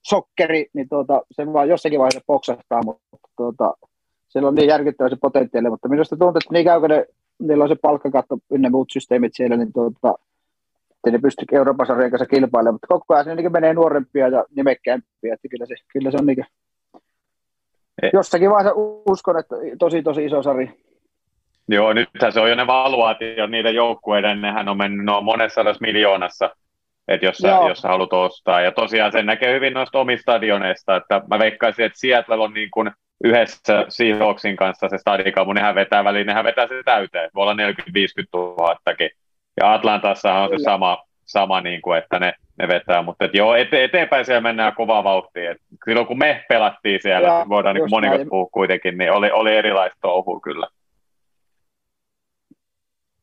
sokkeri, 0.03 0.67
niin 0.73 0.89
tuota, 0.89 1.23
se 1.31 1.53
vaan 1.53 1.69
jossakin 1.69 1.99
vaiheessa 1.99 2.25
poksahtaa, 2.27 2.83
mutta 2.83 3.17
tuota, 3.37 3.75
siellä 4.29 4.49
on 4.49 4.55
niin 4.55 4.69
järkyttävä 4.69 5.09
se 5.09 5.17
potentiaali, 5.21 5.71
mutta 5.71 5.89
minusta 5.89 6.17
tuntuu, 6.17 6.39
että 6.39 6.53
niin 6.53 6.65
käy, 6.65 6.81
kun 6.81 6.91
ne, 6.91 7.07
niillä 7.39 7.65
on 7.65 7.69
se 7.69 7.77
palkkakatto 7.83 8.39
ynnä 8.51 8.71
muut 8.71 8.89
systeemit 8.93 9.33
siellä, 9.35 9.57
niin 9.57 9.73
tuota, 9.73 10.15
että 11.07 11.19
ne 11.19 11.23
pysty 11.23 11.45
Euroopan 11.53 11.87
sarjan 11.87 12.11
kanssa 12.11 12.27
kilpailemaan, 12.27 12.75
mutta 12.75 12.87
koko 12.87 13.15
ajan 13.15 13.25
se 13.25 13.35
niin 13.35 13.53
menee 13.53 13.75
nuorempia 13.75 14.29
ja 14.29 14.45
nimekkäämpiä, 14.57 15.35
että 15.35 15.49
kyllä 15.49 15.67
se, 15.67 15.75
kyllä 15.93 16.11
se 16.11 16.17
on 16.21 16.27
niin 16.27 16.37
kuin, 16.37 16.47
jossakin 18.13 18.51
vaiheessa 18.51 18.81
uskon, 19.07 19.39
että 19.39 19.57
tosi 19.79 20.03
tosi 20.03 20.25
iso 20.25 20.43
sarja. 20.43 20.69
Joo, 21.69 21.93
nythän 21.93 22.33
se 22.33 22.41
on 22.41 22.51
jo 22.51 22.55
ne 22.55 22.67
valuaatio 22.67 23.47
niiden 23.47 23.75
joukkueiden, 23.75 24.41
nehän 24.41 24.69
on 24.69 24.77
mennyt 24.77 25.05
no, 25.05 25.21
monessa 25.21 25.61
miljoonassa, 25.81 26.51
että 27.09 27.27
jos, 27.27 27.37
sä, 27.37 27.49
jos 27.49 27.79
sä 27.79 27.89
haluat 27.89 28.13
ostaa. 28.13 28.61
Ja 28.61 28.73
tosiaan 28.73 29.13
sen 29.13 29.27
näkee 29.27 29.55
hyvin 29.55 29.75
noista 29.75 29.99
omista 29.99 30.23
stadioneista, 30.23 30.97
että 30.97 31.23
mä 31.31 31.39
veikkaisin, 31.39 31.85
että 31.85 31.99
Seattle 31.99 32.35
on 32.35 32.55
niin 32.55 32.71
kuin 32.71 32.91
yhdessä 33.25 33.85
Seahawksin 33.89 34.57
kanssa 34.57 34.89
se 34.89 34.99
stadikaupu, 34.99 35.53
nehän 35.53 35.75
vetää 35.75 36.05
väliin, 36.05 36.27
nehän 36.27 36.45
vetää 36.45 36.67
se 36.67 36.83
täyteen, 36.85 37.31
voi 37.35 37.43
olla 37.43 37.55
40-50 37.55 37.57
000 38.35 38.77
Ja 39.57 39.75
Atlantassa 39.75 40.35
on 40.35 40.49
se 40.49 40.65
sama, 40.65 41.05
sama 41.25 41.61
niin 41.61 41.83
kuin, 41.83 41.99
että 41.99 42.19
ne, 42.19 42.33
ne 42.59 42.69
vetää, 42.69 43.03
mutta 43.03 43.25
et 43.25 43.35
joo, 43.35 43.55
ete, 43.55 43.85
eteenpäin 43.85 44.25
siellä 44.25 44.41
mennään 44.41 44.75
kovaa 44.75 45.05
vauhtia. 45.05 45.51
Et 45.51 45.59
silloin 45.85 46.07
kun 46.07 46.19
me 46.19 46.45
pelattiin 46.49 47.01
siellä, 47.03 47.29
ja, 47.29 47.47
voidaan 47.49 47.75
niin 47.75 47.91
monikas 47.91 48.27
puhua 48.31 48.49
kuitenkin, 48.53 48.99
niin 48.99 49.13
oli, 49.13 49.31
oli 49.31 49.57
erilaista 49.57 49.99
touhua 50.01 50.41
kyllä. 50.41 50.69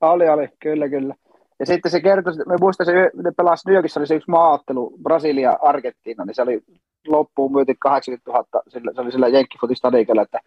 Oli, 0.02 0.30
oli, 0.30 0.50
kyllä, 0.60 0.90
kyllä. 0.90 1.16
Ja 1.60 1.66
sitten 1.66 1.92
se 1.92 2.02
kertoi, 2.02 2.34
me 2.48 2.56
muistan, 2.62 2.86
se, 2.86 2.94
ne 2.94 3.32
pelasi 3.38 3.68
New 3.68 3.76
Yorkissa, 3.76 4.00
oli 4.00 4.08
se 4.08 4.16
yksi 4.16 4.32
maaottelu, 4.32 4.94
Brasilia, 5.04 5.58
Argentiina, 5.62 6.26
niin 6.26 6.36
se 6.36 6.42
oli 6.42 6.62
loppuun 7.08 7.52
myyty 7.52 7.74
80 7.80 8.32
000, 8.32 8.64
se 8.68 9.02
oli 9.02 9.12
sillä 9.12 9.28
jenkkifutistadikalla, 9.28 10.22
että 10.22 10.40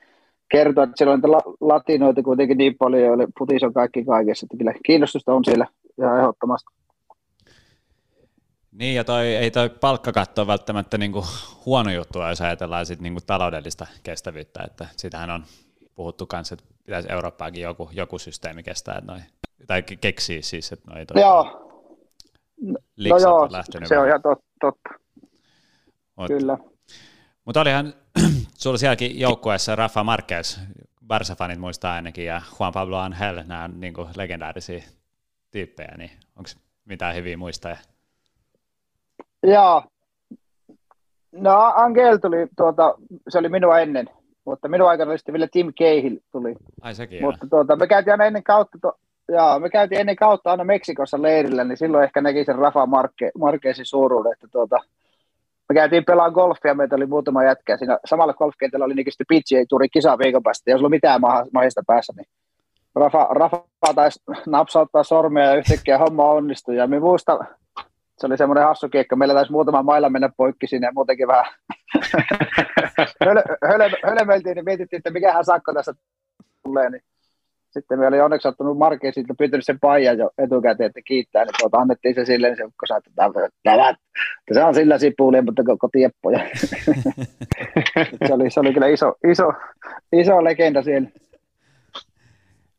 kertoo, 0.51 0.85
että 0.85 0.94
siellä 0.97 1.12
on 1.12 1.20
niitä 1.20 1.39
latinoita 1.60 2.23
kuitenkin 2.23 2.59
niin 2.59 2.77
paljon, 2.78 3.02
joille 3.02 3.27
futis 3.39 3.62
on 3.62 3.73
kaikki 3.73 4.05
kaikessa, 4.05 4.47
että 4.47 4.56
kyllä 4.56 4.74
kiinnostusta 4.86 5.35
on 5.35 5.44
siellä 5.44 5.66
ihan 5.98 6.18
ehdottomasti. 6.18 6.77
Niin, 8.73 8.94
ja 8.94 9.05
toi, 9.05 9.27
ei 9.27 9.51
toi 9.51 9.68
palkkakatto 9.68 10.40
ole 10.40 10.47
välttämättä 10.47 10.98
niinku 10.98 11.24
huono 11.66 11.90
juttu, 11.90 12.23
jos 12.23 12.40
ajatellaan 12.40 12.86
sit 12.86 13.01
niinku 13.01 13.20
taloudellista 13.27 13.86
kestävyyttä, 14.02 14.62
että 14.66 14.86
sitähän 14.97 15.31
on 15.31 15.44
puhuttu 15.94 16.27
kanssa, 16.27 16.55
että 16.55 16.66
pitäisi 16.85 17.12
Eurooppaakin 17.12 17.62
joku, 17.62 17.90
joku 17.93 18.18
systeemi 18.18 18.62
kestää, 18.62 19.02
noi, 19.06 19.18
tai 19.66 19.82
keksii 19.82 20.43
siis, 20.43 20.73
että 20.73 20.90
noi 20.90 21.06
toi, 21.06 21.23
joo. 21.23 21.66
No 22.60 22.78
joo, 22.97 23.40
on 23.40 23.51
se 23.89 23.98
on 23.98 24.09
ihan 24.09 24.23
tot, 24.23 24.39
totta. 24.60 24.90
Mut, 26.16 26.28
Kyllä. 26.28 26.59
Mutta 27.44 27.60
olihan 27.60 27.94
sulla 28.66 28.78
sielläkin 28.78 29.20
joukkueessa 29.20 29.76
Rafa 29.76 30.05
Marquez, 30.05 30.59
Barça-fanit 31.05 31.59
muistaa 31.59 31.94
ainakin, 31.94 32.24
ja 32.24 32.43
Juan 32.59 32.72
Pablo 32.72 32.97
Angel, 32.97 33.43
nämä 33.47 33.64
on 33.64 33.80
niin 33.80 33.94
legendaarisia 34.16 34.82
tyyppejä, 35.51 35.94
niin 35.98 36.10
onko 36.36 36.51
mitään 36.84 37.14
hyviä 37.14 37.36
muistaa? 37.36 37.76
Joo. 39.43 39.82
No 41.32 41.72
Angel 41.76 42.16
tuli, 42.16 42.36
tuota, 42.56 42.94
se 43.28 43.38
oli 43.38 43.48
minua 43.48 43.80
ennen, 43.80 44.09
mutta 44.44 44.68
minun 44.68 44.88
aikana 44.88 45.10
oli 45.10 45.18
sitten 45.18 45.32
vielä 45.32 45.48
Tim 45.52 45.72
Cahill 45.72 46.16
tuli. 46.32 46.55
Ai 46.80 46.94
sekin 46.94 47.22
Mutta 47.22 47.47
tuota, 47.51 47.76
me 47.76 47.86
käytiin 47.86 48.12
aina 48.12 48.24
ennen 48.24 48.43
kautta, 48.43 48.78
to, 48.82 48.98
jaa, 49.32 49.59
me 49.59 49.70
käytiin 49.70 50.01
ennen 50.01 50.16
kautta 50.16 50.51
aina 50.51 50.64
Meksikossa 50.64 51.22
leirillä, 51.22 51.64
niin 51.64 51.76
silloin 51.76 52.05
ehkä 52.05 52.20
näki 52.20 52.44
sen 52.44 52.56
Rafa 52.59 52.86
Marke, 52.86 53.30
Markeesin 53.38 53.86
suuruuden, 53.86 54.32
että 54.32 54.48
tuota, 54.48 54.76
me 55.68 55.74
käytiin 55.74 56.05
pelaamaan 56.05 56.32
golfia, 56.32 56.74
meitä 56.74 56.97
oli 56.97 57.06
muutama 57.06 57.44
jätkä. 57.44 57.76
Siinä 57.76 57.98
samalla 58.05 58.34
golfkentällä 58.34 58.84
oli 58.84 58.94
niin 58.94 59.06
PGA 59.06 59.64
Tourin 59.68 59.90
kisa 59.93 60.18
viikon 60.18 60.43
päästä, 60.43 60.70
jos 60.70 60.80
oli 60.80 60.88
mitään 60.88 61.20
mahista 61.52 61.82
päässä, 61.86 62.12
niin 62.16 62.26
Rafa, 62.94 63.26
Rafa 63.30 63.64
taisi 63.94 64.22
napsauttaa 64.47 65.02
sormia 65.02 65.44
ja 65.44 65.55
yhtäkkiä 65.55 65.98
homma 65.98 66.30
onnistui. 66.30 66.76
Ja 66.76 66.86
me 66.86 67.01
muista, 67.01 67.38
se 68.18 68.26
oli 68.26 68.36
semmoinen 68.36 68.64
hassu 68.64 68.88
kiekka. 68.88 69.16
Meillä 69.16 69.34
taisi 69.34 69.52
muutama 69.52 69.82
mailla 69.82 70.10
mennä 70.10 70.30
poikki 70.36 70.66
sinne 70.66 70.86
ja 70.86 70.93
muutenkin 70.94 71.28
vähän 71.28 71.44
höl, 73.24 73.43
höl, 73.68 73.90
hölmeltiin, 74.05 74.55
niin 74.55 74.64
mietittiin, 74.64 74.98
että 74.98 75.10
mikähän 75.10 75.44
sakko 75.44 75.74
tässä 75.74 75.93
tulee. 76.64 76.90
Niin 76.90 77.02
sitten 77.70 77.98
me 77.98 78.06
oli 78.06 78.20
onneksi 78.20 78.48
ottanut 78.48 78.78
Markein 78.78 79.14
siitä 79.14 79.34
pyytänyt 79.38 79.64
sen 79.64 79.80
paijan 79.80 80.18
jo 80.18 80.30
etukäteen, 80.38 80.86
että 80.86 81.01
kiittää, 81.02 81.44
niin 81.44 81.55
tuota, 81.60 81.78
annettiin 81.78 82.14
se 82.14 82.24
silleen, 82.24 82.51
niin 82.51 82.56
se 82.56 82.64
ukko 82.64 82.86
sanoi, 82.86 82.98
että 82.98 83.10
tämä, 83.62 83.94
se 84.55 84.64
on 84.64 84.74
sillä 84.74 84.98
sipulia, 84.98 85.43
mutta 85.43 85.64
koko 85.64 85.88
tieppoja. 85.93 86.38
se, 88.26 88.34
oli, 88.34 88.51
se 88.51 88.60
oli 88.60 88.72
kyllä 88.72 88.86
iso, 88.86 89.14
iso, 89.30 89.52
iso 90.12 90.44
legenda 90.44 90.82
siellä. 90.82 91.09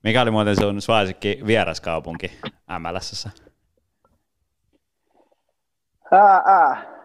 Mikä 0.03 0.21
oli 0.21 0.31
muuten 0.31 0.55
sun 0.55 0.81
suosikki 0.81 1.39
vieraskaupunki 1.47 2.31
MLSssä? 2.79 3.29
Ää, 6.11 6.41
ää. 6.45 6.97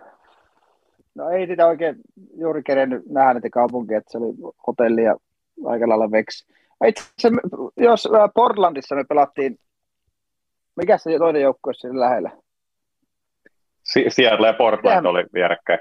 No 1.14 1.30
ei 1.30 1.46
sitä 1.46 1.66
oikein 1.66 1.96
juuri 2.36 2.62
kerennyt 2.62 3.02
nähdä 3.06 3.34
niitä 3.34 3.48
kaupunkia, 3.50 3.98
että 3.98 4.12
se 4.12 4.18
oli 4.18 4.34
hotelli 4.66 5.02
ja 5.02 5.16
aika 5.66 5.88
lailla 5.88 6.10
veksi. 6.10 6.52
Itse 6.86 7.30
jos 7.76 8.08
Portlandissa 8.34 8.94
me 8.94 9.04
pelattiin, 9.04 9.58
mikä 10.76 10.98
se 10.98 11.18
toinen 11.18 11.42
joukkue 11.42 11.74
siinä 11.74 12.00
lähellä? 12.00 12.30
Seattle 14.08 14.46
ja 14.46 14.52
Portland 14.52 15.06
oli 15.06 15.24
vierekkäin. 15.34 15.78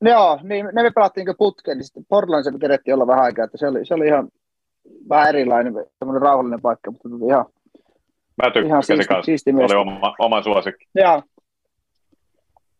Joo, 0.00 0.38
niin 0.42 0.68
ne 0.72 0.82
me 0.82 0.90
pelattiin 0.90 1.26
putkeen, 1.38 1.76
niin 1.76 1.84
sitten 1.84 2.04
Portlandissa 2.08 2.50
me 2.50 2.58
kerettiin 2.58 2.94
olla 2.94 3.06
vähän 3.06 3.24
aikaa, 3.24 3.44
että 3.44 3.58
se 3.58 3.68
oli, 3.68 3.84
se 3.84 3.94
oli 3.94 4.06
ihan 4.06 4.28
vähän 5.08 5.28
erilainen, 5.28 5.74
semmoinen 5.98 6.22
rauhallinen 6.22 6.60
paikka, 6.62 6.90
mutta 6.90 7.08
ihan, 7.28 7.46
Mä 8.42 8.66
ihan 8.66 8.82
siisti, 8.82 9.14
siisti 9.24 9.50
oli 9.50 9.74
oma, 9.74 10.14
oma 10.18 10.42
suosikki. 10.42 10.86
Joo. 10.94 11.22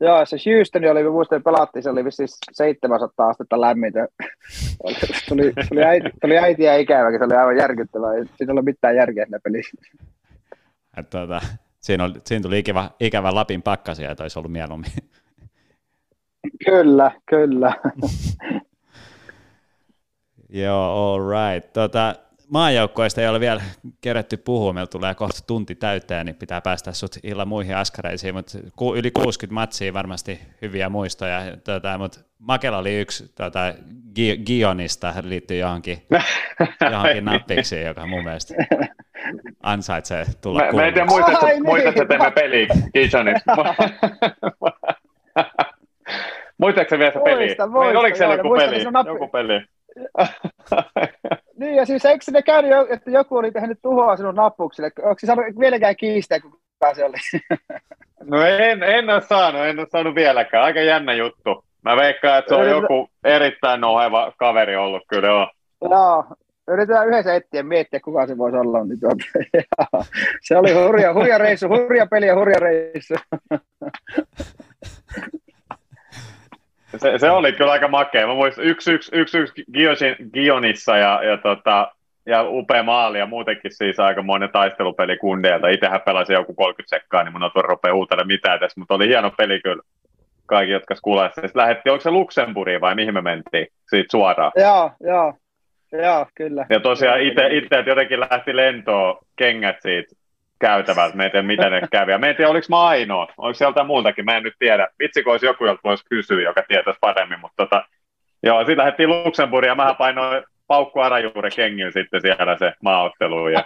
Joo, 0.01 0.27
se 0.27 0.37
Houston 0.47 0.85
oli, 0.85 1.03
me 1.03 1.11
muistan, 1.11 1.43
pelattiin, 1.43 1.83
se 1.83 1.91
oli 1.91 2.05
vissiin 2.05 2.29
700 2.53 3.29
astetta 3.29 3.61
lämmintä. 3.61 4.09
tuli, 5.29 5.53
tuli, 5.69 5.85
äiti, 5.85 6.11
tuli 6.21 6.39
äiti 6.39 6.63
ja 6.63 6.77
ikäväkin, 6.77 7.19
se 7.19 7.25
oli 7.25 7.35
aivan 7.35 7.57
järkyttävää. 7.57 8.13
Siinä 8.13 8.29
ei 8.41 8.53
ole 8.53 8.63
mitään 8.63 8.97
järkeä 8.97 9.25
siinä 9.25 9.39
pelissä. 9.45 9.77
tuota, 11.11 11.41
siinä, 11.81 12.05
oli, 12.05 12.15
siinä 12.25 12.43
tuli 12.43 12.59
ikävä, 12.59 12.91
ikävä 13.01 13.35
Lapin 13.35 13.63
pakkasia, 13.63 14.11
että 14.11 14.25
olisi 14.25 14.39
ollut 14.39 14.53
mieluummin. 14.53 14.91
Kyllä, 16.65 17.11
kyllä. 17.27 17.73
Joo, 20.53 21.15
all 21.15 21.21
right. 21.31 21.73
Tota, 21.73 22.15
maajoukkoista 22.51 23.21
ei 23.21 23.29
ole 23.29 23.41
vielä 23.41 23.63
kerätty 24.01 24.37
puhua, 24.37 24.73
meillä 24.73 24.87
tulee 24.87 25.15
kohta 25.15 25.39
tunti 25.47 25.75
täyteen, 25.75 26.27
niin 26.27 26.37
pitää 26.37 26.61
päästä 26.61 26.93
sut 26.93 27.17
illan 27.23 27.49
muihin 27.49 27.77
askareisiin, 27.77 28.35
mutta 28.35 28.59
yli 28.97 29.11
60 29.11 29.55
matsia 29.55 29.95
varmasti 29.95 30.41
hyviä 30.63 30.89
muistoja, 30.89 31.41
tota, 31.65 31.99
mutta 31.99 32.21
Makela 32.39 32.79
oli 32.79 33.01
yksi 33.01 33.33
tota, 33.35 33.75
Gionista, 34.47 35.15
liittyy 35.23 35.57
johonkin, 35.57 36.03
johonkin 36.93 37.25
nappiksiin, 37.25 37.87
joka 37.87 38.07
mun 38.07 38.25
mielestä 38.25 38.55
ansaitsee 39.63 40.27
tulla 40.41 40.61
Mä, 40.61 40.73
mä 40.73 40.87
en 40.87 40.95
tiedä, 40.95 41.07
muistatko, 41.07 41.47
Ai, 41.47 41.61
muistatko 41.61 42.01
niin. 42.01 42.09
teemme 42.09 42.31
peliä 42.31 42.67
Gionista? 42.93 43.57
Muistatko 46.61 46.99
vielä 46.99 47.13
se 47.13 47.21
peli? 47.25 47.45
Muista, 47.45 47.67
muista, 47.67 47.99
Oliko 47.99 48.17
siellä 48.17 48.35
joku 48.35 48.57
peli? 48.57 48.83
Joku 49.07 49.29
peli? 49.37 49.65
Niin, 51.61 51.75
ja 51.75 51.87
siis 51.87 52.05
eikö 52.05 52.25
ne 52.31 52.43
käynyt, 52.43 52.91
että 52.91 53.11
joku 53.11 53.37
oli 53.37 53.51
tehnyt 53.51 53.79
tuhoa 53.83 54.17
sinun 54.17 54.35
nappuksille? 54.35 54.91
Onko 55.03 55.19
se 55.19 55.27
saanut 55.27 55.45
vieläkään 55.59 55.97
kiistää, 55.97 56.41
kuka 56.41 56.95
se 56.95 57.05
oli? 57.05 57.17
no 58.31 58.43
en, 58.43 58.83
en 58.83 59.11
ole 59.11 59.21
saanut, 59.21 59.63
en 59.63 59.79
ole 59.79 59.87
saanut 59.91 60.15
vieläkään. 60.15 60.65
Aika 60.65 60.81
jännä 60.81 61.13
juttu. 61.15 61.65
Mä 61.83 61.97
veikkaan, 61.97 62.39
että 62.39 62.49
se 62.49 62.55
on 62.55 62.61
Yritetään... 62.61 62.83
joku 62.83 63.11
erittäin 63.25 63.81
noheva 63.81 64.33
kaveri 64.39 64.77
ollut, 64.77 65.03
kyllä 65.09 65.29
joo. 65.29 65.51
Joo, 65.91 66.25
yritetään 66.69 67.09
yhdessä 67.09 67.35
etsiä 67.35 67.63
miettiä, 67.63 68.01
kuka 68.01 68.27
se 68.27 68.39
voisi 68.39 68.57
olla. 68.57 68.85
Niin 68.85 69.01
tuota, 69.01 69.25
se 70.47 70.57
oli 70.57 70.73
hurja, 70.73 71.15
hurja 71.15 71.39
reissu, 71.39 71.69
hurja 71.69 72.07
peli 72.07 72.27
ja 72.27 72.35
hurja 72.35 72.59
reissu. 72.59 73.15
Se, 76.97 77.19
se 77.19 77.31
oli 77.31 77.53
kyllä 77.53 77.73
aika 77.73 77.89
makea. 77.89 78.27
Mä 78.27 78.35
muistan 78.35 78.65
yksi, 78.65 78.93
yksi, 78.93 79.11
yksi, 79.15 79.39
yksi 79.39 79.65
Gionissa 80.33 80.97
ja, 80.97 81.21
ja, 81.25 81.37
tota, 81.37 81.93
ja 82.27 82.43
upea 82.43 82.83
maali 82.83 83.19
ja 83.19 83.27
muutenkin 83.27 83.75
siis 83.75 84.01
aika 84.01 84.23
monen 84.23 84.51
taistelupeli 84.53 85.17
kundeilta. 85.17 85.69
Itsehän 85.69 86.01
pelasin 86.01 86.35
joku 86.35 86.55
30 86.55 86.97
sekkaa, 86.97 87.25
niin 87.25 87.33
mun 87.33 87.43
on 87.43 87.51
rupea 87.65 87.95
uutelle 87.95 88.25
mitään 88.25 88.61
tässä, 88.61 88.81
mutta 88.81 88.95
oli 88.95 89.09
hieno 89.09 89.33
peli 89.37 89.61
kyllä 89.61 89.83
kaikki, 90.47 90.73
jotka 90.73 90.95
kuulee. 91.03 91.29
Sitten 91.29 91.51
lähdettiin, 91.55 91.93
onko 91.93 92.03
se 92.03 92.11
Luxemburgiin 92.11 92.81
vai 92.81 92.95
mihin 92.95 93.15
me 93.15 93.21
mentiin 93.21 93.67
siitä 93.91 94.11
suoraan? 94.11 94.53
Joo, 94.57 94.91
joo. 95.01 95.35
Joo, 95.93 96.27
kyllä. 96.35 96.67
Ja 96.71 96.81
tosiaan 96.81 97.21
itse, 97.21 97.47
itse 97.51 97.85
jotenkin 97.87 98.21
lähti 98.21 98.57
lentoon 98.57 99.19
kengät 99.37 99.77
siitä 99.83 100.15
käytävältä. 100.61 101.17
Mä 101.17 101.25
en 101.25 101.31
tiedä, 101.31 101.47
mitä 101.47 101.71
ne 101.71 101.81
kävi. 101.93 102.13
Ja 102.13 102.19
mä 102.19 102.27
en 102.27 102.37
tiedä, 102.37 102.51
oliko 102.51 102.67
mä 102.69 102.83
ainoa. 102.83 103.27
Oliko 103.39 103.57
sieltä 103.57 103.85
muultakin? 103.85 104.25
Mä 104.25 104.37
en 104.37 104.43
nyt 104.43 104.55
tiedä. 104.59 104.89
Vitsi, 104.99 105.23
kun 105.23 105.33
olisi 105.33 105.47
joku, 105.47 105.67
jolta 105.67 105.81
voisi 105.85 106.05
kysyä, 106.11 106.43
joka 106.43 106.63
tietäisi 106.69 106.99
paremmin. 107.01 107.41
Mutta 107.41 107.57
tota, 107.57 107.85
joo, 108.43 108.61
sitten 108.61 108.79
lähdettiin 108.79 109.09
Luxemburgiin 109.09 109.69
ja 109.69 109.75
mä 109.75 109.95
painoin 109.95 110.45
paukku 110.67 111.01
Arajuure 111.01 111.51
kengin 111.51 111.93
sitten 111.93 112.21
siellä 112.21 112.59
se 112.59 112.73
maaottelu. 112.83 113.49
Ja 113.49 113.65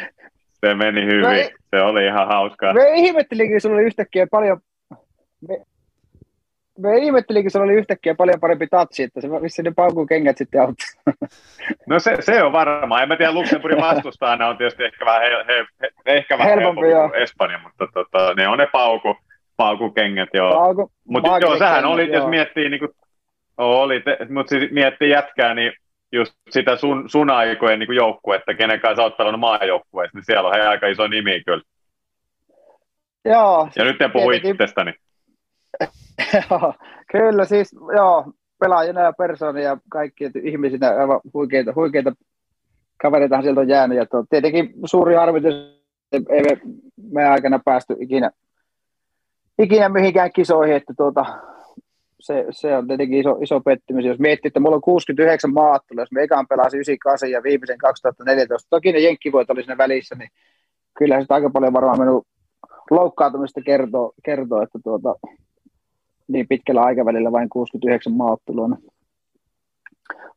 se 0.60 0.74
meni 0.74 1.04
hyvin. 1.04 1.20
No 1.20 1.30
ei, 1.30 1.50
se 1.70 1.80
oli 1.82 2.06
ihan 2.06 2.28
hauskaa. 2.28 2.74
Me 2.74 2.92
ihmettelinkin, 2.94 3.60
sulla 3.60 3.76
oli 3.76 3.84
yhtäkkiä 3.84 4.26
paljon... 4.30 4.60
Me, 6.78 6.90
me 6.90 6.98
ihmettelinkin, 6.98 7.50
se 7.50 7.58
oli 7.58 7.72
yhtäkkiä 7.72 8.14
paljon 8.14 8.40
parempi 8.40 8.66
tatsi, 8.66 9.02
että 9.02 9.20
se, 9.20 9.28
missä 9.28 9.62
ne 9.62 9.72
paukun 9.76 10.06
kengät 10.06 10.36
sitten 10.36 10.60
auttaa. 10.60 11.14
No 11.86 11.98
se, 11.98 12.16
se 12.20 12.42
on 12.42 12.52
varmaan. 12.52 13.02
En 13.02 13.08
mä 13.08 13.16
tiedä, 13.16 13.32
Luxemburgin 13.32 13.80
vastustajana 13.80 14.48
on 14.48 14.56
tietysti 14.56 14.84
ehkä 14.84 15.04
vähän, 15.04 15.22
he, 15.22 15.54
he, 15.54 15.66
he, 15.80 15.88
ehkä 16.06 16.38
vähän 16.38 16.58
helpompi, 16.58 16.86
helpompi 16.86 17.10
kuin 17.10 17.22
Espanja, 17.22 17.58
mutta 17.58 17.86
tota, 17.94 18.34
ne 18.34 18.48
on 18.48 18.58
ne 18.58 18.66
pauku, 18.72 19.16
paukukengät, 19.56 20.28
joo. 20.34 20.52
Pauku, 20.52 20.90
mutta 21.08 21.38
joo, 21.38 21.58
sehän 21.58 21.84
oli, 21.84 22.06
joo. 22.06 22.14
jos 22.14 22.26
miettii, 22.26 22.68
niin 22.68 22.80
kuin, 22.80 22.90
oli, 23.56 24.02
mutta 24.30 24.50
siis 24.50 24.72
miettii 24.72 25.10
jätkää, 25.10 25.54
niin 25.54 25.72
just 26.12 26.34
sitä 26.50 26.76
sun, 26.76 27.10
sun 27.10 27.30
aikojen 27.30 27.78
niin 27.78 27.94
joukkuetta, 27.94 28.54
kenen 28.54 28.80
kanssa 28.80 29.02
olet 29.02 29.16
pelannut 29.16 29.40
maajoukkueessa, 29.40 30.18
niin 30.18 30.24
siellä 30.24 30.48
on 30.48 30.54
he 30.54 30.60
aika 30.60 30.86
iso 30.86 31.06
nimi 31.06 31.42
kyllä. 31.46 31.62
Joo. 33.24 33.68
Ja 33.76 33.84
nyt 33.84 34.02
en 34.02 34.12
puhu 34.12 34.30
itsestäni. 34.30 34.94
kyllä 37.12 37.44
siis, 37.44 37.76
joo, 37.96 38.24
pelaajina 38.58 39.00
ja 39.00 39.12
persoonia 39.12 39.62
ja 39.62 39.76
kaikki 39.88 40.30
ihmisinä 40.42 40.88
aivan 40.88 41.20
huikeita, 41.34 41.72
huikeita 41.74 42.12
kavereitahan 43.02 43.42
sieltä 43.42 43.60
on 43.60 43.68
jäänyt. 43.68 43.98
Ja 43.98 44.06
tuo, 44.06 44.24
tietenkin 44.30 44.72
suuri 44.84 45.14
harmitus, 45.14 45.54
ei 46.12 46.42
me, 46.42 46.60
me 47.12 47.24
aikana 47.24 47.60
päästy 47.64 47.96
ikinä, 48.00 48.30
ikinä 49.58 49.88
mihinkään 49.88 50.32
kisoihin, 50.32 50.76
että 50.76 50.94
tuota, 50.96 51.24
se, 52.20 52.46
se, 52.50 52.76
on 52.76 52.86
tietenkin 52.86 53.20
iso, 53.20 53.38
iso 53.42 53.60
pettymys. 53.60 54.04
Jos 54.04 54.18
miettii, 54.18 54.48
että 54.48 54.60
mulla 54.60 54.76
on 54.76 54.82
69 54.82 55.52
maattelua, 55.52 56.02
jos 56.02 56.12
me 56.12 56.22
ekaan 56.22 56.46
pelasin 56.48 56.78
98 56.78 57.30
ja 57.30 57.42
viimeisen 57.42 57.78
2014, 57.78 58.66
toki 58.70 58.92
ne 58.92 58.98
jenkkivoit 58.98 59.50
oli 59.50 59.62
siinä 59.62 59.78
välissä, 59.78 60.14
niin 60.14 60.30
kyllä 60.98 61.20
se 61.20 61.26
aika 61.28 61.50
paljon 61.50 61.72
varmaan 61.72 61.98
minun 61.98 62.22
loukkaantumista 62.90 63.60
kertoo, 63.60 64.12
kertoo 64.24 64.62
että 64.62 64.78
tuota, 64.84 65.14
niin 66.28 66.48
pitkällä 66.48 66.82
aikavälillä 66.82 67.32
vain 67.32 67.48
69 67.48 68.12
maaottelua. 68.12 68.68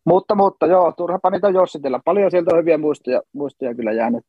Mutta, 0.05 0.35
mutta 0.35 0.65
joo, 0.65 0.91
turhapa 0.97 1.29
niitä 1.29 1.49
jossitella. 1.49 1.99
Paljon 2.05 2.31
sieltä 2.31 2.51
on 2.55 2.59
hyviä 2.59 2.77
muistoja, 2.77 3.21
muistoja 3.33 3.75
kyllä 3.75 3.91
jäänyt. 3.91 4.25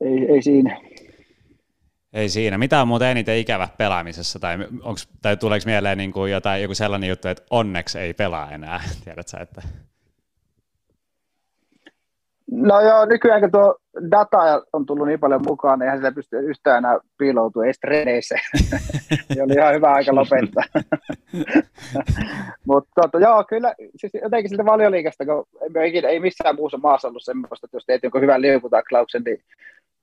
Ei, 0.00 0.32
ei 0.32 0.42
siinä. 0.42 0.80
Ei 2.12 2.28
siinä. 2.28 2.58
Mitä 2.58 2.82
on 2.82 2.88
muuten 2.88 3.08
eniten 3.08 3.38
ikävä 3.38 3.68
pelaamisessa? 3.78 4.38
Tai, 4.38 4.56
onks, 4.82 5.08
tai 5.22 5.36
tuleeko 5.36 5.62
mieleen 5.66 5.98
niin 5.98 6.12
kuin 6.12 6.32
jotain, 6.32 6.62
joku 6.62 6.74
sellainen 6.74 7.08
juttu, 7.08 7.28
että 7.28 7.44
onneksi 7.50 7.98
ei 7.98 8.14
pelaa 8.14 8.50
enää? 8.50 8.80
Tiedätkö, 9.04 9.38
että... 9.40 9.62
No 12.50 12.80
joo, 12.80 13.04
nykyään 13.04 13.40
kun 13.40 13.50
tuo 13.50 13.76
data 14.10 14.62
on 14.72 14.86
tullut 14.86 15.06
niin 15.06 15.20
paljon 15.20 15.42
mukaan, 15.46 15.78
niin 15.78 15.84
eihän 15.84 15.98
sitä 15.98 16.12
pysty 16.12 16.38
yhtään 16.38 16.78
enää 16.78 16.98
piiloutumaan 17.18 17.66
edes 17.66 17.78
treeneissä. 17.80 18.34
niin 19.28 19.42
oli 19.44 19.52
ihan 19.52 19.74
hyvä 19.74 19.92
aika 19.92 20.14
lopettaa. 20.14 20.64
Mutta 22.68 22.90
tota, 22.94 23.18
joo, 23.18 23.44
kyllä, 23.48 23.74
siis 23.96 24.12
jotenkin 24.22 24.48
siltä 24.48 24.64
valioliikasta, 24.64 25.26
kun 25.26 25.46
ei, 25.80 26.06
ei 26.06 26.20
missään 26.20 26.56
muussa 26.56 26.78
maassa 26.78 27.08
ollut 27.08 27.22
semmoista, 27.22 27.66
että 27.66 27.76
jos 27.76 27.86
teet 27.86 28.02
jonkun 28.02 28.20
hyvän 28.20 28.42
liukutaklauksen, 28.42 29.22
niin 29.24 29.38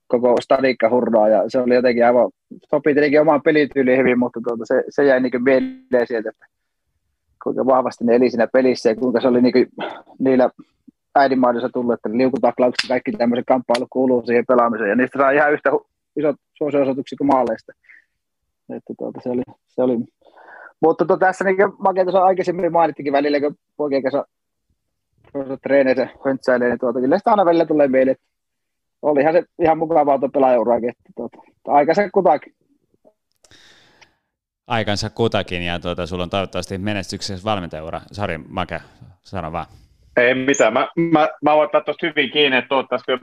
koko 0.07 0.35
stadikka 0.41 0.89
hurraa 0.89 1.29
ja 1.29 1.43
se 1.47 1.59
oli 1.59 1.75
jotenkin 1.75 2.05
aivan, 2.05 2.31
sopii 2.69 2.93
tietenkin 2.93 3.21
omaan 3.21 3.41
pelityyliin 3.41 3.99
hyvin, 3.99 4.19
mutta 4.19 4.39
tuota, 4.43 4.65
se, 4.65 4.83
se 4.89 5.05
jäi 5.05 5.19
niin 5.19 5.43
mieleen 5.43 6.07
sieltä, 6.07 6.29
että 6.29 6.45
kuinka 7.43 7.65
vahvasti 7.65 8.03
ne 8.05 8.15
eli 8.15 8.29
siinä 8.29 8.47
pelissä 8.53 8.89
ja 8.89 8.95
kuinka 8.95 9.21
se 9.21 9.27
oli 9.27 9.41
niin 9.41 9.53
kuin, 9.53 9.67
niillä 10.19 10.49
äidinmaidossa 11.19 11.69
tullut, 11.69 11.93
että 11.93 12.09
liukutaklaukset 12.17 12.87
kaikki 12.87 13.11
tämmöiset 13.11 13.45
kamppailut 13.47 13.87
kuuluu 13.89 14.25
siihen 14.25 14.45
pelaamiseen 14.45 14.89
ja 14.89 14.95
niistä 14.95 15.19
saa 15.19 15.31
ihan 15.31 15.53
yhtä 15.53 15.69
isot 16.15 16.35
suosiosoituksia 16.53 17.17
kuin 17.17 17.27
maaleista. 17.27 17.71
Että 18.69 18.93
tuota, 18.99 19.19
se 19.23 19.29
oli, 19.29 19.41
se 19.67 19.81
oli. 19.81 19.97
Mutta 20.81 21.05
tuota, 21.05 21.25
tässä 21.25 21.45
niin 21.45 21.57
kuin 21.57 22.05
tuossa 22.05 22.23
aikaisemmin 22.23 22.71
mainittikin 22.71 23.13
välillä, 23.13 23.39
kun 23.39 23.55
poikien 23.77 24.03
kanssa 24.03 24.25
treeneissä 25.63 26.07
höntsäilee, 26.25 26.69
niin 26.69 26.79
tuota, 26.79 26.99
kyllä 26.99 27.17
sitä 27.17 27.31
aina 27.31 27.45
välillä 27.45 27.65
tulee 27.65 27.87
mieleen, 27.87 28.11
että 28.11 28.25
olihan 29.01 29.33
se 29.33 29.43
ihan 29.61 29.77
mukavaa 29.77 30.19
tuo 30.19 30.29
pelaajauraakin, 30.29 30.89
että 30.89 31.03
tuota, 31.15 31.37
aikansa 31.67 32.09
kutakin. 32.13 32.53
Aikansa 34.67 35.09
kutakin, 35.09 35.61
ja 35.61 35.79
tuota, 35.79 36.05
sulla 36.05 36.23
on 36.23 36.29
toivottavasti 36.29 36.77
menestyksessä 36.77 37.45
valmentajaura. 37.45 38.01
Sari 38.11 38.37
Make, 38.37 38.81
sano 39.21 39.51
vaan. 39.51 39.65
Ei 40.17 40.33
mitään. 40.33 40.73
Mä, 40.73 40.87
mä, 40.95 41.29
mä 41.41 41.55
voin 41.55 41.65
ottaa 41.65 41.81
tuosta 41.81 42.07
hyvin 42.07 42.31
kiinni, 42.31 42.57
että 42.57 42.69
toivottavasti 42.69 43.11
on 43.11 43.19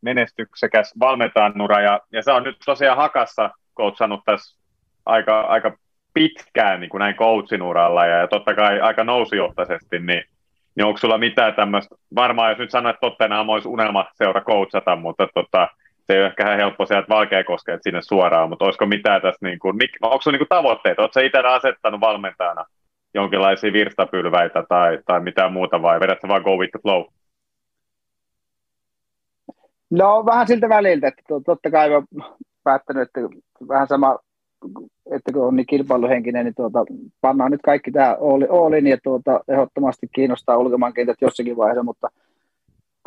menestyksekäs 0.00 0.92
valmentajan 1.00 1.60
ura, 1.60 1.80
ja, 1.80 2.00
ja 2.12 2.22
se 2.22 2.32
on 2.32 2.42
nyt 2.42 2.56
tosiaan 2.64 2.96
hakassa 2.96 3.50
koutsannut 3.74 4.20
tässä 4.24 4.60
aika, 5.06 5.40
aika 5.40 5.76
pitkään 6.14 6.80
niin 6.80 6.90
kuin 6.90 6.98
näin 6.98 7.14
coachin 7.14 7.62
uralla, 7.62 8.06
ja, 8.06 8.16
ja 8.16 8.28
totta 8.28 8.54
kai 8.54 8.80
aika 8.80 9.04
nousijohtaisesti, 9.04 9.98
niin 9.98 10.24
niin 10.76 10.86
onko 10.86 10.98
sulla 10.98 11.18
mitään 11.18 11.54
tämmöistä, 11.54 11.94
varmaan 12.14 12.50
jos 12.50 12.58
nyt 12.58 12.70
sanoit, 12.70 12.96
Tottenham 13.00 13.48
olisi 13.48 13.68
unelma 13.68 14.06
seura 14.14 14.40
coachata, 14.40 14.96
mutta 14.96 15.28
tota, 15.34 15.68
se 16.06 16.12
ei 16.12 16.18
ole 16.18 16.26
ehkä 16.26 16.56
helppo 16.56 16.86
sieltä 16.86 17.08
Valkeakoskeet 17.08 17.80
sinne 17.82 18.00
suoraan, 18.02 18.48
mutta 18.48 18.64
olisiko 18.64 18.86
mitään 18.86 19.22
tässä, 19.22 19.46
niin 19.46 19.58
kuin, 19.58 19.76
onko 20.02 20.22
sulla 20.22 20.38
niin 20.38 20.48
tavoitteita, 20.48 21.02
oletko 21.02 21.20
itse 21.20 21.38
asettanut 21.38 22.00
valmentajana 22.00 22.64
jonkinlaisia 23.14 23.72
virstapylväitä 23.72 24.64
tai, 24.68 24.98
tai 25.06 25.20
mitään 25.20 25.52
muuta 25.52 25.82
vai 25.82 26.00
vedätkö 26.00 26.28
vaan 26.28 26.42
go 26.42 26.56
with 26.56 26.70
the 26.70 26.80
flow? 26.82 27.04
No 29.90 30.26
vähän 30.26 30.46
siltä 30.46 30.68
väliltä, 30.68 31.08
että 31.08 31.22
totta 31.46 31.70
kai 31.70 31.94
olen 31.94 32.06
päättänyt, 32.64 33.02
että 33.02 33.20
vähän 33.68 33.88
sama 33.88 34.18
että 35.10 35.32
kun 35.32 35.46
on 35.46 35.56
niin 35.56 35.66
kilpailuhenkinen, 35.66 36.44
niin 36.44 36.54
tuota, 36.54 36.84
pannaan 37.20 37.50
nyt 37.50 37.60
kaikki 37.62 37.90
tämä 37.90 38.16
Oolin 38.50 38.86
ja 38.86 38.98
tuota, 39.02 39.40
ehdottomasti 39.48 40.08
kiinnostaa 40.14 40.56
ulkomaankentät 40.56 41.16
jossakin 41.20 41.56
vaiheessa, 41.56 41.82
mutta 41.82 42.08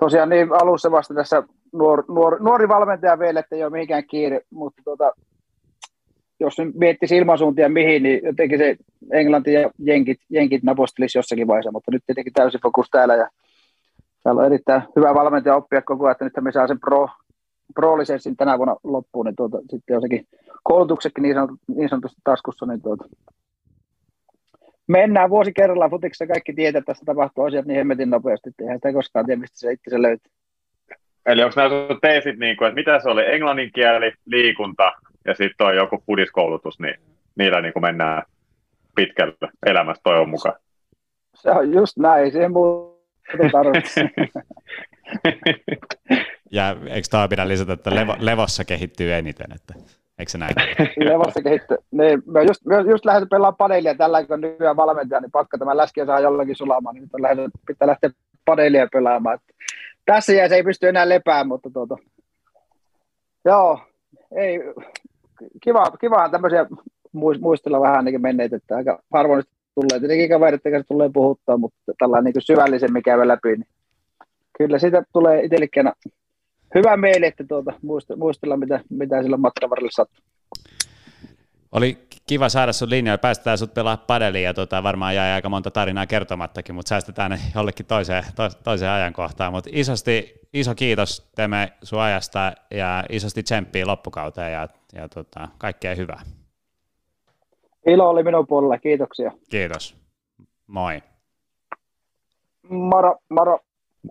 tosiaan 0.01 0.29
niin 0.29 0.47
alussa 0.61 0.91
vasta 0.91 1.13
tässä 1.13 1.43
nuor, 1.73 2.03
nuor, 2.07 2.43
nuori 2.43 2.67
valmentaja 2.67 3.19
vielä, 3.19 3.39
että 3.39 3.55
ei 3.55 3.63
ole 3.63 3.71
mihinkään 3.71 4.07
kiire, 4.07 4.41
mutta 4.49 4.81
tuota, 4.85 5.11
jos 6.39 6.59
nyt 6.59 6.75
miettisi 6.75 7.17
ilmansuuntia 7.17 7.69
mihin, 7.69 8.03
niin 8.03 8.19
jotenkin 8.23 8.57
se 8.57 8.75
Englanti 9.11 9.53
ja 9.53 9.69
Jenkit, 9.79 10.17
Jenkit 10.29 10.63
napostelisi 10.63 11.17
jossakin 11.17 11.47
vaiheessa, 11.47 11.71
mutta 11.71 11.91
nyt 11.91 12.03
tietenkin 12.05 12.33
täysin 12.33 12.61
fokus 12.61 12.89
täällä 12.89 13.15
ja 13.15 13.29
täällä 14.23 14.41
on 14.41 14.45
erittäin 14.45 14.81
hyvä 14.95 15.13
valmentaja 15.13 15.55
oppia 15.55 15.81
koko 15.81 16.05
ajan, 16.05 16.11
että 16.11 16.25
nyt 16.25 16.33
me 16.41 16.51
saa 16.51 16.67
sen 16.67 16.79
pro, 16.79 17.07
pro-lisenssin 17.75 18.37
tänä 18.37 18.57
vuonna 18.57 18.75
loppuun, 18.83 19.25
niin 19.25 19.35
tuota, 19.35 19.57
sitten 19.57 19.93
jossakin 19.93 20.25
koulutuksetkin 20.63 21.21
niin, 21.21 21.35
sanottu, 21.35 21.55
niin 21.75 21.89
sanotusti 21.89 22.21
taskussa, 22.23 22.65
niin 22.65 22.81
tuota, 22.81 23.05
mennään 24.87 25.29
vuosi 25.29 25.53
kerrallaan 25.53 25.89
futiksessa, 25.89 26.27
kaikki 26.27 26.53
tietää, 26.53 26.79
että 26.79 26.93
tässä 26.93 27.05
tapahtuu 27.05 27.43
asiat 27.43 27.65
niin 27.65 27.77
hemmetin 27.77 28.09
nopeasti, 28.09 28.49
että 28.49 28.63
eihän 28.63 28.77
sitä 28.77 28.93
koskaan 28.93 29.25
tiedä, 29.25 29.41
mistä 29.41 29.59
se 29.59 29.71
itse 29.71 29.89
se 29.89 30.01
löytyy. 30.01 30.31
Eli 31.25 31.43
onko 31.43 31.53
nämä 31.55 31.69
teesit, 32.01 32.39
niin 32.39 32.57
kuin, 32.57 32.67
että 32.67 32.75
mitä 32.75 32.99
se 32.99 33.09
oli, 33.09 33.33
englannin 33.33 33.71
kieli, 33.75 34.13
liikunta 34.25 34.91
ja 35.25 35.33
sitten 35.33 35.67
on 35.67 35.75
joku 35.75 36.03
fudiskoulutus, 36.05 36.79
niin 36.79 36.95
niillä 37.35 37.61
niin 37.61 37.73
kuin 37.73 37.83
mennään 37.83 38.23
pitkälle 38.95 39.51
elämässä 39.65 40.01
toivon 40.03 40.29
mukaan. 40.29 40.55
Se 41.35 41.51
on 41.51 41.73
just 41.73 41.97
näin, 41.97 42.31
siihen 42.31 42.51
muuta 42.51 43.49
tarvitse. 43.51 44.09
Ja 46.51 46.75
eikö 46.89 47.07
tämä 47.11 47.27
pidä 47.27 47.47
lisätä, 47.47 47.73
että 47.73 47.95
levo, 47.95 48.15
levossa 48.19 48.65
kehittyy 48.65 49.13
eniten, 49.13 49.51
että 49.55 49.73
eikö 50.19 50.31
se 50.31 50.37
näin? 50.37 50.55
levossa 51.09 51.41
kehittyy. 51.41 51.77
Niin, 51.91 52.23
me 52.25 52.43
just, 52.43 52.65
me 52.65 52.75
just 52.89 53.05
lähdetty 53.05 53.27
pelaamaan 53.29 53.55
paneelia 53.55 53.95
tällä 53.95 54.25
kun 54.25 54.41
nykyään 54.41 54.75
valmentaja, 54.75 55.21
niin 55.21 55.31
pakko 55.31 55.57
tämä 55.57 55.77
läski 55.77 56.05
saa 56.05 56.19
jollakin 56.19 56.55
sulamaan, 56.55 56.95
niin 56.95 57.01
nyt 57.01 57.13
on 57.13 57.21
lähdetty, 57.21 57.51
pitää 57.67 57.87
lähteä 57.87 58.09
paneelia 58.45 58.87
pelaamaan. 58.93 59.35
Että 59.35 59.53
tässä 60.05 60.33
jää 60.33 60.47
se 60.47 60.55
ei 60.55 60.63
pysty 60.63 60.87
enää 60.87 61.09
lepäämään, 61.09 61.47
mutta 61.47 61.69
tuota, 61.73 61.95
joo, 63.45 63.79
ei, 64.37 64.59
kiva, 65.61 65.91
kiva 66.01 66.29
tämmöisiä 66.29 66.65
muistella 67.39 67.81
vähän 67.81 67.95
ainakin 67.95 68.21
menneitä, 68.21 68.55
että 68.55 68.75
aika 68.75 69.03
harvoin 69.13 69.43
tulee, 69.75 69.99
tietenkin 69.99 70.29
kaverit 70.29 70.63
kanssa 70.63 70.87
tulee 70.87 71.09
puhuttaa, 71.13 71.57
mutta 71.57 71.93
tällainen 71.97 72.33
niin 72.33 72.41
syvällisemmin 72.41 73.03
käy 73.03 73.27
läpi, 73.27 73.49
niin 73.49 73.67
kyllä 74.57 74.79
siitä 74.79 75.03
tulee 75.13 75.43
itsellekin 75.43 75.91
hyvä 76.75 76.97
mieli, 76.97 77.25
että 77.25 77.43
tuota, 77.47 77.73
muistella, 78.17 78.57
mitä, 78.57 78.79
mitä 78.89 79.23
sillä 79.23 79.37
matkan 79.37 79.69
varrella 79.69 79.91
sattuu. 79.91 80.23
Oli 81.71 81.97
kiva 82.27 82.49
saada 82.49 82.73
sun 82.73 82.89
linjoja, 82.89 83.13
ja 83.13 83.17
päästetään 83.17 83.57
sut 83.57 83.73
pelaa 83.73 83.97
padeliin 83.97 84.43
ja 84.43 84.53
tota, 84.53 84.83
varmaan 84.83 85.15
jäi 85.15 85.31
aika 85.31 85.49
monta 85.49 85.71
tarinaa 85.71 86.07
kertomattakin, 86.07 86.75
mutta 86.75 86.89
säästetään 86.89 87.31
ne 87.31 87.39
jollekin 87.55 87.85
toiseen, 87.85 88.23
to, 88.35 88.49
toiseen 88.63 88.91
ajankohtaan. 88.91 89.53
Mutta 89.53 89.69
isosti, 89.73 90.33
iso 90.53 90.75
kiitos 90.75 91.29
Teme 91.35 91.73
sun 91.83 91.99
ajasta 91.99 92.53
ja 92.71 93.03
isosti 93.09 93.43
tsemppiä 93.43 93.87
loppukauteen 93.87 94.51
ja, 94.51 94.67
ja 94.93 95.09
tota, 95.09 95.47
kaikkea 95.57 95.95
hyvää. 95.95 96.21
Ilo 97.87 98.09
oli 98.09 98.23
minun 98.23 98.47
puolella, 98.47 98.77
kiitoksia. 98.77 99.31
Kiitos. 99.49 99.95
Moi. 100.67 101.03
Moro, 102.69 103.17
moro. 103.29 103.59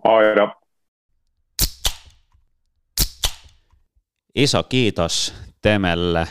Moi. 0.03 0.23
Iso 4.35 4.63
kiitos 4.63 5.33
Temelle. 5.61 6.27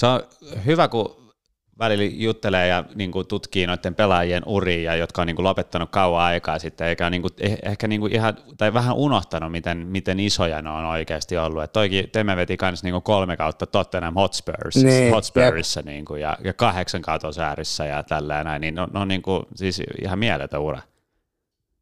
Se 0.00 0.06
on 0.06 0.20
hyvä, 0.66 0.88
kun 0.88 1.32
välillä 1.78 2.04
juttelee 2.04 2.68
ja 2.68 2.84
niin 2.94 3.12
kuin 3.12 3.26
tutkii 3.26 3.66
noiden 3.66 3.94
pelaajien 3.94 4.42
uria, 4.46 4.96
jotka 4.96 5.22
on 5.22 5.26
niin 5.26 5.36
kuin 5.36 5.44
lopettanut 5.44 5.90
kauan 5.90 6.22
aikaa 6.22 6.58
sitten, 6.58 6.86
eikä 6.86 7.10
niin 7.10 7.22
kuin, 7.22 7.32
eh, 7.40 7.58
ehkä 7.62 7.88
niin 7.88 8.00
kuin 8.00 8.12
ihan, 8.12 8.36
tai 8.58 8.74
vähän 8.74 8.96
unohtanut, 8.96 9.52
miten, 9.52 9.78
miten 9.78 10.20
isoja 10.20 10.62
ne 10.62 10.70
on 10.70 10.84
oikeasti 10.84 11.38
ollut. 11.38 11.62
Et 11.62 11.72
toikin 11.72 12.10
Teme 12.10 12.36
veti 12.36 12.56
kanssa 12.56 12.86
niin 12.86 12.92
kuin 12.92 13.02
kolme 13.02 13.36
kautta 13.36 13.66
Tottenham 13.66 14.14
Hotspurs, 14.14 14.76
niin, 14.76 15.14
Hotspurissa 15.14 15.82
niin 15.82 16.04
kuin, 16.04 16.20
ja, 16.20 16.38
ja, 16.44 16.52
kahdeksan 16.52 17.02
kautta 17.02 17.32
säärissä 17.32 17.86
ja 17.86 18.02
tällä 18.02 18.44
näin, 18.44 18.60
niin 18.60 18.78
on, 18.78 18.96
on 18.96 19.08
niin 19.08 19.22
kuin, 19.22 19.42
siis 19.54 19.82
ihan 20.02 20.18
mieletön 20.18 20.60
ura. 20.60 20.80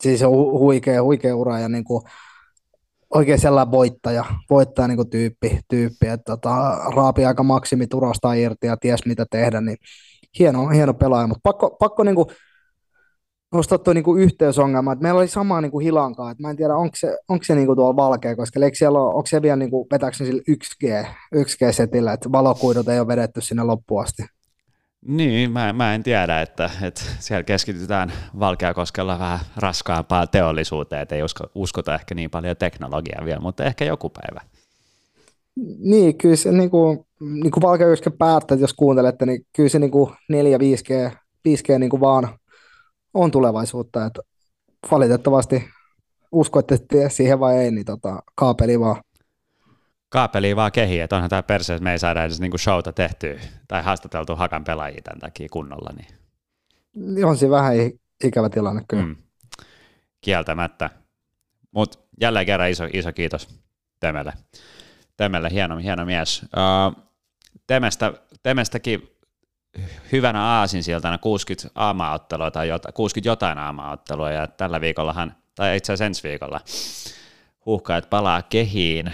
Siis 0.01 0.23
on 0.23 0.31
huikea, 0.35 1.03
huikea 1.03 1.37
ura 1.37 1.59
ja 1.59 1.69
niin 1.69 1.85
kuin, 1.85 2.03
oikein 3.15 3.41
sellainen 3.41 3.71
voittaja, 3.71 4.25
voittaja 4.51 4.89
niin 4.89 4.97
kuin 4.97 5.11
tyyppi, 5.11 5.61
tyyppi 5.69 6.07
että 6.07 6.25
tota, 6.25 6.79
raapi 6.97 7.25
aika 7.25 7.43
maksimi 7.43 7.87
turasta 7.87 8.35
irti 8.35 8.67
ja 8.67 8.77
ties 8.77 9.07
mitä 9.07 9.27
tehdä, 9.31 9.61
niin 9.61 9.77
hieno, 10.39 10.69
hieno 10.69 10.95
pelaaja, 10.95 11.27
mutta 11.27 11.41
pakko, 11.43 11.77
pakko 11.81 12.05
niin 12.05 12.15
kuin 12.15 12.29
nostaa 13.53 13.79
tuo 13.79 13.93
niin 13.93 14.19
yhteysongelma, 14.19 14.93
että 14.93 15.03
meillä 15.03 15.19
oli 15.19 15.29
sama 15.29 15.61
niin 15.61 15.71
kuin 15.71 15.85
Hilankaa, 15.85 16.31
että 16.31 16.43
mä 16.43 16.51
en 16.51 16.57
tiedä, 16.57 16.77
onko 16.77 16.97
se, 16.97 17.19
onko 17.29 17.45
se 17.45 17.55
niin 17.55 17.67
kuin 17.67 17.77
tuolla 17.77 17.97
valkea, 17.97 18.37
koska 18.37 18.61
eikö 18.61 18.77
siellä 18.77 18.99
ole, 18.99 19.15
onko 19.15 19.27
se 19.27 19.43
vielä 19.43 19.57
niin 19.57 19.71
kuin, 19.71 19.87
vetääkö 19.93 20.17
sillä 20.17 20.43
1G, 20.51 21.07
1G-setillä, 21.35 22.13
että 22.13 22.33
valokuidut 22.33 22.89
ei 22.89 22.99
ole 22.99 23.09
vedetty 23.09 23.41
sinne 23.41 23.63
loppuun 23.63 24.03
asti? 24.03 24.23
Niin, 25.07 25.53
mä, 25.53 25.73
mä 25.73 25.95
en 25.95 26.03
tiedä, 26.03 26.41
että, 26.41 26.71
että 26.83 27.01
siellä 27.19 27.43
keskitytään 27.43 28.13
Valkeakoskella 28.41 29.19
vähän 29.19 29.39
raskaampaa 29.57 30.27
teollisuuteen, 30.27 31.03
että 31.03 31.15
ei 31.15 31.23
usko, 31.23 31.45
uskota 31.55 31.95
ehkä 31.95 32.15
niin 32.15 32.31
paljon 32.31 32.57
teknologiaa 32.57 33.25
vielä, 33.25 33.41
mutta 33.41 33.65
ehkä 33.65 33.85
joku 33.85 34.11
päivä. 34.11 34.41
Niin, 35.79 36.19
kyllä 36.19 36.37
se 36.37 36.53
niin 36.53 36.71
kuin, 36.71 37.07
niin 37.21 37.51
kuin 37.51 37.63
Valkeakosken 37.63 38.13
päättää, 38.13 38.57
jos 38.57 38.75
kuuntelette, 38.75 39.27
niin 39.27 39.47
kyllä 39.57 39.69
se 39.69 39.79
niin 39.79 39.91
kuin 39.91 40.11
4-5G 40.11 41.17
5G 41.49 41.79
niin 41.79 41.91
kuin 41.91 42.01
vaan 42.01 42.39
on 43.15 43.31
tulevaisuutta, 43.31 44.07
että 44.07 44.23
valitettavasti 44.91 45.65
uskoitte 46.33 46.79
siihen 47.09 47.41
vai 47.41 47.57
ei, 47.57 47.71
niin 47.71 47.87
tota, 47.87 48.23
kaapeli 48.35 48.81
vaan 48.81 49.03
kaapeliin 50.09 50.57
vaan 50.57 50.73
kehiin, 50.73 51.03
että 51.03 51.17
onhan 51.17 51.31
tämä 51.31 51.43
perse, 51.43 51.75
että 51.75 51.85
me 51.85 51.93
ei 51.93 51.99
saada 51.99 52.25
edes 52.25 52.41
niinku 52.41 52.59
showta 52.59 52.93
tehtyä 52.93 53.41
tai 53.69 53.83
haastateltu 53.83 54.37
Hakan 54.37 54.65
pelaajia 54.65 55.03
tämän 55.03 55.19
takia 55.19 55.49
kunnolla. 55.51 55.91
Niin. 55.97 57.25
On 57.25 57.37
se 57.37 57.51
vähän 57.51 57.73
ikävä 58.25 58.49
tilanne 58.49 58.83
kyllä. 58.89 59.05
Mm. 59.05 59.17
Kieltämättä. 60.21 60.91
Mutta 61.71 61.99
jälleen 62.21 62.47
kerran 62.47 62.71
iso, 62.71 62.85
iso 62.93 63.13
kiitos 63.13 63.61
Temelle. 64.01 64.33
Temelle, 65.17 65.51
hieno, 65.51 65.77
hieno 65.77 66.05
mies. 66.05 66.43
Uh, 66.43 67.05
Temestä, 67.67 68.13
Temestäkin 68.43 69.19
hyvänä 70.13 70.43
aasinsiltana 70.43 71.19
60 71.19 71.71
aamaottelua 71.75 72.51
tai 72.51 72.69
jota, 72.69 72.93
60 72.93 73.29
jotain 73.29 73.59
aamaottelua 73.59 74.31
ja 74.31 74.47
tällä 74.47 74.81
viikollahan, 74.81 75.35
tai 75.55 75.77
itse 75.77 75.93
asiassa 75.93 76.05
ensi 76.05 76.29
viikolla, 76.29 76.61
huuhkajat 77.67 78.11
palaa 78.11 78.43
kehiin 78.43 79.13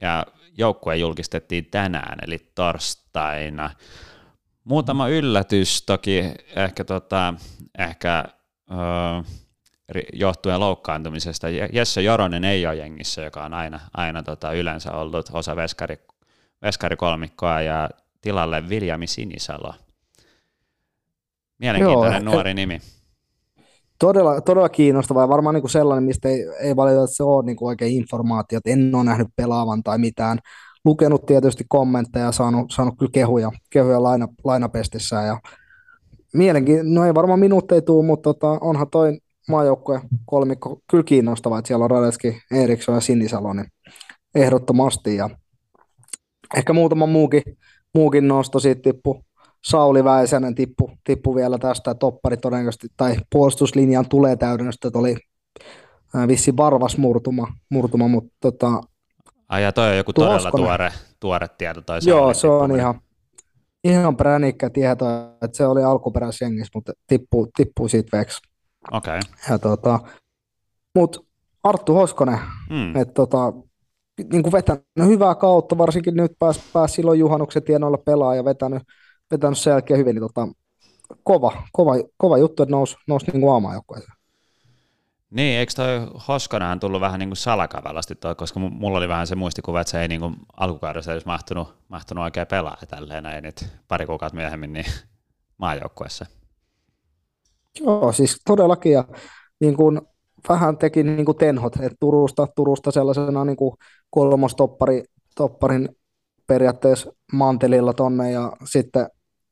ja 0.00 0.26
joukkue 0.58 0.96
julkistettiin 0.96 1.66
tänään, 1.70 2.18
eli 2.26 2.38
torstaina. 2.54 3.70
Muutama 4.64 5.08
yllätys 5.08 5.82
toki 5.82 6.24
ehkä, 6.56 6.84
tota, 6.84 7.34
ehkä 7.78 8.24
johtuen 10.12 10.60
loukkaantumisesta. 10.60 11.48
Jesse 11.72 12.02
Joronen 12.02 12.44
ei 12.44 12.66
ole 12.66 12.76
jengissä, 12.76 13.22
joka 13.22 13.44
on 13.44 13.54
aina, 13.54 13.80
aina 13.94 14.22
tota, 14.22 14.52
yleensä 14.52 14.92
ollut 14.92 15.30
osa 15.32 15.56
veskari, 15.56 15.98
veskarikolmikkoa, 16.62 17.60
ja 17.60 17.90
tilalle 18.20 18.68
Viljami 18.68 19.06
Sinisalo. 19.06 19.74
Mielenkiintoinen 21.58 22.24
Joo, 22.24 22.32
nuori 22.34 22.54
nimi. 22.54 22.80
Todella, 24.00 24.40
todella 24.40 24.68
kiinnostava 24.68 25.20
ja 25.20 25.28
varmaan 25.28 25.54
niin 25.54 25.62
kuin 25.62 25.70
sellainen, 25.70 26.04
mistä 26.04 26.28
ei, 26.28 26.44
ei 26.60 26.76
valitettavasti 26.76 27.22
ole 27.22 27.44
niin 27.44 27.56
kuin 27.56 27.68
oikein 27.68 27.92
informaatiot. 27.96 28.66
En 28.66 28.94
ole 28.94 29.04
nähnyt 29.04 29.28
pelaavan 29.36 29.82
tai 29.82 29.98
mitään. 29.98 30.38
Lukenut 30.84 31.26
tietysti 31.26 31.64
kommentteja 31.68 32.24
ja 32.24 32.32
saanut, 32.32 32.70
saanut 32.70 32.94
kyllä 32.98 33.10
kehuja, 33.14 33.50
kehuja 33.70 34.02
laina, 34.02 34.28
lainapestissä. 34.44 35.16
Ja 35.16 35.40
mielenkiin, 36.34 36.94
no 36.94 37.04
ei 37.06 37.14
varmaan 37.14 37.40
minuutteja 37.40 37.82
tule, 37.82 38.06
mutta 38.06 38.34
tota, 38.34 38.58
onhan 38.60 38.90
toi 38.90 39.18
maajoukkue 39.48 40.00
kolmikko 40.24 40.80
kyllä 40.90 41.04
kiinnostava, 41.04 41.58
että 41.58 41.66
siellä 41.66 41.84
on 41.84 41.90
Radeski, 41.90 42.40
Eriksson 42.50 42.94
ja 42.94 43.00
Sinisalo, 43.00 43.52
niin 43.52 43.66
ehdottomasti. 44.34 45.16
Ja 45.16 45.30
ehkä 46.56 46.72
muutama 46.72 47.06
muukin, 47.06 47.42
muukin 47.94 48.28
nosto 48.28 48.58
siitä 48.60 48.82
tippu. 48.82 49.24
Sauli 49.64 50.04
Väisänen 50.04 50.54
tippu, 50.54 50.90
tippu 51.04 51.34
vielä 51.34 51.58
tästä, 51.58 51.94
toppari 51.94 52.36
todennäköisesti, 52.36 52.88
tai 52.96 53.16
puolustuslinjan 53.32 54.08
tulee 54.08 54.36
täydennystä, 54.36 54.88
että 54.88 54.98
oli 54.98 55.16
vissi 56.28 56.56
varvas 56.56 56.96
murtuma, 56.96 57.46
murtuma 57.70 58.08
mutta 58.08 58.32
tota, 58.40 58.80
Ai 59.50 59.62
ja 59.62 59.72
toi 59.72 59.90
on 59.90 59.96
joku 59.96 60.12
todella 60.12 60.50
tuore, 60.50 60.92
tuore 61.20 61.48
tieto. 61.58 61.80
Toi 61.80 61.98
Joo, 62.06 62.34
se 62.34 62.48
on 62.48 62.76
ihan, 62.76 63.00
ihan 63.84 64.16
pränikkä 64.16 64.70
tieto, 64.70 65.04
että 65.42 65.56
se 65.56 65.66
oli 65.66 65.82
alkuperäisjengissä, 65.82 66.70
mutta 66.74 66.92
tippuu, 67.06 67.48
tippuu 67.56 67.88
siitä 67.88 68.18
veksi. 68.18 68.40
Okei. 68.92 69.18
Okay. 69.18 69.30
Ja 69.50 69.58
tota, 69.58 70.00
mut 70.94 71.26
Arttu 71.62 71.94
Hoskonen, 71.94 72.38
mm. 72.70 72.96
että 72.96 73.14
tota, 73.14 73.52
niin 74.32 74.42
kuin 74.42 74.52
vetänyt 74.52 74.84
hyvää 74.98 75.34
kautta, 75.34 75.78
varsinkin 75.78 76.14
nyt 76.14 76.32
pääsi 76.38 76.60
pääs 76.72 76.94
silloin 76.94 77.18
juhannuksen 77.18 77.62
tienoilla 77.62 77.98
pelaa 77.98 78.34
ja 78.34 78.44
vetänyt, 78.44 78.82
vetänyt 79.30 79.58
sen 79.58 79.70
jälkeen 79.70 79.98
hyvin, 80.00 80.14
niin 80.14 80.22
tota, 80.22 80.48
kova, 81.24 81.62
kova, 81.72 81.92
kova 82.16 82.38
juttu, 82.38 82.62
että 82.62 82.70
nousi, 82.70 82.96
nousi 83.06 83.30
niin 83.30 83.52
aamajoukkueeseen. 83.52 84.20
Niin, 85.30 85.58
eikö 85.58 85.72
toi 85.76 86.20
Hoskonenhan 86.28 86.80
tullut 86.80 87.00
vähän 87.00 87.18
niin 87.18 87.28
kuin 87.28 87.36
salakavallasti 87.36 88.14
toi, 88.14 88.34
koska 88.34 88.60
mulla 88.60 88.98
oli 88.98 89.08
vähän 89.08 89.26
se 89.26 89.34
muistikuva, 89.34 89.80
että 89.80 89.90
se 89.90 90.02
ei 90.02 90.08
niin 90.08 90.20
kuin 90.20 90.36
alkukaudessa 90.56 91.12
edes 91.12 91.26
mahtunut, 91.26 91.74
mahtunut 91.88 92.24
oikein 92.24 92.46
pelaa 92.46 92.76
tälleen 92.88 93.22
näin 93.22 93.42
nyt 93.42 93.66
pari 93.88 94.06
kuukautta 94.06 94.36
myöhemmin 94.36 94.72
niin 94.72 94.86
maajoukkueessa. 95.58 96.26
Joo, 97.80 98.12
siis 98.12 98.40
todellakin 98.46 98.92
ja 98.92 99.04
niin 99.60 99.76
kuin 99.76 100.00
vähän 100.48 100.78
teki 100.78 101.02
niin 101.02 101.24
kuin 101.24 101.38
tenhot, 101.38 101.76
että 101.76 101.96
Turusta, 102.00 102.46
Turusta 102.56 102.90
sellaisena 102.90 103.44
niin 103.44 103.56
kuin 103.56 103.76
kolmostoppari, 104.10 105.04
topparin 105.34 105.88
periaatteessa 106.46 107.12
mantelilla 107.32 107.92
tonne 107.92 108.30
ja 108.30 108.52
sitten 108.64 109.08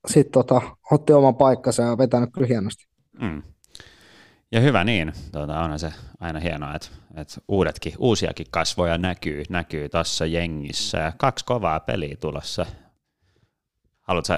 sit 0.07 0.31
tota, 0.31 0.61
otti 0.91 1.13
oman 1.13 1.37
paikkansa 1.37 1.83
ja 1.83 1.99
vetänyt 1.99 2.31
kyllä 2.35 2.47
hienosti. 2.47 2.87
Mm. 3.21 3.43
Ja 4.53 4.61
hyvä 4.61 4.85
niin, 4.85 5.13
tuota, 5.33 5.61
onhan 5.61 5.79
se 5.79 5.93
aina 6.21 6.41
hienoa, 6.41 6.75
että, 6.75 6.89
että 7.17 7.41
uudetkin, 7.49 7.93
uusiakin 7.99 8.47
kasvoja 8.51 8.99
näkyy, 8.99 9.43
näkyy 9.49 9.89
tuossa 9.89 10.27
jengissä 10.27 10.99
ja 10.99 11.13
kaksi 11.17 11.45
kovaa 11.45 11.81
peliä 11.81 12.17
tulossa. 12.21 12.67
Haluatko 14.01 14.35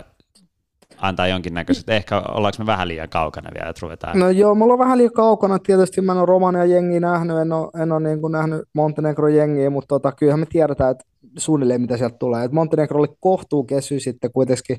antaa 0.99 1.27
jonkinnäköiset, 1.27 1.89
ehkä 1.89 2.21
ollaanko 2.21 2.57
me 2.59 2.67
vähän 2.67 2.89
liian 2.89 3.09
kaukana 3.09 3.51
vielä, 3.55 3.71
että 3.71 3.81
ruvetaan. 3.83 4.19
No 4.19 4.31
joo, 4.31 4.55
mulla 4.55 4.73
on 4.73 4.79
vähän 4.79 4.99
liian 4.99 5.13
kaukana, 5.13 5.59
tietysti 5.59 6.01
mä 6.01 6.13
en 6.13 6.19
ole 6.19 6.27
Romania 6.27 6.65
jengiä 6.65 7.01
nähnyt, 7.01 7.37
en 7.37 7.53
ole, 7.53 7.83
en 7.83 7.93
ole 7.93 8.09
niin 8.09 8.21
kuin 8.21 8.33
nähnyt 8.33 8.63
Montenegro 8.73 9.29
jengiä, 9.29 9.71
mutta 9.71 9.89
tota, 9.89 10.13
kyllähän 10.13 10.41
me 10.41 10.47
tiedetään, 10.47 10.91
että 10.91 11.05
suunnilleen 11.39 11.81
mitä 11.81 11.97
sieltä 11.97 12.17
tulee. 12.19 12.45
Et 12.45 12.53
Montenegro 12.53 12.99
oli 12.99 13.09
kohtuu 13.21 13.65
kesy 13.65 14.01
sitten 14.01 14.33
kuitenkin 14.33 14.79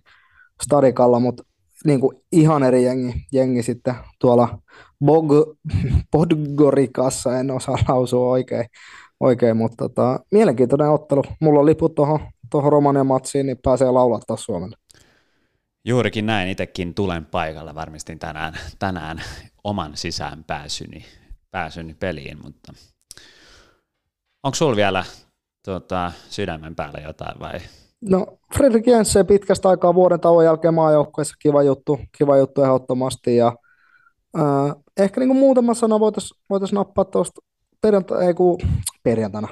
Stadikalla, 0.63 1.19
mutta 1.19 1.43
niin 1.85 1.99
kuin 1.99 2.17
ihan 2.31 2.63
eri 2.63 2.83
jengi, 2.83 3.13
jengi 3.31 3.63
sitten 3.63 3.95
tuolla 4.19 4.59
Bog, 5.05 5.31
Podgorikassa, 6.11 7.39
en 7.39 7.51
osaa 7.51 7.77
lausua 7.87 8.31
oikein, 8.31 8.65
oikein 9.19 9.57
mutta 9.57 9.75
tota, 9.77 10.19
mielenkiintoinen 10.31 10.89
ottelu. 10.89 11.23
Mulla 11.41 11.59
on 11.59 11.65
liput 11.65 11.95
tuohon 11.95 12.71
Romanian 12.71 13.07
matsiin, 13.07 13.45
niin 13.45 13.57
pääsee 13.63 13.91
laulaa 13.91 14.19
taas 14.19 14.43
Suomelle. 14.43 14.77
Juurikin 15.85 16.25
näin, 16.25 16.49
itsekin 16.49 16.93
tulen 16.93 17.25
paikalle, 17.25 17.75
varmistin 17.75 18.19
tänään, 18.19 18.53
tänään 18.79 19.23
oman 19.63 19.97
sisään 19.97 20.43
pääsyni, 20.43 21.05
pääsyni 21.51 21.93
peliin, 21.93 22.37
mutta 22.43 22.73
onko 24.43 24.55
sulla 24.55 24.75
vielä 24.75 25.05
tuota, 25.65 26.11
sydämen 26.29 26.75
päällä 26.75 26.99
jotain 26.99 27.39
vai? 27.39 27.59
No 28.01 28.37
Fredrik 28.57 28.87
Jensen 28.87 29.27
pitkästä 29.27 29.69
aikaa 29.69 29.95
vuoden 29.95 30.19
tauon 30.19 30.45
jälkeen 30.45 30.73
maajoukkueessa 30.73 31.35
kiva 31.39 31.63
juttu, 31.63 31.99
kiva 32.17 32.37
juttu 32.37 32.63
ehdottomasti 32.63 33.35
ja 33.35 33.55
äh, 34.39 34.75
ehkä 34.97 35.19
niin 35.19 35.29
kuin 35.29 35.39
muutama 35.39 35.73
sana 35.73 35.99
voitaisiin 35.99 36.39
voitais 36.49 36.73
nappaa 36.73 37.05
tuosta 37.05 37.41
perjantaina, 37.81 38.23
ei 38.23 38.33
kun 38.33 38.57
perjantaina, 39.03 39.47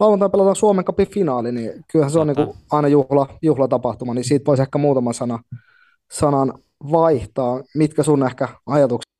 lauantaina 0.00 0.30
pelataan 0.30 0.56
Suomen 0.56 0.84
Cupin 0.84 1.10
finaali, 1.10 1.52
niin 1.52 1.84
kyllähän 1.92 2.12
se 2.12 2.18
on 2.18 2.26
niin 2.26 2.54
aina 2.72 2.88
juhla, 2.88 3.28
juhlatapahtuma, 3.42 4.14
niin 4.14 4.24
siitä 4.24 4.46
voisi 4.46 4.62
ehkä 4.62 4.78
muutama 4.78 5.12
sana, 5.12 5.38
sanan 6.12 6.54
vaihtaa. 6.92 7.62
Mitkä 7.74 8.02
sun 8.02 8.26
ehkä 8.26 8.48
ajatukset? 8.66 9.17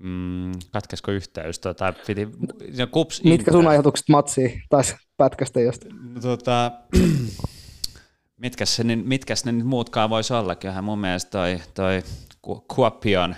Mm, 0.00 0.52
katkesko 0.70 1.10
yhteys? 1.10 1.58
Tota, 1.58 1.94
piti, 2.06 2.28
kups 2.90 3.24
Mitkä 3.24 3.52
sun 3.52 3.66
ajatukset 3.66 4.08
matsiin 4.08 4.62
tai 4.68 4.82
pätkästä 5.16 5.60
just? 5.60 5.84
No, 6.14 6.20
tota, 6.36 6.72
mitkä, 8.36 8.64
se, 8.64 8.84
mitkä 8.84 9.34
ne 9.44 9.52
nyt 9.52 9.66
muutkaan 9.66 10.10
voisi 10.10 10.34
olla? 10.34 10.54
Kyllähän 10.54 10.84
mun 10.84 10.98
mielestä 10.98 11.30
toi, 11.30 11.60
toi 11.74 12.02
Kuopion 12.68 13.36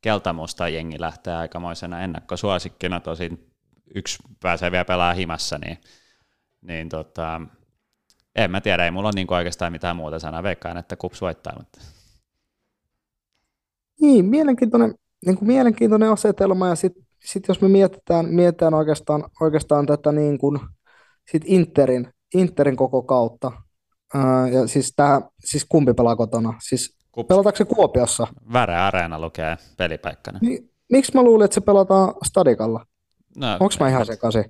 keltamusta 0.00 0.68
jengi 0.68 1.00
lähtee 1.00 1.34
aikamoisena 1.34 2.00
ennakkosuosikkina, 2.00 3.00
tosin 3.00 3.46
yksi 3.94 4.18
pääsee 4.40 4.70
vielä 4.70 4.84
pelaa 4.84 5.14
himassa, 5.14 5.58
niin, 5.58 5.78
niin 6.62 6.88
tota, 6.88 7.40
en 8.36 8.50
mä 8.50 8.60
tiedä, 8.60 8.84
ei 8.84 8.90
mulla 8.90 9.08
ole 9.08 9.14
niin 9.14 9.32
oikeastaan 9.32 9.72
mitään 9.72 9.96
muuta 9.96 10.18
sanaa. 10.18 10.42
Veikkaan, 10.42 10.76
että 10.76 10.96
kups 10.96 11.20
voittaa. 11.20 11.52
Mutta... 11.58 11.80
Niin, 14.00 14.24
mielenkiintoinen, 14.24 14.94
niin 15.26 15.38
kuin 15.38 15.48
mielenkiintoinen 15.48 16.10
asetelma 16.12 16.68
ja 16.68 16.74
sitten 16.74 17.02
sit 17.24 17.48
jos 17.48 17.60
me 17.60 17.68
mietitään, 17.68 18.26
mietitään 18.26 18.74
oikeastaan, 18.74 19.24
oikeastaan 19.40 19.86
tätä 19.86 20.12
niin 20.12 20.38
kuin, 20.38 20.60
sit 21.30 21.42
Interin, 21.46 22.08
Interin 22.34 22.76
koko 22.76 23.02
kautta, 23.02 23.52
ää, 24.14 24.48
ja 24.48 24.66
siis, 24.66 24.92
tää, 24.96 25.20
siis 25.44 25.66
kumpi 25.68 25.94
pelaa 25.94 26.16
kotona, 26.16 26.54
siis 26.62 26.96
Kups. 27.12 27.28
pelataanko 27.28 27.56
se 27.56 27.64
Kuopiossa? 27.64 28.26
Väre 28.52 28.76
Areena 28.76 29.20
lukee 29.20 29.56
pelipaikkana. 29.76 30.38
Niin, 30.42 30.70
miksi 30.92 31.12
mä 31.14 31.22
luulin, 31.22 31.44
että 31.44 31.54
se 31.54 31.60
pelataan 31.60 32.14
Stadikalla? 32.24 32.86
No, 33.36 33.46
Onko 33.52 33.74
mä 33.80 33.88
ihan 33.88 34.06
sekaisin? 34.06 34.44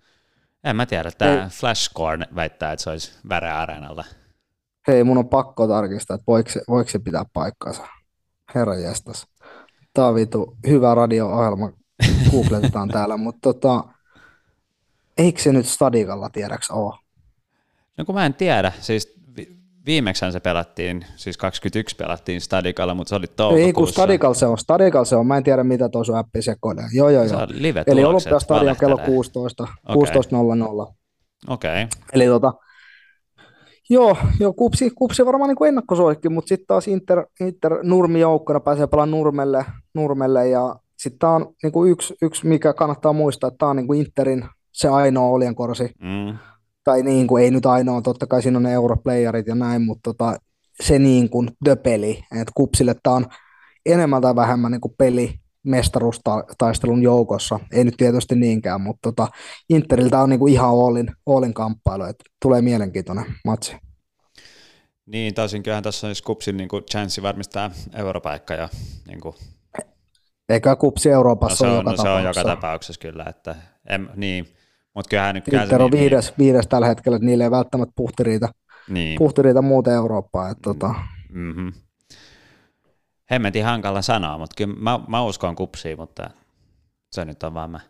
En 0.65 0.77
mä 0.77 0.87
tiedä. 0.87 1.11
Tämä 1.11 1.49
Flashcore 1.53 2.27
väittää, 2.35 2.73
että 2.73 2.83
se 2.83 2.91
olisi 2.91 3.13
Väre 3.29 3.51
Areenalla. 3.51 4.05
Hei, 4.89 5.05
mun 5.05 5.19
on 5.19 5.29
pakko 5.29 5.67
tarkistaa, 5.67 6.15
että 6.15 6.25
voiko 6.27 6.51
se, 6.51 6.61
voiko 6.69 6.91
se 6.91 6.99
pitää 6.99 7.25
paikkansa. 7.33 7.87
Herra 8.55 8.75
jestas. 8.75 9.27
Tämä 9.99 10.09
on 10.09 10.15
vitu 10.15 10.57
hyvä 10.67 10.95
radio-ohjelma. 10.95 11.73
Googletetaan 12.31 12.89
täällä, 12.89 13.17
mutta 13.17 13.41
tota, 13.41 13.85
eikö 15.19 15.43
se 15.43 15.53
nyt 15.53 15.67
Stadikalla 15.67 16.31
tiedäks 16.31 16.71
ole? 16.71 16.95
No 17.97 18.05
kun 18.05 18.15
mä 18.15 18.27
en 18.27 18.35
tiedä, 18.35 18.73
siis 18.81 19.19
Viimeksi 19.87 20.33
se 20.33 20.41
pelattiin, 20.41 21.05
siis 21.17 21.37
21 21.37 21.97
pelattiin 21.97 22.41
Stadikalla, 22.41 22.95
mutta 22.95 23.09
se 23.09 23.15
oli 23.15 23.27
toukokuussa. 23.27 23.67
Ei 23.67 23.73
kun 23.73 23.89
Stadikalla 23.89 24.35
se 24.35 24.47
on, 24.47 24.59
Stadikalla 24.59 25.05
se 25.05 25.17
on, 25.17 25.27
mä 25.27 25.37
en 25.37 25.45
tiedä 25.45 25.65
mitä 25.65 25.89
tuo 25.89 26.05
sun 26.05 26.17
appi 26.17 26.43
sekoilee. 26.43 26.85
Joo, 26.93 27.11
joo, 27.11 27.25
joo. 27.25 27.47
Eli 27.87 28.05
Olympiastadion 28.05 28.77
kello 28.77 28.99
16, 28.99 29.69
okay. 29.89 30.23
16.00. 30.87 30.95
Okei. 31.49 31.83
Okay. 31.83 31.87
Eli 32.13 32.27
tota, 32.27 32.53
Joo, 33.91 34.17
joo 34.41 34.53
kupsi, 34.53 34.91
kupsi 34.91 35.27
varmaan 35.27 35.49
niin 35.49 35.69
ennakkosuosikki, 35.69 36.29
mutta 36.29 36.49
sitten 36.49 36.67
taas 36.67 36.89
Inter, 36.89 37.27
Inter 37.41 37.79
nurmijoukkona 37.83 38.61
pääsee 38.61 38.87
pelaamaan 38.87 39.11
nurmelle, 39.11 39.65
nurmelle 39.95 40.49
ja 40.49 40.77
sitten 40.97 41.19
tämä 41.19 41.33
on 41.33 41.55
niin 41.63 41.73
kuin 41.73 41.91
yksi, 41.91 42.15
yksi, 42.23 42.47
mikä 42.47 42.73
kannattaa 42.73 43.13
muistaa, 43.13 43.49
että 43.49 43.59
tämä 43.59 43.71
on 43.71 43.77
niin 43.77 43.87
kuin 43.87 44.01
Interin 44.01 44.45
se 44.73 44.89
ainoa 44.89 45.29
oljenkorsi. 45.29 45.91
Mm 46.03 46.39
tai 46.89 47.03
niin 47.03 47.27
kuin, 47.27 47.45
ei 47.45 47.51
nyt 47.51 47.67
ainoa, 47.67 48.03
totta 48.03 48.27
kai 48.27 48.43
siinä 48.43 48.59
on 48.59 48.63
ne 48.63 48.73
europlayerit 48.73 49.47
ja 49.47 49.55
näin, 49.55 49.83
mutta 49.83 50.01
tota, 50.03 50.37
se 50.83 50.99
niin 50.99 51.31
kuin 51.31 51.51
the 51.65 51.77
peli, 51.77 52.11
että 52.41 52.53
kupsille 52.55 52.95
tämä 53.03 53.17
on 53.17 53.27
enemmän 53.87 54.23
tai 54.23 54.37
vähemmän 54.37 54.73
niin 54.73 54.81
kuin 54.81 54.95
peli, 54.99 55.35
mestaruustaistelun 55.65 57.03
joukossa. 57.03 57.61
Ei 57.73 57.85
nyt 57.85 57.95
tietysti 57.97 58.35
niinkään, 58.35 58.81
mutta 58.81 59.13
tota, 59.13 59.29
Interiltä 59.71 60.21
on 60.21 60.31
niinku 60.31 60.47
ihan 60.47 60.71
Oolin, 60.71 61.11
Oolin 61.27 61.55
kamppailu, 61.55 62.05
että 62.05 62.25
tulee 62.43 62.63
mielenkiintoinen 62.63 63.25
matsi. 63.45 63.77
Niin, 65.07 65.35
taisin 65.35 65.63
kyllähän 65.63 65.85
tässä 65.85 66.07
on 66.07 66.15
Kupsin 66.25 66.57
niin 66.57 66.69
chanssi 66.91 67.23
varmistaa 67.23 67.71
europaikka 67.95 68.55
ja 68.55 68.69
niin 69.07 69.21
kuin... 69.21 69.35
Eikä 70.49 70.77
Kupsi 70.77 71.11
Euroopassa 71.11 71.67
no, 71.67 71.71
se 71.73 71.77
on, 71.77 71.85
joka 71.85 71.91
no, 71.91 71.97
se 71.97 72.09
on 72.09 72.25
joka 72.25 72.45
tapauksessa 72.45 73.01
kyllä, 73.01 73.25
että 73.29 73.57
em, 73.89 74.09
niin, 74.17 74.49
mutta 74.95 75.09
kyllähän 75.09 75.35
nyt 75.35 75.49
Inter 75.49 75.83
on 75.83 75.91
niin, 75.91 76.01
viides, 76.01 76.27
niin, 76.27 76.35
viides 76.39 76.67
tällä 76.67 76.87
hetkellä, 76.87 77.17
että 77.17 77.27
niille 77.27 77.45
ei 77.45 77.51
välttämättä 77.51 77.93
puhti 77.97 78.25
riitä, 78.25 78.49
niin. 78.89 79.19
puhti 79.19 79.43
riitä 79.43 79.63
muuten 79.63 79.95
Eurooppaa. 79.95 80.49
Että, 80.51 80.63
tota... 80.63 80.95
mm-hmm. 81.31 81.73
Hemmetin 83.31 83.65
hankala 83.65 84.03
sanoa, 84.03 84.39
mutta 84.39 84.55
kyllä 84.57 84.75
mä, 84.75 85.01
mä 85.09 85.23
uskon 85.23 85.57
kupsiin, 85.57 85.99
mutta 85.99 86.31
se 87.13 87.25
nyt 87.25 87.43
on 87.43 87.55
vaan 87.55 87.71
mä. 87.71 87.81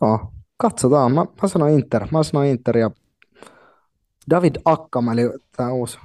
Joo, 0.00 0.32
katsotaan. 0.56 1.12
Mä, 1.12 1.24
mä 1.42 1.48
sanon 1.48 1.70
Inter. 1.70 2.06
Mä 2.10 2.22
sanon 2.22 2.46
Inter 2.46 2.76
ja 2.76 2.90
David 4.30 4.56
Akkam, 4.64 5.08
eli 5.08 5.22
tämä 5.56 5.72
uusi, 5.72 5.98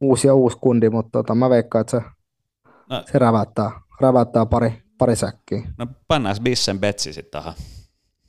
uusi 0.00 0.26
ja 0.26 0.34
uusi 0.34 0.56
kundi, 0.60 0.90
mutta 0.90 1.10
tota, 1.12 1.34
mä 1.34 1.50
veikkaan, 1.50 1.80
että 1.80 1.90
se, 1.90 2.04
no. 2.90 3.02
se 3.12 3.18
rävättää, 3.18 3.70
rävättää 4.00 4.46
pari, 4.46 4.82
pari 4.98 5.16
säkkiä. 5.16 5.62
No 5.78 5.86
pannaan 6.08 6.36
Bissen 6.42 6.80
Betsi 6.80 7.12
sitten 7.12 7.42
tähän. 7.42 7.54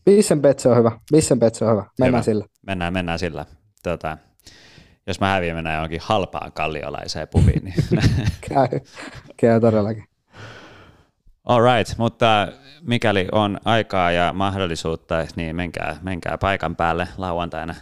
Bissen 0.06 0.42
Betsi 0.42 0.68
on 0.68 0.78
hyvä. 0.78 0.92
Bissen 1.12 1.40
Betsi 1.40 1.66
on 1.66 1.72
hyvä. 1.72 1.86
Mennään 2.00 2.14
hyvä. 2.14 2.24
sillä. 2.24 2.46
Mennään, 2.68 2.94
mennään 2.94 3.20
sillä. 3.20 3.46
Tota, 3.84 4.18
jos 5.10 5.20
mä 5.20 5.28
häviän 5.28 5.56
mennään 5.56 5.76
johonkin 5.76 6.02
halpaan 6.04 6.52
kalliolaiseen 6.52 7.28
pubiin. 7.28 7.64
Niin... 7.64 7.76
käy, 8.50 8.80
käy 9.38 9.62
todellakin. 9.62 10.04
All 11.46 11.62
right, 11.62 11.98
mutta 11.98 12.48
mikäli 12.82 13.28
on 13.32 13.60
aikaa 13.66 14.12
ja 14.12 14.34
mahdollisuutta, 14.34 15.16
niin 15.36 15.56
menkää, 15.56 15.98
menkää 16.02 16.38
paikan 16.38 16.76
päälle 16.76 17.08
lauantaina 17.18 17.76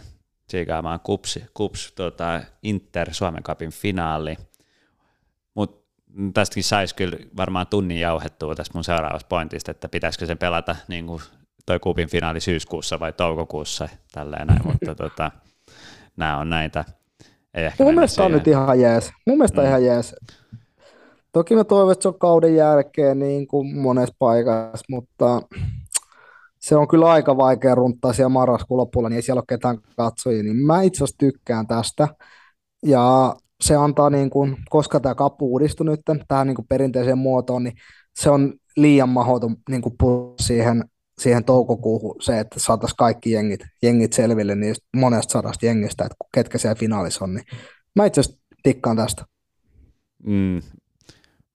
tsiikaamaan 0.46 1.00
Kups, 1.00 1.38
Kups 1.54 1.92
tota 1.92 2.40
Inter 2.62 3.14
Suomen 3.14 3.42
Cupin 3.42 3.70
finaali. 3.70 4.36
Mutta 5.54 5.86
tästäkin 6.34 6.64
saisi 6.64 6.94
kyllä 6.94 7.16
varmaan 7.36 7.66
tunnin 7.66 8.00
jauhettua 8.00 8.54
tästä 8.54 8.74
mun 8.74 8.84
seuraavasta 8.84 9.28
pointista, 9.28 9.70
että 9.70 9.88
pitäisikö 9.88 10.26
sen 10.26 10.38
pelata 10.38 10.76
niin 10.88 11.06
kuin 11.06 11.22
toi 11.66 11.78
Kupin 11.78 12.10
finaali 12.10 12.40
syyskuussa 12.40 13.00
vai 13.00 13.12
toukokuussa, 13.12 13.88
tälleen 14.12 14.46
näin, 14.46 14.66
mutta 14.66 14.94
tota, 15.04 15.30
nämä 16.16 16.38
on 16.38 16.50
näitä. 16.50 16.84
Ei 17.54 17.64
ehkä 17.64 17.84
mun 17.84 17.94
mielestä 17.94 18.24
on 18.24 18.32
nyt 18.32 18.46
ihan 18.46 18.80
jees. 18.80 19.10
Mun 19.26 19.36
mielestä 19.36 19.60
mm. 19.60 19.66
ihan 19.66 19.84
jees. 19.84 20.14
Toki 21.32 21.54
mä 21.54 21.64
toivon, 21.64 21.92
että 21.92 22.02
se 22.02 22.08
on 22.08 22.18
kauden 22.18 22.54
jälkeen 22.54 23.18
niin 23.18 23.46
kuin 23.46 23.76
monessa 23.76 24.14
paikassa, 24.18 24.84
mutta 24.90 25.42
se 26.58 26.76
on 26.76 26.88
kyllä 26.88 27.10
aika 27.10 27.36
vaikea 27.36 27.74
runttaa 27.74 28.12
siellä 28.12 28.28
marraskuun 28.28 28.78
lopulla, 28.78 29.08
niin 29.08 29.16
ei 29.16 29.22
siellä 29.22 29.38
ole 29.38 29.44
ketään 29.48 29.78
katsojia, 29.96 30.42
niin 30.42 30.56
mä 30.56 30.82
itse 30.82 31.04
asiassa 31.04 31.18
tykkään 31.18 31.66
tästä. 31.66 32.08
Ja 32.86 33.36
se 33.60 33.76
antaa, 33.76 34.10
niin 34.10 34.30
kuin, 34.30 34.56
koska 34.70 35.00
tämä 35.00 35.14
kappu 35.14 35.52
uudistui 35.52 35.86
nyt 35.86 36.00
tähän 36.28 36.46
niin 36.46 36.54
kuin 36.54 36.68
perinteiseen 36.68 37.18
muotoon, 37.18 37.64
niin 37.64 37.74
se 38.20 38.30
on 38.30 38.54
liian 38.76 39.08
mahdoton 39.08 39.56
niin 39.68 39.82
kuin 39.82 39.94
siihen, 40.40 40.84
siihen 41.18 41.44
toukokuuhun 41.44 42.16
se, 42.20 42.40
että 42.40 42.60
saataisiin 42.60 42.96
kaikki 42.96 43.30
jengit, 43.30 43.60
jengit 43.82 44.12
selville 44.12 44.54
niistä 44.54 44.86
monesta 44.96 45.32
sadasta 45.32 45.66
jengistä, 45.66 46.04
että 46.04 46.16
ketkä 46.34 46.58
siellä 46.58 46.74
finaalissa 46.74 47.24
on. 47.24 47.34
Niin 47.34 47.44
mä 47.96 48.06
itse 48.06 48.20
asiassa 48.20 48.40
tikkaan 48.62 48.96
tästä. 48.96 49.24
Mm, 50.26 50.60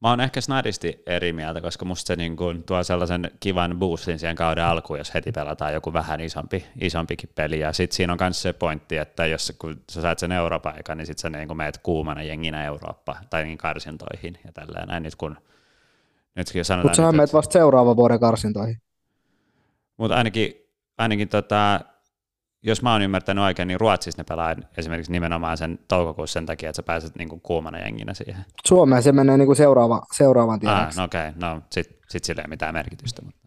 Mä 0.03 0.09
oon 0.09 0.21
ehkä 0.21 0.41
snadisti 0.41 1.03
eri 1.05 1.33
mieltä, 1.33 1.61
koska 1.61 1.85
musta 1.85 2.07
se 2.07 2.15
niin 2.15 2.35
kuin 2.35 2.63
tuo 2.63 2.83
sellaisen 2.83 3.31
kivan 3.39 3.79
boostin 3.79 4.19
siihen 4.19 4.35
kauden 4.35 4.63
alkuun, 4.63 4.99
jos 4.99 5.13
heti 5.13 5.31
pelataan 5.31 5.73
joku 5.73 5.93
vähän 5.93 6.21
isompi, 6.21 6.65
isompikin 6.81 7.29
peli. 7.35 7.59
Ja 7.59 7.73
sitten 7.73 7.95
siinä 7.95 8.13
on 8.13 8.19
myös 8.21 8.41
se 8.41 8.53
pointti, 8.53 8.97
että 8.97 9.25
jos 9.25 9.53
kun 9.59 9.81
sä 9.91 10.01
saat 10.01 10.19
sen 10.19 10.31
Euroopan 10.31 10.73
niin 10.95 11.05
sitten 11.05 11.21
sä 11.21 11.29
niin 11.37 11.57
meet 11.57 11.77
kuumana 11.77 12.23
jenginä 12.23 12.65
Eurooppa 12.65 13.15
tai 13.29 13.43
niin 13.43 13.57
karsintoihin 13.57 14.37
ja 14.45 14.51
tälleen 14.51 14.87
näin. 14.87 15.03
Nyt 15.03 15.15
kun, 15.15 15.37
nytkin 16.35 16.65
sanotaan... 16.65 16.89
Mutta 16.89 17.11
sä 17.11 17.17
meet 17.17 17.33
vasta 17.33 17.53
seuraavan 17.53 17.95
vuoden 17.95 18.19
karsintoihin. 18.19 18.77
Mutta 20.03 20.15
ainakin, 20.15 20.53
ainakin 20.97 21.29
tota, 21.29 21.79
jos 22.63 22.81
mä 22.81 22.91
oon 22.91 23.01
ymmärtänyt 23.01 23.43
oikein, 23.43 23.67
niin 23.67 23.79
Ruotsissa 23.79 24.21
ne 24.21 24.25
pelaa 24.29 24.55
esimerkiksi 24.77 25.11
nimenomaan 25.11 25.57
sen 25.57 25.79
toukokuussa 25.87 26.33
sen 26.33 26.45
takia, 26.45 26.69
että 26.69 26.75
sä 26.75 26.83
pääset 26.83 27.15
niinku 27.15 27.39
kuumana 27.39 27.79
jenginä 27.79 28.13
siihen. 28.13 28.45
Suomeen 28.67 29.03
se 29.03 29.11
menee 29.11 29.37
niinku 29.37 29.55
seuraava, 29.55 30.01
seuraavan 30.13 30.59
tiedoksi. 30.59 30.83
Ah, 30.83 30.95
no 30.95 31.03
okei, 31.03 31.29
okay. 31.29 31.41
no 31.41 31.61
sit, 31.71 31.99
sit 32.09 32.23
sillä 32.23 32.41
ei 32.41 32.47
mitään 32.47 32.73
merkitystä. 32.73 33.21
Mutta. 33.25 33.39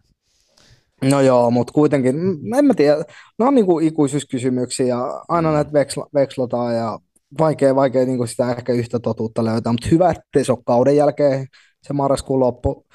No 1.03 1.21
joo, 1.21 1.51
mutta 1.51 1.73
kuitenkin, 1.73 2.15
en 2.57 2.65
mä 2.65 2.73
tiedä, 2.73 2.97
ne 3.39 3.45
on 3.45 3.55
niinku 3.55 3.79
ikuisuuskysymyksiä 3.79 4.85
ja 4.85 5.23
aina 5.27 5.49
mm. 5.49 5.55
näitä 5.55 5.73
veksla, 5.73 6.07
vekslotaan 6.13 6.75
ja 6.75 6.99
vaikea, 7.39 7.75
vaikea 7.75 8.05
niinku 8.05 8.27
sitä 8.27 8.51
ehkä 8.51 8.73
yhtä 8.73 8.99
totuutta 8.99 9.45
löytää, 9.45 9.73
mutta 9.73 9.87
hyvä, 9.91 10.11
ettei 10.11 10.45
se 10.45 10.51
ole 10.51 10.59
kauden 10.65 10.95
jälkeen 10.95 11.47
se 11.81 11.93
marraskuun 11.93 12.39
loppu 12.39 12.86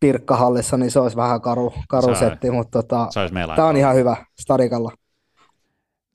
Pirkkahallissa, 0.00 0.76
niin 0.76 0.90
se 0.90 1.00
olisi 1.00 1.16
vähän 1.16 1.40
karu, 1.40 1.72
karu 1.88 2.14
se 2.14 2.18
setti, 2.18 2.50
mutta 2.50 2.82
tota, 2.82 3.08
tämä 3.56 3.68
on 3.68 3.76
ihan 3.76 3.94
hyvä 3.94 4.16
stadikalla. 4.40 4.92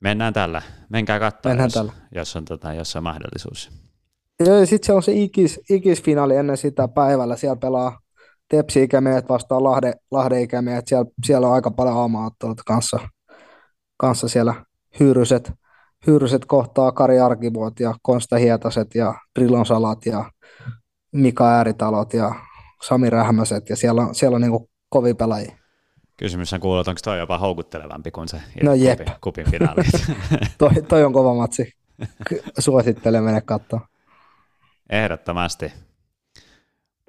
Mennään 0.00 0.32
tällä. 0.32 0.62
Menkää 0.88 1.20
katsomaan, 1.20 1.58
jos, 1.58 1.72
tällä. 1.72 1.92
jos, 2.14 2.36
on, 2.36 2.44
tota, 2.44 2.74
jos 2.74 2.96
on 2.96 3.02
mahdollisuus. 3.02 3.70
Joo, 4.40 4.66
sitten 4.66 4.86
se 4.86 4.92
on 4.92 5.02
se 5.02 5.12
ikis, 5.12 5.60
ikisfinaali 5.70 6.36
ennen 6.36 6.56
sitä 6.56 6.88
päivällä. 6.88 7.36
Siellä 7.36 7.56
pelaa 7.56 7.98
Tepsi-ikämiehet 8.48 9.28
vastaan 9.28 9.64
Lahde, 9.64 9.94
Lahde-ikämiehet. 10.10 10.86
Siellä, 10.86 11.10
siellä 11.24 11.46
on 11.46 11.54
aika 11.54 11.70
paljon 11.70 11.96
aamaottelut 11.96 12.62
kanssa, 12.66 12.98
kanssa 13.96 14.28
siellä 14.28 14.54
hyyryset, 15.00 15.52
hyyryset 16.06 16.44
kohtaa 16.44 16.92
Kari 16.92 17.20
Arkivuot 17.20 17.80
ja 17.80 17.94
Konsta 18.02 18.36
Hietaset 18.36 18.94
ja 18.94 19.14
Drillon 19.38 19.66
Salat 19.66 20.06
ja 20.06 20.30
Mika 21.12 21.48
Ääritalot 21.48 22.14
ja 22.14 22.34
Sami 22.88 23.10
Rähmäset 23.10 23.68
ja 23.68 23.76
siellä 23.76 24.02
on, 24.02 24.14
siellä 24.14 24.34
on 24.34 24.40
niin 24.40 24.68
kovin 24.88 25.16
pelaajia. 25.16 25.56
Kysymys 26.16 26.52
on 26.52 26.60
kuullut, 26.60 26.88
onko 26.88 27.00
toi 27.04 27.18
jopa 27.18 27.38
houkuttelevampi 27.38 28.10
kuin 28.10 28.28
se 28.28 28.40
no 28.62 28.74
jep. 28.74 28.98
kupin, 28.98 29.14
kupin 29.20 29.50
finaali. 29.50 29.82
toi, 30.58 30.70
toi, 30.88 31.04
on 31.04 31.12
kova 31.12 31.34
matsi. 31.34 31.72
Suosittelen 32.58 33.22
mennä 33.22 33.40
katsoa. 33.40 33.88
Ehdottomasti. 34.90 35.72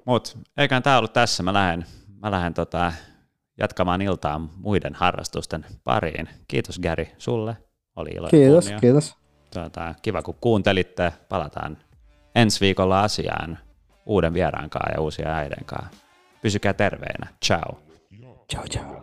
Mutta 0.06 0.38
eiköhän 0.56 0.82
tämä 0.82 0.98
ollut 0.98 1.12
tässä. 1.12 1.42
Mä 1.42 1.52
lähden, 1.52 1.86
mä 2.22 2.30
lähden 2.30 2.54
tota, 2.54 2.92
jatkamaan 3.58 4.02
iltaa 4.02 4.38
muiden 4.38 4.94
harrastusten 4.94 5.66
pariin. 5.84 6.28
Kiitos 6.48 6.78
Gary 6.78 7.06
sulle. 7.18 7.56
Oli 7.96 8.10
ilo 8.10 8.28
Kiitos, 8.28 8.72
kiitos. 8.80 9.16
Tota, 9.54 9.94
kiva 10.02 10.22
kun 10.22 10.34
kuuntelitte. 10.40 11.12
Palataan 11.28 11.78
ensi 12.34 12.60
viikolla 12.60 13.00
asiaan 13.00 13.58
uuden 14.06 14.34
vieraankaan 14.34 14.92
ja 14.94 15.00
uusia 15.00 15.36
äiden 15.36 15.64
kanssa. 15.64 16.06
Pysykää 16.42 16.72
terveinä. 16.72 17.26
Ciao. 17.44 17.78
Ciao, 18.50 18.64
ciao. 18.68 19.02